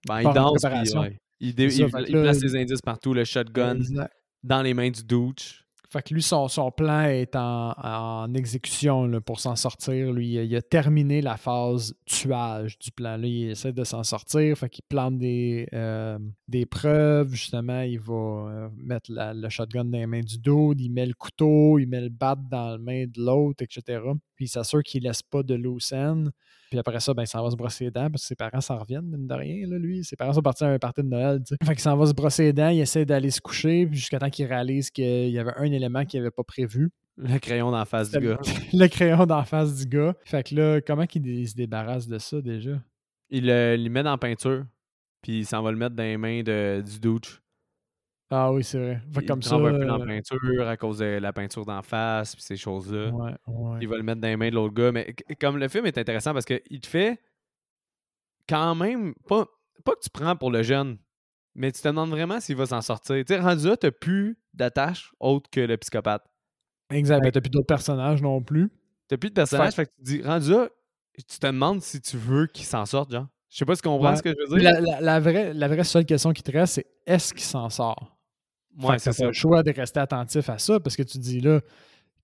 Ben, 0.07 0.21
il 0.21 0.27
en 0.29 0.33
danse, 0.33 0.53
puis 0.53 0.61
préparation. 0.69 1.01
ouais. 1.01 1.19
Il, 1.41 1.55
dé- 1.55 1.71
ça, 1.71 1.85
il- 1.85 2.05
il 2.09 2.15
là, 2.15 2.23
place 2.23 2.39
il- 2.43 2.51
ses 2.51 2.57
indices 2.61 2.83
partout, 2.83 3.15
le 3.15 3.25
shotgun 3.25 3.77
Exact. 3.77 4.13
dans 4.45 4.63
les 4.63 4.75
mains 4.75 4.91
du 4.91 5.03
douche. 5.03 5.62
Fait 5.93 6.01
que 6.01 6.15
lui, 6.15 6.23
son, 6.23 6.49
son 6.49 6.71
plan 6.71 7.03
est 7.03 7.37
en, 7.37 7.75
en 7.77 8.33
exécution 8.33 9.07
là, 9.07 9.21
pour 9.21 9.41
s'en 9.41 9.57
sortir. 9.57 10.11
Lui, 10.11 10.33
il 10.43 10.57
a, 10.57 10.63
terminé 10.63 11.21
la 11.21 11.37
phase 11.37 11.95
tuage 12.07 12.79
du 12.79 12.91
plan. 12.91 13.19
Là, 13.19 13.27
il 13.27 13.51
essaie 13.51 13.75
de 13.75 13.85
s'en 13.85 14.03
sortir. 14.03 14.57
Fait 14.57 14.71
qu'il 14.71 14.85
plante 14.89 15.19
des, 15.19 15.69
euh, 15.75 16.19
des 16.49 16.65
preuves. 16.65 17.35
Justement, 17.35 17.83
il 17.83 18.01
va 18.01 18.15
euh, 18.15 18.69
mettre 18.75 19.11
le 19.11 19.49
shotgun 19.51 19.85
dans 19.85 19.99
les 19.99 20.07
mains 20.07 20.23
du 20.23 20.39
dos. 20.39 20.73
Il 20.79 20.89
met 20.89 21.05
le 21.05 21.13
couteau, 21.13 21.79
il 21.79 21.87
met 21.87 22.01
le 22.01 22.09
bat 22.09 22.37
dans 22.37 22.71
la 22.71 22.79
main 22.79 23.05
de 23.05 23.21
l'autre, 23.21 23.63
etc. 23.63 24.01
Puis 24.35 24.47
il 24.47 24.49
s'assure 24.49 24.83
qu'il 24.83 25.03
laisse 25.03 25.23
pas 25.23 25.43
de 25.43 25.55
loose 25.55 25.93
end. 25.93 26.25
Puis 26.73 26.79
après 26.79 27.01
ça, 27.01 27.13
ben, 27.13 27.25
il 27.25 27.27
s'en 27.27 27.45
va 27.45 27.51
se 27.51 27.55
brosser 27.55 27.85
les 27.85 27.91
dents 27.91 28.09
parce 28.11 28.23
que 28.23 28.29
ses 28.29 28.35
parents 28.35 28.63
s'en 28.63 28.79
reviennent, 28.79 29.05
mine 29.05 29.27
de 29.27 29.35
rien, 29.35 29.67
là, 29.67 29.77
lui. 29.77 30.03
Ses 30.05 30.17
parents 30.17 30.33
sont 30.33 30.41
partis 30.41 30.65
à 30.65 30.69
un 30.69 30.79
party 30.79 31.03
de 31.03 31.07
Noël, 31.07 31.43
tu 31.47 31.55
sais. 31.55 31.57
Fait 31.67 31.75
qu'il 31.75 31.83
s'en 31.83 31.99
va 31.99 32.07
se 32.07 32.15
brosser 32.15 32.45
les 32.45 32.53
dents, 32.55 32.71
il 32.71 32.81
essaie 32.81 33.05
d'aller 33.05 33.31
se 33.31 33.43
coucher, 33.43 33.87
jusqu'à 33.93 34.19
temps 34.19 34.31
qu'il 34.31 34.47
réalise 34.47 34.91
qu'il 34.91 35.29
y 35.29 35.39
avait 35.39 35.53
un 35.59 35.71
élément 35.71 36.07
qu'il 36.07 36.19
n'avait 36.19 36.31
pas 36.31 36.45
prévu. 36.45 36.89
Le 37.19 37.37
crayon 37.37 37.71
la 37.71 37.85
face 37.85 38.11
du 38.11 38.21
gars. 38.21 38.39
le, 38.73 38.87
crayon 38.89 39.27
d'en 39.27 39.45
face 39.45 39.75
du 39.75 39.85
gars. 39.85 40.15
Fait 40.25 40.43
que 40.43 40.55
là, 40.55 40.81
comment 40.81 41.05
qu'il 41.05 41.47
se 41.47 41.55
débarrasse 41.55 42.09
de 42.09 42.17
ça 42.17 42.41
déjà? 42.41 42.83
Il 43.29 43.49
le 43.49 43.75
il 43.77 43.85
le 43.85 43.91
met 43.91 44.03
dans 44.03 44.13
la 44.13 44.17
peinture, 44.17 44.65
puis 45.21 45.41
il 45.41 45.45
s'en 45.45 45.63
va 45.63 45.73
le 45.73 45.77
mettre 45.77 45.95
dans 45.95 46.05
les 46.05 46.17
mains 46.17 46.43
de, 46.43 46.81
du 46.81 46.99
douche. 47.01 47.42
Ah 48.35 48.51
oui, 48.51 48.65
c'est 48.65 48.79
vrai. 48.79 49.03
Fait 49.13 49.27
comme 49.27 49.43
ça. 49.43 49.57
un 49.57 49.59
peu 49.59 49.85
dans 49.85 49.99
la 49.99 50.05
euh, 50.05 50.07
peinture 50.07 50.67
à 50.67 50.77
cause 50.79 50.99
de 50.99 51.05
la 51.05 51.33
peinture 51.35 51.67
d'en 51.67 51.83
face, 51.83 52.35
puis 52.35 52.43
ces 52.43 52.57
choses-là. 52.57 53.11
ouais, 53.11 53.33
ouais. 53.47 53.79
Il 53.83 53.89
va 53.89 53.97
le 53.99 54.03
mettre 54.03 54.23
dans 54.23 54.29
les 54.29 54.37
mains 54.39 54.49
de 54.49 54.55
l'autre 54.55 54.73
gars. 54.73 54.91
Mais 54.91 55.15
comme 55.39 55.59
le 55.59 55.69
film 55.69 55.85
est 55.85 55.99
intéressant 55.99 56.33
parce 56.33 56.47
qu'il 56.47 56.81
te 56.81 56.87
fait 56.87 57.21
quand 58.49 58.75
même 58.75 59.15
pas, 59.29 59.47
pas 59.85 59.93
que 59.95 60.01
tu 60.01 60.11
prends 60.11 60.35
pour 60.35 60.51
le 60.51 60.63
jeune, 60.63 60.97
mais 61.55 61.71
tu 61.73 61.83
te 61.83 61.89
demandes 61.89 62.11
vraiment 62.11 62.41
s'il 62.41 62.57
va 62.57 62.65
s'en 62.67 62.81
sortir. 62.81 63.17
Tu 63.25 63.35
sais, 63.35 63.39
rendu 63.41 63.67
là, 63.69 63.77
t'as 63.77 63.91
plus 63.91 64.39
d'attache 64.55 65.13
autre 65.21 65.51
que 65.51 65.61
le 65.61 65.77
psychopathe. 65.77 66.25
Exact. 66.91 67.21
Ben, 67.23 67.31
t'as 67.33 67.41
plus 67.41 67.51
d'autres 67.51 67.67
personnages 67.67 68.23
non 68.23 68.43
plus. 68.43 68.71
T'as 69.09 69.17
plus 69.19 69.29
de 69.29 69.35
personnage, 69.35 69.75
fait 69.75 69.87
que 69.87 69.91
tu 69.91 69.99
te 69.99 70.05
dis, 70.05 70.23
rendu 70.23 70.51
là, 70.53 70.69
tu 71.19 71.39
te 71.39 71.47
demandes 71.47 71.83
si 71.83 72.01
tu 72.01 72.17
veux 72.17 72.47
qu'il 72.47 72.65
s'en 72.65 72.87
sorte, 72.87 73.13
genre. 73.13 73.27
Je 73.51 73.59
sais 73.59 73.67
pas 73.67 73.75
si 73.75 73.83
tu 73.83 73.89
comprends 73.89 74.11
Ouais. 74.11 74.17
ce 74.17 74.23
que 74.23 74.31
je 74.31 74.51
veux 74.51 74.59
dire. 74.59 74.73
La, 74.73 74.81
la- 74.81 75.01
la 75.03 75.21
vraie, 75.21 75.53
la 75.53 75.69
vraie 75.69 75.85
seule 75.85 76.07
question 76.07 76.33
qui 76.33 76.43
te 76.43 76.51
reste, 76.51 76.75
c'est 76.75 76.87
est-ce 77.07 77.35
qu'il 77.35 77.43
s'en 77.43 77.69
sort? 77.69 78.12
Ouais, 78.81 78.99
c'est 78.99 79.13
ça. 79.13 79.27
le 79.27 79.33
choix 79.33 79.63
de 79.63 79.71
rester 79.73 80.01
attentif 80.01 80.49
à 80.49 80.59
ça 80.59 80.81
parce 80.81 80.97
que 80.97 81.03
tu 81.03 81.19
te 81.19 81.23
dis 81.23 81.41
là, 81.41 81.61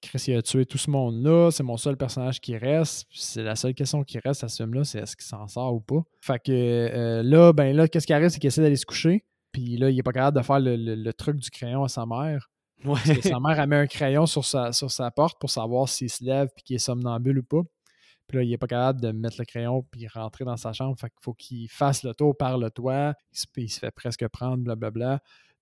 Chris, 0.01 0.22
il 0.28 0.36
a 0.36 0.42
tué 0.42 0.64
tout 0.64 0.78
ce 0.78 0.90
monde-là, 0.90 1.51
c'est 1.51 1.64
mon 1.64 1.76
seul 1.76 1.96
personnage 1.96 2.40
qui 2.40 2.57
reste. 2.57 3.07
C'est 3.11 3.42
la 3.42 3.57
seule 3.57 3.74
question 3.74 4.05
qui 4.05 4.18
reste 4.20 4.44
à 4.44 4.49
ce 4.49 4.62
film-là, 4.62 4.84
c'est 4.84 5.01
est-ce 5.01 5.16
qu'il 5.16 5.26
s'en 5.26 5.49
sort 5.49 5.74
ou 5.74 5.80
pas? 5.80 6.03
Fait 6.20 6.38
que 6.38 6.53
euh, 6.53 7.22
là, 7.24 7.53
ben 7.53 7.74
là, 7.76 7.88
qu'est-ce 7.88 8.07
qui 8.07 8.12
arrive, 8.12 8.28
c'est 8.28 8.38
qu'il 8.38 8.46
essaie 8.49 8.62
d'aller 8.62 8.76
se 8.76 8.86
coucher. 8.86 9.24
Puis 9.53 9.76
là, 9.76 9.90
il 9.90 9.99
est 9.99 10.03
pas 10.03 10.12
capable 10.12 10.38
de 10.38 10.42
faire 10.44 10.61
le, 10.61 10.76
le- 10.76 10.94
le 10.94 11.12
truc 11.12 11.36
du 11.36 11.51
crayon 11.51 11.82
à 11.82 11.88
sa 11.88 12.07
mère. 12.07 12.49
Ouais. 12.84 12.94
Parce 13.05 13.18
que 13.18 13.22
sa 13.28 13.40
mère, 13.40 13.59
elle 13.59 13.68
met 13.68 13.76
un 13.76 13.86
crayon 13.88 14.24
sur 14.26 14.44
sa, 14.44 14.72
sur 14.72 14.88
sa 14.90 15.11
porte 15.11 15.40
pour 15.40 15.51
savoir 15.51 15.88
s'il 15.88 16.09
se 16.11 16.22
lève 16.22 16.49
puis 16.55 16.62
qu'il 16.62 16.76
est 16.76 16.78
somnambule 16.78 17.40
ou 17.40 17.42
pas. 17.42 17.62
Puis 18.28 18.36
là, 18.38 18.44
il 18.44 18.53
est 18.53 18.59
pas 18.59 18.66
capable 18.68 19.01
de 19.01 19.11
mettre 19.11 19.36
le 19.40 19.46
crayon 19.46 19.82
puis 19.90 20.07
rentrer 20.07 20.44
dans 20.44 20.57
sa 20.57 20.72
chambre. 20.72 20.94
Fait 21.01 21.09
qu'il 21.09 21.18
faut 21.22 21.32
qu'il 21.34 21.68
fasse 21.68 22.05
le 22.05 22.14
tour 22.14 22.36
par 22.36 22.57
le 22.59 22.70
toit. 22.70 23.14
Il 23.32 23.38
se, 23.38 23.46
il 23.57 23.68
se 23.70 23.80
fait 23.80 23.90
presque 23.90 24.28
prendre, 24.28 24.62
blablabla. 24.62 25.18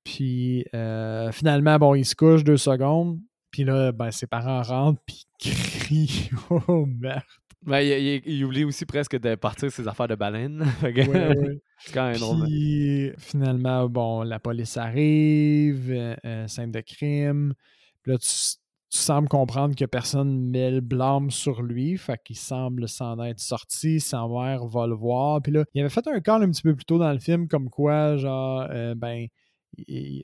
Puis 0.07 0.64
euh, 0.72 1.32
finalement, 1.32 1.76
bon, 1.78 1.96
il 1.96 2.04
se 2.04 2.14
couche 2.14 2.44
deux 2.44 2.57
secondes. 2.57 3.18
Puis 3.50 3.64
là, 3.64 3.90
ben, 3.90 4.12
ses 4.12 4.28
parents 4.28 4.62
rentrent 4.62 5.02
puis 5.04 5.24
crient 5.40 6.30
«Oh 6.68 6.86
merde! 6.86 7.22
Ben, 7.64 7.80
il, 7.80 7.88
il- 7.88 8.22
il 8.24 8.44
oublie 8.44 8.62
aussi 8.62 8.86
presque 8.86 9.18
de 9.18 9.34
partir 9.34 9.72
ses 9.72 9.88
affaires 9.88 10.07
de 10.07 10.14
baleine. 10.14 10.64
Ouais, 10.82 11.09
ouais. 11.09 11.61
c'est 11.78 11.92
quand 11.92 12.07
même 12.09 12.18
drôle. 12.18 12.44
Puis 12.46 13.11
finalement, 13.18 13.88
bon, 13.88 14.22
la 14.22 14.38
police 14.38 14.76
arrive, 14.76 15.90
euh, 15.90 16.14
euh, 16.24 16.46
scène 16.46 16.70
de 16.70 16.80
crime. 16.80 17.54
Puis 18.02 18.12
là, 18.12 18.18
tu, 18.18 18.28
tu 18.28 18.98
sembles 18.98 19.28
comprendre 19.28 19.74
que 19.74 19.86
personne 19.86 20.50
met 20.50 20.70
le 20.70 20.80
blâme 20.80 21.32
sur 21.32 21.62
lui. 21.62 21.96
Fait 21.96 22.20
qu'il 22.24 22.36
semble 22.36 22.88
s'en 22.88 23.20
être 23.24 23.40
sorti. 23.40 23.98
Sa 23.98 24.28
mère 24.28 24.66
va 24.66 24.86
le 24.86 24.94
voir. 24.94 25.42
Puis 25.42 25.50
là, 25.50 25.64
il 25.74 25.80
avait 25.80 25.90
fait 25.90 26.07
un 26.07 26.20
call 26.20 26.44
un 26.44 26.50
petit 26.52 26.62
peu 26.62 26.76
plus 26.76 26.84
tôt 26.84 26.98
dans 26.98 27.12
le 27.12 27.18
film, 27.18 27.48
comme 27.48 27.70
quoi, 27.70 28.16
genre, 28.16 28.68
euh, 28.70 28.94
ben, 28.94 29.26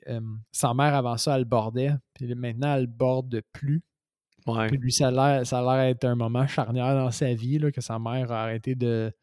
euh, 0.07 0.21
sa 0.51 0.73
mère 0.73 0.95
avant 0.95 1.17
ça, 1.17 1.37
elle 1.37 1.45
bordait. 1.45 1.93
Puis 2.13 2.33
maintenant, 2.35 2.75
elle 2.75 2.87
borde 2.87 3.41
plus. 3.51 3.81
Ouais. 4.45 4.67
Puis 4.67 4.77
lui, 4.77 4.91
ça 4.91 5.07
a 5.07 5.11
l'air 5.11 5.47
ça 5.47 5.59
a 5.59 5.61
l'air 5.61 5.93
d'être 5.93 6.05
un 6.05 6.15
moment 6.15 6.45
charnière 6.47 6.95
dans 6.95 7.11
sa 7.11 7.33
vie, 7.33 7.59
là, 7.59 7.71
que 7.71 7.81
sa 7.81 7.97
mère 7.99 8.31
a 8.31 8.43
arrêté 8.43 8.75
de, 8.75 9.13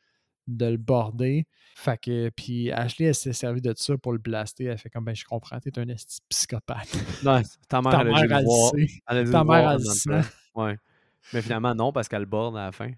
de 0.47 0.66
le 0.66 0.76
border. 0.76 1.47
Fait 1.74 1.99
que, 1.99 2.31
puis 2.31 2.70
Ashley, 2.72 3.07
elle 3.07 3.14
s'est 3.14 3.33
servi 3.33 3.61
de 3.61 3.72
ça 3.76 3.97
pour 3.99 4.12
le 4.12 4.18
blaster. 4.18 4.64
Elle 4.64 4.78
fait 4.78 4.91
comme, 4.91 5.05
ben, 5.05 5.14
je 5.14 5.24
comprends, 5.24 5.59
t'es 5.61 5.78
un 5.78 5.87
psychopathe. 6.28 6.97
Non, 7.24 7.41
ta 7.68 7.83
mère, 7.83 7.93
Ta 7.93 8.01
elle 8.01 8.09
a 8.09 8.12
mère, 8.12 8.22
dû 8.22 8.28
le 8.28 8.35
elle 8.35 8.45
voir. 8.45 8.72
Elle 9.09 9.31
Ta 9.31 9.45
mère, 9.45 9.70
elle 9.70 9.78
le 9.78 9.85
sait. 9.85 10.20
Ouais. 10.55 10.76
Mais 11.33 11.43
finalement, 11.43 11.74
non, 11.74 11.93
parce 11.93 12.09
qu'elle 12.09 12.26
borde 12.26 12.57
à 12.57 12.66
la 12.66 12.72
fin. 12.72 12.91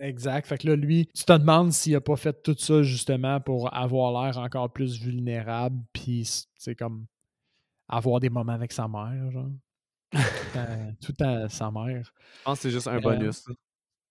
Exact. 0.00 0.46
Fait 0.46 0.58
que 0.58 0.66
là, 0.68 0.76
lui, 0.76 1.06
tu 1.14 1.24
te 1.24 1.32
demandes 1.32 1.72
s'il 1.72 1.94
a 1.96 2.00
pas 2.00 2.16
fait 2.16 2.42
tout 2.42 2.54
ça 2.58 2.82
justement 2.82 3.40
pour 3.40 3.74
avoir 3.74 4.12
l'air 4.24 4.38
encore 4.38 4.72
plus 4.72 5.00
vulnérable, 5.00 5.80
puis 5.92 6.28
c'est 6.56 6.74
comme 6.76 7.06
avoir 7.88 8.20
des 8.20 8.30
moments 8.30 8.52
avec 8.52 8.72
sa 8.72 8.86
mère, 8.86 9.30
genre. 9.30 9.50
Tout 10.12 10.18
à, 10.58 10.66
tout 11.00 11.14
à 11.20 11.48
sa 11.48 11.70
mère. 11.70 12.12
Je 12.38 12.44
pense 12.44 12.58
que 12.58 12.62
c'est 12.62 12.70
juste 12.70 12.86
un 12.88 12.96
Euh, 12.96 13.00
bonus. 13.00 13.36
ça. 13.44 13.52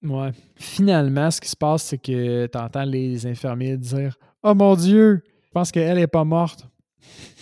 Ouais. 0.04 0.32
Finalement, 0.56 1.32
ce 1.32 1.42
qui 1.42 1.50
se 1.50 1.56
passe, 1.56 1.84
c'est 1.84 1.98
que 1.98 2.46
tu 2.48 2.58
entends 2.58 2.84
les 2.84 3.26
infirmiers 3.26 3.78
dire 3.78 4.18
Oh 4.44 4.54
mon 4.54 4.76
Dieu, 4.76 5.24
je 5.44 5.50
pense 5.52 5.72
qu'elle 5.72 5.98
est 5.98 6.08
pas 6.08 6.24
morte. 6.24 6.68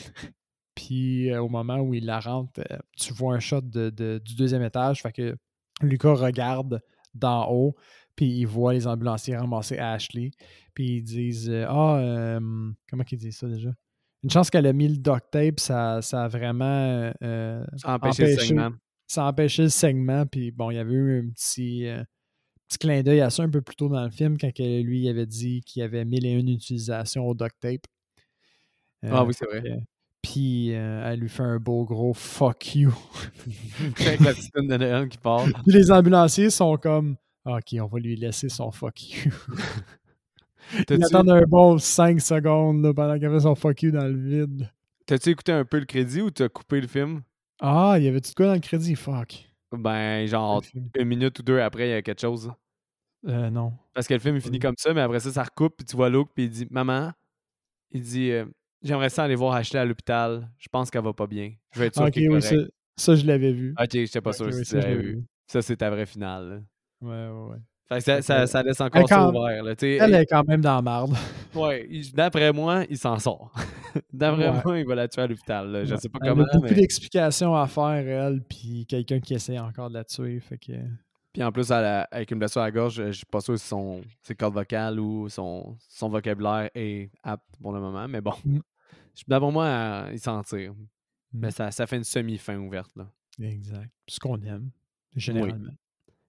Puis 0.76 1.32
euh, 1.32 1.42
au 1.42 1.50
moment 1.50 1.80
où 1.80 1.94
il 1.94 2.06
la 2.06 2.20
rentre, 2.20 2.62
euh, 2.72 2.78
tu 2.98 3.14
vois 3.14 3.36
un 3.36 3.40
shot 3.40 3.62
de, 3.62 3.90
de- 3.90 4.22
du 4.24 4.36
deuxième 4.36 4.64
étage. 4.64 5.02
Fait 5.02 5.12
que 5.12 5.36
Lucas 5.82 6.14
regarde 6.14 6.82
d'en 7.14 7.50
haut, 7.52 7.76
puis 8.16 8.28
il 8.28 8.46
voit 8.46 8.74
les 8.74 8.88
ambulanciers 8.88 9.36
ramasser 9.38 9.78
Ashley. 9.78 10.32
Puis 10.74 10.98
ils 10.98 11.04
disent 11.04 11.50
euh, 11.50 11.66
Ah, 11.68 11.98
euh, 12.00 12.72
comment 12.90 13.04
qu'ils 13.04 13.18
disent 13.20 13.38
ça 13.38 13.48
déjà? 13.48 13.70
Une 14.24 14.30
chance 14.30 14.50
qu'elle 14.50 14.66
a 14.68 14.74
mis 14.74 14.88
le 14.88 14.98
duct 14.98 15.26
tape, 15.32 15.60
ça, 15.60 16.02
ça 16.02 16.24
a 16.24 16.28
vraiment. 16.28 17.12
euh, 17.22 17.64
Ça 17.78 17.90
a 17.94 17.96
empêché 17.96 18.24
le 18.26 18.38
saignement. 18.38 18.72
ça 19.08 19.26
a 19.26 19.30
empêché 19.30 19.64
le 19.64 19.70
segment. 19.70 20.26
Puis 20.26 20.52
bon, 20.52 20.72
il 20.72 20.76
y 20.76 20.80
avait 20.80 20.94
eu 20.94 21.20
un 21.20 21.30
petit, 21.30 21.86
euh, 21.88 22.04
petit 22.68 22.80
clin 22.80 23.04
d'œil 23.04 23.22
à 23.22 23.30
ça 23.30 23.44
un 23.44 23.50
peu 23.50 23.62
plus 23.62 23.76
tôt 23.76 23.88
dans 23.90 24.04
le 24.04 24.10
film 24.10 24.38
quand 24.40 24.50
lui 24.58 25.02
il 25.04 25.10
avait 25.10 25.28
dit 25.28 25.62
qu'il 25.62 25.82
y 25.82 25.84
avait 25.84 26.06
mille 26.06 26.26
et 26.26 26.32
une 26.32 26.50
utilisations 26.50 27.28
au 27.28 27.36
duct 27.36 27.56
tape. 27.60 27.82
Euh, 29.04 29.10
Ah 29.12 29.24
oui, 29.24 29.34
c'est 29.34 29.46
vrai. 29.46 29.62
Puis 30.24 30.74
euh, 30.74 31.04
elle 31.06 31.20
lui 31.20 31.30
fait 31.30 31.44
un 31.44 31.60
beau 31.60 31.86
gros 31.86 32.14
fuck 32.16 32.74
you. 32.76 32.92
Avec 34.00 34.22
la 34.22 34.34
petite 34.34 34.52
tune 34.56 34.68
de 34.68 34.76
Noël 34.78 35.08
qui 35.08 35.20
part. 35.20 35.44
Puis 35.68 35.74
les 35.74 35.92
ambulanciers 35.92 36.50
sont 36.50 36.78
comme 36.78 37.16
Ok, 37.46 37.76
on 37.80 37.86
va 37.88 38.00
lui 38.00 38.16
laisser 38.16 38.50
son 38.50 38.72
fuck 38.72 39.02
you. 39.26 39.32
T'as-tu 40.88 41.04
attendent 41.04 41.30
un 41.30 41.44
bon 41.44 41.78
5 41.78 42.20
secondes 42.20 42.84
là, 42.84 42.94
pendant 42.94 43.20
qu'il 43.20 43.30
fait 43.30 43.40
son 43.42 43.54
fuck 43.56 43.84
you 43.84 43.92
dans 43.92 44.08
le 44.08 44.18
vide. 44.18 44.70
t'as-tu 45.06 45.30
écouté 45.30 45.52
un 45.52 45.64
peu 45.64 45.78
le 45.80 45.86
crédit 45.86 46.22
ou 46.22 46.32
t'as 46.32 46.50
coupé 46.50 46.82
le 46.82 46.88
film? 46.88 47.22
Ah, 47.62 47.96
il 47.98 48.04
y 48.04 48.08
avait-tu 48.08 48.32
de 48.32 48.36
quoi 48.36 48.48
dans 48.48 48.54
le 48.54 48.60
crédit? 48.60 48.96
Fuck. 48.96 49.46
Ben, 49.72 50.26
genre, 50.28 50.64
une 50.96 51.06
minute 51.08 51.38
ou 51.40 51.44
deux 51.44 51.60
après, 51.60 51.88
il 51.88 51.92
y 51.92 51.94
a 51.94 52.02
quelque 52.02 52.22
chose. 52.22 52.52
Euh, 53.28 53.50
non. 53.50 53.74
Parce 53.94 54.08
que 54.08 54.14
le 54.16 54.20
film, 54.20 54.36
il 54.36 54.42
finit 54.42 54.58
Mm. 54.58 54.62
comme 54.62 54.76
ça, 54.78 54.94
mais 54.94 55.02
après 55.02 55.20
ça, 55.20 55.32
ça 55.32 55.44
recoupe, 55.44 55.78
puis 55.78 55.86
tu 55.86 55.96
vois 55.96 56.10
Luke, 56.10 56.30
puis 56.34 56.46
il 56.46 56.50
dit 56.50 56.68
Maman, 56.72 57.12
il 57.92 58.02
dit 58.02 58.32
euh, 58.32 58.46
J'aimerais 58.82 59.10
ça 59.10 59.24
aller 59.24 59.36
voir 59.36 59.54
Ashley 59.56 59.80
à 59.80 59.86
l'hôpital. 59.86 60.50
Je 60.60 60.68
pense 60.72 60.90
qu'elle 60.92 61.04
va 61.04 61.14
pas 61.14 61.28
bien. 61.28 61.54
Je 61.74 61.80
vais 61.80 61.88
être 61.88 61.96
sûr 61.96 62.06
Ok, 62.06 62.12
qu'elle 62.12 62.24
est 62.24 62.30
oui, 62.30 62.42
ça, 62.42 62.56
ça, 62.98 63.16
je 63.16 63.26
l'avais 63.26 63.52
vu. 63.54 63.74
Ok, 63.80 63.90
j'étais 63.92 64.22
pas 64.22 64.34
sûr 64.34 64.48
oui, 64.48 64.54
si 64.54 64.64
tu 64.64 64.70
je 64.72 64.76
l'avais 64.78 64.90
l'avais 64.96 65.02
vu. 65.04 65.16
vu. 65.18 65.24
Ça, 65.48 65.62
c'est 65.62 65.78
ta 65.78 65.90
vraie 65.90 66.06
finale. 66.06 66.64
Ouais, 67.02 67.28
ouais, 67.30 67.50
ouais. 67.52 67.58
Fait 67.88 68.04
que 68.20 68.22
ça, 68.22 68.64
laisse 68.64 68.82
encore 68.82 69.08
ça 69.08 69.30
ouvert. 69.30 69.64
Là. 69.64 69.74
Elle 69.80 70.14
est 70.16 70.26
quand 70.26 70.44
même 70.48 70.62
dans 70.62 70.76
la 70.76 70.82
marde. 70.82 71.14
Ouais, 71.56 71.88
il- 71.90 72.12
d'après 72.12 72.52
moi, 72.52 72.84
il 72.90 72.98
s'en 72.98 73.18
sort. 73.18 73.54
d'après 74.12 74.50
Ouais. 74.50 74.62
moi, 74.66 74.80
il 74.80 74.86
va 74.86 74.96
la 74.96 75.08
tuer 75.08 75.22
à 75.22 75.28
l'hôpital. 75.28 75.86
Je 75.86 75.94
Ouais. 75.94 76.00
sais 76.02 76.10
pas 76.10 76.20
Elle 76.22 76.30
comment, 76.32 76.44
a 76.44 76.54
beaucoup 76.54 76.66
mais... 76.66 76.74
d'explications 76.74 77.56
à 77.56 77.66
faire, 77.68 77.94
elle, 78.06 78.42
puis 78.44 78.86
quelqu'un 78.86 79.22
qui 79.22 79.36
essaie 79.36 79.58
encore 79.58 79.88
de 79.90 79.94
la 79.94 80.04
tuer. 80.04 80.38
Fait 80.42 80.58
que... 80.58 80.74
Puis 81.32 81.42
en 81.44 81.52
plus, 81.54 81.72
elle 81.72 81.86
a- 81.86 82.08
avec 82.12 82.30
une 82.32 82.40
blessure 82.40 82.60
à 82.62 82.66
la 82.66 82.72
gorge, 82.72 82.96
je 83.06 83.12
suis 83.12 83.26
pas 83.26 83.40
sûr 83.40 83.58
si 83.58 83.66
son, 83.66 84.02
ses 84.22 84.36
cordes 84.36 84.54
vocales 84.54 85.00
ou 85.00 85.30
son, 85.30 85.78
son 85.88 86.10
vocabulaire 86.10 86.70
est 86.76 87.10
apte 87.24 87.46
pour 87.62 87.72
le 87.72 87.80
moment. 87.80 88.06
Mais 88.10 88.20
bon, 88.20 88.34
Mm. 88.44 88.60
d'après 89.30 89.52
moi, 89.52 89.66
euh, 89.66 90.10
il 90.12 90.20
s'en 90.20 90.42
tire. 90.44 90.74
Mais 91.32 91.48
Mm. 91.48 91.52
ça, 91.52 91.72
ça 91.72 91.88
fait 91.88 91.96
une 91.98 92.04
semi-fin 92.04 92.58
ouverte. 92.58 92.92
Là. 92.98 93.08
Exact. 93.40 93.90
Ce 94.10 94.20
qu'on 94.20 94.42
aime, 94.42 94.72
généralement. 95.16 95.72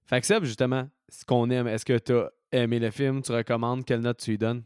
Fait 0.06 0.20
que 0.20 0.26
Seb, 0.26 0.44
justement, 0.44 0.88
ce 1.08 1.24
qu'on 1.24 1.50
aime, 1.50 1.66
est-ce 1.66 1.84
que 1.84 1.98
tu 1.98 2.12
as 2.12 2.30
aimé 2.52 2.78
le 2.78 2.90
film? 2.90 3.22
Tu 3.22 3.32
recommandes? 3.32 3.84
Quelle 3.84 4.00
note 4.00 4.18
tu 4.18 4.30
lui 4.30 4.38
donnes? 4.38 4.62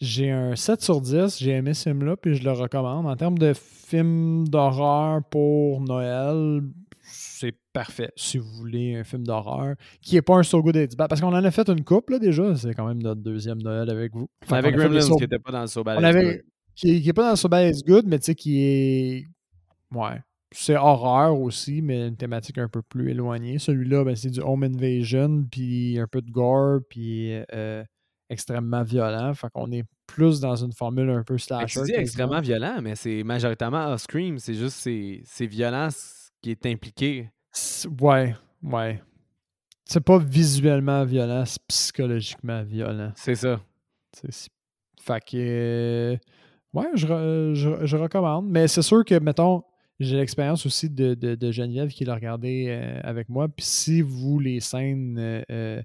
J'ai 0.00 0.30
un 0.30 0.56
7 0.56 0.80
sur 0.80 1.00
10. 1.02 1.38
J'ai 1.38 1.50
aimé 1.50 1.74
ce 1.74 1.90
film-là, 1.90 2.16
puis 2.16 2.34
je 2.34 2.42
le 2.42 2.52
recommande. 2.52 3.06
En 3.06 3.16
termes 3.16 3.36
de 3.36 3.52
film 3.52 4.48
d'horreur 4.48 5.22
pour 5.24 5.82
Noël, 5.82 6.62
c'est 7.02 7.54
parfait 7.72 8.10
si 8.16 8.38
vous 8.38 8.48
voulez 8.56 8.96
un 8.96 9.04
film 9.04 9.26
d'horreur 9.26 9.74
qui 10.00 10.14
n'est 10.14 10.22
pas 10.22 10.36
un 10.36 10.42
So 10.42 10.62
Good 10.62 10.76
It's 10.76 10.96
Bad. 10.96 11.10
Parce 11.10 11.20
qu'on 11.20 11.28
en 11.28 11.44
a 11.44 11.50
fait 11.50 11.68
une 11.68 11.84
couple 11.84 12.14
là, 12.14 12.18
déjà. 12.18 12.56
C'est 12.56 12.72
quand 12.72 12.86
même 12.86 13.02
notre 13.02 13.20
deuxième 13.20 13.58
Noël 13.58 13.90
avec 13.90 14.14
vous. 14.14 14.28
Avec 14.48 14.74
Gremlins 14.74 15.00
qui 15.00 15.12
n'était 15.12 15.38
pas 15.38 15.52
dans 15.52 15.60
le 15.60 15.66
So 15.66 15.84
Bad. 15.84 16.42
Qui 16.74 17.02
n'est 17.02 17.12
pas 17.12 17.24
dans 17.24 17.30
le 17.30 17.36
So 17.36 17.48
Bad 17.48 17.68
It's 17.68 17.84
Good, 17.84 18.06
mais 18.06 18.18
tu 18.18 18.24
sais, 18.24 18.34
qui 18.34 18.62
est. 18.62 19.26
Ouais. 19.94 20.22
C'est 20.52 20.76
horreur 20.76 21.38
aussi, 21.38 21.80
mais 21.80 22.08
une 22.08 22.16
thématique 22.16 22.58
un 22.58 22.68
peu 22.68 22.82
plus 22.82 23.10
éloignée. 23.10 23.58
Celui-là, 23.58 24.04
ben, 24.04 24.16
c'est 24.16 24.30
du 24.30 24.40
home 24.40 24.64
invasion, 24.64 25.44
puis 25.50 25.98
un 25.98 26.08
peu 26.08 26.20
de 26.20 26.30
gore, 26.30 26.80
puis 26.88 27.40
euh, 27.52 27.84
extrêmement 28.28 28.82
violent. 28.82 29.32
Fait 29.34 29.48
qu'on 29.52 29.70
est 29.70 29.84
plus 30.06 30.40
dans 30.40 30.56
une 30.56 30.72
formule 30.72 31.10
un 31.10 31.22
peu 31.22 31.38
slasher. 31.38 31.84
C'est 31.84 31.94
extrêmement 31.94 32.40
violent, 32.40 32.80
mais 32.82 32.96
c'est 32.96 33.22
majoritairement 33.22 33.96
Scream. 33.96 34.38
C'est 34.38 34.54
juste 34.54 34.88
c'est 35.24 35.46
violent 35.46 35.88
qui 36.42 36.50
est 36.50 36.66
impliqué. 36.66 37.30
Ouais, 38.00 38.34
ouais. 38.62 39.00
C'est 39.84 40.04
pas 40.04 40.18
visuellement 40.18 41.04
violent, 41.04 41.44
c'est 41.44 41.62
psychologiquement 41.68 42.62
violent. 42.62 43.12
C'est 43.14 43.34
ça. 43.34 43.60
Fait 45.00 45.24
que. 45.24 46.18
Ouais, 46.72 46.86
je, 46.94 47.06
je, 47.54 47.86
je 47.86 47.96
recommande. 47.96 48.48
Mais 48.48 48.68
c'est 48.68 48.82
sûr 48.82 49.04
que, 49.04 49.18
mettons, 49.18 49.64
j'ai 50.00 50.16
l'expérience 50.16 50.64
aussi 50.64 50.88
de, 50.88 51.14
de, 51.14 51.52
Geneviève 51.52 51.90
qui 51.90 52.04
l'a 52.06 52.14
regardé 52.14 52.66
euh, 52.68 53.00
avec 53.04 53.28
moi. 53.28 53.48
Puis 53.48 53.66
si 53.66 54.00
vous, 54.00 54.40
les 54.40 54.60
scènes 54.60 55.18
euh, 55.18 55.42
euh, 55.50 55.82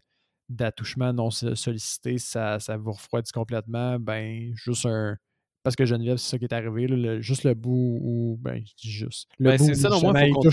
d'attouchement 0.48 1.12
non 1.12 1.30
sollicité, 1.30 2.18
ça, 2.18 2.60
ça 2.60 2.78
vous 2.78 2.94
refroidit 2.94 3.32
complètement, 3.32 4.00
ben, 4.00 4.54
juste 4.56 4.86
un. 4.86 5.18
Parce 5.64 5.76
que 5.76 5.86
Geneviève, 5.86 6.18
c'est 6.18 6.30
ça 6.30 6.38
qui 6.38 6.46
est 6.46 6.54
arrivé, 6.54 6.88
juste 7.22 7.44
le 7.44 7.56
bout 7.56 8.00
où. 8.02 8.38
Ben, 8.40 8.64
je 8.66 8.74
dis 8.82 8.92
juste. 8.92 9.28
Le 9.38 9.50
ben, 9.52 9.58
c'est 9.58 9.76
ça, 9.76 9.90
non, 9.90 10.00
moi, 10.00 10.24
il 10.24 10.34
faut, 10.34 10.50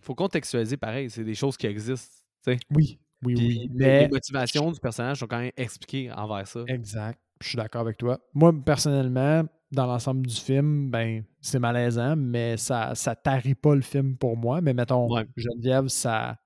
faut, 0.00 0.14
contextualiser 0.14 0.76
pareil. 0.76 1.08
C'est 1.08 1.24
des 1.24 1.34
choses 1.34 1.56
qui 1.56 1.66
existent. 1.66 2.12
sais. 2.44 2.58
Oui, 2.70 2.98
oui, 3.24 3.34
oui. 3.38 3.70
Mais... 3.72 4.02
Les 4.02 4.08
motivations 4.08 4.70
du 4.70 4.80
personnage 4.80 5.18
sont 5.18 5.26
quand 5.26 5.38
même 5.38 5.52
expliquées 5.56 6.12
envers 6.12 6.46
ça. 6.46 6.64
Exact. 6.66 7.18
Je 7.40 7.48
suis 7.48 7.56
d'accord 7.56 7.80
avec 7.80 7.96
toi. 7.96 8.20
Moi, 8.34 8.52
personnellement, 8.64 9.44
dans 9.72 9.86
l'ensemble 9.86 10.26
du 10.26 10.34
film, 10.34 10.90
ben, 10.90 11.24
c'est 11.40 11.58
malaisant, 11.58 12.14
mais 12.14 12.56
ça 12.58 12.94
ça 12.94 13.16
tarit 13.16 13.54
pas 13.54 13.74
le 13.74 13.80
film 13.80 14.16
pour 14.16 14.36
moi. 14.36 14.60
Mais 14.60 14.74
mettons, 14.74 15.08
Geneviève, 15.36 15.88
ça 15.88 16.38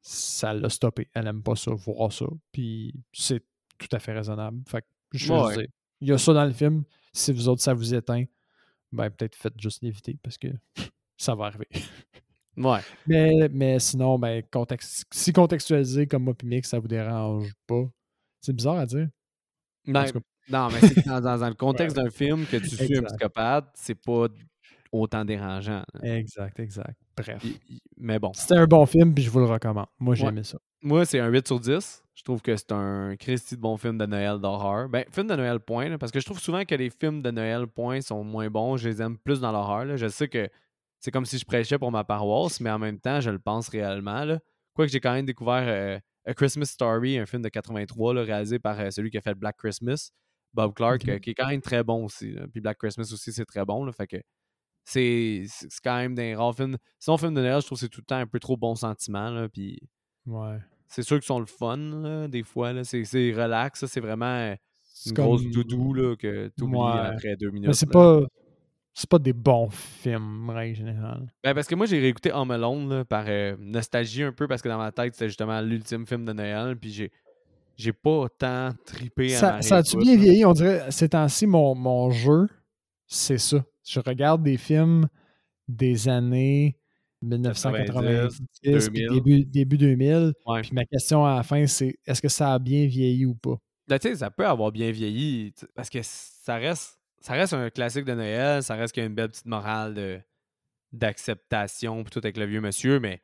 ça 0.00 0.54
l'a 0.54 0.68
stoppé. 0.68 1.08
Elle 1.12 1.26
aime 1.26 1.42
pas 1.42 1.56
ça, 1.56 1.72
voir 1.72 2.12
ça. 2.12 2.26
Puis 2.52 2.94
c'est 3.12 3.42
tout 3.78 3.88
à 3.90 3.98
fait 3.98 4.12
raisonnable. 4.12 4.62
Fait 4.68 4.82
que 4.82 4.86
je 5.12 5.32
veux 5.32 5.54
dire, 5.54 5.66
il 6.00 6.08
y 6.08 6.12
a 6.12 6.18
ça 6.18 6.32
dans 6.32 6.44
le 6.44 6.52
film. 6.52 6.84
Si 7.12 7.32
vous 7.32 7.48
autres, 7.48 7.62
ça 7.62 7.74
vous 7.74 7.94
éteint, 7.94 8.24
ben 8.92 9.10
peut-être 9.10 9.34
faites 9.34 9.60
juste 9.60 9.82
l'éviter 9.82 10.18
parce 10.22 10.38
que 10.38 10.48
ça 11.16 11.34
va 11.34 11.46
arriver. 11.46 11.68
Ouais. 12.56 12.80
Mais, 13.06 13.48
mais 13.48 13.78
sinon, 13.78 14.18
ben, 14.18 14.42
contexte, 14.52 15.06
si 15.10 15.32
contextualisé 15.32 16.06
comme 16.06 16.24
moi 16.24 16.34
ça 16.62 16.78
vous 16.78 16.86
dérange 16.86 17.50
pas, 17.66 17.84
c'est 18.42 18.52
bizarre 18.52 18.76
à 18.76 18.84
dire. 18.84 19.08
Ben, 19.86 20.04
non, 20.52 20.68
mais 20.70 20.80
c'est 20.80 21.06
dans, 21.06 21.20
dans, 21.20 21.48
le 21.48 21.54
contexte 21.54 21.96
d'un 21.96 22.10
film 22.10 22.46
que 22.46 22.58
tu 22.58 22.68
suis 22.68 22.98
un 22.98 23.02
psychopathe, 23.02 23.70
c'est 23.74 23.94
pas 23.94 24.28
autant 24.92 25.24
dérangeant. 25.24 25.82
Exact, 26.02 26.60
exact. 26.60 26.96
Bref. 27.16 27.44
mais 27.96 28.18
bon. 28.18 28.32
C'était 28.34 28.56
un 28.56 28.66
bon 28.66 28.84
film, 28.86 29.14
puis 29.14 29.24
je 29.24 29.30
vous 29.30 29.38
le 29.40 29.46
recommande. 29.46 29.86
Moi, 29.98 30.14
j'ai 30.14 30.26
aimé 30.26 30.44
ça. 30.44 30.58
Moi, 30.82 31.04
c'est 31.06 31.20
un 31.20 31.28
8 31.28 31.46
sur 31.46 31.60
10. 31.60 32.04
Je 32.14 32.22
trouve 32.22 32.42
que 32.42 32.54
c'est 32.56 32.72
un 32.72 33.16
Christy 33.16 33.56
de 33.56 33.60
bon 33.60 33.76
film 33.76 33.96
de 33.96 34.04
Noël 34.04 34.38
d'horreur. 34.38 34.88
Ben, 34.88 35.04
film 35.10 35.26
de 35.28 35.34
Noël, 35.34 35.60
point. 35.60 35.96
parce 35.96 36.12
que 36.12 36.20
je 36.20 36.26
trouve 36.26 36.40
souvent 36.40 36.64
que 36.64 36.74
les 36.74 36.90
films 36.90 37.22
de 37.22 37.30
Noël, 37.30 37.66
point, 37.66 38.00
sont 38.00 38.22
moins 38.22 38.50
bons. 38.50 38.76
Je 38.76 38.88
les 38.88 39.00
aime 39.00 39.16
plus 39.16 39.40
dans 39.40 39.52
l'horreur. 39.52 39.96
Je 39.96 40.08
sais 40.08 40.28
que 40.28 40.48
c'est 40.98 41.10
comme 41.10 41.24
si 41.24 41.38
je 41.38 41.44
prêchais 41.44 41.78
pour 41.78 41.90
ma 41.90 42.04
paroisse, 42.04 42.60
mais 42.60 42.70
en 42.70 42.78
même 42.78 42.98
temps, 42.98 43.20
je 43.20 43.30
le 43.30 43.38
pense 43.38 43.68
réellement. 43.68 44.24
Là. 44.24 44.38
Quoique 44.74 44.92
j'ai 44.92 45.00
quand 45.00 45.12
même 45.12 45.26
découvert 45.26 45.64
euh, 45.66 45.98
A 46.26 46.34
Christmas 46.34 46.66
Story, 46.66 47.18
un 47.18 47.26
film 47.26 47.42
de 47.42 47.48
83, 47.48 48.14
réalisé 48.22 48.58
par 48.58 48.78
euh, 48.78 48.90
celui 48.90 49.10
qui 49.10 49.18
a 49.18 49.20
fait 49.20 49.34
Black 49.34 49.56
Christmas. 49.56 50.10
Bob 50.54 50.74
Clark, 50.74 51.08
euh, 51.08 51.18
qui 51.18 51.30
est 51.30 51.34
quand 51.34 51.48
même 51.48 51.60
très 51.60 51.82
bon 51.82 52.04
aussi. 52.04 52.34
Puis 52.52 52.60
Black 52.60 52.78
Christmas 52.78 53.10
aussi, 53.12 53.32
c'est 53.32 53.44
très 53.44 53.64
bon. 53.64 53.84
Là, 53.84 53.92
fait 53.92 54.06
que 54.06 54.16
c'est 54.84 55.46
quand 55.82 55.96
même 55.96 56.14
des 56.14 56.34
rares 56.34 56.54
films. 56.54 56.76
Sinon, 56.98 57.16
film 57.16 57.34
de 57.34 57.40
Noël, 57.40 57.60
je 57.60 57.66
trouve 57.66 57.78
que 57.78 57.84
c'est 57.84 57.88
tout 57.88 58.00
le 58.00 58.06
temps 58.06 58.16
un 58.16 58.26
peu 58.26 58.40
trop 58.40 58.56
bon 58.56 58.74
sentiment. 58.74 59.30
Là, 59.30 59.48
puis 59.48 59.78
ouais. 60.26 60.58
C'est 60.88 61.02
sûr 61.02 61.16
qu'ils 61.16 61.26
sont 61.26 61.40
le 61.40 61.46
fun, 61.46 62.28
des 62.28 62.42
fois. 62.42 62.84
C'est 62.84 63.02
relax. 63.32 63.86
C'est 63.86 64.00
vraiment 64.00 64.54
une 65.06 65.12
grosse 65.12 65.44
doudou 65.46 65.94
là, 65.94 66.16
que 66.16 66.50
tu 66.56 66.64
oublies 66.64 66.80
après 66.80 67.36
deux 67.36 67.50
minutes. 67.50 67.68
Mais 67.68 67.74
c'est 67.74 67.90
pas. 67.90 68.20
C'est 68.94 69.08
pas 69.08 69.18
des 69.18 69.32
bons 69.32 69.70
films, 69.70 70.50
en 70.50 70.74
général. 70.74 71.32
Ben, 71.42 71.54
parce 71.54 71.66
que 71.66 71.74
moi, 71.74 71.86
j'ai 71.86 71.98
réécouté 71.98 72.30
Home 72.30 72.50
Alone 72.50 73.04
par 73.06 73.24
euh, 73.26 73.56
nostalgie 73.58 74.22
un 74.22 74.32
peu, 74.32 74.46
parce 74.46 74.60
que 74.60 74.68
dans 74.68 74.76
ma 74.76 74.92
tête, 74.92 75.14
c'était 75.14 75.28
justement 75.28 75.62
l'ultime 75.62 76.06
film 76.06 76.26
de 76.26 76.34
Noël. 76.34 76.76
Puis 76.76 76.90
j'ai 76.90 77.10
j'ai 77.76 77.92
pas 77.92 78.10
autant 78.10 78.70
tripé 78.84 79.30
ça, 79.30 79.62
Ça 79.62 79.78
a-tu 79.78 79.96
bien 79.96 80.16
vieilli? 80.16 80.44
On 80.44 80.52
dirait, 80.52 80.90
ces 80.90 81.08
temps-ci, 81.08 81.46
mon, 81.46 81.74
mon 81.74 82.10
jeu, 82.10 82.48
c'est 83.06 83.38
ça. 83.38 83.64
Je 83.84 84.00
regarde 84.00 84.42
des 84.42 84.56
films 84.56 85.08
des 85.68 86.08
années 86.08 86.78
1990, 87.22 88.42
début, 88.92 89.44
début 89.44 89.78
2000. 89.78 90.32
Puis 90.62 90.72
ma 90.72 90.84
question 90.84 91.24
à 91.24 91.36
la 91.36 91.42
fin, 91.42 91.66
c'est 91.66 91.96
est-ce 92.06 92.20
que 92.20 92.28
ça 92.28 92.54
a 92.54 92.58
bien 92.58 92.86
vieilli 92.86 93.26
ou 93.26 93.34
pas? 93.34 93.56
Ben, 93.88 93.98
tu 93.98 94.08
sais, 94.08 94.16
ça 94.16 94.30
peut 94.30 94.46
avoir 94.46 94.72
bien 94.72 94.90
vieilli 94.90 95.52
parce 95.74 95.90
que 95.90 96.00
ça 96.02 96.56
reste, 96.56 96.98
ça 97.20 97.34
reste 97.34 97.52
un 97.52 97.70
classique 97.70 98.04
de 98.04 98.14
Noël, 98.14 98.62
ça 98.62 98.74
reste 98.74 98.94
qu'il 98.94 99.02
y 99.02 99.04
a 99.04 99.08
une 99.08 99.14
belle 99.14 99.30
petite 99.30 99.46
morale 99.46 100.24
d'acceptation, 100.92 102.04
tout 102.04 102.20
avec 102.22 102.36
le 102.36 102.46
vieux 102.46 102.60
monsieur, 102.60 103.00
mais 103.00 103.22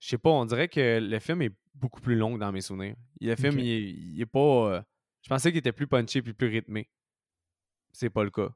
je 0.00 0.08
sais 0.08 0.18
pas, 0.18 0.30
on 0.30 0.44
dirait 0.44 0.68
que 0.68 0.98
le 1.00 1.18
film 1.20 1.42
est 1.42 1.52
beaucoup 1.74 2.00
plus 2.00 2.16
long 2.16 2.38
dans 2.38 2.52
mes 2.52 2.60
souvenirs. 2.60 2.96
Le 3.20 3.36
film, 3.36 3.58
il, 3.58 4.20
est, 4.20 4.26
pas. 4.26 4.38
Euh, 4.38 4.82
je 5.22 5.28
pensais 5.28 5.50
qu'il 5.50 5.58
était 5.58 5.72
plus 5.72 5.86
punché 5.86 6.22
puis 6.22 6.32
plus 6.32 6.48
rythmé. 6.48 6.88
C'est 7.92 8.10
pas 8.10 8.24
le 8.24 8.30
cas. 8.30 8.50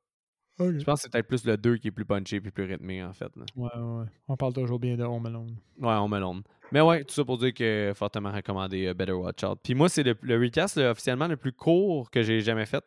Je 0.59 0.85
pense 0.85 1.01
que 1.01 1.03
c'est 1.03 1.13
peut-être 1.13 1.29
plus 1.29 1.45
le 1.45 1.59
2 1.59 1.77
qui 1.77 1.89
est 1.89 1.91
plus 1.91 2.07
punché 2.07 2.41
puis 2.41 2.51
plus 2.51 2.65
rythmé, 2.65 3.03
en 3.03 3.13
fait. 3.13 3.31
Ouais, 3.57 3.69
ouais. 3.77 4.07
On 4.27 4.37
parle 4.37 4.55
toujours 4.55 4.79
bien 4.79 4.97
de 4.97 5.05
Home 5.05 5.27
Alone. 5.27 5.57
Ouais, 5.79 5.93
Home 5.93 6.15
Alone. 6.15 6.43
Mais 6.73 6.81
ouais, 6.81 7.05
tout 7.05 7.15
ça 7.15 7.25
pour 7.25 7.39
dire 7.39 7.53
que 7.53 7.93
fortement 7.95 8.33
recommandé 8.33 8.87
euh, 8.87 8.95
Better 8.95 9.13
Watch 9.13 9.45
Out. 9.45 9.61
Puis 9.63 9.75
moi, 9.75 9.89
c'est 9.89 10.03
le, 10.03 10.39
recast 10.39 10.79
officiellement 10.79 11.29
le 11.29 11.37
plus 11.37 11.53
court 11.53 12.11
que 12.11 12.23
j'ai 12.23 12.41
jamais 12.41 12.67
fait. 12.67 12.83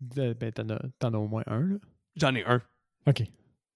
Ben, 0.00 0.34
t'en 0.52 0.68
as, 0.70 0.80
as, 1.02 1.18
au 1.18 1.26
moins 1.26 1.42
un, 1.46 1.60
là? 1.60 1.76
J'en 2.14 2.34
ai 2.34 2.44
un. 2.44 2.62
OK. 3.06 3.24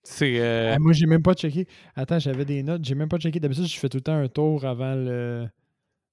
C'est. 0.02 0.40
Euh... 0.40 0.72
Ah, 0.74 0.78
moi, 0.78 0.92
j'ai 0.92 1.06
même 1.06 1.22
pas 1.22 1.34
checké. 1.34 1.66
Attends, 1.94 2.18
j'avais 2.18 2.44
des 2.44 2.62
notes. 2.62 2.84
J'ai 2.84 2.94
même 2.94 3.08
pas 3.08 3.18
checké. 3.18 3.38
D'habitude, 3.38 3.66
je 3.66 3.78
fais 3.78 3.88
tout 3.88 3.98
le 3.98 4.02
temps 4.02 4.16
un 4.16 4.28
tour 4.28 4.64
avant 4.64 4.94
le, 4.94 5.48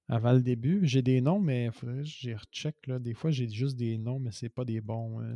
avant 0.08 0.34
le 0.34 0.42
début. 0.42 0.82
J'ai 0.84 1.02
des 1.02 1.22
noms, 1.22 1.40
mais 1.40 1.66
il 1.66 1.72
faudrait 1.72 1.98
que 1.98 2.04
j'y 2.04 2.34
recheck. 2.34 2.76
Là. 2.88 3.00
Des 3.00 3.14
fois, 3.14 3.32
j'ai 3.32 3.50
juste 3.50 3.78
des 3.78 3.98
noms, 3.98 4.20
mais 4.20 4.32
c'est 4.32 4.50
pas 4.50 4.64
des 4.64 4.82
bons. 4.82 5.22
Euh. 5.22 5.36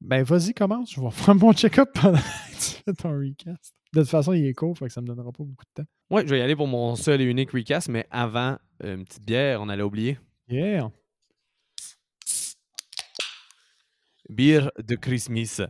Ben, 0.00 0.22
vas-y, 0.22 0.54
commence. 0.54 0.92
Je 0.92 1.00
vais 1.00 1.10
faire 1.10 1.34
mon 1.34 1.52
check-up 1.52 1.90
pendant 1.94 2.18
que 2.18 2.54
tu 2.54 2.82
fais 2.84 2.92
ton 2.92 3.10
recast. 3.10 3.74
De 3.92 4.00
toute 4.00 4.10
façon, 4.10 4.34
il 4.34 4.44
est 4.44 4.54
court, 4.54 4.76
fait 4.76 4.86
que 4.86 4.92
ça 4.92 5.00
me 5.00 5.06
donnera 5.06 5.32
pas 5.32 5.44
beaucoup 5.44 5.64
de 5.64 5.82
temps. 5.82 5.88
Ouais, 6.10 6.22
je 6.22 6.30
vais 6.30 6.38
y 6.38 6.42
aller 6.42 6.54
pour 6.54 6.68
mon 6.68 6.94
seul 6.94 7.22
et 7.22 7.24
unique 7.24 7.50
recast, 7.52 7.88
mais 7.88 8.06
avant, 8.10 8.58
euh, 8.84 8.96
une 8.96 9.04
petite 9.04 9.24
bière, 9.24 9.62
on 9.62 9.68
allait 9.68 9.82
oublier. 9.82 10.18
Yeah! 10.48 10.90
Bière 14.28 14.70
de 14.78 14.94
Christmas. 14.94 15.62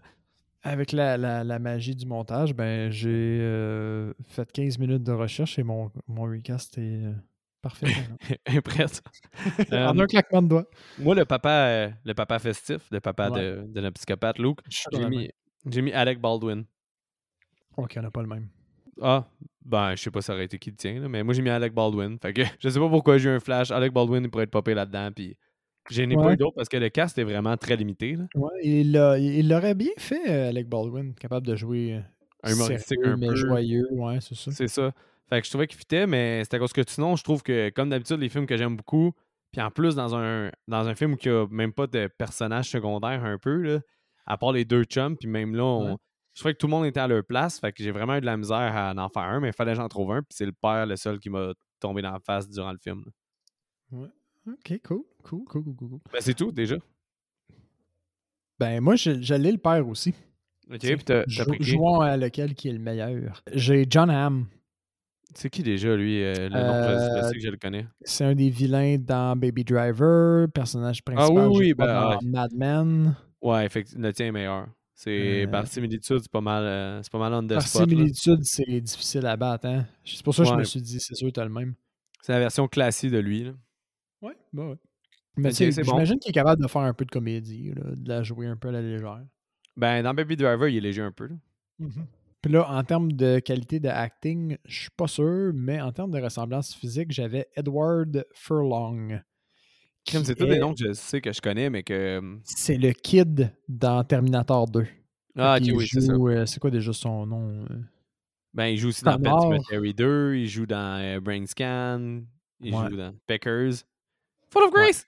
Avec 0.63 0.93
la, 0.93 1.17
la, 1.17 1.45
la, 1.45 1.59
magie 1.59 1.95
du 1.95 2.05
montage, 2.05 2.53
ben 2.53 2.91
j'ai 2.91 3.39
euh, 3.41 4.13
fait 4.25 4.51
15 4.51 4.79
minutes 4.79 5.05
de 5.05 5.13
recherche 5.13 5.59
et 5.59 5.63
mon, 5.63 5.91
mon 6.09 6.23
recast 6.23 6.77
est 6.79 7.05
euh, 7.05 7.13
parfait. 7.63 7.87
Impresse. 8.47 9.01
en 9.73 9.99
un 9.99 10.07
claquement 10.07 10.43
de 10.43 10.49
doigts. 10.49 10.67
Moi, 10.99 11.15
le 11.15 11.25
papa, 11.25 11.91
le 12.05 12.13
papa 12.13 12.39
festif, 12.41 12.91
le 12.91 13.01
papa 13.01 13.31
de, 13.31 13.65
de 13.69 13.81
notre 13.81 13.95
psychopathe, 13.95 14.39
Luke, 14.39 14.59
j'ai 14.93 15.09
mis, 15.09 15.31
mis, 15.65 15.93
Alec 15.93 16.21
Baldwin. 16.21 16.65
Ok, 17.77 17.95
on 17.97 18.03
n'a 18.03 18.11
pas 18.11 18.23
le 18.23 18.29
même. 18.29 18.49
Ah, 19.01 19.29
ben, 19.65 19.95
je 19.95 20.03
sais 20.03 20.11
pas 20.11 20.23
ça 20.23 20.33
aurait 20.35 20.47
été 20.47 20.59
qui 20.59 20.71
le 20.71 20.77
tient, 20.77 21.09
mais 21.09 21.23
moi 21.23 21.35
j'ai 21.35 21.43
mis 21.43 21.51
Alec 21.51 21.73
Baldwin. 21.73 22.19
Fait 22.21 22.33
que 22.33 22.43
je 22.59 22.69
sais 22.69 22.81
pas 22.81 22.89
pourquoi 22.89 23.19
j'ai 23.19 23.29
eu 23.29 23.33
un 23.33 23.41
flash. 23.41 23.71
Alec 23.71 23.93
Baldwin, 23.93 24.25
il 24.25 24.31
pourrait 24.31 24.45
être 24.45 24.51
popé 24.51 24.75
là-dedans, 24.75 25.11
puis 25.15 25.37
je 25.91 26.03
n'ai 26.03 26.17
pas 26.17 26.33
eu 26.33 26.37
d'autres 26.37 26.57
parce 26.57 26.69
que 26.69 26.77
le 26.77 26.89
cast 26.89 27.19
est 27.19 27.25
vraiment 27.25 27.57
très 27.57 27.77
limité. 27.77 28.17
Là. 28.17 28.27
Ouais, 28.35 28.61
il 28.63 29.49
l'aurait 29.49 29.75
bien 29.75 29.93
fait, 29.97 30.29
euh, 30.29 30.49
Alec 30.49 30.69
Baldwin, 30.69 31.15
capable 31.15 31.47
de 31.47 31.57
jouer 31.57 31.95
euh, 31.95 32.01
un 32.43 32.53
humoristique 32.53 32.99
un 33.05 33.19
peu 33.19 33.35
joyeux. 33.35 33.89
Ouais, 33.93 34.19
c'est 34.21 34.35
ça. 34.35 34.51
C'est 34.53 34.69
ça. 34.69 34.93
Fait 35.29 35.41
que 35.41 35.47
je 35.47 35.51
trouvais 35.51 35.67
qu'il 35.67 35.79
fitait, 35.79 36.07
mais 36.07 36.43
c'était 36.45 36.57
à 36.57 36.61
cause 36.61 36.73
que 36.73 36.83
sinon, 36.87 37.17
je 37.17 37.23
trouve 37.23 37.43
que, 37.43 37.69
comme 37.71 37.91
d'habitude, 37.91 38.19
les 38.19 38.29
films 38.29 38.47
que 38.47 38.57
j'aime 38.57 38.77
beaucoup, 38.77 39.13
puis 39.53 39.61
en 39.61 39.71
plus, 39.71 39.95
dans 39.95 40.15
un, 40.17 40.51
dans 40.67 40.89
un 40.89 40.95
film 40.95 41.15
où 41.15 41.17
il 41.23 41.31
n'y 41.31 41.37
a 41.37 41.47
même 41.51 41.73
pas 41.73 41.87
de 41.87 42.09
personnages 42.19 42.71
secondaires 42.71 43.25
un 43.25 43.39
peu, 43.39 43.57
là, 43.57 43.81
à 44.27 44.39
part 44.39 44.53
les 44.53 44.65
deux 44.65 44.85
chums, 44.85 45.17
puis 45.17 45.29
même 45.29 45.55
là, 45.55 45.97
je 46.35 46.41
trouvais 46.41 46.55
que 46.55 46.59
tout 46.59 46.67
le 46.67 46.71
monde 46.71 46.87
était 46.87 47.01
à 47.01 47.09
leur 47.09 47.25
place. 47.25 47.59
Fait 47.59 47.73
que 47.73 47.83
j'ai 47.83 47.91
vraiment 47.91 48.17
eu 48.17 48.21
de 48.21 48.27
la 48.27 48.37
misère 48.37 48.77
à 48.77 48.95
en 48.97 49.09
faire 49.09 49.25
un, 49.25 49.41
mais 49.41 49.49
il 49.49 49.55
fallait 49.55 49.73
que 49.73 49.79
j'en 49.79 49.89
trouve 49.89 50.13
un, 50.13 50.23
puis 50.23 50.31
c'est 50.31 50.47
le 50.47 50.53
père 50.53 50.87
le 50.87 50.97
seul 50.97 51.19
qui 51.19 51.31
m'a 51.31 51.53
tomber 51.81 52.03
dans 52.03 52.13
la 52.13 52.21
face 52.21 52.49
durant 52.49 52.73
le 52.73 52.79
film. 52.79 53.05
Ouais. 53.91 54.09
Ok, 54.47 54.81
cool, 54.83 55.05
cool, 55.29 55.45
cool, 55.45 55.65
cool, 55.65 55.89
cool. 55.89 55.99
Ben, 56.13 56.21
c'est 56.21 56.35
tout, 56.35 56.51
déjà. 56.53 56.77
Ben, 58.59 58.81
moi, 58.81 58.97
j'allais 58.97 59.53
le 59.53 59.59
père 59.59 59.87
aussi. 59.87 60.15
Ok, 60.71 60.81
puis 60.81 61.05
t'as? 61.05 61.25
Jouons 61.61 62.01
à 62.01 62.17
lequel 62.17 62.55
qui 62.55 62.69
est 62.69 62.73
le 62.73 62.79
meilleur. 62.79 63.43
J'ai 63.53 63.87
John 63.89 64.11
Hamm. 64.11 64.47
C'est 65.35 65.51
qui 65.51 65.63
déjà, 65.63 65.95
lui 65.95 66.23
euh, 66.23 66.49
Le 66.49 66.49
nom, 66.49 66.59
je, 66.59 66.89
je 66.89 67.19
Euh, 67.27 67.29
sais 67.29 67.35
que 67.35 67.41
je 67.41 67.49
le 67.51 67.57
connais. 67.59 67.87
C'est 68.03 68.25
un 68.25 68.35
des 68.35 68.49
vilains 68.51 68.97
dans 68.99 69.37
Baby 69.39 69.63
Driver, 69.63 70.49
personnage 70.53 71.03
principal 71.05 71.37
Ah 71.39 71.49
oui, 71.49 71.57
oui, 71.59 71.75
ben, 71.75 71.87
dans 71.87 72.19
Mad 72.29 72.51
Men. 72.55 73.17
Ouais, 73.43 73.67
effectivement, 73.67 74.07
le 74.07 74.13
tien 74.13 74.27
est 74.27 74.33
meilleur. 74.33 74.69
C'est 74.95 75.45
Euh, 75.45 75.47
par 75.47 75.67
similitude, 75.69 76.19
c'est 76.21 76.31
pas 76.33 76.41
mal, 76.41 76.65
euh, 76.65 77.03
c'est 77.03 77.13
pas 77.13 77.19
mal 77.21 77.33
on 77.35 77.47
the 77.47 77.61
spot. 77.61 77.89
similitude, 77.89 78.41
c'est 78.43 78.81
difficile 78.81 79.27
à 79.27 79.37
battre. 79.37 79.67
Hein? 79.69 79.87
C'est 80.05 80.25
pour 80.25 80.35
ça 80.35 80.43
que 80.43 80.49
je 80.49 80.55
me 80.55 80.65
suis 80.65 80.83
dit, 80.83 80.99
c'est 80.99 81.15
sûr, 81.15 81.31
t'as 81.33 81.45
le 81.45 81.51
même. 81.51 81.75
C'est 82.23 82.33
la 82.33 82.41
version 82.41 82.67
classique 82.67 83.13
de 83.13 83.19
lui. 83.19 83.45
Là. 83.45 83.53
Ouais, 84.23 84.37
bah 84.53 84.71
ouais. 84.71 84.77
Mais 85.43 85.51
bon. 85.51 85.83
j'imagine 85.85 86.19
qu'il 86.19 86.31
est 86.31 86.35
capable 86.35 86.63
de 86.63 86.69
faire 86.69 86.83
un 86.83 86.95
peu 86.95 87.05
de 87.05 87.11
comédie, 87.11 87.73
là, 87.75 87.83
de 87.95 88.09
la 88.09 88.23
jouer 88.23 88.47
un 88.47 88.57
peu 88.57 88.69
à 88.69 88.73
la 88.73 88.83
légère. 88.83 89.25
Ben, 89.77 90.03
dans 90.03 90.15
Baby 90.15 90.37
Driver, 90.37 90.69
il 90.69 90.77
est 90.77 90.81
léger 90.81 91.03
un 91.03 91.13
peu. 91.13 91.29
là. 91.29 91.87
Puis 92.43 92.53
là, 92.53 92.69
en 92.71 92.83
termes 92.85 93.13
de 93.13 93.39
qualité 93.41 93.81
de 93.81 93.89
acting, 93.89 94.57
je 94.65 94.81
suis 94.83 94.91
pas 94.97 95.09
sûr, 95.09 95.53
mais 95.55 95.81
en 95.81 95.93
termes 95.93 96.11
de 96.13 96.21
ressemblance 96.21 96.75
physique, 96.75 97.11
j'avais 97.11 97.49
Edward 97.57 98.25
Furlong. 98.33 99.21
C'est 100.05 100.35
tous 100.37 100.47
des 100.47 100.59
noms 100.59 100.73
que 100.73 100.85
je 100.87 100.93
sais 100.95 101.21
que 101.21 101.33
je 101.33 101.41
connais, 101.41 101.69
mais 101.69 101.83
que. 101.83 101.93
euh, 102.21 102.37
C'est 102.45 102.79
le 102.79 102.93
kid 102.93 103.53
dans 103.69 104.03
Terminator 104.05 104.67
2. 104.69 104.87
Ah, 105.37 105.59
ok, 105.61 105.69
oui, 105.75 105.87
c'est 105.87 106.01
ça. 106.01 106.13
euh, 106.15 106.47
c'est 106.47 106.59
quoi 106.61 106.71
déjà 106.71 106.93
son 106.93 107.27
nom? 107.27 107.49
euh? 107.51 107.67
Ben, 108.55 108.67
il 108.67 108.79
joue 108.79 108.89
aussi 108.89 109.05
dans 109.05 109.19
Pet 109.19 109.25
Connard. 109.25 109.43
Cemetery 109.43 109.95
2, 109.95 110.35
il 110.37 110.49
joue 110.49 110.67
dans 110.67 110.99
euh, 111.01 111.21
Brain 111.21 111.45
Scan, 111.47 112.23
il 112.61 112.75
Ouais. 112.75 112.89
joue 112.91 112.97
dans 112.97 113.13
Peckers. 113.27 113.75
Full 114.51 114.63
of 114.65 114.73
Ouais. 114.73 114.85
Grace! 114.85 115.07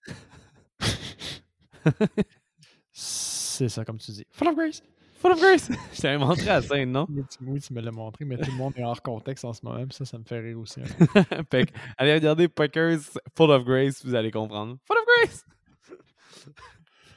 C'est 2.92 3.68
ça, 3.68 3.84
comme 3.84 3.98
tu 3.98 4.10
dis. 4.12 4.26
Full 4.30 4.48
of 4.48 4.54
Grace! 4.56 4.82
Full 5.18 5.32
of 5.32 5.40
Grace! 5.40 5.70
je 5.94 6.00
t'avais 6.00 6.18
montré 6.18 6.46
la 6.46 6.62
scène, 6.62 6.92
non? 6.92 7.06
Oui, 7.10 7.60
tu, 7.60 7.72
me 7.74 7.80
l'as 7.80 7.90
montré, 7.90 8.24
mais 8.24 8.36
tout 8.38 8.50
le 8.50 8.56
monde 8.56 8.72
est 8.76 8.84
hors 8.84 9.02
contexte 9.02 9.44
en 9.44 9.52
ce 9.52 9.60
moment, 9.64 9.84
puis 9.86 9.94
ça, 9.96 10.04
ça 10.04 10.18
me 10.18 10.24
fait 10.24 10.40
rire 10.40 10.58
aussi. 10.58 10.80
hein. 10.80 11.44
Allez 11.98 12.14
regarder 12.14 12.48
Peckers 12.48 13.00
Full 13.36 13.50
of 13.50 13.64
Grace, 13.64 14.04
vous 14.04 14.14
allez 14.14 14.30
comprendre. 14.30 14.76
Full 14.86 14.96
of 14.96 15.04
Grace! 15.06 15.44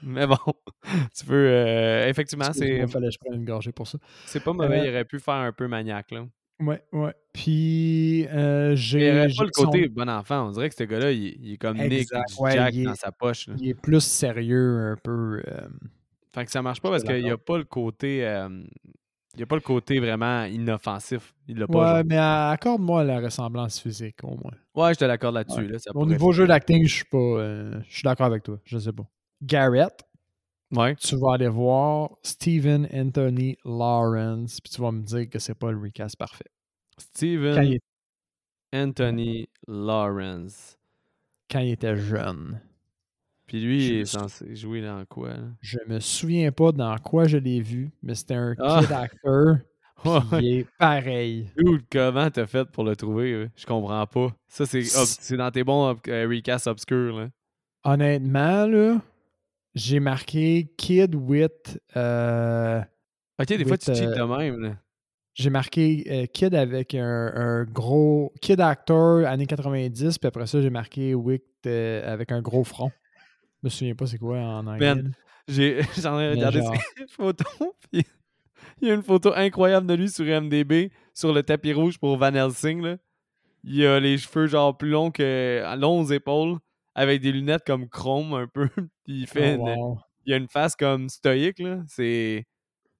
Mais 0.05 0.27
bon, 0.27 0.35
tu 1.17 1.25
peux. 1.25 1.33
euh, 1.47 2.07
effectivement, 2.09 2.51
c'est 2.51 2.79
Il 2.79 2.87
fallait 2.89 3.07
que 3.07 3.13
je 3.13 3.19
prenne 3.19 3.35
une 3.35 3.45
gorgée 3.45 3.71
pour 3.71 3.87
ça. 3.87 3.97
c'est 4.25 4.43
pas 4.43 4.51
mauvais. 4.51 4.81
Euh, 4.81 4.85
il 4.85 4.89
aurait 4.89 5.05
pu 5.05 5.19
faire 5.19 5.35
un 5.35 5.53
peu 5.53 5.67
maniaque. 5.69 6.11
Là. 6.11 6.25
Ouais, 6.59 6.81
ouais. 6.93 7.13
Puis, 7.33 8.27
euh, 8.27 8.75
j'ai. 8.75 9.11
pas 9.11 9.43
le 9.43 9.49
son- 9.53 9.65
côté 9.65 9.87
bon 9.89 10.09
enfant. 10.09 10.47
On 10.47 10.51
dirait 10.51 10.69
que 10.69 10.75
ce 10.75 10.83
gars-là, 10.83 11.11
il, 11.11 11.35
il 11.43 11.53
est 11.53 11.57
comme 11.57 11.77
Nick 11.77 11.91
Exact. 12.01 12.29
du 12.29 12.35
Ouais, 12.41 12.51
Jack 12.53 12.75
est- 12.75 12.83
dans 12.83 12.95
sa 12.95 13.11
poche. 13.11 13.47
là. 13.47 13.55
Il 13.59 13.69
est 13.69 13.73
plus 13.73 14.01
sérieux, 14.03 14.91
un 14.91 14.95
peu. 14.95 15.41
euh, 15.47 15.67
Fait 16.33 16.45
que 16.45 16.51
ça 16.51 16.61
marche 16.61 16.81
pas 16.81 16.89
parce 16.89 17.03
qu'il 17.03 17.23
n'y 17.23 17.29
a 17.31 17.37
pas 17.37 17.57
le 17.57 17.63
côté. 17.63 18.25
euh, 18.25 18.49
il 19.35 19.39
y 19.39 19.43
a 19.43 19.45
pas 19.47 19.55
le 19.55 19.61
côté 19.61 19.99
vraiment 19.99 20.43
inoffensif. 20.45 21.33
Il 21.47 21.57
l'a 21.57 21.67
pas. 21.67 21.79
Ouais, 21.79 21.95
genre. 21.99 22.03
mais 22.07 22.17
accorde-moi 22.17 23.03
la 23.03 23.19
ressemblance 23.19 23.79
physique, 23.79 24.17
au 24.23 24.35
moins. 24.37 24.53
Ouais, 24.75 24.93
je 24.93 24.99
te 24.99 25.05
l'accorde 25.05 25.33
là-dessus. 25.35 25.61
Ouais. 25.61 25.67
Là, 25.67 25.79
ça 25.79 25.91
Au 25.95 26.05
niveau 26.05 26.27
faire- 26.31 26.41
jeu 26.43 26.47
d'acting, 26.47 26.85
je 26.85 26.93
suis 26.93 27.05
pas. 27.05 27.17
euh, 27.17 27.79
je 27.89 27.93
suis 27.95 28.03
d'accord 28.03 28.27
avec 28.27 28.43
toi. 28.43 28.59
Je 28.63 28.77
sais 28.77 28.91
pas. 28.93 29.05
Garrett, 29.41 30.03
Ouais. 30.73 30.95
tu 30.95 31.15
vas 31.17 31.33
aller 31.33 31.47
voir 31.47 32.11
Stephen 32.23 32.87
Anthony 32.93 33.57
Lawrence, 33.65 34.59
puis 34.59 34.71
tu 34.73 34.81
vas 34.81 34.91
me 34.91 35.01
dire 35.03 35.29
que 35.29 35.39
c'est 35.39 35.53
pas 35.55 35.71
le 35.71 35.77
recast 35.79 36.15
parfait. 36.17 36.45
Steven 36.97 37.63
il, 37.63 37.79
Anthony 38.73 39.47
Lawrence. 39.67 40.77
quand 41.49 41.59
il 41.59 41.71
était 41.71 41.95
jeune. 41.95 42.59
Puis 43.45 43.61
lui, 43.61 43.81
Je 43.81 43.93
il 43.93 43.99
est 43.99 44.05
censé 44.05 44.55
jouer 44.55 44.81
dans 44.81 45.03
quoi? 45.05 45.29
Là? 45.29 45.43
Je 45.61 45.77
me 45.87 45.99
souviens 45.99 46.51
pas 46.51 46.71
dans 46.71 46.97
quoi 46.97 47.27
je 47.27 47.37
l'ai 47.37 47.61
vu, 47.61 47.91
mais 48.01 48.15
c'était 48.15 48.35
un 48.35 48.55
Ah. 48.59 48.79
kid 48.81 48.91
acteur. 48.91 49.57
Ouais. 50.05 50.19
il 50.41 50.57
est 50.59 50.67
pareil. 50.77 51.49
Dude, 51.55 51.83
comment 51.89 52.29
t'as 52.29 52.45
fait 52.45 52.65
pour 52.69 52.83
le 52.83 52.93
trouver? 52.93 53.47
Je 53.55 53.65
comprends 53.65 54.05
pas. 54.05 54.35
Ça, 54.49 54.65
c'est 54.65 55.37
dans 55.37 55.49
tes 55.49 55.63
bons 55.63 55.95
euh, 56.09 56.27
recasts 56.27 56.67
obscurs. 56.67 57.17
Là. 57.17 57.29
Honnêtement, 57.85 58.65
là, 58.65 59.01
j'ai 59.75 59.99
marqué 59.99 60.71
Kid 60.77 61.15
with. 61.15 61.79
euh, 61.95 62.81
Ok, 63.39 63.47
des 63.47 63.65
fois, 63.65 63.77
tu 63.77 63.93
cheats 63.93 64.03
euh, 64.07 64.15
de 64.15 64.37
même. 64.37 64.59
Là. 64.61 64.77
j'ai 65.33 65.49
marqué 65.49 66.03
euh, 66.09 66.25
Kid 66.27 66.53
avec 66.55 66.93
un, 66.95 67.31
un 67.35 67.63
gros. 67.65 68.31
Kid 68.41 68.61
actor 68.61 69.25
années 69.25 69.47
90, 69.47 70.19
puis 70.19 70.27
après 70.27 70.45
ça, 70.47 70.61
j'ai 70.61 70.69
marqué 70.69 71.15
with 71.15 71.43
euh, 71.65 72.11
avec 72.13 72.31
un 72.31 72.41
gros 72.41 72.63
front. 72.63 72.91
Je 73.61 73.67
me 73.67 73.69
souviens 73.69 73.95
pas 73.95 74.05
c'est 74.05 74.17
quoi 74.19 74.39
en 74.39 74.67
anglais. 74.67 74.95
Là. 74.95 75.01
J'ai- 75.47 75.81
J'en 76.01 76.19
ai 76.19 76.29
regardé 76.31 76.59
genre- 76.59 76.75
ses 76.75 77.07
photos. 77.09 77.71
puis 77.91 78.03
il 78.81 78.87
y 78.87 78.91
a 78.91 78.93
une 78.95 79.03
photo 79.03 79.31
incroyable 79.35 79.87
de 79.87 79.93
lui 79.93 80.09
sur 80.09 80.25
MDB, 80.25 80.91
sur 81.13 81.33
le 81.33 81.41
tapis 81.43 81.73
rouge 81.73 81.97
pour 81.97 82.17
Van 82.17 82.33
Helsing. 82.33 82.81
Là. 82.81 82.97
Il 83.63 83.85
a 83.85 83.99
les 83.99 84.17
cheveux 84.17 84.47
genre 84.47 84.77
plus 84.77 84.89
longs 84.89 85.09
que 85.11 85.63
longs 85.77 86.01
aux 86.01 86.11
épaules, 86.11 86.57
avec 86.95 87.21
des 87.21 87.31
lunettes 87.31 87.63
comme 87.65 87.87
chrome 87.89 88.33
un 88.33 88.47
peu. 88.47 88.67
puis 89.03 89.21
il 89.21 89.27
fait 89.27 89.57
Oh, 89.59 89.67
une- 89.67 89.95
il 90.25 90.33
a 90.33 90.37
une 90.37 90.47
face 90.47 90.75
comme 90.75 91.09
stoïque. 91.09 91.59
là. 91.59 91.81
C'est 91.87 92.45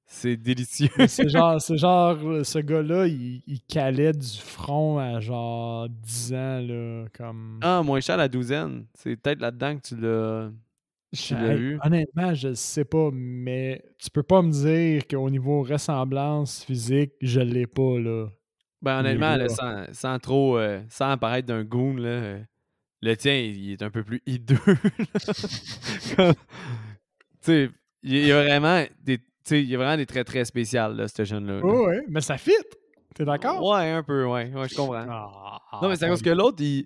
c'est 0.05 0.35
délicieux. 0.37 0.89
C'est 1.07 1.29
genre, 1.29 1.59
c'est 1.61 1.77
genre, 1.77 2.17
euh, 2.23 2.43
ce 2.43 2.59
gars-là, 2.59 3.07
il, 3.07 3.41
il 3.47 3.61
calait 3.61 4.11
du 4.11 4.37
front 4.37 4.97
à 4.99 5.19
genre 5.21 5.87
10 5.89 6.33
ans, 6.33 6.59
là, 6.59 7.05
comme... 7.17 7.59
ah, 7.63 7.81
moins 7.83 8.01
cher 8.01 8.17
la 8.17 8.27
douzaine. 8.27 8.85
C'est 8.93 9.15
peut-être 9.15 9.39
là-dedans 9.41 9.77
que 9.77 9.87
tu 9.87 9.95
l'as. 9.95 10.51
Hey? 11.31 11.77
Honnêtement, 11.83 12.33
je 12.33 12.53
sais 12.53 12.85
pas, 12.85 13.09
mais 13.13 13.83
tu 13.99 14.09
peux 14.09 14.23
pas 14.23 14.41
me 14.41 14.51
dire 14.51 15.07
qu'au 15.07 15.29
niveau 15.29 15.61
ressemblance 15.63 16.63
physique, 16.65 17.11
je 17.21 17.39
l'ai 17.39 17.67
pas, 17.67 17.99
là. 17.99 18.27
Ben 18.81 18.99
honnêtement, 18.99 19.35
là, 19.37 19.47
sans, 19.47 19.85
sans 19.93 20.19
trop. 20.19 20.57
euh, 20.57 20.81
sans 20.89 21.11
apparaître 21.11 21.47
d'un 21.47 21.63
goon, 21.63 21.95
là, 21.95 22.09
euh, 22.09 22.39
le 23.03 23.17
tien, 23.17 23.35
il 23.35 23.73
est 23.73 23.81
un 23.81 23.89
peu 23.89 24.01
plus 24.01 24.21
hideux. 24.25 24.55
tu 24.65 24.73
sais, 27.41 27.69
il 28.01 28.25
y 28.25 28.31
a 28.31 28.43
vraiment 28.43 28.85
des. 29.01 29.17
Tu 29.17 29.25
sais, 29.43 29.61
il 29.61 29.69
y 29.69 29.75
a 29.75 29.77
vraiment 29.77 29.97
des 29.97 30.05
traits 30.05 30.25
très 30.25 30.45
spéciaux, 30.45 30.93
là, 30.93 31.09
ce 31.09 31.25
jeune-là. 31.25 31.55
là. 31.55 31.61
Oh, 31.65 31.87
ouais, 31.87 32.01
mais 32.07 32.21
ça 32.21 32.37
fit! 32.37 32.53
T'es 33.13 33.25
d'accord? 33.25 33.61
Ouais, 33.61 33.91
un 33.91 34.03
peu, 34.03 34.25
ouais. 34.25 34.53
Ouais, 34.55 34.69
je 34.69 34.75
comprends. 34.75 35.05
Ah, 35.05 35.59
non, 35.81 35.89
mais 35.89 35.97
c'est 35.97 36.05
à 36.05 36.09
cause 36.09 36.21
que 36.21 36.29
l'autre, 36.29 36.63
il, 36.63 36.85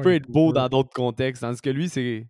peut 0.00 0.14
être 0.14 0.30
beau 0.30 0.52
dans 0.52 0.68
d'autres 0.68 0.92
contextes, 0.94 1.42
tandis 1.42 1.60
que 1.60 1.70
lui, 1.70 1.88
c'est. 1.88 2.28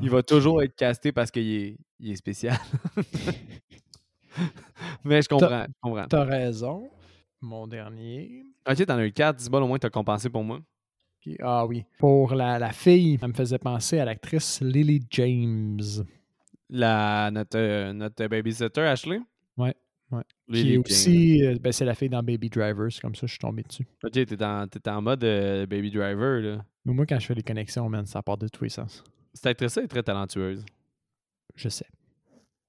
Il 0.00 0.08
Ah, 0.08 0.12
va 0.12 0.22
toujours 0.22 0.62
être 0.62 0.74
casté 0.74 1.12
parce 1.12 1.30
qu'il 1.30 1.50
est, 1.50 1.76
il 2.00 2.12
est 2.12 2.16
spécial. 2.16 2.56
mais 5.04 5.20
je 5.20 5.28
comprends. 5.28 5.66
T'as 6.08 6.24
raison. 6.24 6.88
Mon 7.42 7.66
dernier. 7.66 8.42
Ok, 8.68 8.86
t'en 8.86 8.96
as 8.96 9.04
eu 9.04 9.12
4, 9.12 9.36
dis-moi, 9.36 9.60
au 9.60 9.66
moins, 9.66 9.78
t'as 9.78 9.90
compensé 9.90 10.30
pour 10.30 10.42
moi. 10.42 10.60
Ah 11.40 11.66
oui. 11.66 11.84
Pour 11.98 12.34
la, 12.34 12.58
la 12.58 12.72
fille, 12.72 13.18
elle 13.20 13.28
me 13.28 13.34
faisait 13.34 13.58
penser 13.58 13.98
à 13.98 14.04
l'actrice 14.04 14.60
Lily 14.60 15.02
James. 15.10 15.80
La, 16.70 17.30
notre, 17.30 17.58
euh, 17.58 17.92
notre 17.92 18.26
babysitter, 18.26 18.82
Ashley. 18.82 19.20
Ouais, 19.56 19.74
ouais. 20.10 20.22
Lily 20.48 20.62
qui 20.62 20.68
est 20.68 20.74
James. 20.74 20.82
aussi, 20.86 21.44
euh, 21.46 21.56
ben, 21.60 21.72
c'est 21.72 21.84
la 21.84 21.94
fille 21.94 22.08
dans 22.08 22.22
Baby 22.22 22.48
Driver, 22.48 22.90
c'est 22.92 23.00
comme 23.00 23.14
ça 23.14 23.22
que 23.22 23.26
je 23.26 23.32
suis 23.32 23.38
tombé 23.38 23.62
dessus. 23.62 23.86
Ok, 24.04 24.12
t'es 24.12 24.42
en, 24.42 24.66
t'es 24.68 24.88
en 24.88 25.02
mode 25.02 25.24
euh, 25.24 25.66
Baby 25.66 25.90
Driver, 25.90 26.40
là. 26.40 26.64
Mais 26.84 26.94
moi, 26.94 27.04
quand 27.06 27.18
je 27.18 27.26
fais 27.26 27.34
les 27.34 27.42
connexions, 27.42 27.88
man, 27.88 28.06
ça 28.06 28.22
part 28.22 28.38
de 28.38 28.48
tous 28.48 28.64
les 28.64 28.70
sens. 28.70 29.02
Cette 29.34 29.46
actrice-là 29.46 29.82
est 29.84 29.88
très 29.88 30.02
talentueuse. 30.02 30.64
Je 31.54 31.68
sais. 31.68 31.86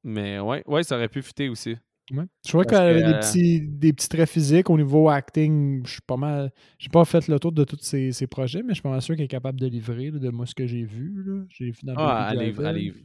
Mais 0.04 0.40
ouais, 0.40 0.64
ouais, 0.66 0.84
ça 0.84 0.96
aurait 0.96 1.08
pu 1.10 1.22
fitter 1.22 1.50
aussi. 1.50 1.78
Ouais. 2.12 2.24
Je 2.46 2.50
crois 2.50 2.64
Parce 2.64 2.78
qu'elle 2.80 2.88
avait 2.90 3.04
des, 3.04 3.14
euh, 3.14 3.20
petits, 3.20 3.62
des 3.62 3.94
petits 3.94 4.10
traits 4.10 4.30
physiques 4.30 4.70
au 4.70 4.78
niveau 4.78 5.10
acting. 5.10 5.86
Je 5.86 5.92
suis 5.92 6.02
pas 6.02 6.18
mal. 6.18 6.52
J'ai 6.80 6.90
pas 6.90 7.06
fait 7.06 7.28
le 7.28 7.40
tour 7.40 7.52
de 7.52 7.64
tous 7.64 7.78
ses, 7.82 8.12
ses 8.12 8.26
projets, 8.28 8.64
mais 8.64 8.70
je 8.70 8.74
suis 8.76 8.82
pas 8.82 8.90
mal 8.90 9.02
sûr 9.02 9.16
qu'elle 9.16 9.26
est 9.26 9.28
capable 9.28 9.60
de 9.60 9.68
livrer 9.68 10.10
là, 10.12 10.18
de 10.20 10.30
moi 10.30 10.46
ce 10.46 10.56
que 10.56 10.66
j'ai 10.66 10.84
vu. 10.84 11.24
là. 11.26 11.44
J'ai 11.50 11.66
vu 11.66 11.80
dans 11.84 11.94
Ah, 11.98 12.30
elle 12.32 12.40
livre, 12.40 12.66
elle 12.66 12.76
livre. 12.76 12.98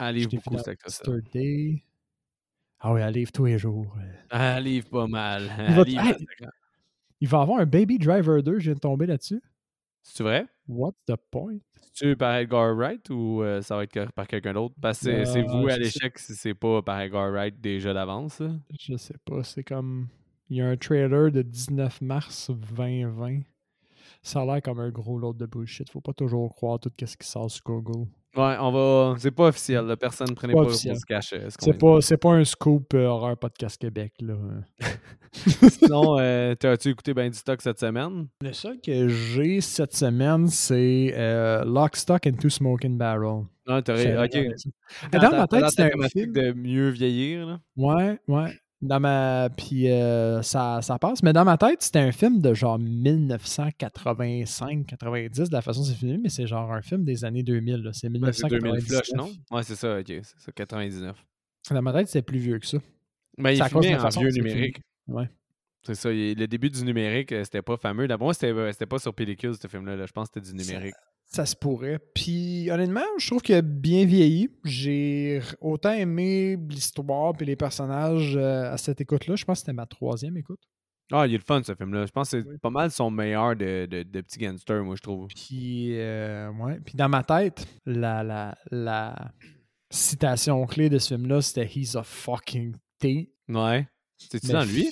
Elle 0.00 0.14
livre 0.16 0.30
beaucoup, 0.30 0.58
cette 0.58 0.68
actrice. 0.68 1.00
Ah 2.80 2.92
oui, 2.92 3.00
elle 3.02 3.12
livre 3.14 3.30
tous 3.32 3.44
les 3.44 3.58
jours. 3.58 3.96
Elle 4.30 4.64
livre 4.64 4.88
pas 4.88 5.06
mal. 5.06 5.42
Il 5.68 5.74
va- 5.74 5.82
livre 5.84 6.02
Hey! 6.06 6.14
Il 7.20 7.28
va 7.28 7.42
avoir 7.42 7.60
un 7.60 7.66
Baby 7.66 7.98
Driver 7.98 8.42
2, 8.42 8.58
je 8.58 8.64
viens 8.64 8.74
de 8.74 8.78
tomber 8.80 9.06
là-dessus. 9.06 9.42
C'est 10.02 10.22
vrai? 10.22 10.46
What's 10.70 10.98
the 11.06 11.16
point? 11.30 11.58
C'est-tu 11.92 12.16
par 12.16 12.34
Edgar 12.36 12.74
Wright 12.76 13.10
ou 13.10 13.42
euh, 13.42 13.60
ça 13.62 13.76
va 13.76 13.82
être 13.84 14.12
par 14.12 14.26
quelqu'un 14.26 14.52
d'autre? 14.54 14.74
Parce 14.80 15.00
que 15.00 15.24
c'est- 15.24 15.40
Euh, 15.40 15.46
voué 15.46 15.72
à 15.72 15.76
l'échec 15.78 16.18
si 16.18 16.34
c'est 16.34 16.54
pas 16.54 16.80
par 16.82 17.00
Edgar 17.00 17.30
Wright 17.30 17.60
déjà 17.60 17.92
d'avance. 17.92 18.40
Je 18.78 18.96
sais 18.96 19.16
pas. 19.24 19.42
C'est 19.42 19.64
comme. 19.64 20.06
Il 20.48 20.56
y 20.56 20.62
a 20.62 20.68
un 20.68 20.76
trailer 20.76 21.30
de 21.30 21.42
19 21.42 22.00
mars 22.00 22.50
2020. 22.50 23.40
Ça 24.22 24.42
a 24.42 24.44
l'air 24.44 24.62
comme 24.62 24.80
un 24.80 24.90
gros 24.90 25.18
lot 25.18 25.32
de 25.32 25.46
bullshit. 25.46 25.88
Faut 25.90 26.00
pas 26.00 26.12
toujours 26.12 26.54
croire 26.54 26.78
tout 26.78 26.90
ce 26.98 27.16
qui 27.16 27.26
sort 27.26 27.50
sur 27.50 27.62
Google. 27.64 28.06
Ouais, 28.36 28.54
on 28.60 28.70
va. 28.70 29.16
C'est 29.18 29.30
pas 29.32 29.48
officiel, 29.48 29.86
là. 29.86 29.96
personne 29.96 30.28
ne 30.30 30.34
prenait 30.34 30.52
Pas 30.52 30.60
pas, 30.62 30.66
officiel. 30.66 30.92
pour 30.92 31.00
se 31.00 31.06
cacher. 31.06 31.46
C'est 31.58 31.72
pas, 31.78 32.00
c'est 32.00 32.16
pas 32.16 32.30
un 32.34 32.44
scoop 32.44 32.94
euh, 32.94 33.06
horreur 33.06 33.36
podcast 33.36 33.76
Québec. 33.80 34.12
Là. 34.20 34.34
Sinon, 35.32 36.16
euh, 36.20 36.54
t'as-tu 36.54 36.90
écouté 36.90 37.12
ben 37.14 37.28
du 37.30 37.36
stock 37.36 37.60
cette 37.60 37.80
semaine? 37.80 38.28
Le 38.42 38.52
seul 38.52 38.80
que 38.80 39.08
j'ai 39.08 39.60
cette 39.60 39.94
semaine, 39.94 40.46
c'est 40.48 41.12
euh, 41.16 41.64
Lock, 41.64 41.96
Stock 41.96 42.24
and 42.26 42.36
Two 42.40 42.50
Smoking 42.50 42.96
Barrel. 42.98 43.44
Non, 43.66 43.82
t'aurais. 43.82 44.16
Ok. 44.24 44.38
Dans, 45.12 45.18
Dans 45.18 45.30
ma 45.30 45.46
tête, 45.48 45.70
c'était 45.70 45.92
un 45.98 46.08
film. 46.08 46.32
de 46.32 46.52
mieux 46.52 46.90
vieillir, 46.90 47.46
là. 47.46 47.60
Ouais, 47.76 48.18
ouais. 48.28 48.52
Dans 48.82 48.98
ma... 49.00 49.48
Puis 49.56 49.90
euh, 49.90 50.40
ça, 50.42 50.80
ça 50.82 50.98
passe. 50.98 51.22
Mais 51.22 51.32
dans 51.34 51.44
ma 51.44 51.58
tête, 51.58 51.82
c'était 51.82 51.98
un 51.98 52.12
film 52.12 52.40
de 52.40 52.54
genre 52.54 52.78
1985-90, 52.78 55.48
de 55.48 55.52
la 55.52 55.62
façon 55.62 55.80
dont 55.80 55.86
c'est 55.86 55.94
filmé, 55.94 56.18
mais 56.18 56.28
c'est 56.28 56.46
genre 56.46 56.72
un 56.72 56.82
film 56.82 57.04
des 57.04 57.24
années 57.24 57.42
2000. 57.42 57.76
là. 57.82 57.92
C'est 57.92 58.08
Ouais, 58.08 58.32
c'est 58.32 58.48
2000 58.48 58.72
1999. 58.72 58.84
flush, 58.86 59.12
non? 59.16 59.30
Ouais, 59.56 59.62
c'est 59.62 59.76
ça, 59.76 59.98
ok. 59.98 60.06
C'est 60.06 60.24
ça, 60.38 60.52
99. 60.52 61.16
Dans 61.70 61.82
ma 61.82 61.92
tête, 61.92 62.06
c'était 62.08 62.22
plus 62.22 62.38
vieux 62.38 62.58
que 62.58 62.66
ça. 62.66 62.78
Ben, 63.38 63.50
il 63.50 63.56
C'est 63.56 63.62
la 63.72 63.76
en 63.76 63.80
vieux 63.80 63.96
que 64.28 64.32
c'est 64.32 64.40
numérique. 64.40 64.80
filmé. 65.06 65.20
Ouais. 65.20 65.28
C'est 65.82 65.94
ça. 65.94 66.12
il- 66.12 66.38
Le 66.38 66.46
début 66.46 66.70
du 66.70 66.82
numérique, 66.84 67.32
euh, 67.32 67.44
c'était 67.44 67.62
pas 67.62 67.76
fameux. 67.76 68.06
D'abord, 68.08 68.34
c'était 68.34 68.52
euh, 68.52 68.72
c'était 68.72 68.86
pas 68.86 68.98
sur 68.98 69.14
pellicule, 69.14 69.54
ce 69.60 69.66
film-là. 69.68 69.96
là. 69.96 70.06
Je 70.06 70.12
pense 70.12 70.28
que 70.28 70.40
c'était 70.40 70.52
du 70.52 70.62
numérique. 70.62 70.94
Ça 71.32 71.46
se 71.46 71.54
pourrait. 71.54 72.00
Puis 72.14 72.68
honnêtement, 72.72 73.04
je 73.18 73.26
trouve 73.28 73.40
qu'il 73.40 73.54
a 73.54 73.62
bien 73.62 74.04
vieilli. 74.04 74.50
J'ai 74.64 75.40
autant 75.60 75.92
aimé 75.92 76.58
l'histoire 76.68 77.34
et 77.40 77.44
les 77.44 77.54
personnages 77.56 78.36
euh, 78.36 78.72
à 78.72 78.76
cette 78.76 79.00
écoute-là. 79.00 79.36
Je 79.36 79.44
pense 79.44 79.58
que 79.58 79.60
c'était 79.60 79.72
ma 79.72 79.86
troisième 79.86 80.36
écoute. 80.36 80.58
Ah, 81.12 81.26
il 81.26 81.34
est 81.34 81.38
le 81.38 81.44
fun, 81.44 81.62
ce 81.62 81.74
film-là. 81.74 82.06
Je 82.06 82.10
pense 82.12 82.30
que 82.30 82.40
c'est 82.40 82.48
Oui. 82.48 82.58
pas 82.58 82.70
mal 82.70 82.90
son 82.90 83.10
meilleur 83.10 83.54
de, 83.56 83.86
de, 83.86 84.02
de 84.02 84.20
petit 84.22 84.38
gangster, 84.38 84.82
moi, 84.84 84.94
je 84.96 85.02
trouve. 85.02 85.28
Puis, 85.28 85.98
euh, 85.98 86.50
ouais. 86.50 86.80
Puis 86.84 86.94
dans 86.96 87.08
ma 87.08 87.22
tête, 87.22 87.64
la, 87.86 88.22
la, 88.24 88.56
la 88.70 89.32
citation 89.90 90.64
clé 90.66 90.88
de 90.88 90.98
ce 90.98 91.14
film-là, 91.14 91.42
c'était 91.42 91.66
He's 91.66 91.96
a 91.96 92.02
fucking 92.02 92.74
T. 92.98 93.32
Ouais. 93.48 93.88
Mais 94.44 94.52
dans 94.52 94.64
lui? 94.64 94.90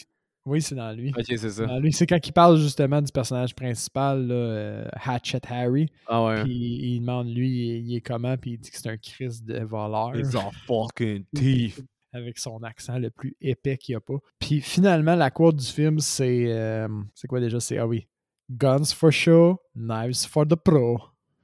Oui, 0.48 0.62
c'est 0.62 0.74
dans 0.74 0.92
lui. 0.92 1.12
Ok, 1.16 1.26
c'est 1.26 1.38
ça. 1.50 1.66
Dans 1.66 1.78
lui, 1.78 1.92
c'est 1.92 2.06
quand 2.06 2.26
il 2.26 2.32
parle 2.32 2.56
justement 2.58 3.02
du 3.02 3.12
personnage 3.12 3.54
principal, 3.54 4.26
là, 4.26 4.34
euh, 4.34 4.88
Hatchet 5.04 5.42
Harry. 5.48 5.90
Ah 6.06 6.24
ouais. 6.24 6.42
Puis 6.42 6.52
il 6.52 7.00
demande 7.00 7.28
lui, 7.28 7.80
il, 7.80 7.96
est 7.96 8.00
comment, 8.00 8.36
puis 8.38 8.52
il 8.52 8.58
dit 8.58 8.70
que 8.70 8.78
c'est 8.78 8.88
un 8.88 8.96
Christ 8.96 9.44
de 9.44 9.62
voleur. 9.62 10.16
He's 10.16 10.34
a 10.34 10.50
fucking 10.66 11.24
thief. 11.34 11.80
avec 12.14 12.38
son 12.38 12.62
accent 12.62 12.98
le 12.98 13.10
plus 13.10 13.36
épais 13.42 13.76
qu'il 13.76 13.92
n'y 13.92 13.96
a 13.96 14.00
pas. 14.00 14.16
Puis 14.38 14.62
finalement, 14.62 15.14
la 15.14 15.30
quote 15.30 15.56
du 15.56 15.66
film, 15.66 15.98
c'est. 16.00 16.46
euh, 16.48 16.88
c'est 17.14 17.28
quoi 17.28 17.40
déjà? 17.40 17.60
C'est. 17.60 17.76
Ah 17.76 17.86
oui. 17.86 18.06
Guns 18.50 18.86
for 18.94 19.12
show, 19.12 19.60
knives 19.74 20.26
for 20.26 20.46
the 20.46 20.56
pro. 20.56 20.98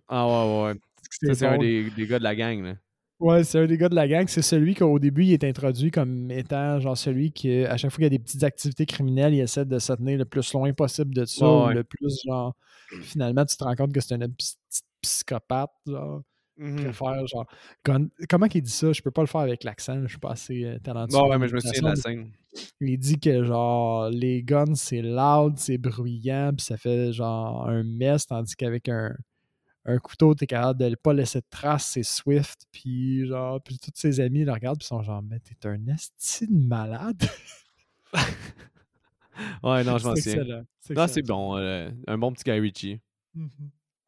Ah 0.09 0.27
ouais, 0.27 0.65
ouais. 0.65 0.75
Ça, 1.11 1.35
c'est 1.35 1.47
un 1.47 1.59
des, 1.59 1.91
des 1.91 2.07
gars 2.07 2.19
de 2.19 2.25
la 2.25 2.35
gang, 2.35 2.63
là. 2.63 2.75
Ouais, 3.21 3.45
c'est 3.45 3.61
un 3.61 3.67
des 3.67 3.79
gars 3.79 3.89
de 3.89 3.95
la 3.95 4.09
gang. 4.09 4.27
C'est 4.29 4.43
celui 4.43 4.75
qu'au 4.75 4.99
début, 4.99 5.25
il 5.25 5.33
est 5.33 5.45
introduit 5.45 5.91
comme 5.91 6.31
étant 6.31 6.81
genre 6.81 6.97
celui 6.97 7.31
qui, 7.33 7.65
à 7.65 7.77
chaque 7.77 7.91
fois 7.91 7.97
qu'il 7.97 8.05
y 8.05 8.07
a 8.07 8.11
des 8.11 8.19
petites 8.19 8.43
activités 8.43 8.87
criminelles, 8.87 9.35
il 9.35 9.41
essaie 9.41 9.65
de 9.65 9.79
se 9.79 9.93
tenir 9.93 10.19
le 10.19 10.25
plus 10.25 10.53
loin 10.53 10.73
possible 10.73 11.15
de 11.15 11.25
ça. 11.25 11.67
Ouais. 11.67 11.75
Le 11.75 11.85
plus 11.85 12.21
genre. 12.27 12.55
Finalement, 13.03 13.45
tu 13.45 13.57
te 13.57 13.65
rends 13.65 13.75
compte 13.75 13.93
que 13.93 14.01
c'est 14.01 14.15
un 14.15 14.29
petit 14.29 14.55
psychopathe. 15.01 15.71
Genre. 15.87 16.23
Mhm. 16.57 16.85
préfère 16.85 17.27
genre. 17.27 17.47
Comment 18.29 18.49
qu'il 18.49 18.63
dit 18.63 18.71
ça? 18.71 18.93
Je 18.93 19.03
peux 19.03 19.11
pas 19.11 19.23
le 19.23 19.27
faire 19.27 19.41
avec 19.41 19.65
l'accent. 19.65 20.03
Je 20.03 20.09
suis 20.09 20.19
pas 20.19 20.33
assez 20.33 20.65
euh, 20.65 20.79
talentueux. 20.79 21.19
Bon, 21.19 21.25
en 21.25 21.31
ouais, 21.31 21.39
mais 21.39 21.49
je 21.49 21.55
me 21.55 21.61
souviens 21.61 21.83
de 21.83 21.89
la 21.89 21.97
scène. 21.97 22.31
Il 22.81 22.99
dit 22.99 23.19
que 23.19 23.43
genre 23.45 24.09
les 24.11 24.43
guns 24.43 24.75
c'est 24.75 25.03
loud, 25.03 25.55
c'est 25.59 25.79
bruyant, 25.79 26.53
puis 26.57 26.65
ça 26.65 26.77
fait 26.77 27.13
genre 27.13 27.69
un 27.69 27.83
mess, 27.83 28.27
tandis 28.27 28.55
qu'avec 28.55 28.89
un, 28.89 29.13
un 29.87 29.99
couteau, 29.99 30.35
t'es 30.35 30.47
capable 30.47 30.81
de 30.81 30.95
pas 30.95 31.13
laisser 31.13 31.41
de 31.41 31.47
traces, 31.51 31.87
c'est 31.93 32.03
swift, 32.03 32.67
puis 32.73 33.27
genre, 33.27 33.61
puis 33.63 33.79
tous 33.79 33.91
ses 33.95 34.21
amis 34.21 34.45
le 34.45 34.53
regardent, 34.53 34.79
puis 34.79 34.87
sont 34.87 35.03
genre, 35.03 35.23
mais 35.23 35.41
t'es 35.41 35.69
un 35.69 35.87
esti 35.89 36.47
de 36.47 36.67
malade. 36.67 37.23
Ouais, 39.65 39.83
non, 39.83 39.99
je 39.99 40.07
m'en 40.07 40.15
souviens. 40.15 40.45
Non, 40.91 41.07
c'est 41.09 41.23
bon. 41.23 41.57
euh, 41.57 41.91
un 42.07 42.19
bon 42.19 42.33
petit 42.33 42.45
Guy 42.45 42.53
Ritchie. 42.61 43.01
Mhm. 43.35 43.49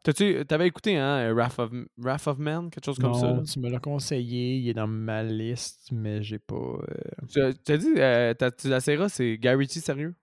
T'as-tu, 0.04 0.44
t'avais 0.46 0.68
écouté, 0.68 0.96
hein, 0.96 1.32
Wrath 1.32 1.58
of, 1.58 1.72
Wrath 1.98 2.28
of 2.28 2.38
Man, 2.38 2.70
quelque 2.70 2.84
chose 2.84 2.98
comme 2.98 3.14
ça? 3.14 3.32
Non, 3.32 3.42
tu 3.42 3.58
me 3.58 3.68
l'as 3.68 3.80
conseillé, 3.80 4.58
il 4.58 4.68
est 4.68 4.74
dans 4.74 4.86
ma 4.86 5.24
liste, 5.24 5.88
mais 5.90 6.22
j'ai 6.22 6.38
pas. 6.38 6.54
euh, 6.54 7.26
Tu 7.28 7.40
as- 7.40 7.54
tu 7.54 7.76
dit, 7.78 7.94
euh, 7.96 8.32
tu 8.56 8.68
l'essaieras, 8.68 9.08
c'est 9.08 9.36
Guy 9.36 9.48
Ritchie 9.48 9.80
sérieux? 9.80 10.14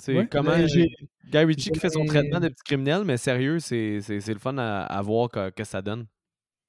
C'est 0.00 0.16
Ouais, 0.16 0.26
comment 0.28 0.66
j'ai- 0.66 0.94
Guy 1.30 1.38
Ritchie 1.38 1.70
qui 1.70 1.78
fait 1.78 1.90
son 1.90 2.04
traitement 2.04 2.40
de 2.40 2.48
petit 2.48 2.62
criminel, 2.64 3.04
mais 3.04 3.16
sérieux, 3.16 3.58
c'est, 3.60 4.00
le 4.08 4.38
fun 4.38 4.56
à, 4.58 4.82
à 4.82 5.02
voir 5.02 5.28
que, 5.28 5.50
que 5.50 5.62
ça 5.64 5.80
donne. 5.82 6.06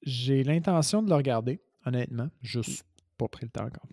J'ai 0.02 0.44
l'intention 0.44 1.02
de 1.02 1.08
le 1.10 1.16
regarder, 1.16 1.60
honnêtement. 1.86 2.28
Juste 2.42 2.84
pas 3.18 3.28
pris 3.28 3.46
le 3.46 3.50
temps 3.50 3.64
encore. 3.64 3.86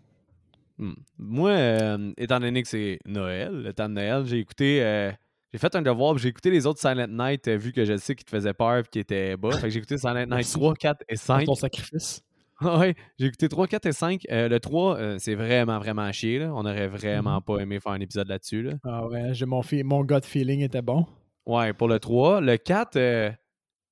Hmm. 0.77 0.93
Moi, 1.17 1.51
euh, 1.51 2.13
étant 2.17 2.39
donné 2.39 2.61
que 2.63 2.67
c'est 2.67 2.99
Noël, 3.05 3.51
le 3.63 3.73
temps 3.73 3.89
de 3.89 3.93
Noël, 3.95 4.25
j'ai 4.25 4.39
écouté. 4.39 4.83
euh, 4.83 5.11
j'ai 5.51 5.57
fait 5.59 5.75
un 5.75 5.81
devoir, 5.81 6.17
j'ai 6.17 6.29
écouté 6.29 6.51
les 6.51 6.65
autres 6.67 6.79
Silent 6.79 7.07
Night, 7.09 7.47
euh, 7.47 7.57
vu 7.57 7.71
que 7.73 7.83
je 7.85 7.97
sais 7.97 8.15
qu'ils 8.15 8.25
te 8.25 8.29
faisaient 8.29 8.53
peur 8.53 8.77
et 8.77 8.83
qu'ils 8.83 9.01
étaient 9.01 9.35
bas. 9.35 9.51
Fait 9.51 9.63
que 9.63 9.69
j'ai 9.69 9.79
écouté 9.79 9.97
Silent 9.97 10.13
Night 10.15 10.29
Merci. 10.29 10.53
3, 10.53 10.73
4 10.75 11.01
et 11.09 11.15
Pour 11.15 11.23
5. 11.23 11.45
ton 11.45 11.55
sacrifice. 11.55 12.21
Ouais, 12.62 12.95
j'ai 13.18 13.28
écouté 13.28 13.47
3, 13.49 13.68
4 13.68 13.86
et 13.86 13.91
5. 13.91 14.22
Euh, 14.32 14.47
le 14.49 14.60
3, 14.60 14.97
euh, 14.97 15.16
c'est 15.20 15.36
vraiment, 15.36 15.80
vraiment 15.80 16.12
chier. 16.12 16.39
Là. 16.39 16.51
On 16.53 16.62
aurait 16.66 16.88
vraiment 16.88 17.36
Mhm. 17.38 17.41
pas 17.43 17.57
aimé 17.60 17.80
faire 17.80 17.91
un 17.93 17.99
épisode 17.99 18.28
là-dessus. 18.28 18.62
Là. 18.64 18.74
Ah 18.84 19.07
ouais, 19.07 19.34
j'ai 19.34 19.45
mon, 19.45 19.62
mon 19.86 20.03
gut 20.03 20.22
feeling 20.24 20.62
était 20.62 20.82
bon. 20.82 21.05
Ouais, 21.45 21.74
pour 21.74 21.88
le 21.88 21.99
3. 21.99 22.41
Le 22.41 22.57
4, 22.57 22.95
euh, 22.97 23.32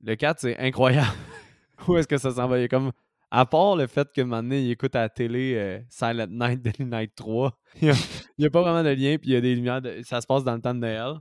le 0.03 0.15
4 0.15 0.39
c'est 0.41 0.57
incroyable. 0.59 1.07
Où 1.87 1.97
est-ce 1.97 2.07
que 2.07 2.17
ça 2.17 2.31
s'en 2.31 2.47
va? 2.47 2.57
Il 2.57 2.61
y 2.61 2.65
a 2.65 2.67
comme. 2.67 2.91
À 3.29 3.45
part 3.45 3.75
le 3.75 3.87
fait 3.87 4.07
que 4.15 4.21
maintenant, 4.21 4.55
il 4.55 4.71
écoute 4.71 4.95
à 4.95 5.01
la 5.01 5.09
télé 5.09 5.53
euh, 5.55 5.79
Silent 5.89 6.27
Night, 6.29 6.61
Deadly 6.61 6.85
Night 6.85 7.11
3, 7.13 7.51
il 7.81 7.91
n'y 8.39 8.45
a, 8.45 8.49
pas 8.49 8.61
vraiment 8.61 8.83
de 8.83 8.89
lien, 8.95 9.17
puis 9.17 9.31
il 9.31 9.33
y 9.33 9.35
a 9.35 9.41
des 9.41 9.53
lumières. 9.53 9.81
de- 9.81 10.01
ça 10.03 10.21
se 10.21 10.25
passe 10.27 10.45
dans 10.45 10.55
le 10.55 10.61
temps 10.61 10.73
de 10.73 10.79
Noël. 10.79 11.15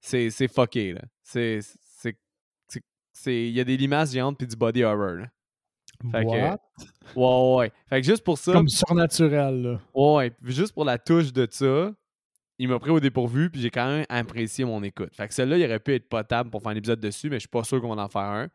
C'est 0.00 0.30
fucké, 0.48 0.92
là. 0.92 1.00
C'est. 1.22 1.60
c'est- 1.62 2.18
c'est- 2.68 2.82
c'est- 3.12 3.48
Il 3.48 3.54
y 3.54 3.60
a 3.60 3.64
des 3.64 3.76
limaces 3.78 4.12
géantes 4.12 4.36
puis 4.36 4.46
du 4.46 4.54
body 4.54 4.84
horror, 4.84 5.12
là. 5.14 5.26
Fait 6.10 6.24
que- 6.24 6.28
What? 6.28 6.58
Ouais, 7.14 7.56
ouais. 7.58 7.72
Fait 7.88 8.00
que 8.00 8.06
juste 8.06 8.24
pour 8.24 8.38
ça. 8.38 8.52
Comme 8.52 8.68
surnaturel, 8.68 9.62
là. 9.62 9.80
Ouais, 9.94 10.32
juste 10.42 10.72
pour 10.72 10.84
la 10.84 10.98
touche 10.98 11.32
de 11.32 11.46
ça, 11.50 11.92
il 12.58 12.68
m'a 12.68 12.78
pris 12.78 12.90
au 12.90 13.00
dépourvu, 13.00 13.50
puis 13.50 13.60
j'ai 13.60 13.70
quand 13.70 13.86
même 13.86 14.06
apprécié 14.08 14.64
mon 14.64 14.82
écoute. 14.82 15.14
Fait 15.14 15.28
que 15.28 15.34
celui-là, 15.34 15.58
il 15.58 15.64
aurait 15.64 15.80
pu 15.80 15.94
être 15.94 16.08
potable 16.08 16.50
pour 16.50 16.62
faire 16.62 16.72
un 16.72 16.76
épisode 16.76 17.00
dessus, 17.00 17.28
mais 17.28 17.36
je 17.36 17.40
suis 17.40 17.48
pas 17.48 17.64
sûr 17.64 17.80
qu'on 17.80 17.94
va 17.94 18.02
en 18.02 18.08
faire 18.08 18.22
un. 18.22 18.48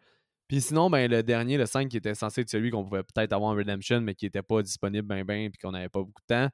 Puis 0.48 0.60
sinon, 0.62 0.89
ben, 0.89 1.10
le 1.10 1.24
dernier, 1.24 1.58
le 1.58 1.66
5, 1.66 1.88
qui 1.88 1.98
était 1.98 2.14
censé 2.16 2.42
être 2.42 2.50
celui 2.50 2.72
qu'on 2.72 2.84
pouvait 2.84 3.04
peut-être 3.04 3.32
avoir 3.32 3.52
en 3.52 3.56
Redemption, 3.56 4.02
mais 4.02 4.16
qui 4.16 4.26
était 4.26 4.42
pas 4.42 4.62
disponible 4.62 5.08
ben 5.08 5.24
ben, 5.24 5.50
puis 5.50 5.58
qu'on 5.60 5.72
n'avait 5.72 5.88
pas 5.88 6.00
beaucoup 6.00 6.22
de 6.28 6.36
temps, 6.36 6.50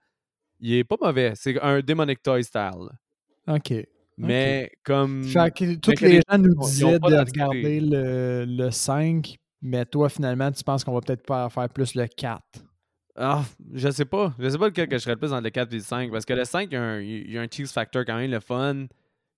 il 0.59 0.73
est 0.73 0.83
pas 0.83 0.97
mauvais. 1.01 1.33
C'est 1.35 1.59
un 1.61 1.79
Demonic 1.79 2.21
Toy 2.21 2.43
style. 2.43 2.89
OK. 3.47 3.73
Mais 4.19 4.71
comme. 4.83 5.23
Fait 5.23 5.51
que 5.51 5.75
tous 5.75 5.93
que 5.93 6.05
les 6.05 6.21
gens 6.29 6.37
nous 6.37 6.55
disaient 6.55 6.99
de 6.99 7.05
regarder 7.19 7.79
le, 7.79 8.45
le 8.45 8.71
5, 8.71 9.35
mais 9.67 9.85
toi, 9.85 10.09
finalement, 10.09 10.51
tu 10.51 10.63
penses 10.63 10.83
qu'on 10.83 10.93
va 10.93 11.01
peut-être 11.01 11.25
pas 11.25 11.49
faire 11.49 11.69
plus 11.69 11.95
le 11.95 12.07
4. 12.07 12.41
Ah, 13.15 13.43
je 13.73 13.89
sais 13.89 14.05
pas. 14.05 14.33
Je 14.37 14.47
sais 14.49 14.57
pas 14.57 14.67
lequel 14.67 14.87
que 14.87 14.95
je 14.97 15.01
serais 15.03 15.13
le 15.15 15.19
plus 15.19 15.33
entre 15.33 15.43
le 15.43 15.49
4 15.49 15.71
et 15.73 15.75
le 15.77 15.81
5. 15.81 16.11
Parce 16.11 16.25
que 16.25 16.33
le 16.33 16.45
5, 16.45 16.69
il 16.71 16.73
y 16.73 16.77
a 16.77 16.81
un, 16.83 16.99
il 17.01 17.31
y 17.31 17.37
a 17.37 17.41
un 17.41 17.47
cheese 17.49 17.71
factor 17.73 18.05
quand 18.05 18.15
même, 18.17 18.29
le 18.29 18.39
fun. 18.39 18.85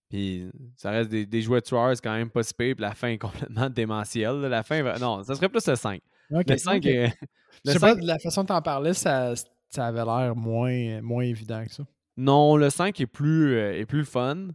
Puis 0.09 0.49
ça 0.75 0.89
reste 0.91 1.09
des, 1.09 1.25
des 1.25 1.41
jouets 1.41 1.61
tueurs, 1.61 1.91
c'est 1.95 2.03
quand 2.03 2.13
même 2.15 2.29
pas 2.29 2.43
si 2.43 2.53
pire. 2.53 2.75
Puis 2.75 2.81
la 2.81 2.93
fin 2.93 3.09
est 3.09 3.17
complètement 3.17 3.69
démentielle. 3.69 4.41
La 4.41 4.63
fin, 4.63 4.81
va- 4.83 4.97
non, 4.99 5.23
ça 5.23 5.35
serait 5.35 5.49
plus 5.49 5.65
le 5.67 5.75
5. 5.75 6.01
OK. 6.31 6.43
le 6.49 6.57
5 6.57 6.77
OK. 6.77 6.85
est. 6.87 7.07
Je 7.65 7.71
Le 7.71 7.71
sais 7.73 7.79
pas, 7.79 7.93
5 7.93 8.01
de 8.01 8.07
la 8.07 8.19
façon 8.19 8.41
dont 8.41 8.47
t'en 8.47 8.61
parlais, 8.61 8.93
ça, 8.93 9.33
ça 9.69 9.85
avait 9.85 10.03
l'air 10.05 10.35
moins, 10.35 11.01
moins 11.01 11.23
évident 11.23 11.63
que 11.65 11.71
ça. 11.71 11.83
Non, 12.17 12.57
le 12.57 12.69
5 12.69 12.99
est 12.99 13.05
plus, 13.07 13.55
euh, 13.55 13.79
est 13.79 13.85
plus 13.85 14.03
fun. 14.05 14.47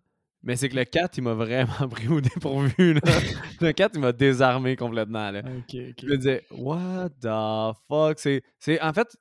Mais 0.44 0.56
c'est 0.56 0.68
que 0.68 0.76
le 0.76 0.84
4, 0.84 1.16
il 1.16 1.22
m'a 1.22 1.32
vraiment 1.32 1.88
pris 1.90 2.08
au 2.08 2.20
dépourvu. 2.20 2.94
là. 2.94 3.00
le 3.60 3.72
4, 3.72 3.92
il 3.94 4.00
m'a 4.00 4.12
désarmé 4.12 4.76
complètement. 4.76 5.30
Là. 5.30 5.42
Je 5.72 6.06
me 6.06 6.16
disais, 6.16 6.44
what 6.50 7.08
the 7.20 7.76
fuck? 7.88 8.18
C'est, 8.18 8.80
en 8.82 8.92
fait, 8.92 9.16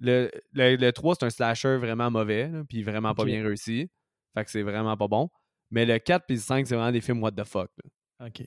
le, 0.00 0.30
le, 0.52 0.76
le 0.76 0.92
3, 0.92 1.16
c'est 1.16 1.26
un 1.26 1.30
slasher 1.30 1.76
vraiment 1.76 2.10
mauvais, 2.10 2.48
là, 2.48 2.62
puis 2.66 2.82
vraiment 2.82 3.14
pas 3.14 3.24
bien 3.24 3.42
réussi. 3.42 3.90
Fait 4.34 4.44
que 4.44 4.50
c'est 4.50 4.62
vraiment 4.62 4.96
pas 4.96 5.08
bon. 5.08 5.28
Mais 5.70 5.84
le 5.84 5.98
4 5.98 6.24
puis 6.26 6.36
le 6.36 6.42
5, 6.42 6.66
c'est 6.66 6.74
vraiment 6.74 6.90
des 6.90 7.02
films 7.02 7.22
what 7.22 7.32
the 7.32 7.44
fuck. 7.44 7.70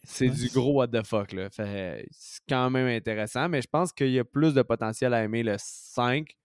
C'est 0.04 0.30
du 0.30 0.48
gros 0.50 0.74
what 0.74 0.88
the 0.88 1.06
fuck. 1.06 1.32
Là. 1.32 1.50
Fait, 1.50 2.08
c'est 2.12 2.42
quand 2.48 2.70
même 2.70 2.88
intéressant, 2.88 3.50
mais 3.50 3.62
je 3.62 3.68
pense 3.68 3.92
qu'il 3.94 4.12
y 4.12 4.20
a 4.20 4.24
plus 4.24 4.54
de 4.54 4.62
potentiel 4.62 5.14
à 5.14 5.24
aimer 5.24 5.44
le 5.44 5.56
5 5.60 6.36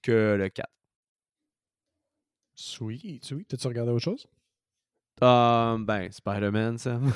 que 0.00 0.36
le 0.38 0.48
4. 0.48 0.68
Sweet, 2.54 3.24
sweet. 3.24 3.48
T'as-tu 3.48 3.66
regardé 3.66 3.90
autre 3.90 4.04
chose? 4.04 4.26
Euh, 5.22 5.78
ben, 5.78 6.10
Spider-Man, 6.10 6.78
ça. 6.78 6.98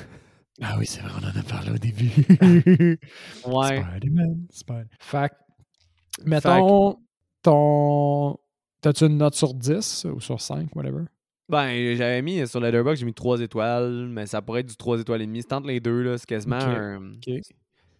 Ah 0.59 0.75
oui, 0.79 0.87
c'est 0.87 1.01
vrai, 1.01 1.11
on 1.21 1.23
en 1.23 1.39
a 1.39 1.43
parlé 1.43 1.69
au 1.69 1.77
début. 1.77 2.09
ouais. 3.45 3.83
Spider-Man, 3.83 4.47
Spider. 4.49 4.85
Fait 4.99 5.29
que, 5.29 6.27
mettons, 6.27 6.97
ton. 7.43 8.39
T'as-tu 8.81 9.05
une 9.05 9.17
note 9.19 9.35
sur 9.35 9.53
10 9.53 10.07
ou 10.15 10.19
sur 10.19 10.41
5, 10.41 10.75
whatever? 10.75 11.03
Ben, 11.47 11.95
j'avais 11.95 12.23
mis 12.23 12.47
sur 12.47 12.59
Letterboxd, 12.59 13.01
j'ai 13.01 13.05
mis 13.05 13.13
3 13.13 13.41
étoiles, 13.41 14.07
mais 14.09 14.25
ça 14.25 14.41
pourrait 14.41 14.61
être 14.61 14.69
du 14.69 14.75
3 14.75 14.99
étoiles 14.99 15.21
et 15.21 15.27
demi. 15.27 15.43
C'est 15.43 15.53
entre 15.53 15.67
les 15.67 15.79
deux, 15.79 16.01
là. 16.01 16.17
C'est 16.17 16.25
quasiment 16.25 16.57
Ok, 16.57 16.63
un. 16.65 17.11
ok. 17.13 17.41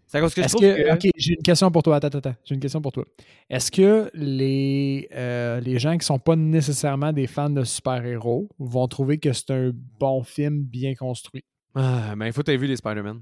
C'est 0.08 0.20
à 0.20 0.22
cause 0.22 0.34
que 0.34 0.42
je 0.42 0.46
Est-ce 0.46 0.56
trouve 0.56 0.68
que, 0.68 0.84
que. 0.84 0.94
ok, 0.94 1.12
j'ai 1.18 1.34
une 1.34 1.44
question 1.44 1.70
pour 1.70 1.84
toi. 1.84 1.98
Attends, 1.98 2.08
attends, 2.08 2.18
attends. 2.20 2.36
J'ai 2.46 2.56
une 2.56 2.62
question 2.62 2.82
pour 2.82 2.94
toi. 2.94 3.06
Est-ce 3.50 3.70
que 3.70 4.10
les, 4.14 5.10
euh, 5.12 5.60
les 5.60 5.80
gens 5.80 5.98
qui 5.98 6.06
sont 6.06 6.18
pas 6.18 6.38
nécessairement 6.38 7.12
des 7.12 7.28
fans 7.28 7.50
de 7.50 7.66
super-héros 7.66 8.50
vont 8.58 8.88
trouver 8.88 9.18
que 9.18 9.34
c'est 9.34 9.52
un 9.52 9.72
bon 10.00 10.24
film 10.24 10.64
bien 10.64 10.96
construit? 10.96 11.44
Ah, 11.76 12.16
ben, 12.16 12.26
il 12.26 12.32
faut 12.32 12.42
que 12.42 12.52
tu 12.52 12.58
vu 12.58 12.68
les 12.68 12.78
Spider-Man. 12.78 13.22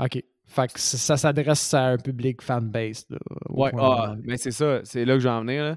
Ok. 0.00 0.22
Fait 0.46 0.72
que 0.72 0.80
ça, 0.80 0.96
ça 0.96 1.16
s'adresse 1.18 1.74
à 1.74 1.88
un 1.88 1.98
public 1.98 2.40
fan-base. 2.40 3.06
Ouais, 3.50 3.70
ah, 3.78 4.16
mais 4.22 4.38
c'est 4.38 4.50
ça. 4.50 4.80
C'est 4.84 5.04
là 5.04 5.14
que 5.14 5.20
je 5.20 5.28
vais 5.28 5.34
en 5.34 5.42
venir. 5.42 5.76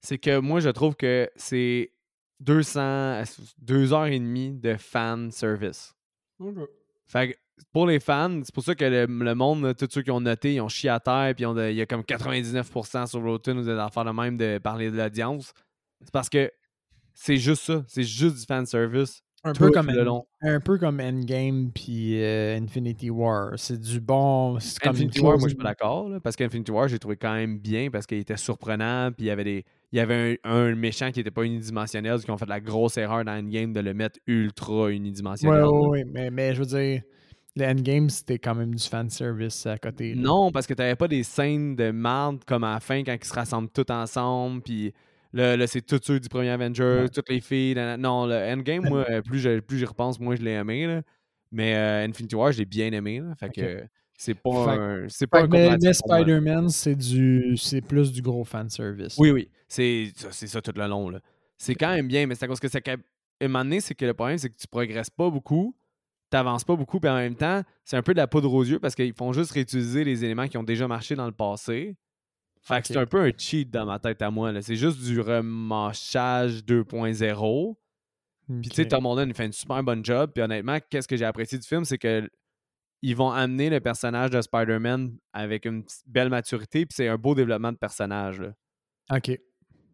C'est 0.00 0.18
que 0.18 0.40
moi, 0.40 0.58
je 0.60 0.70
trouve 0.70 0.96
que 0.96 1.30
c'est 1.36 1.92
200, 2.40 3.22
2 3.58 3.92
heures 3.92 4.06
et 4.06 4.18
demie 4.18 4.52
de 4.52 4.74
fan 4.76 5.30
service. 5.30 5.94
Fait 7.06 7.30
que 7.30 7.36
pour 7.72 7.86
les 7.86 8.00
fans, 8.00 8.40
c'est 8.44 8.54
pour 8.54 8.64
ça 8.64 8.74
que 8.74 8.84
le, 8.84 9.06
le 9.06 9.34
monde, 9.34 9.74
tous 9.76 9.88
ceux 9.90 10.02
qui 10.02 10.10
ont 10.10 10.20
noté, 10.20 10.54
ils 10.54 10.60
ont 10.60 10.68
chié 10.68 10.90
à 10.90 11.00
terre, 11.00 11.34
puis 11.36 11.44
il 11.44 11.76
y 11.76 11.80
a 11.80 11.86
comme 11.86 12.02
99% 12.02 13.06
sur 13.06 13.22
Rotten 13.22 13.58
ou 13.58 13.62
des 13.62 13.70
affaires 13.70 14.04
de 14.04 14.10
même 14.10 14.36
de 14.36 14.58
parler 14.58 14.90
de 14.90 14.96
l'audience. 14.96 15.52
C'est 16.00 16.12
parce 16.12 16.28
que 16.28 16.50
c'est 17.14 17.36
juste 17.36 17.62
ça. 17.62 17.84
C'est 17.86 18.02
juste 18.02 18.36
du 18.36 18.44
fan 18.44 18.66
service. 18.66 19.22
Un 19.46 19.52
peu, 19.52 19.70
comme 19.70 19.90
le 19.90 20.04
long. 20.04 20.24
un 20.40 20.58
peu 20.58 20.78
comme 20.78 21.00
Endgame 21.00 21.70
puis 21.70 22.22
euh, 22.22 22.56
Infinity 22.56 23.10
War. 23.10 23.50
C'est 23.56 23.78
du 23.78 24.00
bon. 24.00 24.58
C'est 24.58 24.78
comme 24.78 24.92
Infinity 24.92 25.20
War, 25.20 25.38
moi, 25.38 25.48
je 25.48 25.48
suis 25.48 25.56
pas 25.56 25.64
d'accord. 25.64 26.10
Parce 26.22 26.34
qu'Infinity 26.34 26.70
War, 26.70 26.88
j'ai 26.88 26.98
trouvé 26.98 27.16
quand 27.16 27.34
même 27.34 27.58
bien 27.58 27.90
parce 27.90 28.06
qu'il 28.06 28.16
était 28.18 28.38
surprenant. 28.38 29.12
Puis 29.12 29.26
il 29.26 29.28
y 29.28 29.30
avait 29.30 29.44
des. 29.44 29.64
Il 29.92 29.98
y 29.98 30.00
avait 30.00 30.40
un, 30.44 30.50
un 30.50 30.74
méchant 30.74 31.12
qui 31.12 31.20
était 31.20 31.30
pas 31.30 31.44
unidimensionnel, 31.44 32.20
qui 32.20 32.30
ont 32.30 32.38
fait 32.38 32.48
la 32.48 32.60
grosse 32.60 32.96
erreur 32.96 33.22
dans 33.24 33.32
Endgame 33.32 33.74
de 33.74 33.80
le 33.80 33.92
mettre 33.92 34.18
ultra 34.26 34.90
unidimensionnel. 34.90 35.62
ouais, 35.62 35.62
là. 35.62 35.88
ouais, 35.88 36.04
mais, 36.04 36.30
mais 36.30 36.54
je 36.54 36.60
veux 36.60 36.66
dire, 36.66 37.02
le 37.56 37.64
Endgame, 37.66 38.08
c'était 38.10 38.38
quand 38.38 38.54
même 38.54 38.74
du 38.74 38.82
fan 38.82 39.08
service 39.10 39.66
à 39.66 39.78
côté. 39.78 40.14
là. 40.14 40.20
Non, 40.22 40.50
parce 40.50 40.66
que 40.66 40.74
t'avais 40.74 40.96
pas 40.96 41.08
des 41.08 41.22
scènes 41.22 41.76
de 41.76 41.90
marde 41.90 42.44
comme 42.44 42.64
à 42.64 42.74
la 42.74 42.80
fin 42.80 43.02
quand 43.04 43.12
ils 43.20 43.24
se 43.24 43.32
rassemblent 43.34 43.68
tous 43.70 43.92
ensemble. 43.92 44.62
Puis 44.62 44.92
là, 45.32 45.56
là, 45.56 45.66
c'est 45.66 45.82
tous 45.82 46.00
ceux 46.02 46.18
du 46.20 46.28
premier 46.28 46.50
Avenger, 46.50 46.82
Ouais. 47.02 47.08
toutes 47.08 47.28
les 47.28 47.40
filles. 47.40 47.74
Non, 47.98 48.26
le 48.26 48.34
Endgame, 48.34 48.88
moi, 48.88 49.04
euh, 49.08 49.22
plus 49.22 49.38
je- 49.38 49.60
plus 49.60 49.78
j'y 49.78 49.84
repense, 49.84 50.18
moins 50.18 50.34
je 50.36 50.42
l'ai 50.42 50.52
aimé. 50.52 50.86
là. 50.86 51.02
Mais 51.52 51.74
euh, 51.76 52.04
Infinity 52.08 52.34
War, 52.34 52.50
je 52.50 52.58
l'ai 52.58 52.64
bien 52.64 52.90
aimé. 52.92 53.20
là. 53.20 53.34
Fait 53.36 53.48
que 53.50 53.84
c'est 54.18 54.34
pas 54.34 54.64
Fait- 54.64 54.80
un. 54.80 55.06
C'est 55.08 55.26
pas 55.28 55.42
un 55.42 55.46
mais, 55.46 55.68
moi. 55.78 55.92
Spider-Man, 55.92 56.68
c'est 56.70 56.96
du 56.96 57.56
c'est 57.56 57.80
plus 57.82 58.10
du 58.12 58.20
gros 58.22 58.42
fan 58.44 58.68
service. 58.68 59.14
Oui, 59.18 59.30
oui. 59.30 59.48
C'est 59.68 60.12
ça, 60.16 60.28
c'est 60.32 60.46
ça 60.48 60.60
tout 60.60 60.72
le 60.74 60.86
long. 60.88 61.08
là. 61.08 61.20
C'est 61.56 61.76
quand 61.76 61.94
même 61.94 62.08
bien, 62.08 62.26
mais 62.26 62.34
c'est 62.34 62.44
à 62.46 62.48
cause 62.48 62.58
que 62.58 62.68
ça. 62.68 62.80
À 62.84 62.92
un 63.44 63.48
moment 63.48 63.64
donné, 63.64 63.80
c'est 63.80 63.94
que 63.94 64.04
le 64.04 64.14
problème, 64.14 64.38
c'est 64.38 64.48
que 64.50 64.56
tu 64.56 64.66
progresses 64.66 65.10
pas 65.10 65.30
beaucoup, 65.30 65.74
t'avances 66.34 66.64
pas 66.64 66.74
beaucoup, 66.74 66.98
puis 66.98 67.08
en 67.08 67.14
même 67.14 67.36
temps, 67.36 67.62
c'est 67.84 67.96
un 67.96 68.02
peu 68.02 68.12
de 68.12 68.18
la 68.18 68.26
poudre 68.26 68.52
aux 68.52 68.64
yeux 68.64 68.80
parce 68.80 68.94
qu'ils 68.96 69.14
font 69.14 69.32
juste 69.32 69.52
réutiliser 69.52 70.02
les 70.02 70.24
éléments 70.24 70.48
qui 70.48 70.58
ont 70.58 70.64
déjà 70.64 70.88
marché 70.88 71.14
dans 71.14 71.26
le 71.26 71.32
passé. 71.32 71.96
Fait 72.60 72.80
que 72.80 72.88
c'est 72.88 72.96
un 72.96 73.06
peu 73.06 73.20
un 73.20 73.30
cheat 73.36 73.70
dans 73.70 73.84
ma 73.86 73.98
tête 73.98 74.20
à 74.22 74.30
moi. 74.30 74.50
C'est 74.62 74.74
juste 74.74 74.98
du 75.04 75.20
remanchage 75.20 76.64
2.0. 76.64 77.76
Puis 78.60 78.68
tu 78.70 78.74
sais. 78.74 78.88
Tom 78.88 79.06
Holland 79.06 79.28
il 79.28 79.34
fait 79.34 79.46
une 79.46 79.52
super 79.52 79.82
bonne 79.82 80.04
job. 80.04 80.32
Puis 80.34 80.42
honnêtement, 80.42 80.78
qu'est-ce 80.90 81.06
que 81.06 81.16
j'ai 81.16 81.24
apprécié 81.24 81.58
du 81.58 81.66
film, 81.66 81.84
c'est 81.84 81.98
que 81.98 82.28
ils 83.02 83.14
vont 83.14 83.30
amener 83.30 83.68
le 83.70 83.80
personnage 83.80 84.30
de 84.30 84.40
Spider-Man 84.40 85.16
avec 85.34 85.66
une 85.66 85.84
belle 86.06 86.30
maturité, 86.30 86.86
puis 86.86 86.94
c'est 86.96 87.06
un 87.06 87.16
beau 87.18 87.34
développement 87.34 87.70
de 87.70 87.76
personnage. 87.76 88.40
là. 88.40 88.54
Ok. 89.14 89.38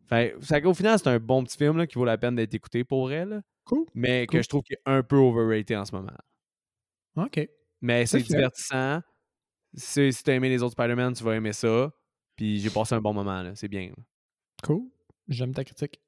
Fait, 0.08 0.36
fait 0.40 0.62
qu'au 0.62 0.74
final, 0.74 0.98
c'est 0.98 1.08
un 1.08 1.18
bon 1.18 1.42
petit 1.44 1.56
film 1.58 1.76
là, 1.76 1.86
qui 1.86 1.96
vaut 1.96 2.04
la 2.04 2.16
peine 2.18 2.36
d'être 2.36 2.54
écouté 2.54 2.84
pour 2.84 3.12
elle, 3.12 3.42
Cool. 3.64 3.84
mais 3.94 4.26
que 4.26 4.40
je 4.42 4.48
trouve 4.48 4.62
qu'il 4.62 4.74
est 4.76 4.90
un 4.90 5.02
peu 5.02 5.16
overrated 5.16 5.76
en 5.76 5.84
ce 5.84 5.94
moment. 5.94 6.16
Ok. 7.24 7.48
Mais 7.80 8.06
c'est 8.06 8.20
divertissant. 8.20 9.00
Si 9.74 10.10
t'as 10.24 10.34
aimé 10.34 10.48
les 10.48 10.62
autres 10.62 10.72
Spider-Man, 10.72 11.14
tu 11.14 11.24
vas 11.24 11.36
aimer 11.36 11.52
ça. 11.52 11.90
Puis 12.36 12.58
j'ai 12.60 12.70
passé 12.70 12.94
un 12.94 13.00
bon 13.00 13.12
moment, 13.12 13.42
là. 13.42 13.54
C'est 13.54 13.68
bien. 13.68 13.88
là. 13.88 14.02
Cool. 14.62 14.82
J'aime 15.28 15.54
ta 15.54 15.64
critique. 15.64 16.00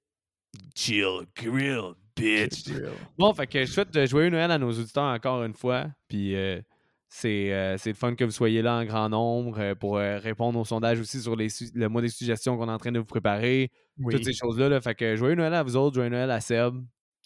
Chill, 0.75 1.27
grill, 1.35 1.95
bitch. 2.17 2.69
Real. 2.69 2.93
Bon, 3.17 3.33
fait 3.33 3.47
que 3.47 3.65
je 3.65 3.71
souhaite 3.71 4.07
joyeux 4.07 4.31
Noël 4.31 4.51
à 4.51 4.59
nos 4.59 4.71
auditeurs 4.71 5.05
encore 5.05 5.45
une 5.45 5.55
fois. 5.55 5.87
Puis 6.09 6.35
euh, 6.35 6.61
c'est 7.09 7.53
euh, 7.53 7.77
le 7.85 7.95
fun 7.95 8.15
que 8.15 8.25
vous 8.25 8.31
soyez 8.31 8.63
là 8.63 8.77
en 8.79 8.85
grand 8.85 9.09
nombre 9.09 9.59
euh, 9.59 9.75
pour 9.75 9.97
répondre 9.97 10.59
aux 10.59 10.65
sondages 10.65 11.01
aussi 11.01 11.21
sur 11.21 11.37
les 11.37 11.49
le 11.75 11.89
mois 11.89 12.03
des 12.03 12.09
suggestions 12.09 12.57
qu'on 12.57 12.69
est 12.69 12.73
en 12.73 12.79
train 12.79 12.93
de 12.93 12.99
vous 12.99 13.07
préparer. 13.07 13.71
Oui. 13.99 14.15
Toutes 14.15 14.25
ces 14.25 14.35
choses-là. 14.35 14.69
Là. 14.69 14.81
Fait 14.81 14.95
que 14.95 15.17
joyeux 15.17 15.37
Noël 15.37 15.55
à 15.55 15.63
vous 15.63 15.77
autres, 15.77 15.95
joyeux 15.95 16.11
Noël 16.11 16.31
à 16.31 16.41
Seb. 16.41 16.75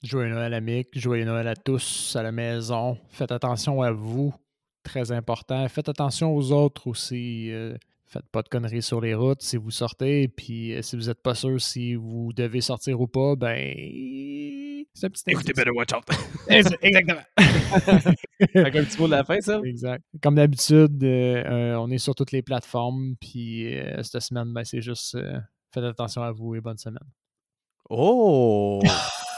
Joyeux 0.02 0.28
Noël 0.30 0.54
à 0.54 0.60
Mick, 0.60 0.88
joyeux 0.98 1.24
Noël 1.24 1.48
à 1.48 1.56
tous 1.56 2.14
à 2.16 2.22
la 2.22 2.30
maison. 2.32 2.98
Faites 3.08 3.32
attention 3.32 3.82
à 3.82 3.90
vous, 3.92 4.34
très 4.82 5.10
important. 5.10 5.66
Faites 5.68 5.88
attention 5.88 6.34
aux 6.34 6.52
autres 6.52 6.86
aussi. 6.86 7.50
euh, 7.50 7.76
faites 8.04 8.28
pas 8.30 8.42
de 8.42 8.48
conneries 8.48 8.82
sur 8.82 9.00
les 9.00 9.14
routes 9.14 9.42
si 9.42 9.56
vous 9.56 9.70
sortez. 9.70 10.28
Puis 10.28 10.74
euh, 10.74 10.82
si 10.82 10.96
vous 10.96 11.06
n'êtes 11.06 11.22
pas 11.22 11.34
sûr 11.34 11.60
si 11.60 11.94
vous 11.94 12.32
devez 12.34 12.60
sortir 12.60 13.00
ou 13.00 13.06
pas, 13.08 13.34
ben. 13.36 13.64
C'est 14.94 15.06
un 15.06 15.10
petit 15.10 15.24
Écoutez, 15.26 15.52
better 15.52 15.70
watch 15.70 15.92
out. 15.92 16.04
Ex- 16.48 16.70
Exactement. 16.80 17.20
fait 17.38 18.70
qu'un 18.70 18.84
petit 18.84 18.98
mot 18.98 19.06
de 19.06 19.10
la 19.12 19.24
fin, 19.24 19.40
ça? 19.40 19.60
exact. 19.64 20.04
Comme 20.22 20.36
d'habitude, 20.36 21.02
euh, 21.04 21.44
euh, 21.44 21.74
on 21.76 21.90
est 21.90 21.98
sur 21.98 22.14
toutes 22.14 22.32
les 22.32 22.42
plateformes. 22.42 23.14
Puis 23.20 23.76
euh, 23.78 24.02
cette 24.02 24.22
semaine, 24.22 24.52
ben, 24.52 24.64
c'est 24.64 24.80
juste. 24.82 25.14
euh, 25.16 25.38
faites 25.72 25.84
attention 25.84 26.22
à 26.22 26.30
vous 26.32 26.54
et 26.54 26.60
bonne 26.60 26.78
semaine. 26.78 27.02
Oh! 27.90 28.80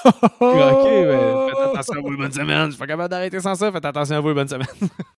ok, 0.05 0.85
ben, 0.85 1.49
faites 1.49 1.59
attention 1.59 1.95
à 1.95 2.01
vous 2.01 2.17
bonne 2.17 2.33
semaine. 2.33 2.67
Je 2.67 2.71
suis 2.71 2.79
pas 2.79 2.87
capable 2.87 3.09
d'arrêter 3.09 3.41
sans 3.41 3.55
ça. 3.55 3.73
Faites 3.73 3.85
attention 3.85 4.17
à 4.17 4.21
vous 4.21 4.35
bonne 4.35 4.49
semaine. 4.49 4.67